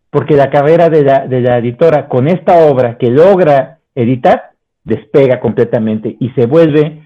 porque 0.09 0.35
la 0.35 0.49
carrera 0.49 0.89
de 0.89 1.03
la, 1.03 1.27
de 1.27 1.41
la 1.41 1.57
editora 1.57 2.07
con 2.07 2.27
esta 2.27 2.65
obra 2.65 2.97
que 2.97 3.09
logra 3.09 3.79
editar 3.93 4.51
despega 4.83 5.39
completamente 5.39 6.15
y 6.19 6.29
se 6.31 6.45
vuelve 6.45 7.03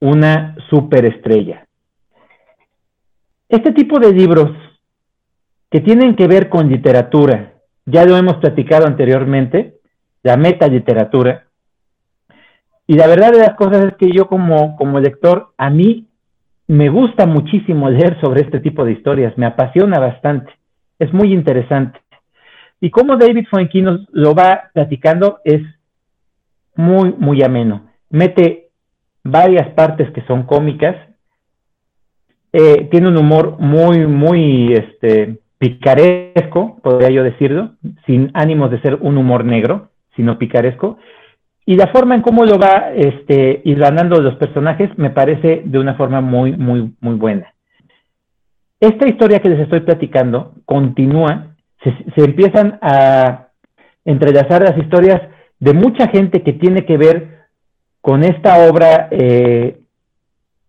una 0.00 0.54
superestrella. 0.68 1.66
Este 3.48 3.72
tipo 3.72 3.98
de 3.98 4.12
libros 4.12 4.50
que 5.70 5.80
tienen 5.80 6.16
que 6.16 6.26
ver 6.26 6.48
con 6.48 6.68
literatura, 6.68 7.54
ya 7.86 8.04
lo 8.04 8.16
hemos 8.16 8.36
platicado 8.36 8.86
anteriormente, 8.86 9.76
la 10.22 10.36
metaliteratura, 10.36 11.44
y 12.86 12.94
la 12.94 13.06
verdad 13.06 13.32
de 13.32 13.38
las 13.38 13.54
cosas 13.54 13.84
es 13.86 13.94
que 13.96 14.12
yo 14.12 14.26
como, 14.26 14.76
como 14.76 15.00
lector, 15.00 15.52
a 15.56 15.70
mí 15.70 16.06
me 16.66 16.88
gusta 16.90 17.26
muchísimo 17.26 17.88
leer 17.88 18.20
sobre 18.20 18.42
este 18.42 18.60
tipo 18.60 18.84
de 18.84 18.92
historias, 18.92 19.36
me 19.38 19.46
apasiona 19.46 19.98
bastante, 19.98 20.52
es 20.98 21.12
muy 21.12 21.32
interesante. 21.32 22.00
Y 22.80 22.90
como 22.90 23.16
David 23.16 23.46
Fuenquinos 23.50 24.06
lo 24.12 24.34
va 24.34 24.70
platicando 24.72 25.38
es 25.44 25.62
muy, 26.76 27.14
muy 27.18 27.42
ameno. 27.42 27.88
Mete 28.10 28.68
varias 29.22 29.68
partes 29.74 30.10
que 30.12 30.22
son 30.26 30.44
cómicas, 30.44 30.96
eh, 32.52 32.88
tiene 32.90 33.08
un 33.08 33.16
humor 33.16 33.56
muy, 33.58 34.06
muy 34.06 34.72
este, 34.74 35.38
picaresco, 35.58 36.78
podría 36.82 37.10
yo 37.10 37.24
decirlo, 37.24 37.72
sin 38.06 38.30
ánimos 38.34 38.70
de 38.70 38.80
ser 38.80 38.96
un 39.00 39.18
humor 39.18 39.44
negro, 39.44 39.90
sino 40.14 40.38
picaresco, 40.38 40.98
y 41.66 41.76
la 41.76 41.88
forma 41.88 42.14
en 42.14 42.22
cómo 42.22 42.44
lo 42.44 42.58
va 42.58 42.92
este, 42.94 43.62
ganando 43.64 44.20
los 44.20 44.36
personajes 44.36 44.90
me 44.98 45.10
parece 45.10 45.62
de 45.64 45.78
una 45.78 45.94
forma 45.94 46.20
muy, 46.20 46.52
muy, 46.52 46.92
muy 47.00 47.14
buena. 47.16 47.54
Esta 48.78 49.08
historia 49.08 49.40
que 49.40 49.48
les 49.48 49.60
estoy 49.60 49.80
platicando 49.80 50.52
continúa, 50.66 51.53
se, 51.84 52.24
empiezan 52.24 52.78
a 52.82 53.48
entrelazar 54.04 54.62
las 54.62 54.76
historias 54.78 55.20
de 55.60 55.72
mucha 55.72 56.08
gente 56.08 56.42
que 56.42 56.52
tiene 56.52 56.84
que 56.84 56.96
ver 56.96 57.44
con 58.00 58.22
esta 58.22 58.68
obra, 58.68 59.08
eh, 59.10 59.78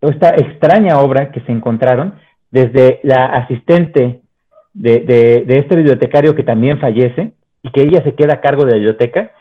esta 0.00 0.30
extraña 0.30 1.00
obra 1.00 1.32
que 1.32 1.40
se 1.40 1.52
encontraron, 1.52 2.14
desde 2.50 3.00
la 3.02 3.26
asistente 3.26 4.20
de, 4.72 5.44
este 5.48 5.76
bibliotecario 5.76 6.34
que 6.34 6.42
también 6.42 6.78
fallece 6.78 7.32
y 7.62 7.70
que 7.70 7.82
ella 7.82 8.02
se 8.04 8.14
queda 8.14 8.34
a 8.34 8.40
cargo 8.40 8.64
de 8.64 8.72
la 8.72 8.76
biblioteca, 8.76 9.32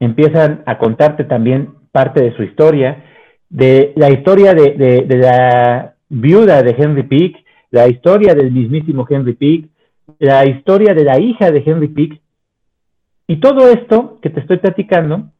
empiezan 0.00 0.62
a 0.66 0.78
contarte 0.78 1.24
también 1.24 1.70
parte 1.92 2.22
de 2.22 2.34
su 2.36 2.42
historia, 2.42 3.04
de 3.48 3.92
la 3.96 4.10
historia 4.10 4.54
de, 4.54 5.06
la 5.08 5.94
viuda 6.08 6.62
de 6.62 6.76
Henry 6.78 7.02
Pick, 7.02 7.36
la 7.70 7.88
historia 7.88 8.34
del 8.34 8.52
mismísimo 8.52 9.06
Henry 9.08 9.34
Pick, 9.34 9.68
la 10.18 10.46
historia 10.46 10.94
de 10.94 11.04
la 11.04 11.18
hija 11.18 11.50
de 11.50 11.62
Henry 11.64 11.88
Pick, 11.88 12.20
y 13.26 13.40
todo 13.40 13.68
esto 13.68 14.18
que 14.22 14.30
te 14.30 14.40
estoy 14.40 14.58
platicando 14.58 15.30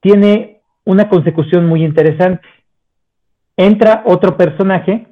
tiene 0.00 0.60
una 0.84 1.08
consecución 1.08 1.66
muy 1.66 1.84
interesante. 1.84 2.46
Entra 3.56 4.02
otro 4.06 4.36
personaje 4.36 5.06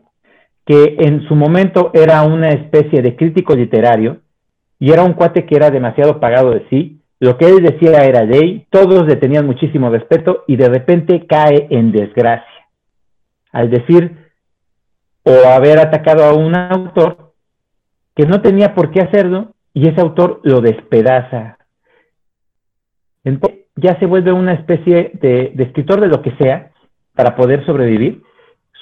que 0.65 0.97
en 0.99 1.27
su 1.27 1.35
momento 1.35 1.90
era 1.95 2.23
una 2.23 2.51
especie 2.51 3.01
de 3.01 3.16
crítico 3.16 3.55
literario, 3.55 4.20
y 4.78 4.93
era 4.93 5.03
un 5.03 5.15
cuate 5.15 5.45
que 5.45 5.57
era 5.57 5.70
demasiado 5.70 6.20
pagado 6.20 6.51
de 6.51 6.66
sí. 6.69 7.01
Lo 7.20 7.36
que 7.36 7.47
él 7.47 7.62
decía 7.62 8.05
era 8.05 8.23
ley, 8.23 8.66
todos 8.70 9.07
le 9.07 9.16
tenían 9.16 9.45
muchísimo 9.45 9.90
respeto 9.90 10.45
y 10.47 10.57
de 10.57 10.69
repente 10.69 11.27
cae 11.27 11.66
en 11.70 11.90
desgracia. 11.90 12.69
Al 13.51 13.70
decir 13.70 14.28
o 15.29 15.49
haber 15.49 15.79
atacado 15.79 16.25
a 16.25 16.33
un 16.33 16.55
autor 16.57 17.33
que 18.15 18.27
no 18.27 18.41
tenía 18.41 18.75
por 18.75 18.91
qué 18.91 19.01
hacerlo 19.01 19.53
y 19.75 19.89
ese 19.89 20.01
autor 20.01 20.41
lo 20.43 20.61
despedaza. 20.61 21.59
Entonces 23.25 23.61
ya 23.77 23.99
se 23.99 24.07
vuelve 24.07 24.33
una 24.33 24.55
especie 24.55 25.13
de, 25.15 25.53
escritor 25.59 26.01
de 26.01 26.09
lo 26.09 26.23
que 26.23 26.35
sea 26.37 26.73
para 27.15 27.37
poder 27.37 27.65
sobrevivir. 27.67 28.23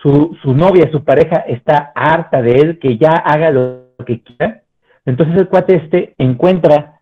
Su, 0.03 0.37
su 0.43 0.55
novia, 0.55 0.91
su 0.93 1.05
pareja 1.05 1.41
está 1.49 1.93
harta 1.95 2.41
de 2.41 2.53
él, 2.53 2.79
que 2.79 2.97
ya 2.97 3.11
haga 3.11 3.51
lo 3.51 3.89
que 4.07 4.23
quiera 4.23 4.63
entonces 5.07 5.37
el 5.37 5.49
cuate 5.49 5.77
este 5.77 6.15
encuentra 6.19 7.01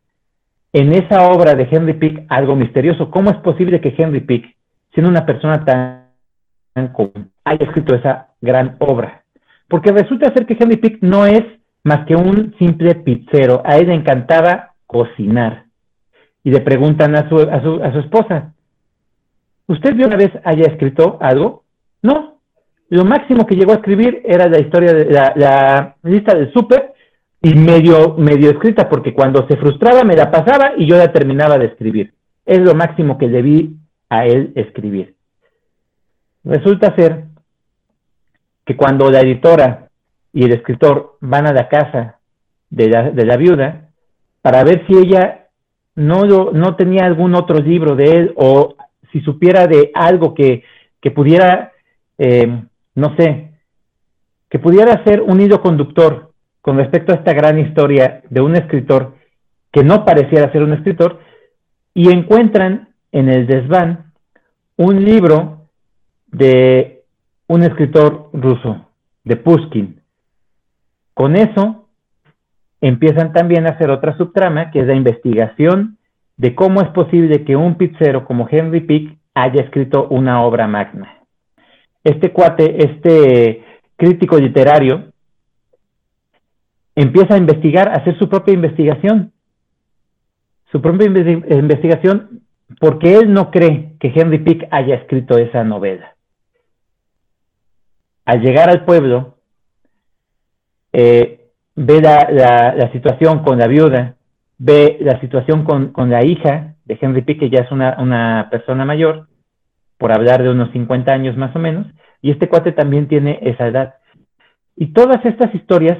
en 0.72 0.92
esa 0.92 1.28
obra 1.28 1.54
de 1.54 1.66
Henry 1.70 1.94
Pick 1.94 2.26
algo 2.28 2.54
misterioso. 2.54 3.10
¿Cómo 3.10 3.30
es 3.30 3.36
posible 3.38 3.80
que 3.80 3.94
Henry 3.96 4.20
Pick, 4.20 4.56
siendo 4.92 5.10
una 5.10 5.24
persona 5.24 5.64
tan, 5.64 6.92
común, 6.92 7.32
haya 7.44 7.64
escrito 7.64 7.94
esa 7.94 8.28
gran 8.40 8.76
obra? 8.78 9.23
Porque 9.68 9.92
resulta 9.92 10.32
ser 10.32 10.46
que 10.46 10.56
Henry 10.58 10.76
Pick 10.76 11.02
no 11.02 11.26
es 11.26 11.42
más 11.82 12.06
que 12.06 12.16
un 12.16 12.54
simple 12.58 12.94
pizzero. 12.96 13.62
A 13.64 13.76
él 13.76 13.88
le 13.88 13.94
encantaba 13.94 14.72
cocinar. 14.86 15.64
Y 16.42 16.50
le 16.50 16.60
preguntan 16.60 17.16
a 17.16 17.28
su, 17.28 17.36
a 17.36 17.62
su, 17.62 17.82
a 17.82 17.92
su 17.92 17.98
esposa, 18.00 18.52
¿usted 19.66 19.94
vio 19.94 20.06
una 20.06 20.16
vez 20.16 20.30
haya 20.44 20.66
escrito 20.66 21.18
algo? 21.20 21.64
No. 22.02 22.38
Lo 22.90 23.04
máximo 23.04 23.46
que 23.46 23.56
llegó 23.56 23.72
a 23.72 23.76
escribir 23.76 24.20
era 24.24 24.46
la 24.46 24.60
historia 24.60 24.92
de 24.92 25.06
la, 25.06 25.32
la 25.36 25.96
lista 26.02 26.34
del 26.34 26.52
súper 26.52 26.92
y 27.40 27.54
medio, 27.54 28.14
medio 28.18 28.50
escrita, 28.50 28.88
porque 28.88 29.14
cuando 29.14 29.46
se 29.48 29.56
frustraba 29.56 30.04
me 30.04 30.16
la 30.16 30.30
pasaba 30.30 30.72
y 30.76 30.86
yo 30.86 30.96
la 30.96 31.12
terminaba 31.12 31.58
de 31.58 31.66
escribir. 31.66 32.14
Es 32.44 32.60
lo 32.60 32.74
máximo 32.74 33.16
que 33.16 33.28
debí 33.28 33.76
a 34.10 34.26
él 34.26 34.52
escribir. 34.54 35.14
Resulta 36.44 36.94
ser 36.94 37.23
que 38.64 38.76
cuando 38.76 39.10
la 39.10 39.20
editora 39.20 39.88
y 40.32 40.44
el 40.44 40.52
escritor 40.52 41.16
van 41.20 41.46
a 41.46 41.52
la 41.52 41.68
casa 41.68 42.18
de 42.70 42.88
la, 42.88 43.10
de 43.10 43.24
la 43.24 43.36
viuda 43.36 43.88
para 44.42 44.64
ver 44.64 44.86
si 44.86 44.96
ella 44.96 45.48
no, 45.94 46.24
no 46.24 46.76
tenía 46.76 47.04
algún 47.06 47.34
otro 47.34 47.58
libro 47.58 47.94
de 47.94 48.04
él 48.04 48.34
o 48.36 48.74
si 49.12 49.20
supiera 49.20 49.66
de 49.66 49.90
algo 49.94 50.34
que, 50.34 50.64
que 51.00 51.10
pudiera, 51.10 51.72
eh, 52.18 52.62
no 52.94 53.16
sé, 53.16 53.52
que 54.50 54.58
pudiera 54.58 55.02
ser 55.04 55.20
un 55.20 55.40
hilo 55.40 55.60
conductor 55.60 56.32
con 56.60 56.78
respecto 56.78 57.12
a 57.12 57.16
esta 57.16 57.32
gran 57.32 57.58
historia 57.58 58.22
de 58.30 58.40
un 58.40 58.56
escritor 58.56 59.14
que 59.74 59.82
no 59.82 60.04
pareciera 60.04 60.52
ser 60.52 60.62
un 60.62 60.72
escritor, 60.72 61.18
y 61.94 62.08
encuentran 62.10 62.90
en 63.10 63.28
el 63.28 63.46
desván 63.48 64.12
un 64.76 65.04
libro 65.04 65.68
de 66.28 66.93
un 67.46 67.62
escritor 67.62 68.30
ruso, 68.32 68.88
de 69.24 69.36
Pushkin. 69.36 70.00
Con 71.14 71.36
eso 71.36 71.88
empiezan 72.80 73.32
también 73.32 73.66
a 73.66 73.70
hacer 73.70 73.90
otra 73.90 74.16
subtrama, 74.16 74.70
que 74.70 74.80
es 74.80 74.86
la 74.86 74.94
investigación 74.94 75.98
de 76.36 76.54
cómo 76.54 76.80
es 76.80 76.88
posible 76.88 77.44
que 77.44 77.56
un 77.56 77.76
pizzero 77.76 78.24
como 78.24 78.48
Henry 78.50 78.80
Pick 78.80 79.18
haya 79.34 79.62
escrito 79.62 80.08
una 80.08 80.42
obra 80.42 80.66
magna. 80.66 81.18
Este 82.02 82.32
cuate, 82.32 82.84
este 82.84 83.64
crítico 83.96 84.36
literario, 84.38 85.12
empieza 86.94 87.34
a 87.34 87.38
investigar, 87.38 87.88
a 87.88 87.94
hacer 87.94 88.18
su 88.18 88.28
propia 88.28 88.54
investigación. 88.54 89.32
Su 90.70 90.82
propia 90.82 91.06
investigación 91.06 92.42
porque 92.80 93.16
él 93.16 93.32
no 93.32 93.50
cree 93.50 93.94
que 94.00 94.12
Henry 94.14 94.38
Pick 94.38 94.66
haya 94.70 94.96
escrito 94.96 95.38
esa 95.38 95.64
novela. 95.64 96.13
Al 98.24 98.40
llegar 98.40 98.70
al 98.70 98.84
pueblo, 98.84 99.36
eh, 100.92 101.50
ve 101.76 102.00
la, 102.00 102.90
situación 102.92 103.42
con 103.42 103.58
la 103.58 103.66
viuda, 103.66 104.16
ve 104.58 104.98
la 105.00 105.20
situación 105.20 105.64
con, 105.64 105.92
la 106.10 106.24
hija 106.24 106.74
de 106.84 106.98
Henry 107.00 107.22
Pick, 107.22 107.40
que 107.40 107.50
ya 107.50 107.60
es 107.60 107.70
una, 107.70 107.96
una, 107.98 108.48
persona 108.50 108.84
mayor, 108.84 109.28
por 109.98 110.12
hablar 110.12 110.42
de 110.42 110.50
unos 110.50 110.70
50 110.72 111.12
años 111.12 111.36
más 111.36 111.54
o 111.54 111.58
menos, 111.58 111.86
y 112.22 112.30
este 112.30 112.48
cuate 112.48 112.72
también 112.72 113.08
tiene 113.08 113.38
esa 113.42 113.66
edad. 113.66 113.94
Y 114.76 114.92
todas 114.92 115.24
estas 115.24 115.54
historias 115.54 115.98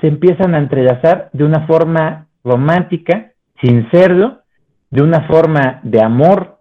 se 0.00 0.08
empiezan 0.08 0.54
a 0.54 0.58
entrelazar 0.58 1.28
de 1.32 1.44
una 1.44 1.66
forma 1.66 2.26
romántica, 2.42 3.32
sin 3.60 3.88
serlo, 3.90 4.40
de 4.90 5.02
una 5.02 5.26
forma 5.26 5.80
de 5.82 6.02
amor 6.02 6.58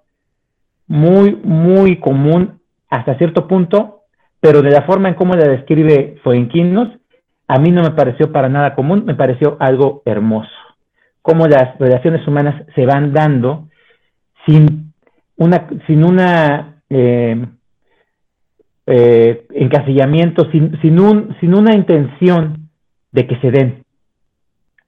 muy, 0.88 1.36
muy 1.44 2.00
común 2.00 2.60
hasta 2.90 3.18
cierto 3.18 3.48
punto, 3.48 4.01
pero 4.42 4.62
de 4.62 4.72
la 4.72 4.82
forma 4.82 5.08
en 5.08 5.16
cómo 5.16 5.36
la 5.36 5.48
describe 5.48 6.18
Fuenquinos 6.24 6.90
a 7.52 7.60
mí 7.60 7.70
no 7.70 7.84
me 7.84 7.92
pareció 7.92 8.32
para 8.32 8.48
nada 8.48 8.76
común, 8.76 9.04
me 9.06 9.14
pareció 9.14 9.58
algo 9.60 10.04
hermoso. 10.06 10.50
Cómo 11.22 11.48
las 11.48 11.78
relaciones 11.80 12.26
humanas 12.26 12.66
se 12.76 12.86
van 12.86 13.12
dando 13.12 13.68
sin 14.46 14.94
una, 15.36 15.68
sin 15.86 16.06
una 16.06 16.82
eh, 16.90 17.46
eh, 18.86 19.48
encasillamiento, 19.50 20.50
sin, 20.50 20.80
sin, 20.82 20.98
un, 20.98 21.36
sin 21.42 21.54
una 21.54 21.76
intención 21.76 22.70
de 23.12 23.28
que 23.28 23.38
se 23.42 23.52
den. 23.52 23.84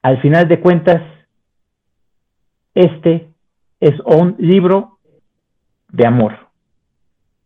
Al 0.00 0.22
final 0.22 0.48
de 0.48 0.60
cuentas, 0.60 1.02
este 2.74 3.28
es 3.78 4.00
un 4.06 4.36
libro 4.38 5.00
de 5.90 6.06
amor. 6.06 6.43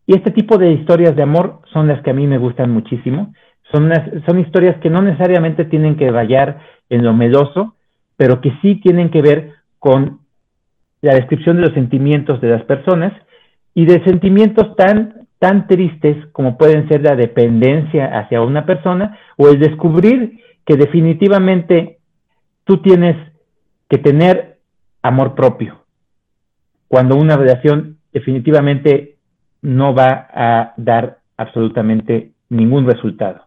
Y 0.09 0.15
este 0.15 0.31
tipo 0.31 0.57
de 0.57 0.73
historias 0.73 1.15
de 1.15 1.23
amor 1.23 1.61
son 1.71 1.87
las 1.87 2.01
que 2.03 2.09
a 2.09 2.15
mí 2.15 2.27
me 2.27 2.39
gustan 2.39 2.71
muchísimo. 2.71 3.35
Son, 3.71 3.93
son 4.25 4.39
historias 4.41 4.81
que 4.81 4.89
no 4.89 5.03
necesariamente 5.03 5.67
tienen 5.67 5.99
que 5.99 6.11
rayar 6.11 6.61
en 6.89 7.05
lo 7.05 7.13
medoso, 7.13 7.77
pero 8.17 8.41
que 8.41 8.51
sí 8.63 8.77
tienen 8.77 9.11
que 9.11 9.21
ver 9.21 9.53
con 9.79 10.21
la 11.03 11.15
descripción 11.15 11.57
de 11.57 11.63
los 11.65 11.75
sentimientos 11.75 12.41
de 12.41 12.49
las 12.49 12.63
personas 12.65 13.13
y 13.75 13.85
de 13.85 14.03
sentimientos 14.05 14.75
tan, 14.77 15.27
tan 15.39 15.67
tristes 15.67 16.17
como 16.33 16.57
pueden 16.57 16.89
ser 16.89 17.03
la 17.03 17.15
dependencia 17.15 18.07
hacia 18.19 18.41
una 18.41 18.65
persona 18.65 19.19
o 19.37 19.51
el 19.51 19.61
descubrir 19.61 20.41
que 20.65 20.77
definitivamente 20.77 21.99
tú 22.65 22.79
tienes 22.79 23.15
que 23.91 23.99
tener 23.99 24.57
amor 25.03 25.35
propio, 25.35 25.85
cuando 26.89 27.15
una 27.17 27.37
relación 27.37 27.99
definitivamente 28.11 29.18
no 29.63 29.95
va 29.95 30.29
a 30.33 30.75
dar 30.77 31.19
absolutamente 31.37 32.33
ningún 32.49 32.87
resultado. 32.87 33.47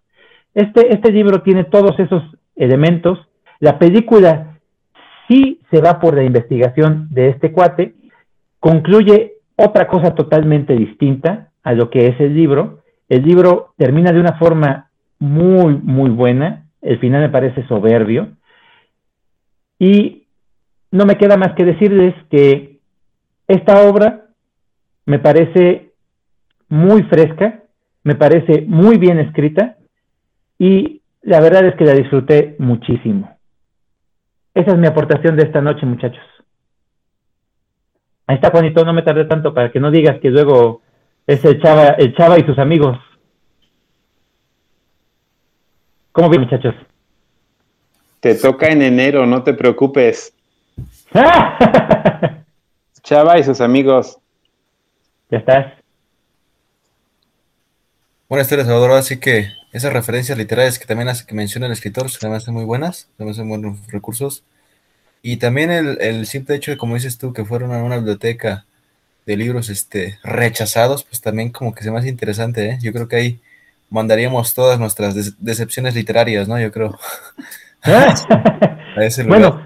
Este, 0.53 0.93
este 0.93 1.11
libro 1.11 1.41
tiene 1.41 1.63
todos 1.63 1.97
esos 1.99 2.23
elementos. 2.55 3.19
La 3.59 3.79
película 3.79 4.57
sí 5.27 5.59
se 5.71 5.81
va 5.81 5.99
por 5.99 6.15
la 6.15 6.23
investigación 6.23 7.07
de 7.11 7.29
este 7.29 7.51
cuate, 7.51 7.95
concluye 8.59 9.33
otra 9.55 9.87
cosa 9.87 10.13
totalmente 10.15 10.75
distinta 10.75 11.49
a 11.63 11.73
lo 11.73 11.89
que 11.89 12.07
es 12.07 12.19
el 12.19 12.35
libro. 12.35 12.79
El 13.07 13.23
libro 13.23 13.73
termina 13.77 14.11
de 14.11 14.19
una 14.19 14.37
forma 14.37 14.89
muy, 15.19 15.75
muy 15.75 16.09
buena. 16.09 16.65
El 16.81 16.99
final 16.99 17.21
me 17.21 17.29
parece 17.29 17.65
soberbio. 17.67 18.29
Y 19.79 20.27
no 20.91 21.05
me 21.05 21.17
queda 21.17 21.37
más 21.37 21.53
que 21.55 21.65
decirles 21.65 22.13
que 22.29 22.79
esta 23.47 23.87
obra 23.87 24.25
me 25.05 25.19
parece 25.19 25.90
muy 26.71 27.03
fresca, 27.03 27.59
me 28.03 28.15
parece 28.15 28.63
muy 28.65 28.97
bien 28.97 29.19
escrita 29.19 29.77
y 30.57 31.01
la 31.21 31.41
verdad 31.41 31.65
es 31.65 31.75
que 31.75 31.83
la 31.83 31.93
disfruté 31.93 32.55
muchísimo. 32.59 33.37
Esa 34.53 34.71
es 34.71 34.77
mi 34.77 34.87
aportación 34.87 35.35
de 35.35 35.43
esta 35.43 35.61
noche, 35.61 35.85
muchachos. 35.85 36.23
Ahí 38.25 38.35
está, 38.35 38.51
Juanito, 38.51 38.85
no 38.85 38.93
me 38.93 39.03
tardé 39.03 39.25
tanto 39.25 39.53
para 39.53 39.69
que 39.71 39.81
no 39.81 39.91
digas 39.91 40.19
que 40.21 40.29
luego 40.29 40.81
es 41.27 41.43
el 41.43 41.61
Chava, 41.61 41.89
el 41.97 42.15
Chava 42.15 42.39
y 42.39 42.43
sus 42.43 42.57
amigos. 42.57 42.97
¿Cómo 46.13 46.29
bien, 46.29 46.43
muchachos? 46.43 46.73
Te 48.21 48.35
toca 48.35 48.67
en 48.67 48.81
enero, 48.81 49.25
no 49.25 49.43
te 49.43 49.53
preocupes. 49.53 50.33
Chava 53.03 53.39
y 53.39 53.43
sus 53.43 53.59
amigos. 53.59 54.17
Ya 55.29 55.39
estás. 55.39 55.80
Buenas 58.31 58.47
tardes, 58.47 58.67
Salvador. 58.67 58.91
Así 58.91 59.17
que 59.19 59.49
esas 59.73 59.91
referencias 59.91 60.37
literarias 60.37 60.79
que 60.79 60.85
también 60.85 61.09
hace 61.09 61.25
que 61.25 61.35
menciona 61.35 61.65
el 61.65 61.73
escritor 61.73 62.09
se 62.09 62.29
me 62.29 62.37
hacen 62.37 62.53
muy 62.53 62.63
buenas, 62.63 63.09
se 63.17 63.25
me 63.25 63.31
hacen 63.31 63.49
buenos 63.49 63.85
recursos. 63.91 64.45
Y 65.21 65.35
también 65.35 65.69
el, 65.69 66.25
simple 66.27 66.55
hecho 66.55 66.71
de, 66.71 66.77
como 66.77 66.95
dices 66.95 67.17
tú, 67.17 67.33
que 67.33 67.43
fueron 67.43 67.73
a 67.73 67.83
una 67.83 67.97
biblioteca 67.97 68.63
de 69.25 69.35
libros 69.35 69.67
este, 69.67 70.17
rechazados, 70.23 71.03
pues 71.03 71.19
también 71.19 71.49
como 71.49 71.75
que 71.75 71.83
se 71.83 71.91
me 71.91 71.99
hace 71.99 72.07
interesante, 72.07 72.69
¿eh? 72.69 72.77
Yo 72.81 72.93
creo 72.93 73.09
que 73.09 73.17
ahí 73.17 73.39
mandaríamos 73.89 74.53
todas 74.53 74.79
nuestras 74.79 75.35
decepciones 75.37 75.93
literarias, 75.93 76.47
¿no? 76.47 76.57
Yo 76.57 76.71
creo. 76.71 76.97
Bueno, 79.27 79.61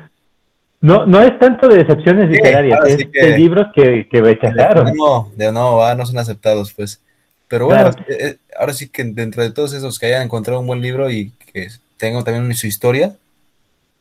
no, 0.82 1.06
no 1.06 1.22
es 1.22 1.38
tanto 1.38 1.68
de 1.68 1.84
decepciones 1.84 2.30
literarias, 2.30 2.80
es 2.88 3.12
de 3.12 3.38
libros 3.38 3.68
que, 3.76 4.08
que 4.10 4.22
rechazaron. 4.22 4.92
No, 4.96 5.32
de 5.36 5.52
no, 5.52 5.96
no 5.96 6.06
son 6.08 6.18
aceptados, 6.18 6.74
pues. 6.74 7.02
Pero 7.48 7.68
bueno, 7.68 7.90
eh, 8.08 8.18
eh, 8.20 8.38
ahora 8.58 8.74
sí 8.74 8.90
que 8.90 9.04
dentro 9.04 9.44
de 9.44 9.52
todos 9.52 9.74
esos 9.74 10.00
que 10.00 10.08
hayan 10.08 10.24
encontrado 10.24 10.60
un 10.60 10.68
buen 10.68 10.82
libro 10.82 11.10
y 11.12 11.32
que 11.54 11.68
tengan 11.98 12.24
también 12.24 12.54
su 12.56 12.68
historia, 12.68 13.16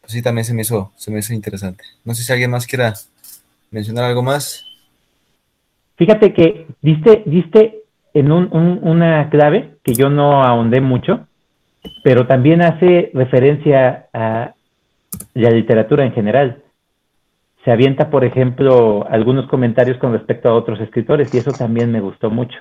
pues 0.00 0.12
sí 0.12 0.22
también 0.22 0.44
se 0.44 0.54
me 0.54 0.62
hizo, 0.62 0.92
se 0.96 1.10
me 1.10 1.18
hizo 1.18 1.34
interesante. 1.34 1.84
No 2.04 2.14
sé 2.14 2.22
si 2.22 2.32
alguien 2.32 2.50
más 2.50 2.66
quiera 2.66 2.94
mencionar 3.70 4.04
algo 4.04 4.22
más. 4.22 4.64
Fíjate 5.96 6.32
que 6.32 6.66
diste, 6.80 7.22
diste 7.26 7.82
en 8.14 8.32
un, 8.32 8.48
una 8.82 9.28
clave 9.28 9.76
que 9.82 9.94
yo 9.94 10.08
no 10.08 10.42
ahondé 10.42 10.80
mucho, 10.80 11.26
pero 12.02 12.26
también 12.26 12.62
hace 12.62 13.10
referencia 13.12 14.08
a 14.12 14.54
la 15.34 15.50
literatura 15.50 16.04
en 16.04 16.12
general. 16.12 16.62
Se 17.64 17.70
avienta, 17.70 18.10
por 18.10 18.24
ejemplo, 18.24 19.06
algunos 19.08 19.48
comentarios 19.48 19.98
con 19.98 20.12
respecto 20.12 20.48
a 20.48 20.54
otros 20.54 20.80
escritores 20.80 21.32
y 21.34 21.38
eso 21.38 21.52
también 21.52 21.92
me 21.92 22.00
gustó 22.00 22.30
mucho 22.30 22.58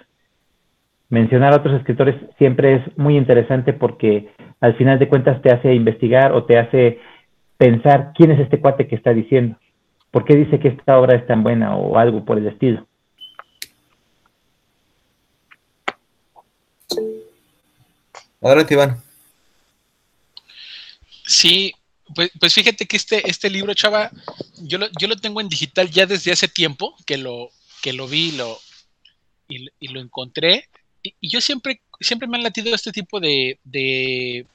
mencionar 1.14 1.54
a 1.54 1.58
otros 1.58 1.80
escritores 1.80 2.16
siempre 2.40 2.76
es 2.76 2.98
muy 2.98 3.18
interesante 3.18 3.72
porque 3.72 4.34
al 4.60 4.76
final 4.78 4.98
de 4.98 5.08
cuentas 5.08 5.40
te 5.44 5.54
hace 5.54 5.76
investigar 5.76 6.32
o 6.32 6.46
te 6.46 6.58
hace 6.58 7.00
pensar 7.58 8.14
quién 8.16 8.32
es 8.32 8.40
este 8.40 8.60
cuate 8.60 8.88
que 8.88 8.96
está 8.96 9.14
diciendo, 9.14 9.56
por 10.10 10.26
qué 10.26 10.36
dice 10.36 10.60
que 10.60 10.70
esta 10.70 10.98
obra 10.98 11.16
es 11.16 11.28
tan 11.28 11.44
buena 11.44 11.76
o 11.76 12.00
algo 12.00 12.26
por 12.26 12.40
el 12.40 12.48
estilo. 12.48 12.88
Adelante, 18.42 18.74
Iván. 18.74 18.98
Sí, 21.26 21.74
pues, 22.16 22.32
pues, 22.40 22.54
fíjate 22.56 22.88
que 22.88 22.98
este, 22.98 23.30
este 23.30 23.52
libro, 23.52 23.76
chava, 23.76 24.10
yo 24.64 24.80
lo, 24.80 24.88
yo 25.00 25.08
lo 25.08 25.16
tengo 25.16 25.40
en 25.42 25.48
digital 25.48 25.92
ya 25.92 26.08
desde 26.08 26.32
hace 26.32 26.48
tiempo 26.48 26.96
que 27.06 27.18
lo, 27.18 27.52
que 27.84 27.94
lo 27.94 28.08
vi 28.08 28.32
lo, 28.32 28.58
y, 29.48 29.88
lo 29.90 30.00
encontré. 30.00 30.68
Y, 31.04 31.16
yo 31.22 31.42
siempre, 31.42 31.82
siempre 32.00 32.28
me 32.28 32.38
han 32.38 32.44
latido 32.44 32.74
este 32.74 32.92
tipo 32.92 33.20
de, 33.20 33.60
de, 33.64 34.46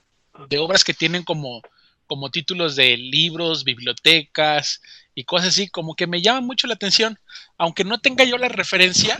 obras 0.58 0.82
que 0.82 0.94
tienen 0.94 1.22
como, 1.22 1.62
como 2.06 2.30
títulos 2.30 2.74
de 2.74 2.96
libros, 2.96 3.64
bibliotecas 3.64 4.80
y 5.14 5.24
cosas 5.24 5.48
así, 5.48 5.68
como 5.68 5.94
que 5.94 6.06
me 6.06 6.22
llaman 6.22 6.46
mucho 6.46 6.66
la 6.66 6.74
atención, 6.74 7.18
aunque 7.58 7.84
no 7.84 8.00
tenga 8.00 8.24
yo 8.24 8.38
la 8.38 8.48
referencia 8.48 9.18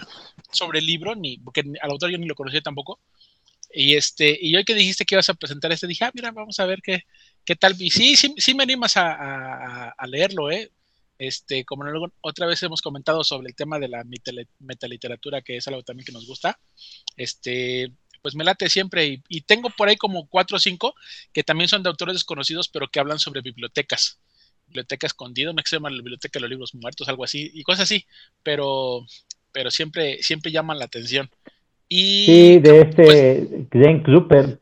sobre 0.50 0.78
el 0.78 0.86
libro, 0.86 1.14
ni 1.14 1.38
porque 1.38 1.62
al 1.82 1.90
autor 1.90 2.10
yo 2.10 2.18
ni 2.18 2.26
lo 2.26 2.34
conocía 2.34 2.62
tampoco. 2.62 2.98
Y 3.72 3.96
este, 3.96 4.38
y 4.40 4.56
hoy 4.56 4.64
que 4.64 4.74
dijiste 4.74 5.04
que 5.04 5.14
ibas 5.14 5.28
a 5.28 5.34
presentar 5.34 5.70
este, 5.72 5.86
dije, 5.86 6.04
ah, 6.04 6.10
mira, 6.14 6.32
vamos 6.32 6.58
a 6.58 6.64
ver 6.64 6.80
qué, 6.82 7.04
qué 7.44 7.54
tal. 7.54 7.76
Y 7.78 7.90
sí, 7.90 8.16
sí, 8.16 8.34
sí 8.38 8.54
me 8.54 8.62
animas 8.62 8.96
a, 8.96 9.90
a 9.90 10.06
leerlo, 10.06 10.50
¿eh? 10.50 10.70
Este, 11.18 11.64
como 11.64 11.84
otra 12.20 12.46
vez 12.46 12.62
hemos 12.62 12.80
comentado 12.80 13.24
sobre 13.24 13.48
el 13.48 13.56
tema 13.56 13.78
de 13.78 13.88
la 13.88 14.04
metaliteratura, 14.60 15.42
que 15.42 15.56
es 15.56 15.66
algo 15.66 15.82
también 15.82 16.06
que 16.06 16.12
nos 16.12 16.26
gusta, 16.26 16.58
este, 17.16 17.92
pues 18.22 18.34
me 18.34 18.44
late 18.44 18.68
siempre 18.68 19.20
y, 19.28 19.40
tengo 19.42 19.70
por 19.70 19.88
ahí 19.88 19.96
como 19.96 20.28
cuatro 20.28 20.56
o 20.56 20.60
cinco 20.60 20.94
que 21.32 21.42
también 21.42 21.68
son 21.68 21.82
de 21.82 21.88
autores 21.88 22.14
desconocidos, 22.14 22.68
pero 22.68 22.88
que 22.88 23.00
hablan 23.00 23.18
sobre 23.18 23.40
bibliotecas. 23.40 24.20
Biblioteca 24.66 25.06
escondida, 25.06 25.52
no 25.52 25.62
se 25.64 25.76
llama 25.76 25.88
la 25.88 25.96
biblioteca 25.96 26.38
de 26.38 26.42
los 26.42 26.50
libros 26.50 26.74
muertos, 26.74 27.08
algo 27.08 27.24
así, 27.24 27.50
y 27.54 27.62
cosas 27.62 27.84
así, 27.84 28.04
pero, 28.42 29.06
pero 29.50 29.70
siempre, 29.70 30.22
siempre 30.22 30.52
llaman 30.52 30.78
la 30.78 30.84
atención. 30.84 31.30
Y, 31.88 32.26
sí, 32.26 32.58
de 32.58 32.80
este 32.82 33.02
pues, 33.02 33.70
Glenn 33.70 34.02
Kluper, 34.02 34.60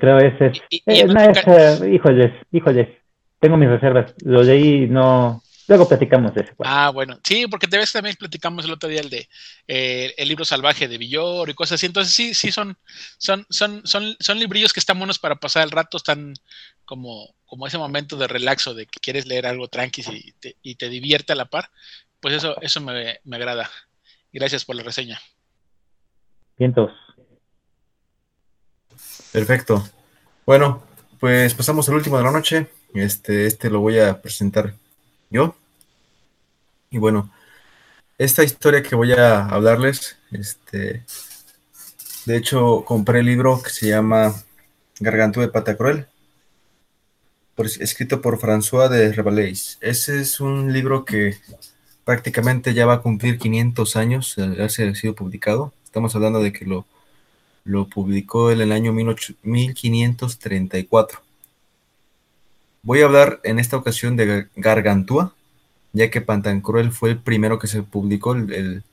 creo 0.00 0.18
ese 0.18 0.46
es. 0.46 0.62
Y, 0.68 0.78
eh, 0.78 1.06
eh, 1.06 1.94
híjoles, 1.94 2.32
híjoles, 2.50 2.88
tengo 3.38 3.56
mis 3.56 3.68
reservas, 3.68 4.14
lo 4.24 4.42
leí, 4.42 4.88
no, 4.88 5.42
Luego 5.70 5.86
platicamos 5.86 6.34
de 6.34 6.40
ese. 6.40 6.52
Ah, 6.64 6.90
bueno, 6.90 7.20
sí, 7.22 7.46
porque 7.46 7.68
de 7.68 7.78
vez 7.78 7.92
también 7.92 8.16
platicamos 8.16 8.64
el 8.64 8.72
otro 8.72 8.88
día 8.88 9.02
el 9.02 9.08
de 9.08 9.28
eh, 9.68 10.12
el 10.16 10.26
libro 10.26 10.44
salvaje 10.44 10.88
de 10.88 10.98
Villor 10.98 11.48
y 11.48 11.54
cosas 11.54 11.76
así. 11.76 11.86
Entonces 11.86 12.12
sí, 12.12 12.34
sí 12.34 12.50
son, 12.50 12.76
son, 13.18 13.46
son, 13.50 13.80
son, 13.86 14.16
son 14.18 14.38
librillos 14.40 14.72
que 14.72 14.80
están 14.80 14.98
buenos 14.98 15.20
para 15.20 15.36
pasar 15.36 15.62
el 15.62 15.70
rato, 15.70 15.96
están 15.96 16.34
como, 16.84 17.36
como 17.46 17.68
ese 17.68 17.78
momento 17.78 18.16
de 18.16 18.26
relaxo, 18.26 18.74
de 18.74 18.86
que 18.86 18.98
quieres 18.98 19.26
leer 19.26 19.46
algo 19.46 19.68
tranqui 19.68 20.02
y 20.12 20.32
te, 20.32 20.56
y 20.60 20.74
te 20.74 20.88
divierte 20.88 21.34
a 21.34 21.36
la 21.36 21.44
par. 21.44 21.70
Pues 22.18 22.34
eso, 22.34 22.60
eso 22.62 22.80
me, 22.80 23.20
me 23.22 23.36
agrada. 23.36 23.70
Gracias 24.32 24.64
por 24.64 24.74
la 24.74 24.82
reseña. 24.82 25.20
Vientos. 26.58 26.90
Perfecto. 29.30 29.88
Bueno, 30.44 30.82
pues 31.20 31.54
pasamos 31.54 31.88
al 31.88 31.94
último 31.94 32.18
de 32.18 32.24
la 32.24 32.32
noche. 32.32 32.66
Este, 32.92 33.46
este 33.46 33.70
lo 33.70 33.78
voy 33.78 34.00
a 34.00 34.20
presentar 34.20 34.74
yo. 35.30 35.54
Y 36.92 36.98
bueno, 36.98 37.30
esta 38.18 38.42
historia 38.42 38.82
que 38.82 38.96
voy 38.96 39.12
a 39.12 39.46
hablarles, 39.46 40.16
este, 40.32 41.04
de 42.26 42.36
hecho 42.36 42.84
compré 42.84 43.20
el 43.20 43.26
libro 43.26 43.62
que 43.62 43.70
se 43.70 43.88
llama 43.88 44.34
Gargantúa 44.98 45.44
de 45.44 45.52
Pata 45.52 45.76
Cruel, 45.76 46.08
escrito 47.78 48.20
por 48.20 48.40
François 48.40 48.88
de 48.88 49.12
Revalais. 49.12 49.78
Ese 49.80 50.20
es 50.20 50.40
un 50.40 50.72
libro 50.72 51.04
que 51.04 51.36
prácticamente 52.04 52.74
ya 52.74 52.86
va 52.86 52.94
a 52.94 53.02
cumplir 53.02 53.38
500 53.38 53.94
años 53.94 54.34
de 54.36 54.44
haber 54.44 54.96
sido 54.96 55.14
publicado. 55.14 55.72
Estamos 55.84 56.16
hablando 56.16 56.42
de 56.42 56.52
que 56.52 56.64
lo, 56.64 56.86
lo 57.62 57.88
publicó 57.88 58.50
en 58.50 58.62
el 58.62 58.72
año 58.72 58.92
1534. 58.92 61.20
Voy 62.82 63.02
a 63.02 63.04
hablar 63.04 63.40
en 63.44 63.60
esta 63.60 63.76
ocasión 63.76 64.16
de 64.16 64.48
Gargantúa, 64.56 65.34
ya 65.92 66.10
que 66.10 66.20
Pantancruel 66.20 66.92
fue 66.92 67.10
el 67.10 67.18
primero 67.18 67.58
que 67.58 67.66
se 67.66 67.82
publicó 67.82 68.34
en 68.34 68.84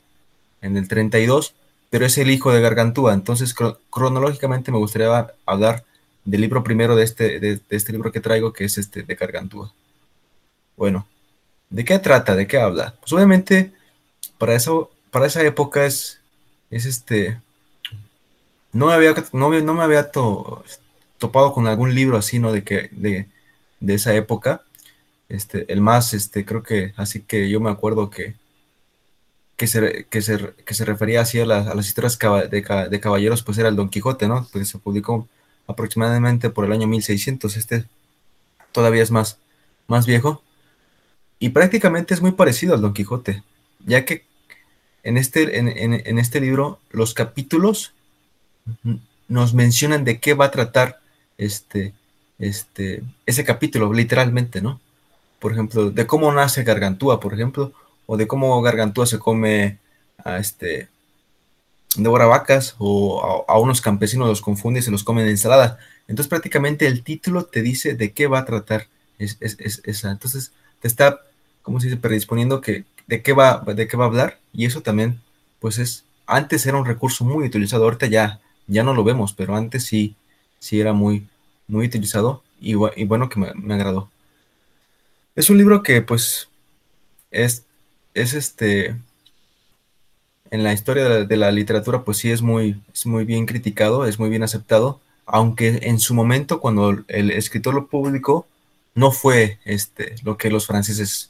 el 0.61 0.87
32, 0.87 1.53
pero 1.89 2.05
es 2.05 2.17
el 2.17 2.31
hijo 2.31 2.51
de 2.51 2.61
Gargantúa. 2.61 3.13
Entonces, 3.13 3.55
cronológicamente 3.89 4.71
me 4.71 4.77
gustaría 4.77 5.33
hablar 5.45 5.85
del 6.25 6.41
libro 6.41 6.63
primero 6.63 6.95
de 6.95 7.03
este, 7.03 7.39
de, 7.39 7.61
este 7.69 7.93
libro 7.93 8.11
que 8.11 8.19
traigo, 8.19 8.51
que 8.51 8.65
es 8.65 8.77
este 8.77 9.03
de 9.03 9.15
Gargantúa. 9.15 9.71
Bueno, 10.75 11.07
¿de 11.69 11.85
qué 11.85 11.99
trata? 11.99 12.35
¿De 12.35 12.47
qué 12.47 12.59
habla? 12.59 12.95
Pues 12.99 13.13
obviamente, 13.13 13.71
para 14.37 14.53
eso, 14.53 14.91
para 15.09 15.27
esa 15.27 15.41
época 15.43 15.85
es, 15.85 16.19
es 16.69 16.85
este. 16.85 17.39
No 18.73 18.87
me 18.87 18.93
había, 18.93 19.15
no, 19.31 19.49
me 19.49 19.83
había 19.83 20.11
topado 20.11 21.53
con 21.53 21.67
algún 21.67 21.95
libro 21.95 22.17
así, 22.17 22.39
¿no? 22.39 22.51
De 22.51 22.63
que, 22.63 22.89
de, 22.91 23.27
de 23.79 23.93
esa 23.93 24.13
época. 24.13 24.63
Este, 25.29 25.71
el 25.71 25.81
más, 25.81 26.13
este, 26.13 26.45
creo 26.45 26.63
que, 26.63 26.93
así 26.95 27.21
que 27.21 27.49
yo 27.49 27.59
me 27.59 27.69
acuerdo 27.69 28.09
que, 28.09 28.35
que 29.57 29.67
se, 29.67 30.05
que 30.09 30.21
se, 30.21 30.53
que 30.65 30.73
se 30.73 30.85
refería 30.85 31.21
así 31.21 31.39
a, 31.39 31.45
las 31.45 31.87
historias 31.87 32.17
de, 32.49 32.99
caballeros, 33.01 33.43
pues 33.43 33.57
era 33.57 33.69
el 33.69 33.75
Don 33.75 33.89
Quijote, 33.89 34.27
¿no? 34.27 34.47
Pues 34.51 34.69
se 34.69 34.79
publicó 34.79 35.27
aproximadamente 35.67 36.49
por 36.49 36.65
el 36.65 36.71
año 36.71 36.87
1600, 36.87 37.57
este 37.57 37.85
todavía 38.71 39.03
es 39.03 39.11
más, 39.11 39.39
más 39.87 40.05
viejo, 40.05 40.43
y 41.39 41.49
prácticamente 41.49 42.13
es 42.13 42.21
muy 42.21 42.31
parecido 42.31 42.75
al 42.75 42.81
Don 42.81 42.93
Quijote, 42.93 43.43
ya 43.85 44.05
que 44.05 44.25
en 45.03 45.17
este, 45.17 45.57
en, 45.59 45.67
en 45.67 46.19
este 46.19 46.39
libro 46.39 46.79
los 46.91 47.13
capítulos 47.13 47.93
nos 49.27 49.53
mencionan 49.53 50.03
de 50.03 50.19
qué 50.19 50.33
va 50.33 50.45
a 50.45 50.51
tratar 50.51 50.99
este, 51.37 51.93
este, 52.39 53.03
ese 53.25 53.43
capítulo, 53.43 53.91
literalmente, 53.93 54.61
¿no? 54.61 54.79
Por 55.39 55.51
ejemplo, 55.51 55.91
de 55.91 56.07
cómo 56.07 56.31
nace 56.31 56.63
Gargantúa, 56.63 57.19
por 57.19 57.33
ejemplo, 57.33 57.73
o 58.05 58.17
de 58.17 58.27
cómo 58.27 58.61
Gargantúa 58.61 59.05
se 59.05 59.19
come 59.19 59.79
a 60.23 60.37
este 60.37 60.89
devora 61.95 62.25
vacas 62.25 62.75
o 62.77 63.45
a, 63.47 63.59
unos 63.59 63.81
campesinos 63.81 64.27
los 64.27 64.41
confunde 64.41 64.79
y 64.79 64.83
se 64.83 64.91
los 64.91 65.03
come 65.03 65.23
en 65.23 65.29
ensalada. 65.29 65.79
Entonces 66.07 66.29
prácticamente 66.29 66.87
el 66.87 67.03
título 67.03 67.45
te 67.45 67.61
dice 67.61 67.95
de 67.95 68.11
qué 68.13 68.27
va 68.27 68.39
a 68.39 68.45
tratar 68.45 68.87
es, 69.19 69.37
esa. 69.39 70.11
Entonces 70.11 70.51
te 70.79 70.87
está, 70.87 71.21
como 71.61 71.79
se 71.79 71.87
dice, 71.87 71.99
predisponiendo 71.99 72.61
que 72.61 72.85
de 73.07 73.21
qué 73.21 73.33
va, 73.33 73.63
de 73.65 73.87
qué 73.87 73.97
va 73.97 74.05
a 74.05 74.07
hablar 74.07 74.39
y 74.53 74.65
eso 74.65 74.81
también, 74.81 75.21
pues 75.59 75.79
es, 75.79 76.05
antes 76.25 76.65
era 76.65 76.77
un 76.77 76.85
recurso 76.85 77.23
muy 77.25 77.45
utilizado, 77.45 77.85
ahorita 77.85 78.07
ya, 78.07 78.41
ya 78.67 78.83
no 78.83 78.93
lo 78.93 79.03
vemos, 79.03 79.33
pero 79.33 79.55
antes 79.55 79.85
sí, 79.85 80.15
sí 80.59 80.79
era 80.79 80.93
muy, 80.93 81.27
muy 81.67 81.87
utilizado 81.87 82.43
y, 82.59 82.73
bueno 82.73 83.29
que 83.29 83.39
me, 83.39 83.73
agradó. 83.73 84.09
Es 85.37 85.51
un 85.51 85.59
libro 85.59 85.83
que 85.83 86.01
pues 86.01 86.49
es, 87.29 87.63
es 88.15 88.33
este, 88.33 88.95
en 90.49 90.63
la 90.63 90.73
historia 90.73 91.25
de 91.25 91.37
la, 91.37 91.51
literatura 91.51 92.03
pues 92.03 92.17
sí 92.17 92.31
es 92.31 92.41
muy, 92.41 92.81
es 92.91 93.05
muy 93.05 93.23
bien 93.23 93.45
criticado, 93.45 94.07
es 94.07 94.17
muy 94.17 94.31
bien 94.31 94.41
aceptado, 94.41 94.99
aunque 95.27 95.81
en 95.83 95.99
su 95.99 96.15
momento 96.15 96.59
cuando 96.59 96.89
el 97.07 97.29
escritor 97.29 97.75
lo 97.75 97.85
publicó 97.85 98.47
no 98.95 99.11
fue 99.11 99.59
este, 99.63 100.15
lo 100.23 100.37
que 100.37 100.49
los 100.49 100.65
franceses 100.65 101.29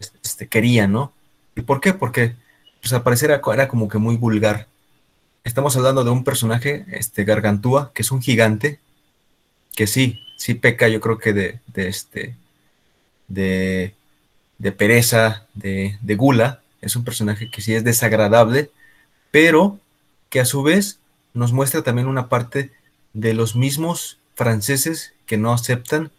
este, 0.00 0.48
querían, 0.48 0.90
¿no? 0.90 1.12
¿Y 1.54 1.60
por 1.60 1.80
qué? 1.80 1.94
Porque 1.94 2.34
pues 2.80 2.92
al 2.92 3.04
parecer 3.04 3.30
era, 3.30 3.68
como 3.68 3.88
que 3.88 3.98
muy 3.98 4.16
vulgar. 4.16 4.66
Estamos 5.44 5.76
hablando 5.76 6.02
de 6.02 6.10
un 6.10 6.24
personaje, 6.24 6.86
este 6.90 7.22
Gargantúa, 7.22 7.92
que 7.94 8.02
es 8.02 8.10
un 8.10 8.20
gigante, 8.20 8.80
que 9.76 9.86
sí, 9.86 10.18
sí 10.36 10.54
peca, 10.54 10.88
yo 10.88 11.00
creo 11.00 11.18
que 11.18 11.32
de, 11.32 11.60
este, 11.76 12.34
de, 13.28 13.94
pereza, 14.76 15.46
de, 15.54 15.98
gula. 16.16 16.62
Es 16.80 16.96
un 16.96 17.04
personaje 17.04 17.50
que 17.50 17.60
sí 17.60 17.74
es 17.74 17.84
desagradable, 17.84 18.70
pero 19.30 19.78
que 20.30 20.40
a 20.40 20.44
su 20.44 20.62
vez 20.62 20.98
nos 21.32 21.52
muestra 21.52 21.82
también 21.82 22.08
una 22.08 22.28
parte 22.28 22.70
de 23.12 23.34
los 23.34 23.56
mismos 23.56 24.18
franceses 24.34 25.14
que 25.26 25.36
no 25.36 25.52
aceptan, 25.52 26.10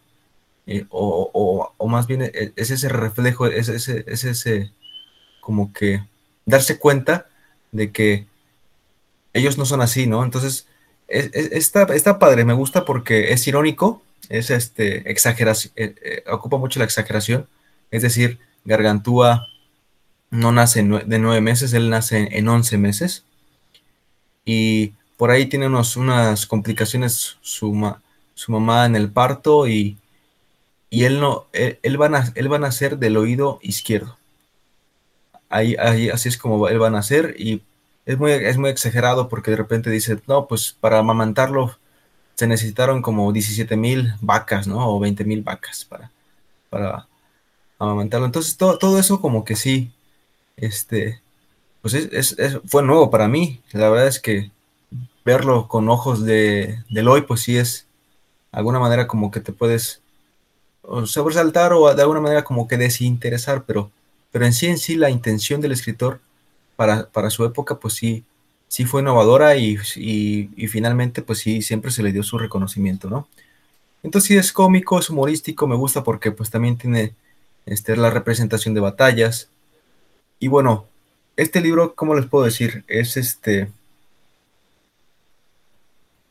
eh, 0.66 0.86
o, 0.90 1.72
más 1.88 2.06
bien 2.06 2.22
eh, 2.22 2.52
es 2.56 2.70
ese 2.70 2.88
reflejo, 2.88 3.46
es 3.46 3.68
ese, 3.68 4.04
es 4.06 4.24
ese, 4.24 4.72
como 5.40 5.72
que 5.72 6.02
darse 6.44 6.78
cuenta 6.78 7.28
de 7.72 7.92
que 7.92 8.26
ellos 9.32 9.58
no 9.58 9.66
son 9.66 9.82
así, 9.82 10.06
¿no? 10.06 10.24
Entonces, 10.24 10.66
está, 11.08 12.18
padre, 12.18 12.44
me 12.44 12.54
gusta 12.54 12.84
porque 12.84 13.32
es 13.32 13.46
irónico, 13.46 14.02
es 14.28 14.50
este, 14.50 15.10
exageración, 15.10 15.72
eh, 15.76 15.94
eh, 16.02 16.24
ocupa 16.30 16.56
mucho 16.58 16.78
la 16.78 16.84
exageración, 16.84 17.46
es 17.90 18.02
decir, 18.02 18.38
Gargantúa 18.64 19.46
no 20.30 20.52
nace 20.52 20.82
de 20.82 21.18
nueve 21.18 21.40
meses, 21.40 21.72
él 21.72 21.88
nace 21.90 22.28
en 22.32 22.48
once 22.48 22.76
meses, 22.78 23.24
y 24.44 24.92
por 25.16 25.30
ahí 25.30 25.46
tiene 25.46 25.66
unos, 25.66 25.96
unas 25.96 26.46
complicaciones 26.46 27.36
su, 27.40 27.96
su 28.34 28.52
mamá 28.52 28.86
en 28.86 28.96
el 28.96 29.10
parto 29.10 29.66
y, 29.66 29.98
y 30.90 31.04
él 31.04 31.20
no, 31.20 31.46
él, 31.52 31.78
él, 31.82 32.00
va 32.00 32.06
a, 32.06 32.32
él 32.34 32.52
va 32.52 32.56
a 32.56 32.60
nacer 32.60 32.98
del 32.98 33.16
oído 33.16 33.58
izquierdo. 33.62 34.16
Ahí, 35.48 35.76
ahí, 35.78 36.08
así 36.10 36.28
es 36.28 36.36
como 36.36 36.68
él 36.68 36.82
va 36.82 36.88
a 36.88 36.90
nacer 36.90 37.34
y 37.38 37.62
es 38.04 38.18
muy, 38.18 38.32
es 38.32 38.56
muy 38.58 38.70
exagerado 38.70 39.28
porque 39.28 39.50
de 39.50 39.56
repente 39.56 39.90
dice, 39.90 40.20
no, 40.26 40.46
pues 40.46 40.76
para 40.80 40.98
amamantarlo 40.98 41.76
se 42.36 42.46
necesitaron 42.46 43.02
como 43.02 43.32
17 43.32 43.76
mil 43.76 44.14
vacas, 44.20 44.66
¿no? 44.66 44.88
O 44.88 45.00
20 45.00 45.24
mil 45.24 45.42
vacas 45.42 45.84
para, 45.84 46.10
para 46.68 47.08
amamantarlo. 47.78 48.26
Entonces 48.26 48.56
todo, 48.56 48.78
todo 48.78 48.98
eso 48.98 49.20
como 49.20 49.44
que 49.44 49.56
sí, 49.56 49.90
este, 50.56 51.20
pues 51.80 51.94
es, 51.94 52.38
es, 52.38 52.60
fue 52.66 52.82
nuevo 52.82 53.10
para 53.10 53.26
mí. 53.26 53.60
La 53.72 53.88
verdad 53.88 54.06
es 54.06 54.20
que 54.20 54.50
verlo 55.24 55.66
con 55.66 55.88
ojos 55.88 56.24
de, 56.24 56.84
del 56.90 57.08
hoy, 57.08 57.22
pues 57.22 57.40
sí 57.40 57.56
es, 57.56 57.86
de 58.52 58.58
alguna 58.58 58.78
manera 58.78 59.06
como 59.06 59.30
que 59.30 59.40
te 59.40 59.52
puedes 59.52 60.02
sobresaltar 61.06 61.72
o 61.72 61.92
de 61.92 62.02
alguna 62.02 62.20
manera 62.20 62.44
como 62.44 62.68
que 62.68 62.76
desinteresar, 62.76 63.64
pero, 63.64 63.90
pero 64.30 64.46
en 64.46 64.52
sí 64.52 64.66
en 64.66 64.78
sí 64.78 64.94
la 64.94 65.10
intención 65.10 65.60
del 65.60 65.72
escritor 65.72 66.20
para, 66.76 67.08
para 67.08 67.30
su 67.30 67.44
época, 67.44 67.80
pues 67.80 67.94
sí, 67.94 68.24
sí 68.68 68.84
fue 68.84 69.00
innovadora 69.00 69.56
y, 69.56 69.76
finalmente, 70.68 71.22
pues 71.22 71.38
sí, 71.40 71.62
siempre 71.62 71.90
se 71.90 72.02
le 72.02 72.12
dio 72.12 72.22
su 72.22 72.38
reconocimiento, 72.38 73.08
¿no? 73.08 73.28
Entonces 74.02 74.28
sí 74.28 74.36
es 74.36 74.52
cómico, 74.52 74.98
es 74.98 75.10
humorístico, 75.10 75.66
me 75.66 75.76
gusta 75.76 76.04
porque 76.04 76.30
pues 76.30 76.50
también 76.50 76.76
tiene 76.76 77.14
este, 77.66 77.96
la 77.96 78.10
representación 78.10 78.74
de 78.74 78.80
batallas. 78.80 79.48
Y 80.38 80.48
bueno, 80.48 80.86
este 81.36 81.60
libro, 81.60 81.94
¿cómo 81.94 82.14
les 82.14 82.26
puedo 82.26 82.44
decir? 82.44 82.84
Es 82.88 83.16
este... 83.16 83.70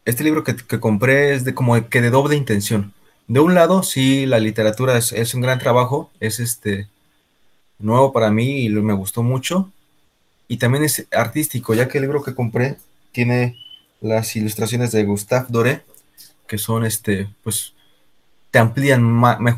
Este 0.05 0.23
libro 0.23 0.43
que, 0.43 0.55
que 0.55 0.79
compré 0.79 1.33
es 1.33 1.43
de 1.45 1.55
como 1.55 1.89
que 1.89 2.01
de 2.01 2.11
doble 2.11 2.35
intención. 2.35 2.93
De 3.27 3.39
un 3.39 3.55
lado, 3.55 3.81
sí, 3.81 4.27
la 4.27 4.39
literatura 4.39 4.97
es, 4.97 5.11
es 5.11 5.33
un 5.33 5.41
gran 5.41 5.57
trabajo, 5.57 6.11
es 6.19 6.39
este 6.39 6.87
nuevo 7.79 8.13
para 8.13 8.29
mí 8.29 8.65
y 8.65 8.69
me 8.69 8.93
gustó 8.93 9.23
mucho 9.23 9.71
y 10.47 10.57
también 10.57 10.84
es 10.84 11.07
artístico, 11.11 11.73
ya 11.73 11.88
que 11.88 11.97
el 11.97 12.03
libro 12.03 12.23
que 12.23 12.35
compré 12.35 12.77
tiene 13.11 13.57
las 14.01 14.35
ilustraciones 14.35 14.91
de 14.91 15.03
Gustave 15.03 15.47
Doré, 15.49 15.81
que 16.47 16.57
son, 16.57 16.85
este, 16.85 17.27
pues, 17.43 17.73
te 18.51 18.59
amplían 18.59 19.03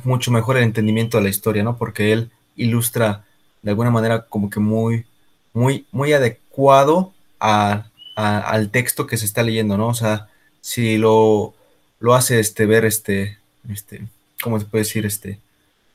mucho 0.03 0.31
mejor 0.31 0.57
el 0.57 0.63
entendimiento 0.63 1.17
de 1.17 1.23
la 1.23 1.29
historia, 1.29 1.63
¿no? 1.63 1.77
Porque 1.77 2.13
él 2.13 2.31
ilustra 2.55 3.25
de 3.61 3.71
alguna 3.71 3.91
manera 3.91 4.25
como 4.27 4.49
que 4.49 4.59
muy, 4.59 5.05
muy, 5.53 5.85
muy 5.91 6.13
adecuado 6.13 7.13
al 7.39 8.69
texto 8.71 9.05
que 9.05 9.17
se 9.17 9.25
está 9.25 9.43
leyendo, 9.43 9.77
¿no? 9.77 9.89
O 9.89 9.93
sea, 9.93 10.29
si 10.61 10.97
lo, 10.97 11.53
lo 11.99 12.15
hace 12.15 12.39
este, 12.39 12.65
ver, 12.65 12.85
este, 12.85 13.37
este, 13.69 14.07
¿cómo 14.41 14.59
se 14.59 14.65
puede 14.65 14.83
decir? 14.83 15.05
Este, 15.05 15.39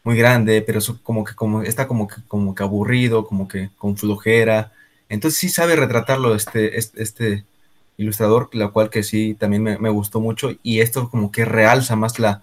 muy 0.05 0.17
grande, 0.17 0.63
pero 0.63 0.81
como 1.03 1.25
que 1.25 1.35
como, 1.35 1.63
está 1.63 1.89
como 1.89 2.07
que, 2.09 2.17
como 2.29 2.55
que 2.55 2.63
aburrido, 2.63 3.27
como 3.27 3.49
que 3.49 3.71
con 3.79 3.97
flojera, 3.97 4.73
entonces 5.13 5.39
sí 5.39 5.51
sabe 5.51 5.77
retratarlo 5.77 6.35
este, 6.35 6.79
este, 6.79 7.45
ilustrador, 7.99 8.49
la 8.55 8.69
cual 8.69 8.89
que 8.89 9.03
sí 9.03 9.37
también 9.39 9.63
me, 9.63 9.91
gustó 9.91 10.23
mucho 10.23 10.57
y 10.63 10.81
esto 10.81 11.11
como 11.11 11.31
que 11.31 11.45
realza 11.45 11.97
más 11.97 12.19
la, 12.19 12.43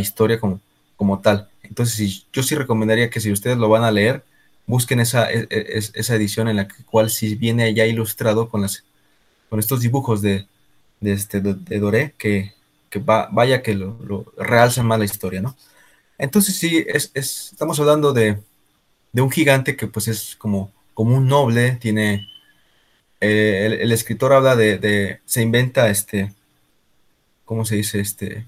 historia 0.00 0.40
como, 0.40 0.60
como 0.96 1.20
tal. 1.20 1.48
Entonces 1.62 2.26
yo 2.32 2.42
sí 2.42 2.56
recomendaría 2.56 3.08
que 3.08 3.20
si 3.20 3.30
ustedes 3.30 3.56
lo 3.56 3.68
van 3.68 3.84
a 3.84 3.92
leer, 3.92 4.24
busquen 4.66 4.98
esa, 4.98 5.30
e, 5.30 5.46
e, 5.48 5.78
esa 5.78 6.16
edición 6.16 6.48
en 6.48 6.56
la 6.56 6.66
cual 6.90 7.08
sí 7.08 7.36
viene 7.36 7.72
ya 7.72 7.86
ilustrado 7.86 8.48
con, 8.48 8.62
las, 8.62 8.82
con 9.48 9.60
estos 9.60 9.80
dibujos 9.80 10.20
de, 10.20 10.48
de, 11.00 11.12
este, 11.12 11.40
de 11.40 11.78
Doré, 11.78 12.14
que, 12.18 12.52
que 12.90 12.98
vaya 12.98 13.62
que 13.62 13.74
lo, 13.74 14.32
realzan 14.36 14.86
más 14.86 14.98
la 14.98 15.04
historia, 15.04 15.40
¿no? 15.40 15.56
Entonces 16.18 16.56
sí, 16.56 16.84
es, 16.88 17.12
estamos 17.14 17.78
hablando 17.78 18.12
de, 18.12 18.38
de 19.12 19.22
un 19.22 19.30
gigante 19.30 19.76
que 19.76 19.86
pues 19.86 20.08
es 20.08 20.34
como 20.34 20.72
como 20.98 21.16
un 21.16 21.28
noble, 21.28 21.78
tiene, 21.80 22.28
eh, 23.20 23.78
el, 23.80 23.92
escritor 23.92 24.32
habla 24.32 24.56
de, 24.56 25.20
se 25.26 25.42
inventa, 25.42 25.88
este, 25.90 26.34
¿cómo 27.44 27.64
se 27.64 27.76
dice? 27.76 28.00
Este, 28.00 28.46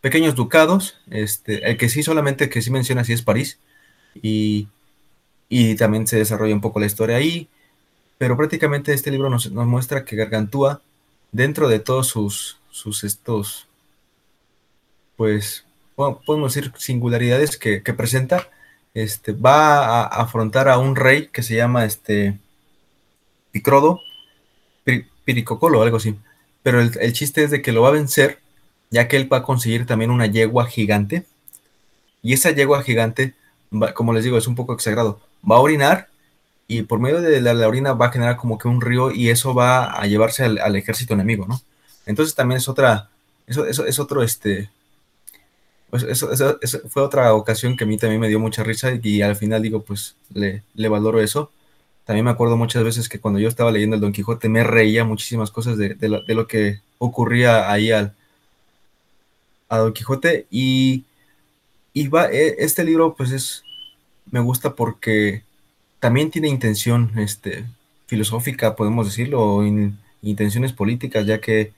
pequeños 0.00 0.36
ducados, 0.36 1.00
este, 1.10 1.68
el 1.68 1.76
que 1.76 1.88
sí 1.88 2.04
solamente 2.04 2.48
que 2.48 2.62
sí 2.62 2.70
menciona 2.70 3.02
sí 3.02 3.12
es 3.12 3.22
París, 3.22 3.58
y, 4.14 4.68
también 5.76 6.06
se 6.06 6.16
desarrolla 6.16 6.54
un 6.54 6.60
poco 6.60 6.78
la 6.78 6.86
historia 6.86 7.16
ahí, 7.16 7.48
pero 8.18 8.36
prácticamente 8.36 8.92
este 8.92 9.10
libro 9.10 9.28
nos, 9.28 9.50
muestra 9.50 10.04
que 10.04 10.14
Gargantúa, 10.14 10.80
dentro 11.32 11.66
de 11.68 11.80
todos 11.80 12.06
sus, 12.06 12.60
sus 12.70 13.02
estos, 13.02 13.66
pues, 15.16 15.64
podemos 15.96 16.54
decir 16.54 16.72
singularidades 16.76 17.56
que, 17.56 17.82
que 17.82 17.94
presenta, 17.94 18.48
este, 18.94 19.32
va 19.32 19.84
a 19.84 20.04
afrontar 20.04 20.68
a 20.68 20.78
un 20.78 20.96
rey 20.96 21.28
que 21.28 21.42
se 21.42 21.56
llama 21.56 21.84
este, 21.84 22.38
Picrodo, 23.50 24.00
Piricocolo, 25.24 25.82
algo 25.82 25.96
así. 25.96 26.16
Pero 26.62 26.80
el, 26.80 27.12
chiste 27.12 27.44
es 27.44 27.50
de 27.50 27.60
que 27.60 27.72
lo 27.72 27.82
va 27.82 27.88
a 27.88 27.92
vencer, 27.92 28.40
ya 28.90 29.08
que 29.08 29.16
él 29.16 29.30
va 29.32 29.38
a 29.38 29.42
conseguir 29.42 29.86
también 29.86 30.10
una 30.10 30.26
yegua 30.26 30.66
gigante. 30.66 31.26
Y 32.22 32.32
esa 32.32 32.52
yegua 32.52 32.82
gigante, 32.82 33.34
como 33.94 34.12
les 34.12 34.24
digo, 34.24 34.38
es 34.38 34.46
un 34.46 34.54
poco 34.54 34.72
exagerado. 34.72 35.20
Va 35.48 35.56
a 35.56 35.60
orinar 35.60 36.08
y 36.66 36.82
por 36.82 36.98
medio 36.98 37.20
de 37.20 37.40
la, 37.40 37.68
orina 37.68 37.92
va 37.92 38.06
a 38.06 38.12
generar 38.12 38.36
como 38.36 38.56
que 38.58 38.68
un 38.68 38.80
río 38.80 39.10
y 39.10 39.28
eso 39.28 39.54
va 39.54 39.92
a 39.92 40.06
llevarse 40.06 40.44
al, 40.44 40.76
ejército 40.76 41.12
enemigo, 41.14 41.46
¿no? 41.46 41.60
Entonces 42.06 42.34
también 42.34 42.58
es 42.58 42.68
otra, 42.68 43.10
eso, 43.46 43.66
eso 43.66 43.84
es 43.84 43.98
otro, 43.98 44.22
este, 44.22 44.70
pues 45.90 46.02
eso, 46.02 46.28
fue 46.88 47.02
otra 47.02 47.34
ocasión 47.34 47.76
que 47.76 47.84
a 47.84 47.86
mí 47.86 47.96
también 47.96 48.20
me 48.20 48.28
dio 48.28 48.40
mucha 48.40 48.64
risa 48.64 48.90
y 49.00 49.22
al 49.22 49.36
final 49.36 49.62
digo, 49.62 49.82
pues 49.82 50.16
le, 50.32 50.62
valoro 50.88 51.20
eso. 51.20 51.52
También 52.04 52.24
me 52.24 52.32
acuerdo 52.32 52.56
muchas 52.56 52.84
veces 52.84 53.08
que 53.08 53.20
cuando 53.20 53.40
yo 53.40 53.48
estaba 53.48 53.70
leyendo 53.70 53.96
el 53.96 54.02
Don 54.02 54.12
Quijote 54.12 54.48
me 54.48 54.64
reía 54.64 55.04
muchísimas 55.04 55.50
cosas 55.50 55.78
de, 55.78 55.96
lo, 56.08 56.46
que 56.46 56.80
ocurría 56.98 57.70
ahí 57.70 57.92
al, 57.92 58.12
a 59.68 59.78
Don 59.78 59.92
Quijote 59.92 60.46
y, 60.50 61.04
y 61.92 62.08
va, 62.08 62.30
e, 62.30 62.56
este 62.58 62.84
libro 62.84 63.14
pues 63.14 63.30
es, 63.30 63.62
me 64.30 64.40
gusta 64.40 64.74
porque 64.74 65.44
también 66.00 66.30
tiene 66.30 66.48
intención 66.48 67.12
este, 67.18 67.64
filosófica, 68.06 68.76
podemos 68.76 69.06
decirlo, 69.06 69.40
o 69.42 69.64
intenciones 70.22 70.72
políticas, 70.72 71.24
ya 71.26 71.40
que 71.40 71.72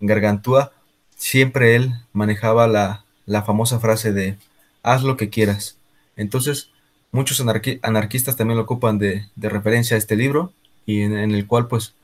Gargantúa 0.00 0.72
siempre 1.16 1.74
él 1.76 1.92
manejaba 2.12 2.68
la, 2.68 3.05
la 3.26 3.42
famosa 3.42 3.80
frase 3.80 4.12
de 4.12 4.36
haz 4.82 5.02
lo 5.02 5.16
que 5.16 5.28
quieras. 5.28 5.76
Entonces, 6.16 6.70
muchos 7.12 7.40
anarquistas 7.40 8.36
también 8.36 8.56
lo 8.56 8.64
ocupan 8.64 8.98
de, 8.98 9.26
referencia 9.36 9.96
a 9.96 9.98
este 9.98 10.16
libro 10.16 10.52
y 10.86 11.02
en, 11.02 11.14
el 11.14 11.46
cual 11.46 11.66
pues 11.66 11.94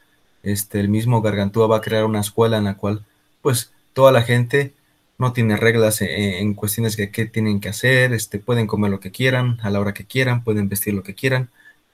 este, 0.42 0.80
el 0.80 0.88
mismo 0.88 1.22
Gargantúa 1.22 1.66
va 1.66 1.78
a 1.78 1.80
crear 1.80 2.04
una 2.04 2.20
escuela 2.20 2.58
en 2.58 2.64
la 2.64 2.76
cual 2.76 3.04
pues 3.40 3.72
toda 3.92 4.12
la 4.12 4.22
gente 4.22 4.74
no 5.18 5.32
tiene 5.32 5.56
reglas 5.56 6.02
en, 6.02 6.54
cuestiones 6.54 6.96
de 6.96 7.10
qué 7.10 7.26
tienen 7.26 7.60
que 7.60 7.68
hacer, 7.68 8.12
este, 8.12 8.40
pueden 8.40 8.66
comer 8.66 8.90
lo 8.90 8.98
que 8.98 9.12
quieran, 9.12 9.58
a 9.62 9.70
la 9.70 9.78
hora 9.78 9.94
que 9.94 10.04
quieran, 10.04 10.42
pueden 10.42 10.68
vestir 10.68 10.94
lo 10.94 11.04
que 11.04 11.14
quieran, 11.14 11.48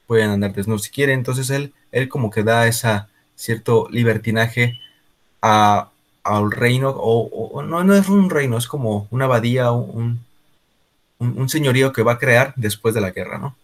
pueden 0.06 0.30
andar 0.30 0.54
desnudos 0.54 0.84
si 0.84 0.90
quieren. 0.90 1.18
Entonces 1.18 1.50
él, 1.50 1.74
él 1.92 2.08
como 2.08 2.30
que 2.30 2.42
da 2.42 2.66
esa 2.66 3.08
cierto 3.36 3.88
libertinaje 3.90 4.80
a, 5.42 5.90
al 6.28 6.50
reino, 6.50 6.90
o, 6.90 7.62
no, 7.62 7.84
no 7.84 7.94
es 7.94 8.08
un 8.08 8.30
reino, 8.30 8.58
es 8.58 8.66
como 8.66 9.08
una 9.10 9.24
abadía, 9.24 9.72
un, 9.72 10.24
un, 11.18 11.48
señorío 11.48 11.92
que 11.92 12.02
va 12.02 12.12
a 12.12 12.18
crear 12.18 12.52
después 12.56 12.94
de 12.94 13.00
la 13.00 13.10
guerra, 13.10 13.38
¿no? 13.38 13.56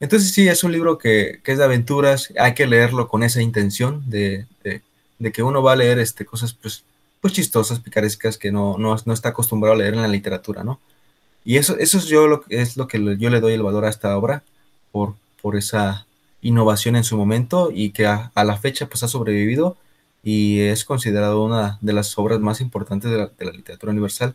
Entonces 0.00 0.32
sí, 0.32 0.48
es 0.48 0.64
un 0.64 0.72
libro 0.72 0.98
que, 0.98 1.40
es 1.44 1.58
de 1.58 1.64
aventuras, 1.64 2.32
hay 2.38 2.54
que 2.54 2.66
leerlo 2.66 3.08
con 3.08 3.22
esa 3.22 3.40
intención 3.40 4.02
de, 4.08 4.46
que 5.32 5.42
uno 5.42 5.62
va 5.62 5.72
a 5.72 5.76
leer 5.76 5.98
este, 6.00 6.24
cosas 6.26 6.52
pues, 6.52 6.84
pues 7.20 7.32
chistosas, 7.32 7.80
picarescas, 7.80 8.36
que 8.36 8.50
no, 8.50 8.76
no, 8.78 8.94
está 9.12 9.30
acostumbrado 9.30 9.74
a 9.74 9.78
leer 9.78 9.94
en 9.94 10.02
la 10.02 10.08
literatura, 10.08 10.64
¿no? 10.64 10.80
Y 11.44 11.56
eso, 11.56 11.76
eso 11.78 11.98
es, 11.98 12.06
yo 12.06 12.26
lo, 12.28 12.44
es 12.48 12.76
lo 12.76 12.86
que 12.88 12.98
yo 13.18 13.30
le 13.30 13.40
doy 13.40 13.54
el 13.54 13.62
valor 13.62 13.84
a 13.84 13.90
esta 13.90 14.16
obra, 14.16 14.42
por, 14.90 15.14
por 15.40 15.56
esa 15.56 16.06
innovación 16.42 16.96
en 16.96 17.04
su 17.04 17.16
momento 17.16 17.70
y 17.72 17.90
que 17.90 18.06
a, 18.06 18.32
a 18.34 18.44
la 18.44 18.56
fecha 18.56 18.86
pues 18.86 19.02
ha 19.02 19.08
sobrevivido 19.08 19.76
y 20.22 20.60
es 20.60 20.84
considerado 20.84 21.44
una 21.44 21.78
de 21.80 21.92
las 21.92 22.16
obras 22.18 22.38
más 22.40 22.60
importantes 22.60 23.10
de 23.10 23.18
la, 23.18 23.52
literatura 23.52 23.92
universal 23.92 24.34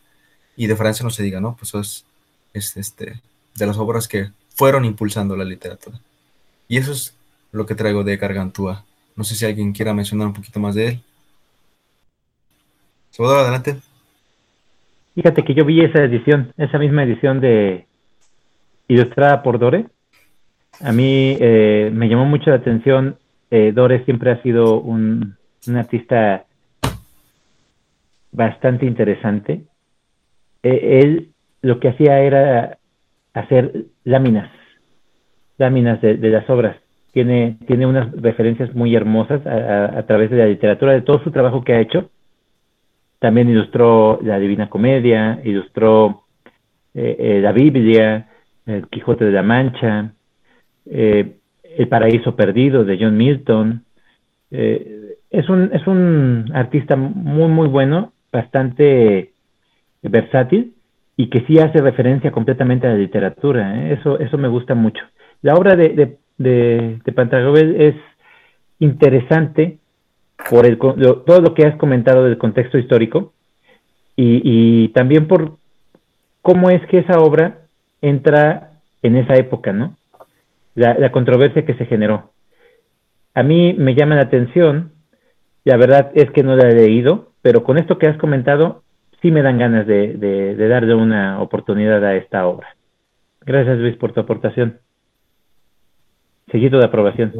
y 0.56 0.68
de 0.68 0.76
Francia 0.76 1.04
no 1.04 1.10
se 1.10 1.24
diga, 1.24 1.40
¿no? 1.40 1.56
Pues 1.58 1.74
es, 1.76 2.06
es, 2.54 2.76
este, 2.78 3.22
de 3.56 3.66
las 3.66 3.78
obras 3.78 4.08
que 4.08 4.32
fueron 4.54 4.86
impulsando 4.86 5.38
la 5.38 5.46
literatura. 5.46 6.00
Y 6.68 6.78
eso 6.78 6.92
es 6.92 7.16
lo 7.52 7.66
que 7.66 7.76
traigo 7.76 8.04
de 8.04 8.18
Gargantúa. 8.18 8.84
No 9.16 9.24
sé 9.24 9.36
si 9.36 9.46
alguien 9.46 9.72
quiera 9.72 9.94
mencionar 9.94 10.28
un 10.28 10.34
poquito 10.34 10.60
más 10.60 10.76
de 10.76 10.88
él. 10.88 11.02
Salvador, 13.12 13.40
adelante. 13.40 13.78
Fíjate 15.16 15.44
que 15.44 15.54
yo 15.54 15.66
vi 15.66 15.82
esa 15.82 16.04
edición, 16.04 16.54
esa 16.58 16.78
misma 16.78 17.04
edición 17.04 17.40
de 17.40 17.86
ilustrada 18.88 19.42
por 19.42 19.58
Dore. 19.58 19.86
A 20.82 20.92
mí 20.92 21.38
eh, 21.40 21.90
me 21.94 22.10
llamó 22.10 22.26
mucho 22.26 22.50
la 22.50 22.58
atención. 22.58 23.18
Eh, 23.50 23.72
Dore 23.74 24.04
siempre 24.06 24.32
ha 24.32 24.42
sido 24.44 24.80
un, 24.80 25.37
un 25.68 25.78
artista 25.78 26.46
bastante 28.32 28.86
interesante. 28.86 29.64
E, 30.64 31.00
él 31.02 31.30
lo 31.62 31.80
que 31.80 31.90
hacía 31.90 32.20
era 32.20 32.78
hacer 33.34 33.86
láminas, 34.04 34.50
láminas 35.58 36.02
de, 36.02 36.18
las 36.18 36.50
obras. 36.50 36.78
Tiene, 37.12 37.58
tiene 37.68 37.86
unas 37.86 38.12
referencias 38.12 38.74
muy 38.76 38.96
hermosas 38.96 39.46
a, 39.46 40.04
través 40.06 40.30
de 40.30 40.38
la 40.38 40.46
literatura, 40.46 40.94
de 40.94 41.02
todo 41.02 41.24
su 41.24 41.32
trabajo 41.32 41.64
que 41.64 41.74
ha 41.74 41.80
hecho. 41.80 42.10
También 43.20 43.50
ilustró 43.50 44.20
la 44.22 44.38
Divina 44.38 44.70
Comedia, 44.70 45.42
ilustró 45.44 46.26
eh, 46.94 47.16
eh, 47.20 47.40
la 47.42 47.52
Biblia, 47.52 48.30
el 48.68 48.88
Quijote 48.88 49.26
de 49.26 49.32
la 49.32 49.42
Mancha, 49.42 50.14
eh, 50.86 51.38
El 51.64 51.88
Paraíso 51.88 52.36
Perdido 52.36 52.86
de 52.86 52.98
John 53.00 53.18
Milton. 53.18 53.84
Es, 55.30 55.50
un, 55.50 55.70
es 55.74 55.86
un 55.88 56.52
artista 56.54 56.96
muy, 56.96 57.48
muy 57.48 57.68
bueno, 57.68 58.14
bastante 58.32 59.32
versátil 60.02 60.74
y 61.16 61.30
que 61.30 61.46
sí 61.48 61.60
hace 61.60 61.82
referencia 61.82 62.32
completamente 62.32 62.88
a 62.88 62.92
la 62.92 62.98
literatura. 62.98 63.90
Eso, 63.92 64.20
eso 64.20 64.38
me 64.38 64.48
gusta 64.48 64.76
mucho. 64.76 65.04
La 65.42 65.56
obra 65.56 65.76
de, 65.76 65.90
de, 65.90 66.18
de, 66.38 67.88
es 67.90 67.96
interesante 68.80 69.80
por 70.50 70.66
el, 70.66 70.78
todo 70.78 71.42
lo 71.42 71.54
que 71.54 71.66
has 71.66 71.76
comentado 71.78 72.24
del 72.24 72.38
contexto 72.38 72.78
histórico 72.78 73.34
y, 74.16 74.42
y 74.44 74.88
también 74.90 75.28
por 75.28 75.58
cómo 76.42 76.70
es 76.70 76.86
que 76.88 77.00
esa 77.00 77.20
obra 77.20 77.60
entra 78.02 78.72
en 79.02 79.18
esa 79.18 79.36
época, 79.36 79.74
¿no? 79.74 79.96
La, 80.76 81.12
controversia 81.12 81.66
que 81.66 81.74
se 81.74 81.86
generó. 81.86 82.32
A 83.34 83.42
mí 83.42 83.74
me 83.74 83.96
llama 83.96 84.16
la 84.16 84.22
atención, 84.22 84.92
la 85.68 85.76
verdad 85.76 86.12
es 86.16 86.32
que 86.32 86.44
no 86.44 86.56
la 86.56 86.70
he 86.70 86.74
leído, 86.74 87.34
pero 87.42 87.66
con 87.66 87.78
esto 87.78 87.98
que 87.98 88.08
has 88.08 88.18
comentado, 88.18 88.84
sí 89.22 89.32
me 89.32 89.42
dan 89.42 89.58
ganas 89.58 89.86
de, 89.86 90.56
darle 90.56 90.96
una 90.96 91.42
oportunidad 91.42 92.02
a 92.06 92.16
esta 92.16 92.48
obra. 92.48 92.78
Gracias 93.42 93.78
Luis 93.78 93.98
por 93.98 94.14
tu 94.14 94.22
aportación. 94.22 94.80
Seguido 96.50 96.80
de 96.80 96.86
aprobación. 96.86 97.34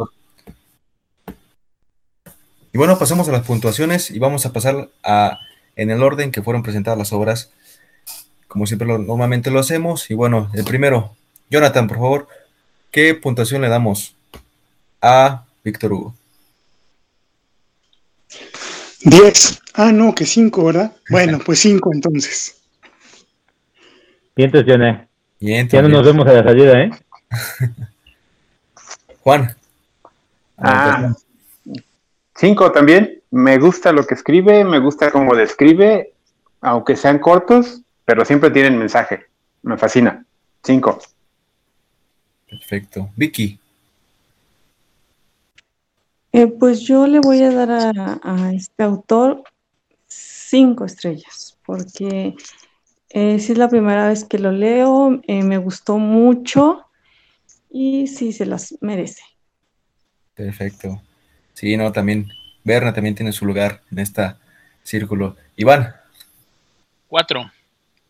Y 2.74 2.78
bueno, 2.78 3.00
pasamos 3.00 3.30
a 3.30 3.32
las 3.32 3.48
puntuaciones 3.48 4.12
y 4.12 4.20
vamos 4.20 4.46
a 4.46 4.52
pasar 4.52 4.90
a, 5.06 5.40
en 5.78 5.90
el 5.90 6.04
orden 6.04 6.30
que 6.30 6.42
fueron 6.42 6.64
presentadas 6.64 7.00
las 7.00 7.14
obras 7.14 7.54
como 8.50 8.66
siempre 8.66 8.88
normalmente 8.88 9.52
lo 9.52 9.60
hacemos. 9.60 10.12
Y 10.12 10.16
bueno, 10.16 10.50
el 10.54 10.66
primero, 10.66 11.16
Jonathan, 11.50 11.88
por 11.88 11.98
favor, 11.98 12.28
¿qué 12.92 13.16
puntuación 13.16 13.62
le 13.62 13.70
damos 13.70 14.18
a 15.02 15.46
Víctor 15.64 15.94
Hugo? 15.94 16.17
10. 19.10 19.62
Ah, 19.74 19.92
no, 19.92 20.14
que 20.14 20.26
5, 20.26 20.66
¿verdad? 20.66 20.92
Bueno, 21.10 21.40
pues 21.40 21.60
5 21.60 21.90
entonces. 21.94 22.62
Bien, 24.36 24.52
entonces, 24.54 25.00
Ya 25.40 25.82
no 25.82 25.90
nos 25.90 26.06
vemos 26.06 26.28
a 26.28 26.34
la 26.34 26.44
salida, 26.44 26.82
¿eh? 26.82 26.92
Juan. 29.22 29.56
Ah, 30.58 31.14
5 32.36 32.72
también. 32.72 33.22
Me 33.32 33.58
gusta 33.58 33.92
lo 33.92 34.06
que 34.06 34.14
escribe, 34.14 34.64
me 34.64 34.80
gusta 34.80 35.12
cómo 35.12 35.36
describe, 35.36 36.14
aunque 36.62 36.96
sean 36.96 37.20
cortos, 37.20 37.82
pero 38.06 38.24
siempre 38.24 38.52
tienen 38.52 38.78
mensaje. 38.78 39.26
Me 39.64 39.78
fascina. 39.78 40.24
Cinco. 40.64 41.00
Perfecto. 42.50 43.10
Vicky. 43.16 43.60
Eh, 46.38 46.48
pues 46.48 46.82
yo 46.82 47.08
le 47.08 47.20
voy 47.20 47.42
a 47.42 47.52
dar 47.52 47.72
a, 47.72 48.52
este 48.54 48.84
autor 48.84 49.44
cinco 50.06 50.86
estrellas, 50.86 51.58
porque 51.66 52.36
eh, 53.10 53.40
si 53.40 53.52
es 53.52 53.58
la 53.58 53.70
primera 53.70 54.08
vez 54.08 54.24
que 54.24 54.40
lo 54.40 54.52
leo, 54.52 55.20
eh, 55.28 55.44
me 55.44 55.58
gustó 55.58 55.98
mucho 55.98 56.86
y 57.70 58.08
sí 58.08 58.32
se 58.32 58.46
las 58.46 58.76
merece. 58.82 59.24
Perfecto. 60.34 61.02
Sí, 61.54 61.76
no, 61.76 61.92
también 61.92 62.30
Berna 62.64 62.94
también 62.94 63.16
tiene 63.16 63.32
su 63.32 63.46
lugar 63.46 63.82
en 63.92 64.00
este 64.00 64.36
círculo. 64.84 65.36
Iván. 65.56 65.96
Cuatro 67.08 67.52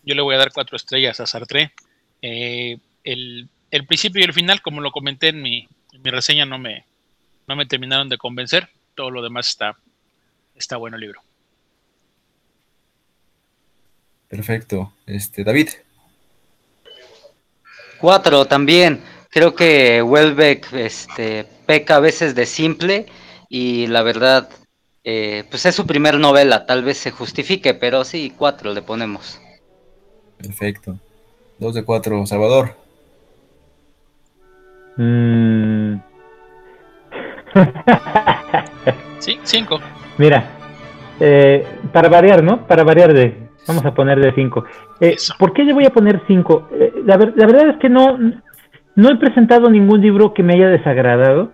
yo 0.08 0.16
le 0.16 0.22
voy 0.22 0.36
a 0.36 0.40
dar 0.40 0.54
cuatro 0.54 0.78
estrellas 0.78 1.20
a 1.20 1.26
Sartre. 1.26 1.74
Eh, 2.22 2.78
el, 3.04 3.50
principio 3.88 4.22
y 4.22 4.24
el 4.24 4.34
final, 4.34 4.62
como 4.62 4.80
lo 4.80 4.92
comenté 4.92 5.28
en 5.28 5.42
mi, 5.42 5.68
reseña, 6.02 6.46
no 6.46 6.58
me, 6.58 6.86
no 7.48 7.56
me 7.56 7.66
terminaron 7.66 8.10
de 8.10 8.18
convencer. 8.18 8.70
Todo 8.96 9.10
lo 9.10 9.22
demás 9.22 9.48
está, 9.48 9.78
está 10.56 10.78
bueno 10.78 10.98
el 10.98 11.02
libro. 11.02 11.22
Perfecto. 14.28 14.94
Este, 15.06 15.44
David. 15.44 15.70
Cuatro 18.00 18.46
también. 18.46 19.02
Creo 19.30 19.56
que 19.56 20.02
Welbeck 20.02 20.74
este, 20.74 21.46
peca 21.66 21.98
a 21.98 22.00
veces 22.00 22.36
de 22.36 22.46
simple 22.46 23.06
y 23.50 23.88
la 23.88 24.02
verdad, 24.02 24.50
eh, 25.04 25.46
pues 25.50 25.66
es 25.66 25.76
su 25.76 25.86
primer 25.86 26.20
novela, 26.20 26.66
tal 26.66 26.84
vez 26.84 26.98
se 26.98 27.12
justifique, 27.12 27.74
pero 27.74 28.04
sí, 28.04 28.34
cuatro 28.36 28.74
le 28.74 28.82
ponemos. 28.82 29.40
Perfecto. 30.38 31.00
Dos 31.60 31.74
de 31.74 31.84
cuatro, 31.84 32.26
Salvador. 32.26 32.76
Mm. 34.98 36.07
sí, 39.20 39.40
cinco. 39.44 39.80
Mira, 40.18 40.44
eh, 41.20 41.66
para 41.92 42.10
variar, 42.10 42.44
¿no? 42.44 42.66
Para 42.68 42.84
variar 42.84 43.14
de, 43.14 43.50
vamos 43.68 43.86
a 43.86 43.94
poner 43.94 44.20
de 44.20 44.34
cinco. 44.34 44.66
Eh, 45.00 45.16
¿Por 45.38 45.54
qué 45.54 45.64
le 45.64 45.74
voy 45.74 45.86
a 45.86 45.92
poner 45.92 46.22
cinco? 46.28 46.68
Eh, 46.72 46.94
la, 47.06 47.18
la, 47.18 47.46
verdad 47.46 47.70
es 47.70 47.78
que 47.78 47.90
no, 47.90 48.18
no 48.96 49.10
he 49.10 49.16
presentado 49.18 49.70
ningún 49.70 50.02
libro 50.02 50.34
que 50.34 50.44
me 50.44 50.54
haya 50.54 50.70
desagradado 50.70 51.52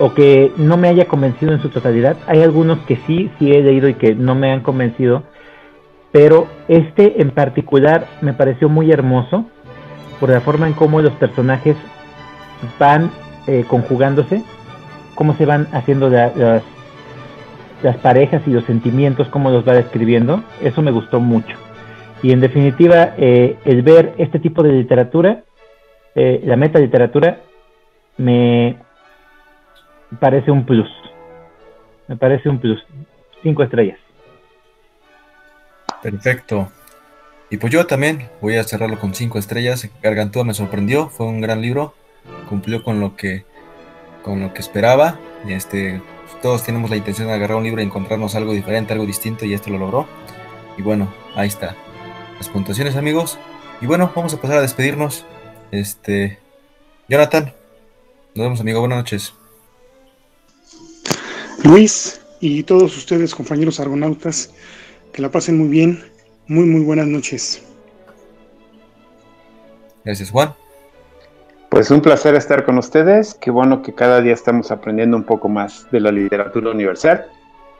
o 0.00 0.12
que 0.14 0.52
no 0.56 0.76
me 0.76 0.88
haya 0.88 1.06
convencido 1.06 1.52
en 1.52 1.62
su 1.62 1.68
totalidad. 1.68 2.16
Hay 2.26 2.42
algunos 2.42 2.80
que 2.80 2.96
sí, 3.06 3.30
sí 3.38 3.52
he 3.52 3.62
leído 3.62 3.88
y 3.88 3.94
que 3.94 4.14
no 4.14 4.34
me 4.34 4.52
han 4.52 4.60
convencido 4.60 5.22
pero 6.12 6.48
este 6.68 7.22
en 7.22 7.30
particular 7.30 8.06
me 8.20 8.32
pareció 8.32 8.68
muy 8.68 8.90
hermoso 8.90 9.44
por 10.18 10.30
la 10.30 10.40
forma 10.40 10.66
en 10.66 10.74
cómo 10.74 11.00
los 11.00 11.12
personajes 11.14 11.76
van 12.78 13.10
eh, 13.46 13.64
conjugándose, 13.66 14.44
cómo 15.20 15.36
se 15.36 15.44
van 15.44 15.68
haciendo 15.72 16.08
las, 16.08 16.62
parejas 18.02 18.40
y 18.46 18.52
los 18.52 18.64
sentimientos, 18.64 19.28
cómo 19.28 19.50
los 19.50 19.68
va 19.68 19.74
describiendo, 19.74 20.42
eso 20.62 20.80
me 20.80 20.90
gustó 20.90 21.20
mucho. 21.20 21.58
Y 22.22 22.32
en 22.32 22.40
definitiva, 22.40 23.12
eh, 23.18 23.58
el 23.66 23.82
ver 23.82 24.14
este 24.16 24.38
tipo 24.38 24.62
de 24.62 24.72
literatura, 24.72 25.42
eh, 26.14 26.40
la 26.46 26.56
meta 26.56 26.78
literatura, 26.78 27.38
me 28.16 28.78
parece 30.18 30.50
un 30.50 30.64
plus. 30.64 30.88
Me 32.08 32.16
parece 32.16 32.48
un 32.48 32.58
plus. 32.58 32.82
Cinco 33.42 33.62
estrellas. 33.62 33.98
Perfecto. 36.02 36.72
Y 37.50 37.58
pues 37.58 37.70
yo 37.70 37.86
también 37.86 38.30
voy 38.40 38.56
a 38.56 38.64
cerrarlo 38.64 38.98
con 38.98 39.12
cinco 39.12 39.38
estrellas. 39.38 39.86
Gargantúa 40.02 40.44
me 40.44 40.54
sorprendió, 40.54 41.10
fue 41.10 41.26
un 41.26 41.42
gran 41.42 41.60
libro, 41.60 41.92
cumplió 42.48 42.82
con 42.82 43.00
lo 43.00 43.16
que 43.16 43.49
con 44.22 44.40
lo 44.40 44.52
que 44.54 44.60
esperaba. 44.60 45.18
Este, 45.48 46.00
todos 46.42 46.62
tenemos 46.64 46.90
la 46.90 46.96
intención 46.96 47.28
de 47.28 47.34
agarrar 47.34 47.56
un 47.56 47.64
libro 47.64 47.80
y 47.80 47.84
encontrarnos 47.84 48.34
algo 48.34 48.52
diferente, 48.52 48.92
algo 48.92 49.06
distinto, 49.06 49.44
y 49.44 49.54
esto 49.54 49.70
lo 49.70 49.78
logró. 49.78 50.06
Y 50.76 50.82
bueno, 50.82 51.12
ahí 51.34 51.48
está. 51.48 51.76
Las 52.38 52.48
puntuaciones, 52.48 52.96
amigos. 52.96 53.38
Y 53.80 53.86
bueno, 53.86 54.12
vamos 54.14 54.34
a 54.34 54.40
pasar 54.40 54.58
a 54.58 54.62
despedirnos. 54.62 55.24
Este, 55.70 56.38
Jonathan, 57.08 57.52
nos 58.34 58.44
vemos, 58.44 58.60
amigo. 58.60 58.80
Buenas 58.80 58.98
noches. 58.98 59.34
Luis 61.64 62.20
y 62.40 62.62
todos 62.62 62.96
ustedes, 62.96 63.34
compañeros 63.34 63.80
argonautas, 63.80 64.50
que 65.12 65.20
la 65.22 65.30
pasen 65.30 65.58
muy 65.58 65.68
bien. 65.68 66.10
Muy, 66.46 66.64
muy 66.64 66.80
buenas 66.80 67.06
noches. 67.06 67.62
Gracias, 70.04 70.30
Juan. 70.30 70.54
Pues 71.70 71.88
un 71.92 72.02
placer 72.02 72.34
estar 72.34 72.64
con 72.64 72.78
ustedes. 72.78 73.34
Qué 73.34 73.52
bueno 73.52 73.80
que 73.80 73.94
cada 73.94 74.20
día 74.20 74.34
estamos 74.34 74.72
aprendiendo 74.72 75.16
un 75.16 75.22
poco 75.22 75.48
más 75.48 75.86
de 75.92 76.00
la 76.00 76.10
literatura 76.10 76.72
universal. 76.72 77.26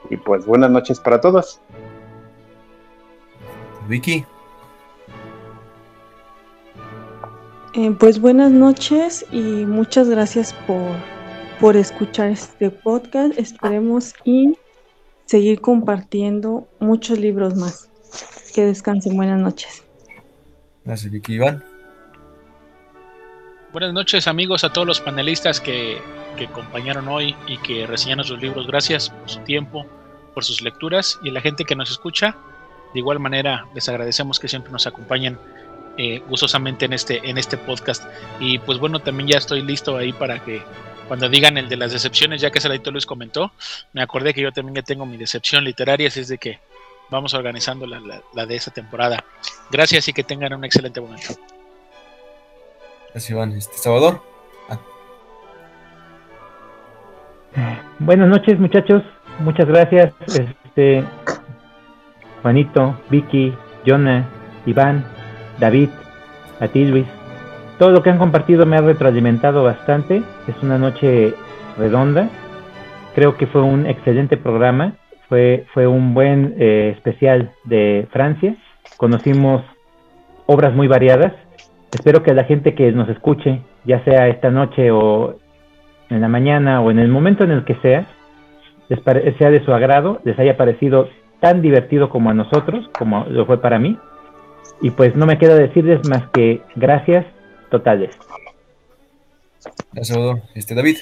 Y 0.09 0.15
pues 0.15 0.45
buenas 0.45 0.71
noches 0.71 0.99
para 0.99 1.19
todos. 1.19 1.59
Vicky. 3.89 4.25
Eh, 7.73 7.95
pues 7.99 8.19
buenas 8.19 8.51
noches 8.51 9.25
y 9.29 9.65
muchas 9.65 10.09
gracias 10.09 10.53
por, 10.65 10.95
por 11.59 11.75
escuchar 11.75 12.29
este 12.29 12.69
podcast. 12.69 13.37
Esperemos 13.37 14.13
y 14.23 14.57
seguir 15.25 15.59
compartiendo 15.59 16.65
muchos 16.79 17.19
libros 17.19 17.55
más. 17.55 17.89
Que 18.55 18.65
descansen, 18.65 19.17
buenas 19.17 19.39
noches. 19.39 19.83
Gracias, 20.85 21.11
Vicky 21.11 21.33
Iván. 21.33 21.70
Buenas 23.71 23.93
noches, 23.93 24.27
amigos, 24.27 24.65
a 24.65 24.73
todos 24.73 24.85
los 24.85 24.99
panelistas 24.99 25.61
que, 25.61 26.01
que 26.35 26.47
acompañaron 26.47 27.07
hoy 27.07 27.37
y 27.47 27.57
que 27.59 27.87
reseñaron 27.87 28.25
sus 28.25 28.41
libros. 28.41 28.67
Gracias 28.67 29.09
por 29.09 29.29
su 29.29 29.39
tiempo, 29.39 29.85
por 30.33 30.43
sus 30.43 30.61
lecturas 30.61 31.17
y 31.23 31.31
la 31.31 31.39
gente 31.39 31.63
que 31.63 31.73
nos 31.73 31.89
escucha. 31.89 32.35
De 32.93 32.99
igual 32.99 33.19
manera, 33.19 33.67
les 33.73 33.87
agradecemos 33.87 34.41
que 34.41 34.49
siempre 34.49 34.73
nos 34.73 34.87
acompañen 34.87 35.39
eh, 35.97 36.21
gustosamente 36.27 36.83
en 36.83 36.91
este, 36.91 37.21
en 37.29 37.37
este 37.37 37.55
podcast. 37.55 38.03
Y 38.41 38.59
pues 38.59 38.77
bueno, 38.77 38.99
también 38.99 39.29
ya 39.29 39.37
estoy 39.37 39.61
listo 39.61 39.95
ahí 39.95 40.11
para 40.11 40.43
que 40.43 40.61
cuando 41.07 41.29
digan 41.29 41.57
el 41.57 41.69
de 41.69 41.77
las 41.77 41.93
decepciones, 41.93 42.41
ya 42.41 42.51
que 42.51 42.59
Saladito 42.59 42.91
Luis 42.91 43.05
comentó, 43.05 43.53
me 43.93 44.01
acordé 44.01 44.33
que 44.33 44.41
yo 44.41 44.51
también 44.51 44.75
ya 44.75 44.81
tengo 44.81 45.05
mi 45.05 45.15
decepción 45.15 45.63
literaria, 45.63 46.09
así 46.09 46.19
es 46.19 46.27
de 46.27 46.37
que 46.37 46.59
vamos 47.09 47.33
organizando 47.33 47.87
la, 47.87 48.01
la, 48.33 48.45
de 48.45 48.55
esta 48.55 48.71
temporada. 48.71 49.23
Gracias 49.71 50.09
y 50.09 50.13
que 50.13 50.25
tengan 50.25 50.53
un 50.53 50.65
excelente 50.65 50.99
momento. 50.99 51.35
Gracias, 53.13 53.29
Iván. 53.29 53.51
Este, 53.51 53.77
Salvador. 53.77 54.21
Ah. 54.69 54.79
Buenas 57.99 58.29
noches, 58.29 58.57
muchachos. 58.59 59.03
Muchas 59.39 59.67
gracias. 59.67 60.13
Este, 60.27 61.03
Juanito, 62.41 62.97
Vicky, 63.09 63.53
Jonah, 63.85 64.29
Iván, 64.65 65.03
David, 65.59 65.89
a 66.59 66.67
ti, 66.67 66.85
Luis. 66.85 67.05
Todo 67.77 67.91
lo 67.91 68.01
que 68.01 68.11
han 68.11 68.17
compartido 68.17 68.65
me 68.65 68.77
ha 68.77 68.81
retroalimentado 68.81 69.63
bastante. 69.63 70.23
Es 70.47 70.55
una 70.63 70.77
noche 70.77 71.33
redonda. 71.77 72.29
Creo 73.15 73.35
que 73.35 73.47
fue 73.47 73.61
un 73.61 73.87
excelente 73.87 74.37
programa. 74.37 74.93
Fue, 75.27 75.65
fue 75.73 75.87
un 75.87 76.13
buen 76.13 76.55
eh, 76.59 76.93
especial 76.95 77.51
de 77.65 78.07
Francia. 78.11 78.55
Conocimos 78.97 79.63
obras 80.45 80.73
muy 80.73 80.87
variadas. 80.87 81.33
Espero 81.91 82.23
que 82.23 82.33
la 82.33 82.45
gente 82.45 82.73
que 82.73 82.91
nos 82.91 83.09
escuche, 83.09 83.61
ya 83.85 84.03
sea 84.03 84.27
esta 84.27 84.49
noche 84.49 84.91
o 84.91 85.37
en 86.09 86.21
la 86.21 86.27
mañana 86.27 86.81
o 86.81 86.91
en 86.91 86.99
el 86.99 87.09
momento 87.09 87.43
en 87.43 87.51
el 87.51 87.65
que 87.65 87.75
sea, 87.75 88.07
les 88.89 89.37
sea 89.37 89.49
de 89.49 89.63
su 89.63 89.73
agrado, 89.73 90.21
les 90.23 90.37
haya 90.39 90.57
parecido 90.57 91.09
tan 91.39 91.61
divertido 91.61 92.09
como 92.09 92.29
a 92.29 92.33
nosotros, 92.33 92.89
como 92.97 93.25
lo 93.25 93.45
fue 93.45 93.61
para 93.61 93.79
mí. 93.79 93.97
Y 94.81 94.91
pues 94.91 95.15
no 95.15 95.25
me 95.25 95.37
queda 95.37 95.55
decirles 95.55 96.07
más 96.07 96.29
que 96.31 96.61
gracias 96.75 97.25
totales. 97.69 98.15
Gracias, 99.91 100.17
Este, 100.55 100.75
David. 100.75 100.97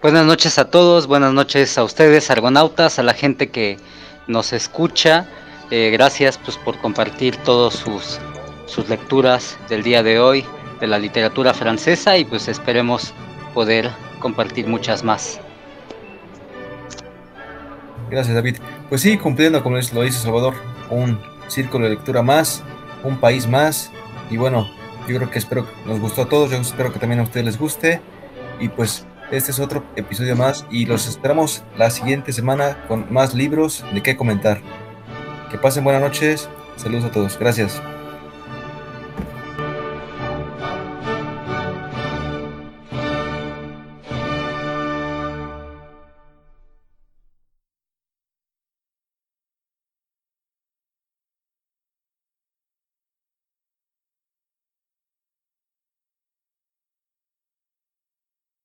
Buenas 0.00 0.26
noches 0.26 0.58
a 0.58 0.70
todos, 0.70 1.06
buenas 1.06 1.32
noches 1.32 1.78
a 1.78 1.84
ustedes, 1.84 2.30
argonautas, 2.30 2.98
a 2.98 3.02
la 3.02 3.14
gente 3.14 3.50
que 3.50 3.76
nos 4.26 4.52
escucha. 4.52 5.26
Eh, 5.74 5.88
gracias 5.90 6.36
pues, 6.36 6.58
por 6.58 6.76
compartir 6.82 7.34
todas 7.38 7.72
sus, 7.72 8.20
sus 8.66 8.90
lecturas 8.90 9.56
del 9.70 9.82
día 9.82 10.02
de 10.02 10.20
hoy 10.20 10.44
de 10.80 10.86
la 10.86 10.98
literatura 10.98 11.54
francesa 11.54 12.18
y 12.18 12.26
pues 12.26 12.46
esperemos 12.46 13.14
poder 13.54 13.90
compartir 14.18 14.66
muchas 14.66 15.02
más. 15.02 15.40
Gracias 18.10 18.34
David. 18.34 18.58
Pues 18.90 19.00
sí, 19.00 19.16
cumpliendo 19.16 19.62
como 19.62 19.76
lo 19.76 20.02
dice 20.02 20.18
Salvador, 20.18 20.52
un 20.90 21.18
círculo 21.48 21.84
de 21.84 21.92
lectura 21.92 22.20
más, 22.20 22.62
un 23.02 23.16
país 23.16 23.48
más 23.48 23.90
y 24.28 24.36
bueno, 24.36 24.70
yo 25.08 25.16
creo 25.16 25.30
que 25.30 25.38
espero 25.38 25.64
que 25.64 25.72
nos 25.88 26.00
gustó 26.00 26.20
a 26.20 26.28
todos, 26.28 26.50
yo 26.50 26.58
espero 26.58 26.92
que 26.92 26.98
también 26.98 27.20
a 27.20 27.22
ustedes 27.22 27.46
les 27.46 27.58
guste 27.58 28.02
y 28.60 28.68
pues 28.68 29.06
este 29.30 29.52
es 29.52 29.58
otro 29.58 29.82
episodio 29.96 30.36
más 30.36 30.66
y 30.70 30.84
los 30.84 31.08
esperamos 31.08 31.62
la 31.78 31.88
siguiente 31.88 32.30
semana 32.34 32.84
con 32.88 33.10
más 33.10 33.32
libros 33.32 33.82
de 33.94 34.02
qué 34.02 34.18
comentar. 34.18 34.60
Que 35.52 35.58
pasen 35.58 35.84
buenas 35.84 36.00
noches, 36.00 36.48
saludos 36.76 37.04
a 37.04 37.10
todos, 37.10 37.38
gracias. 37.38 37.82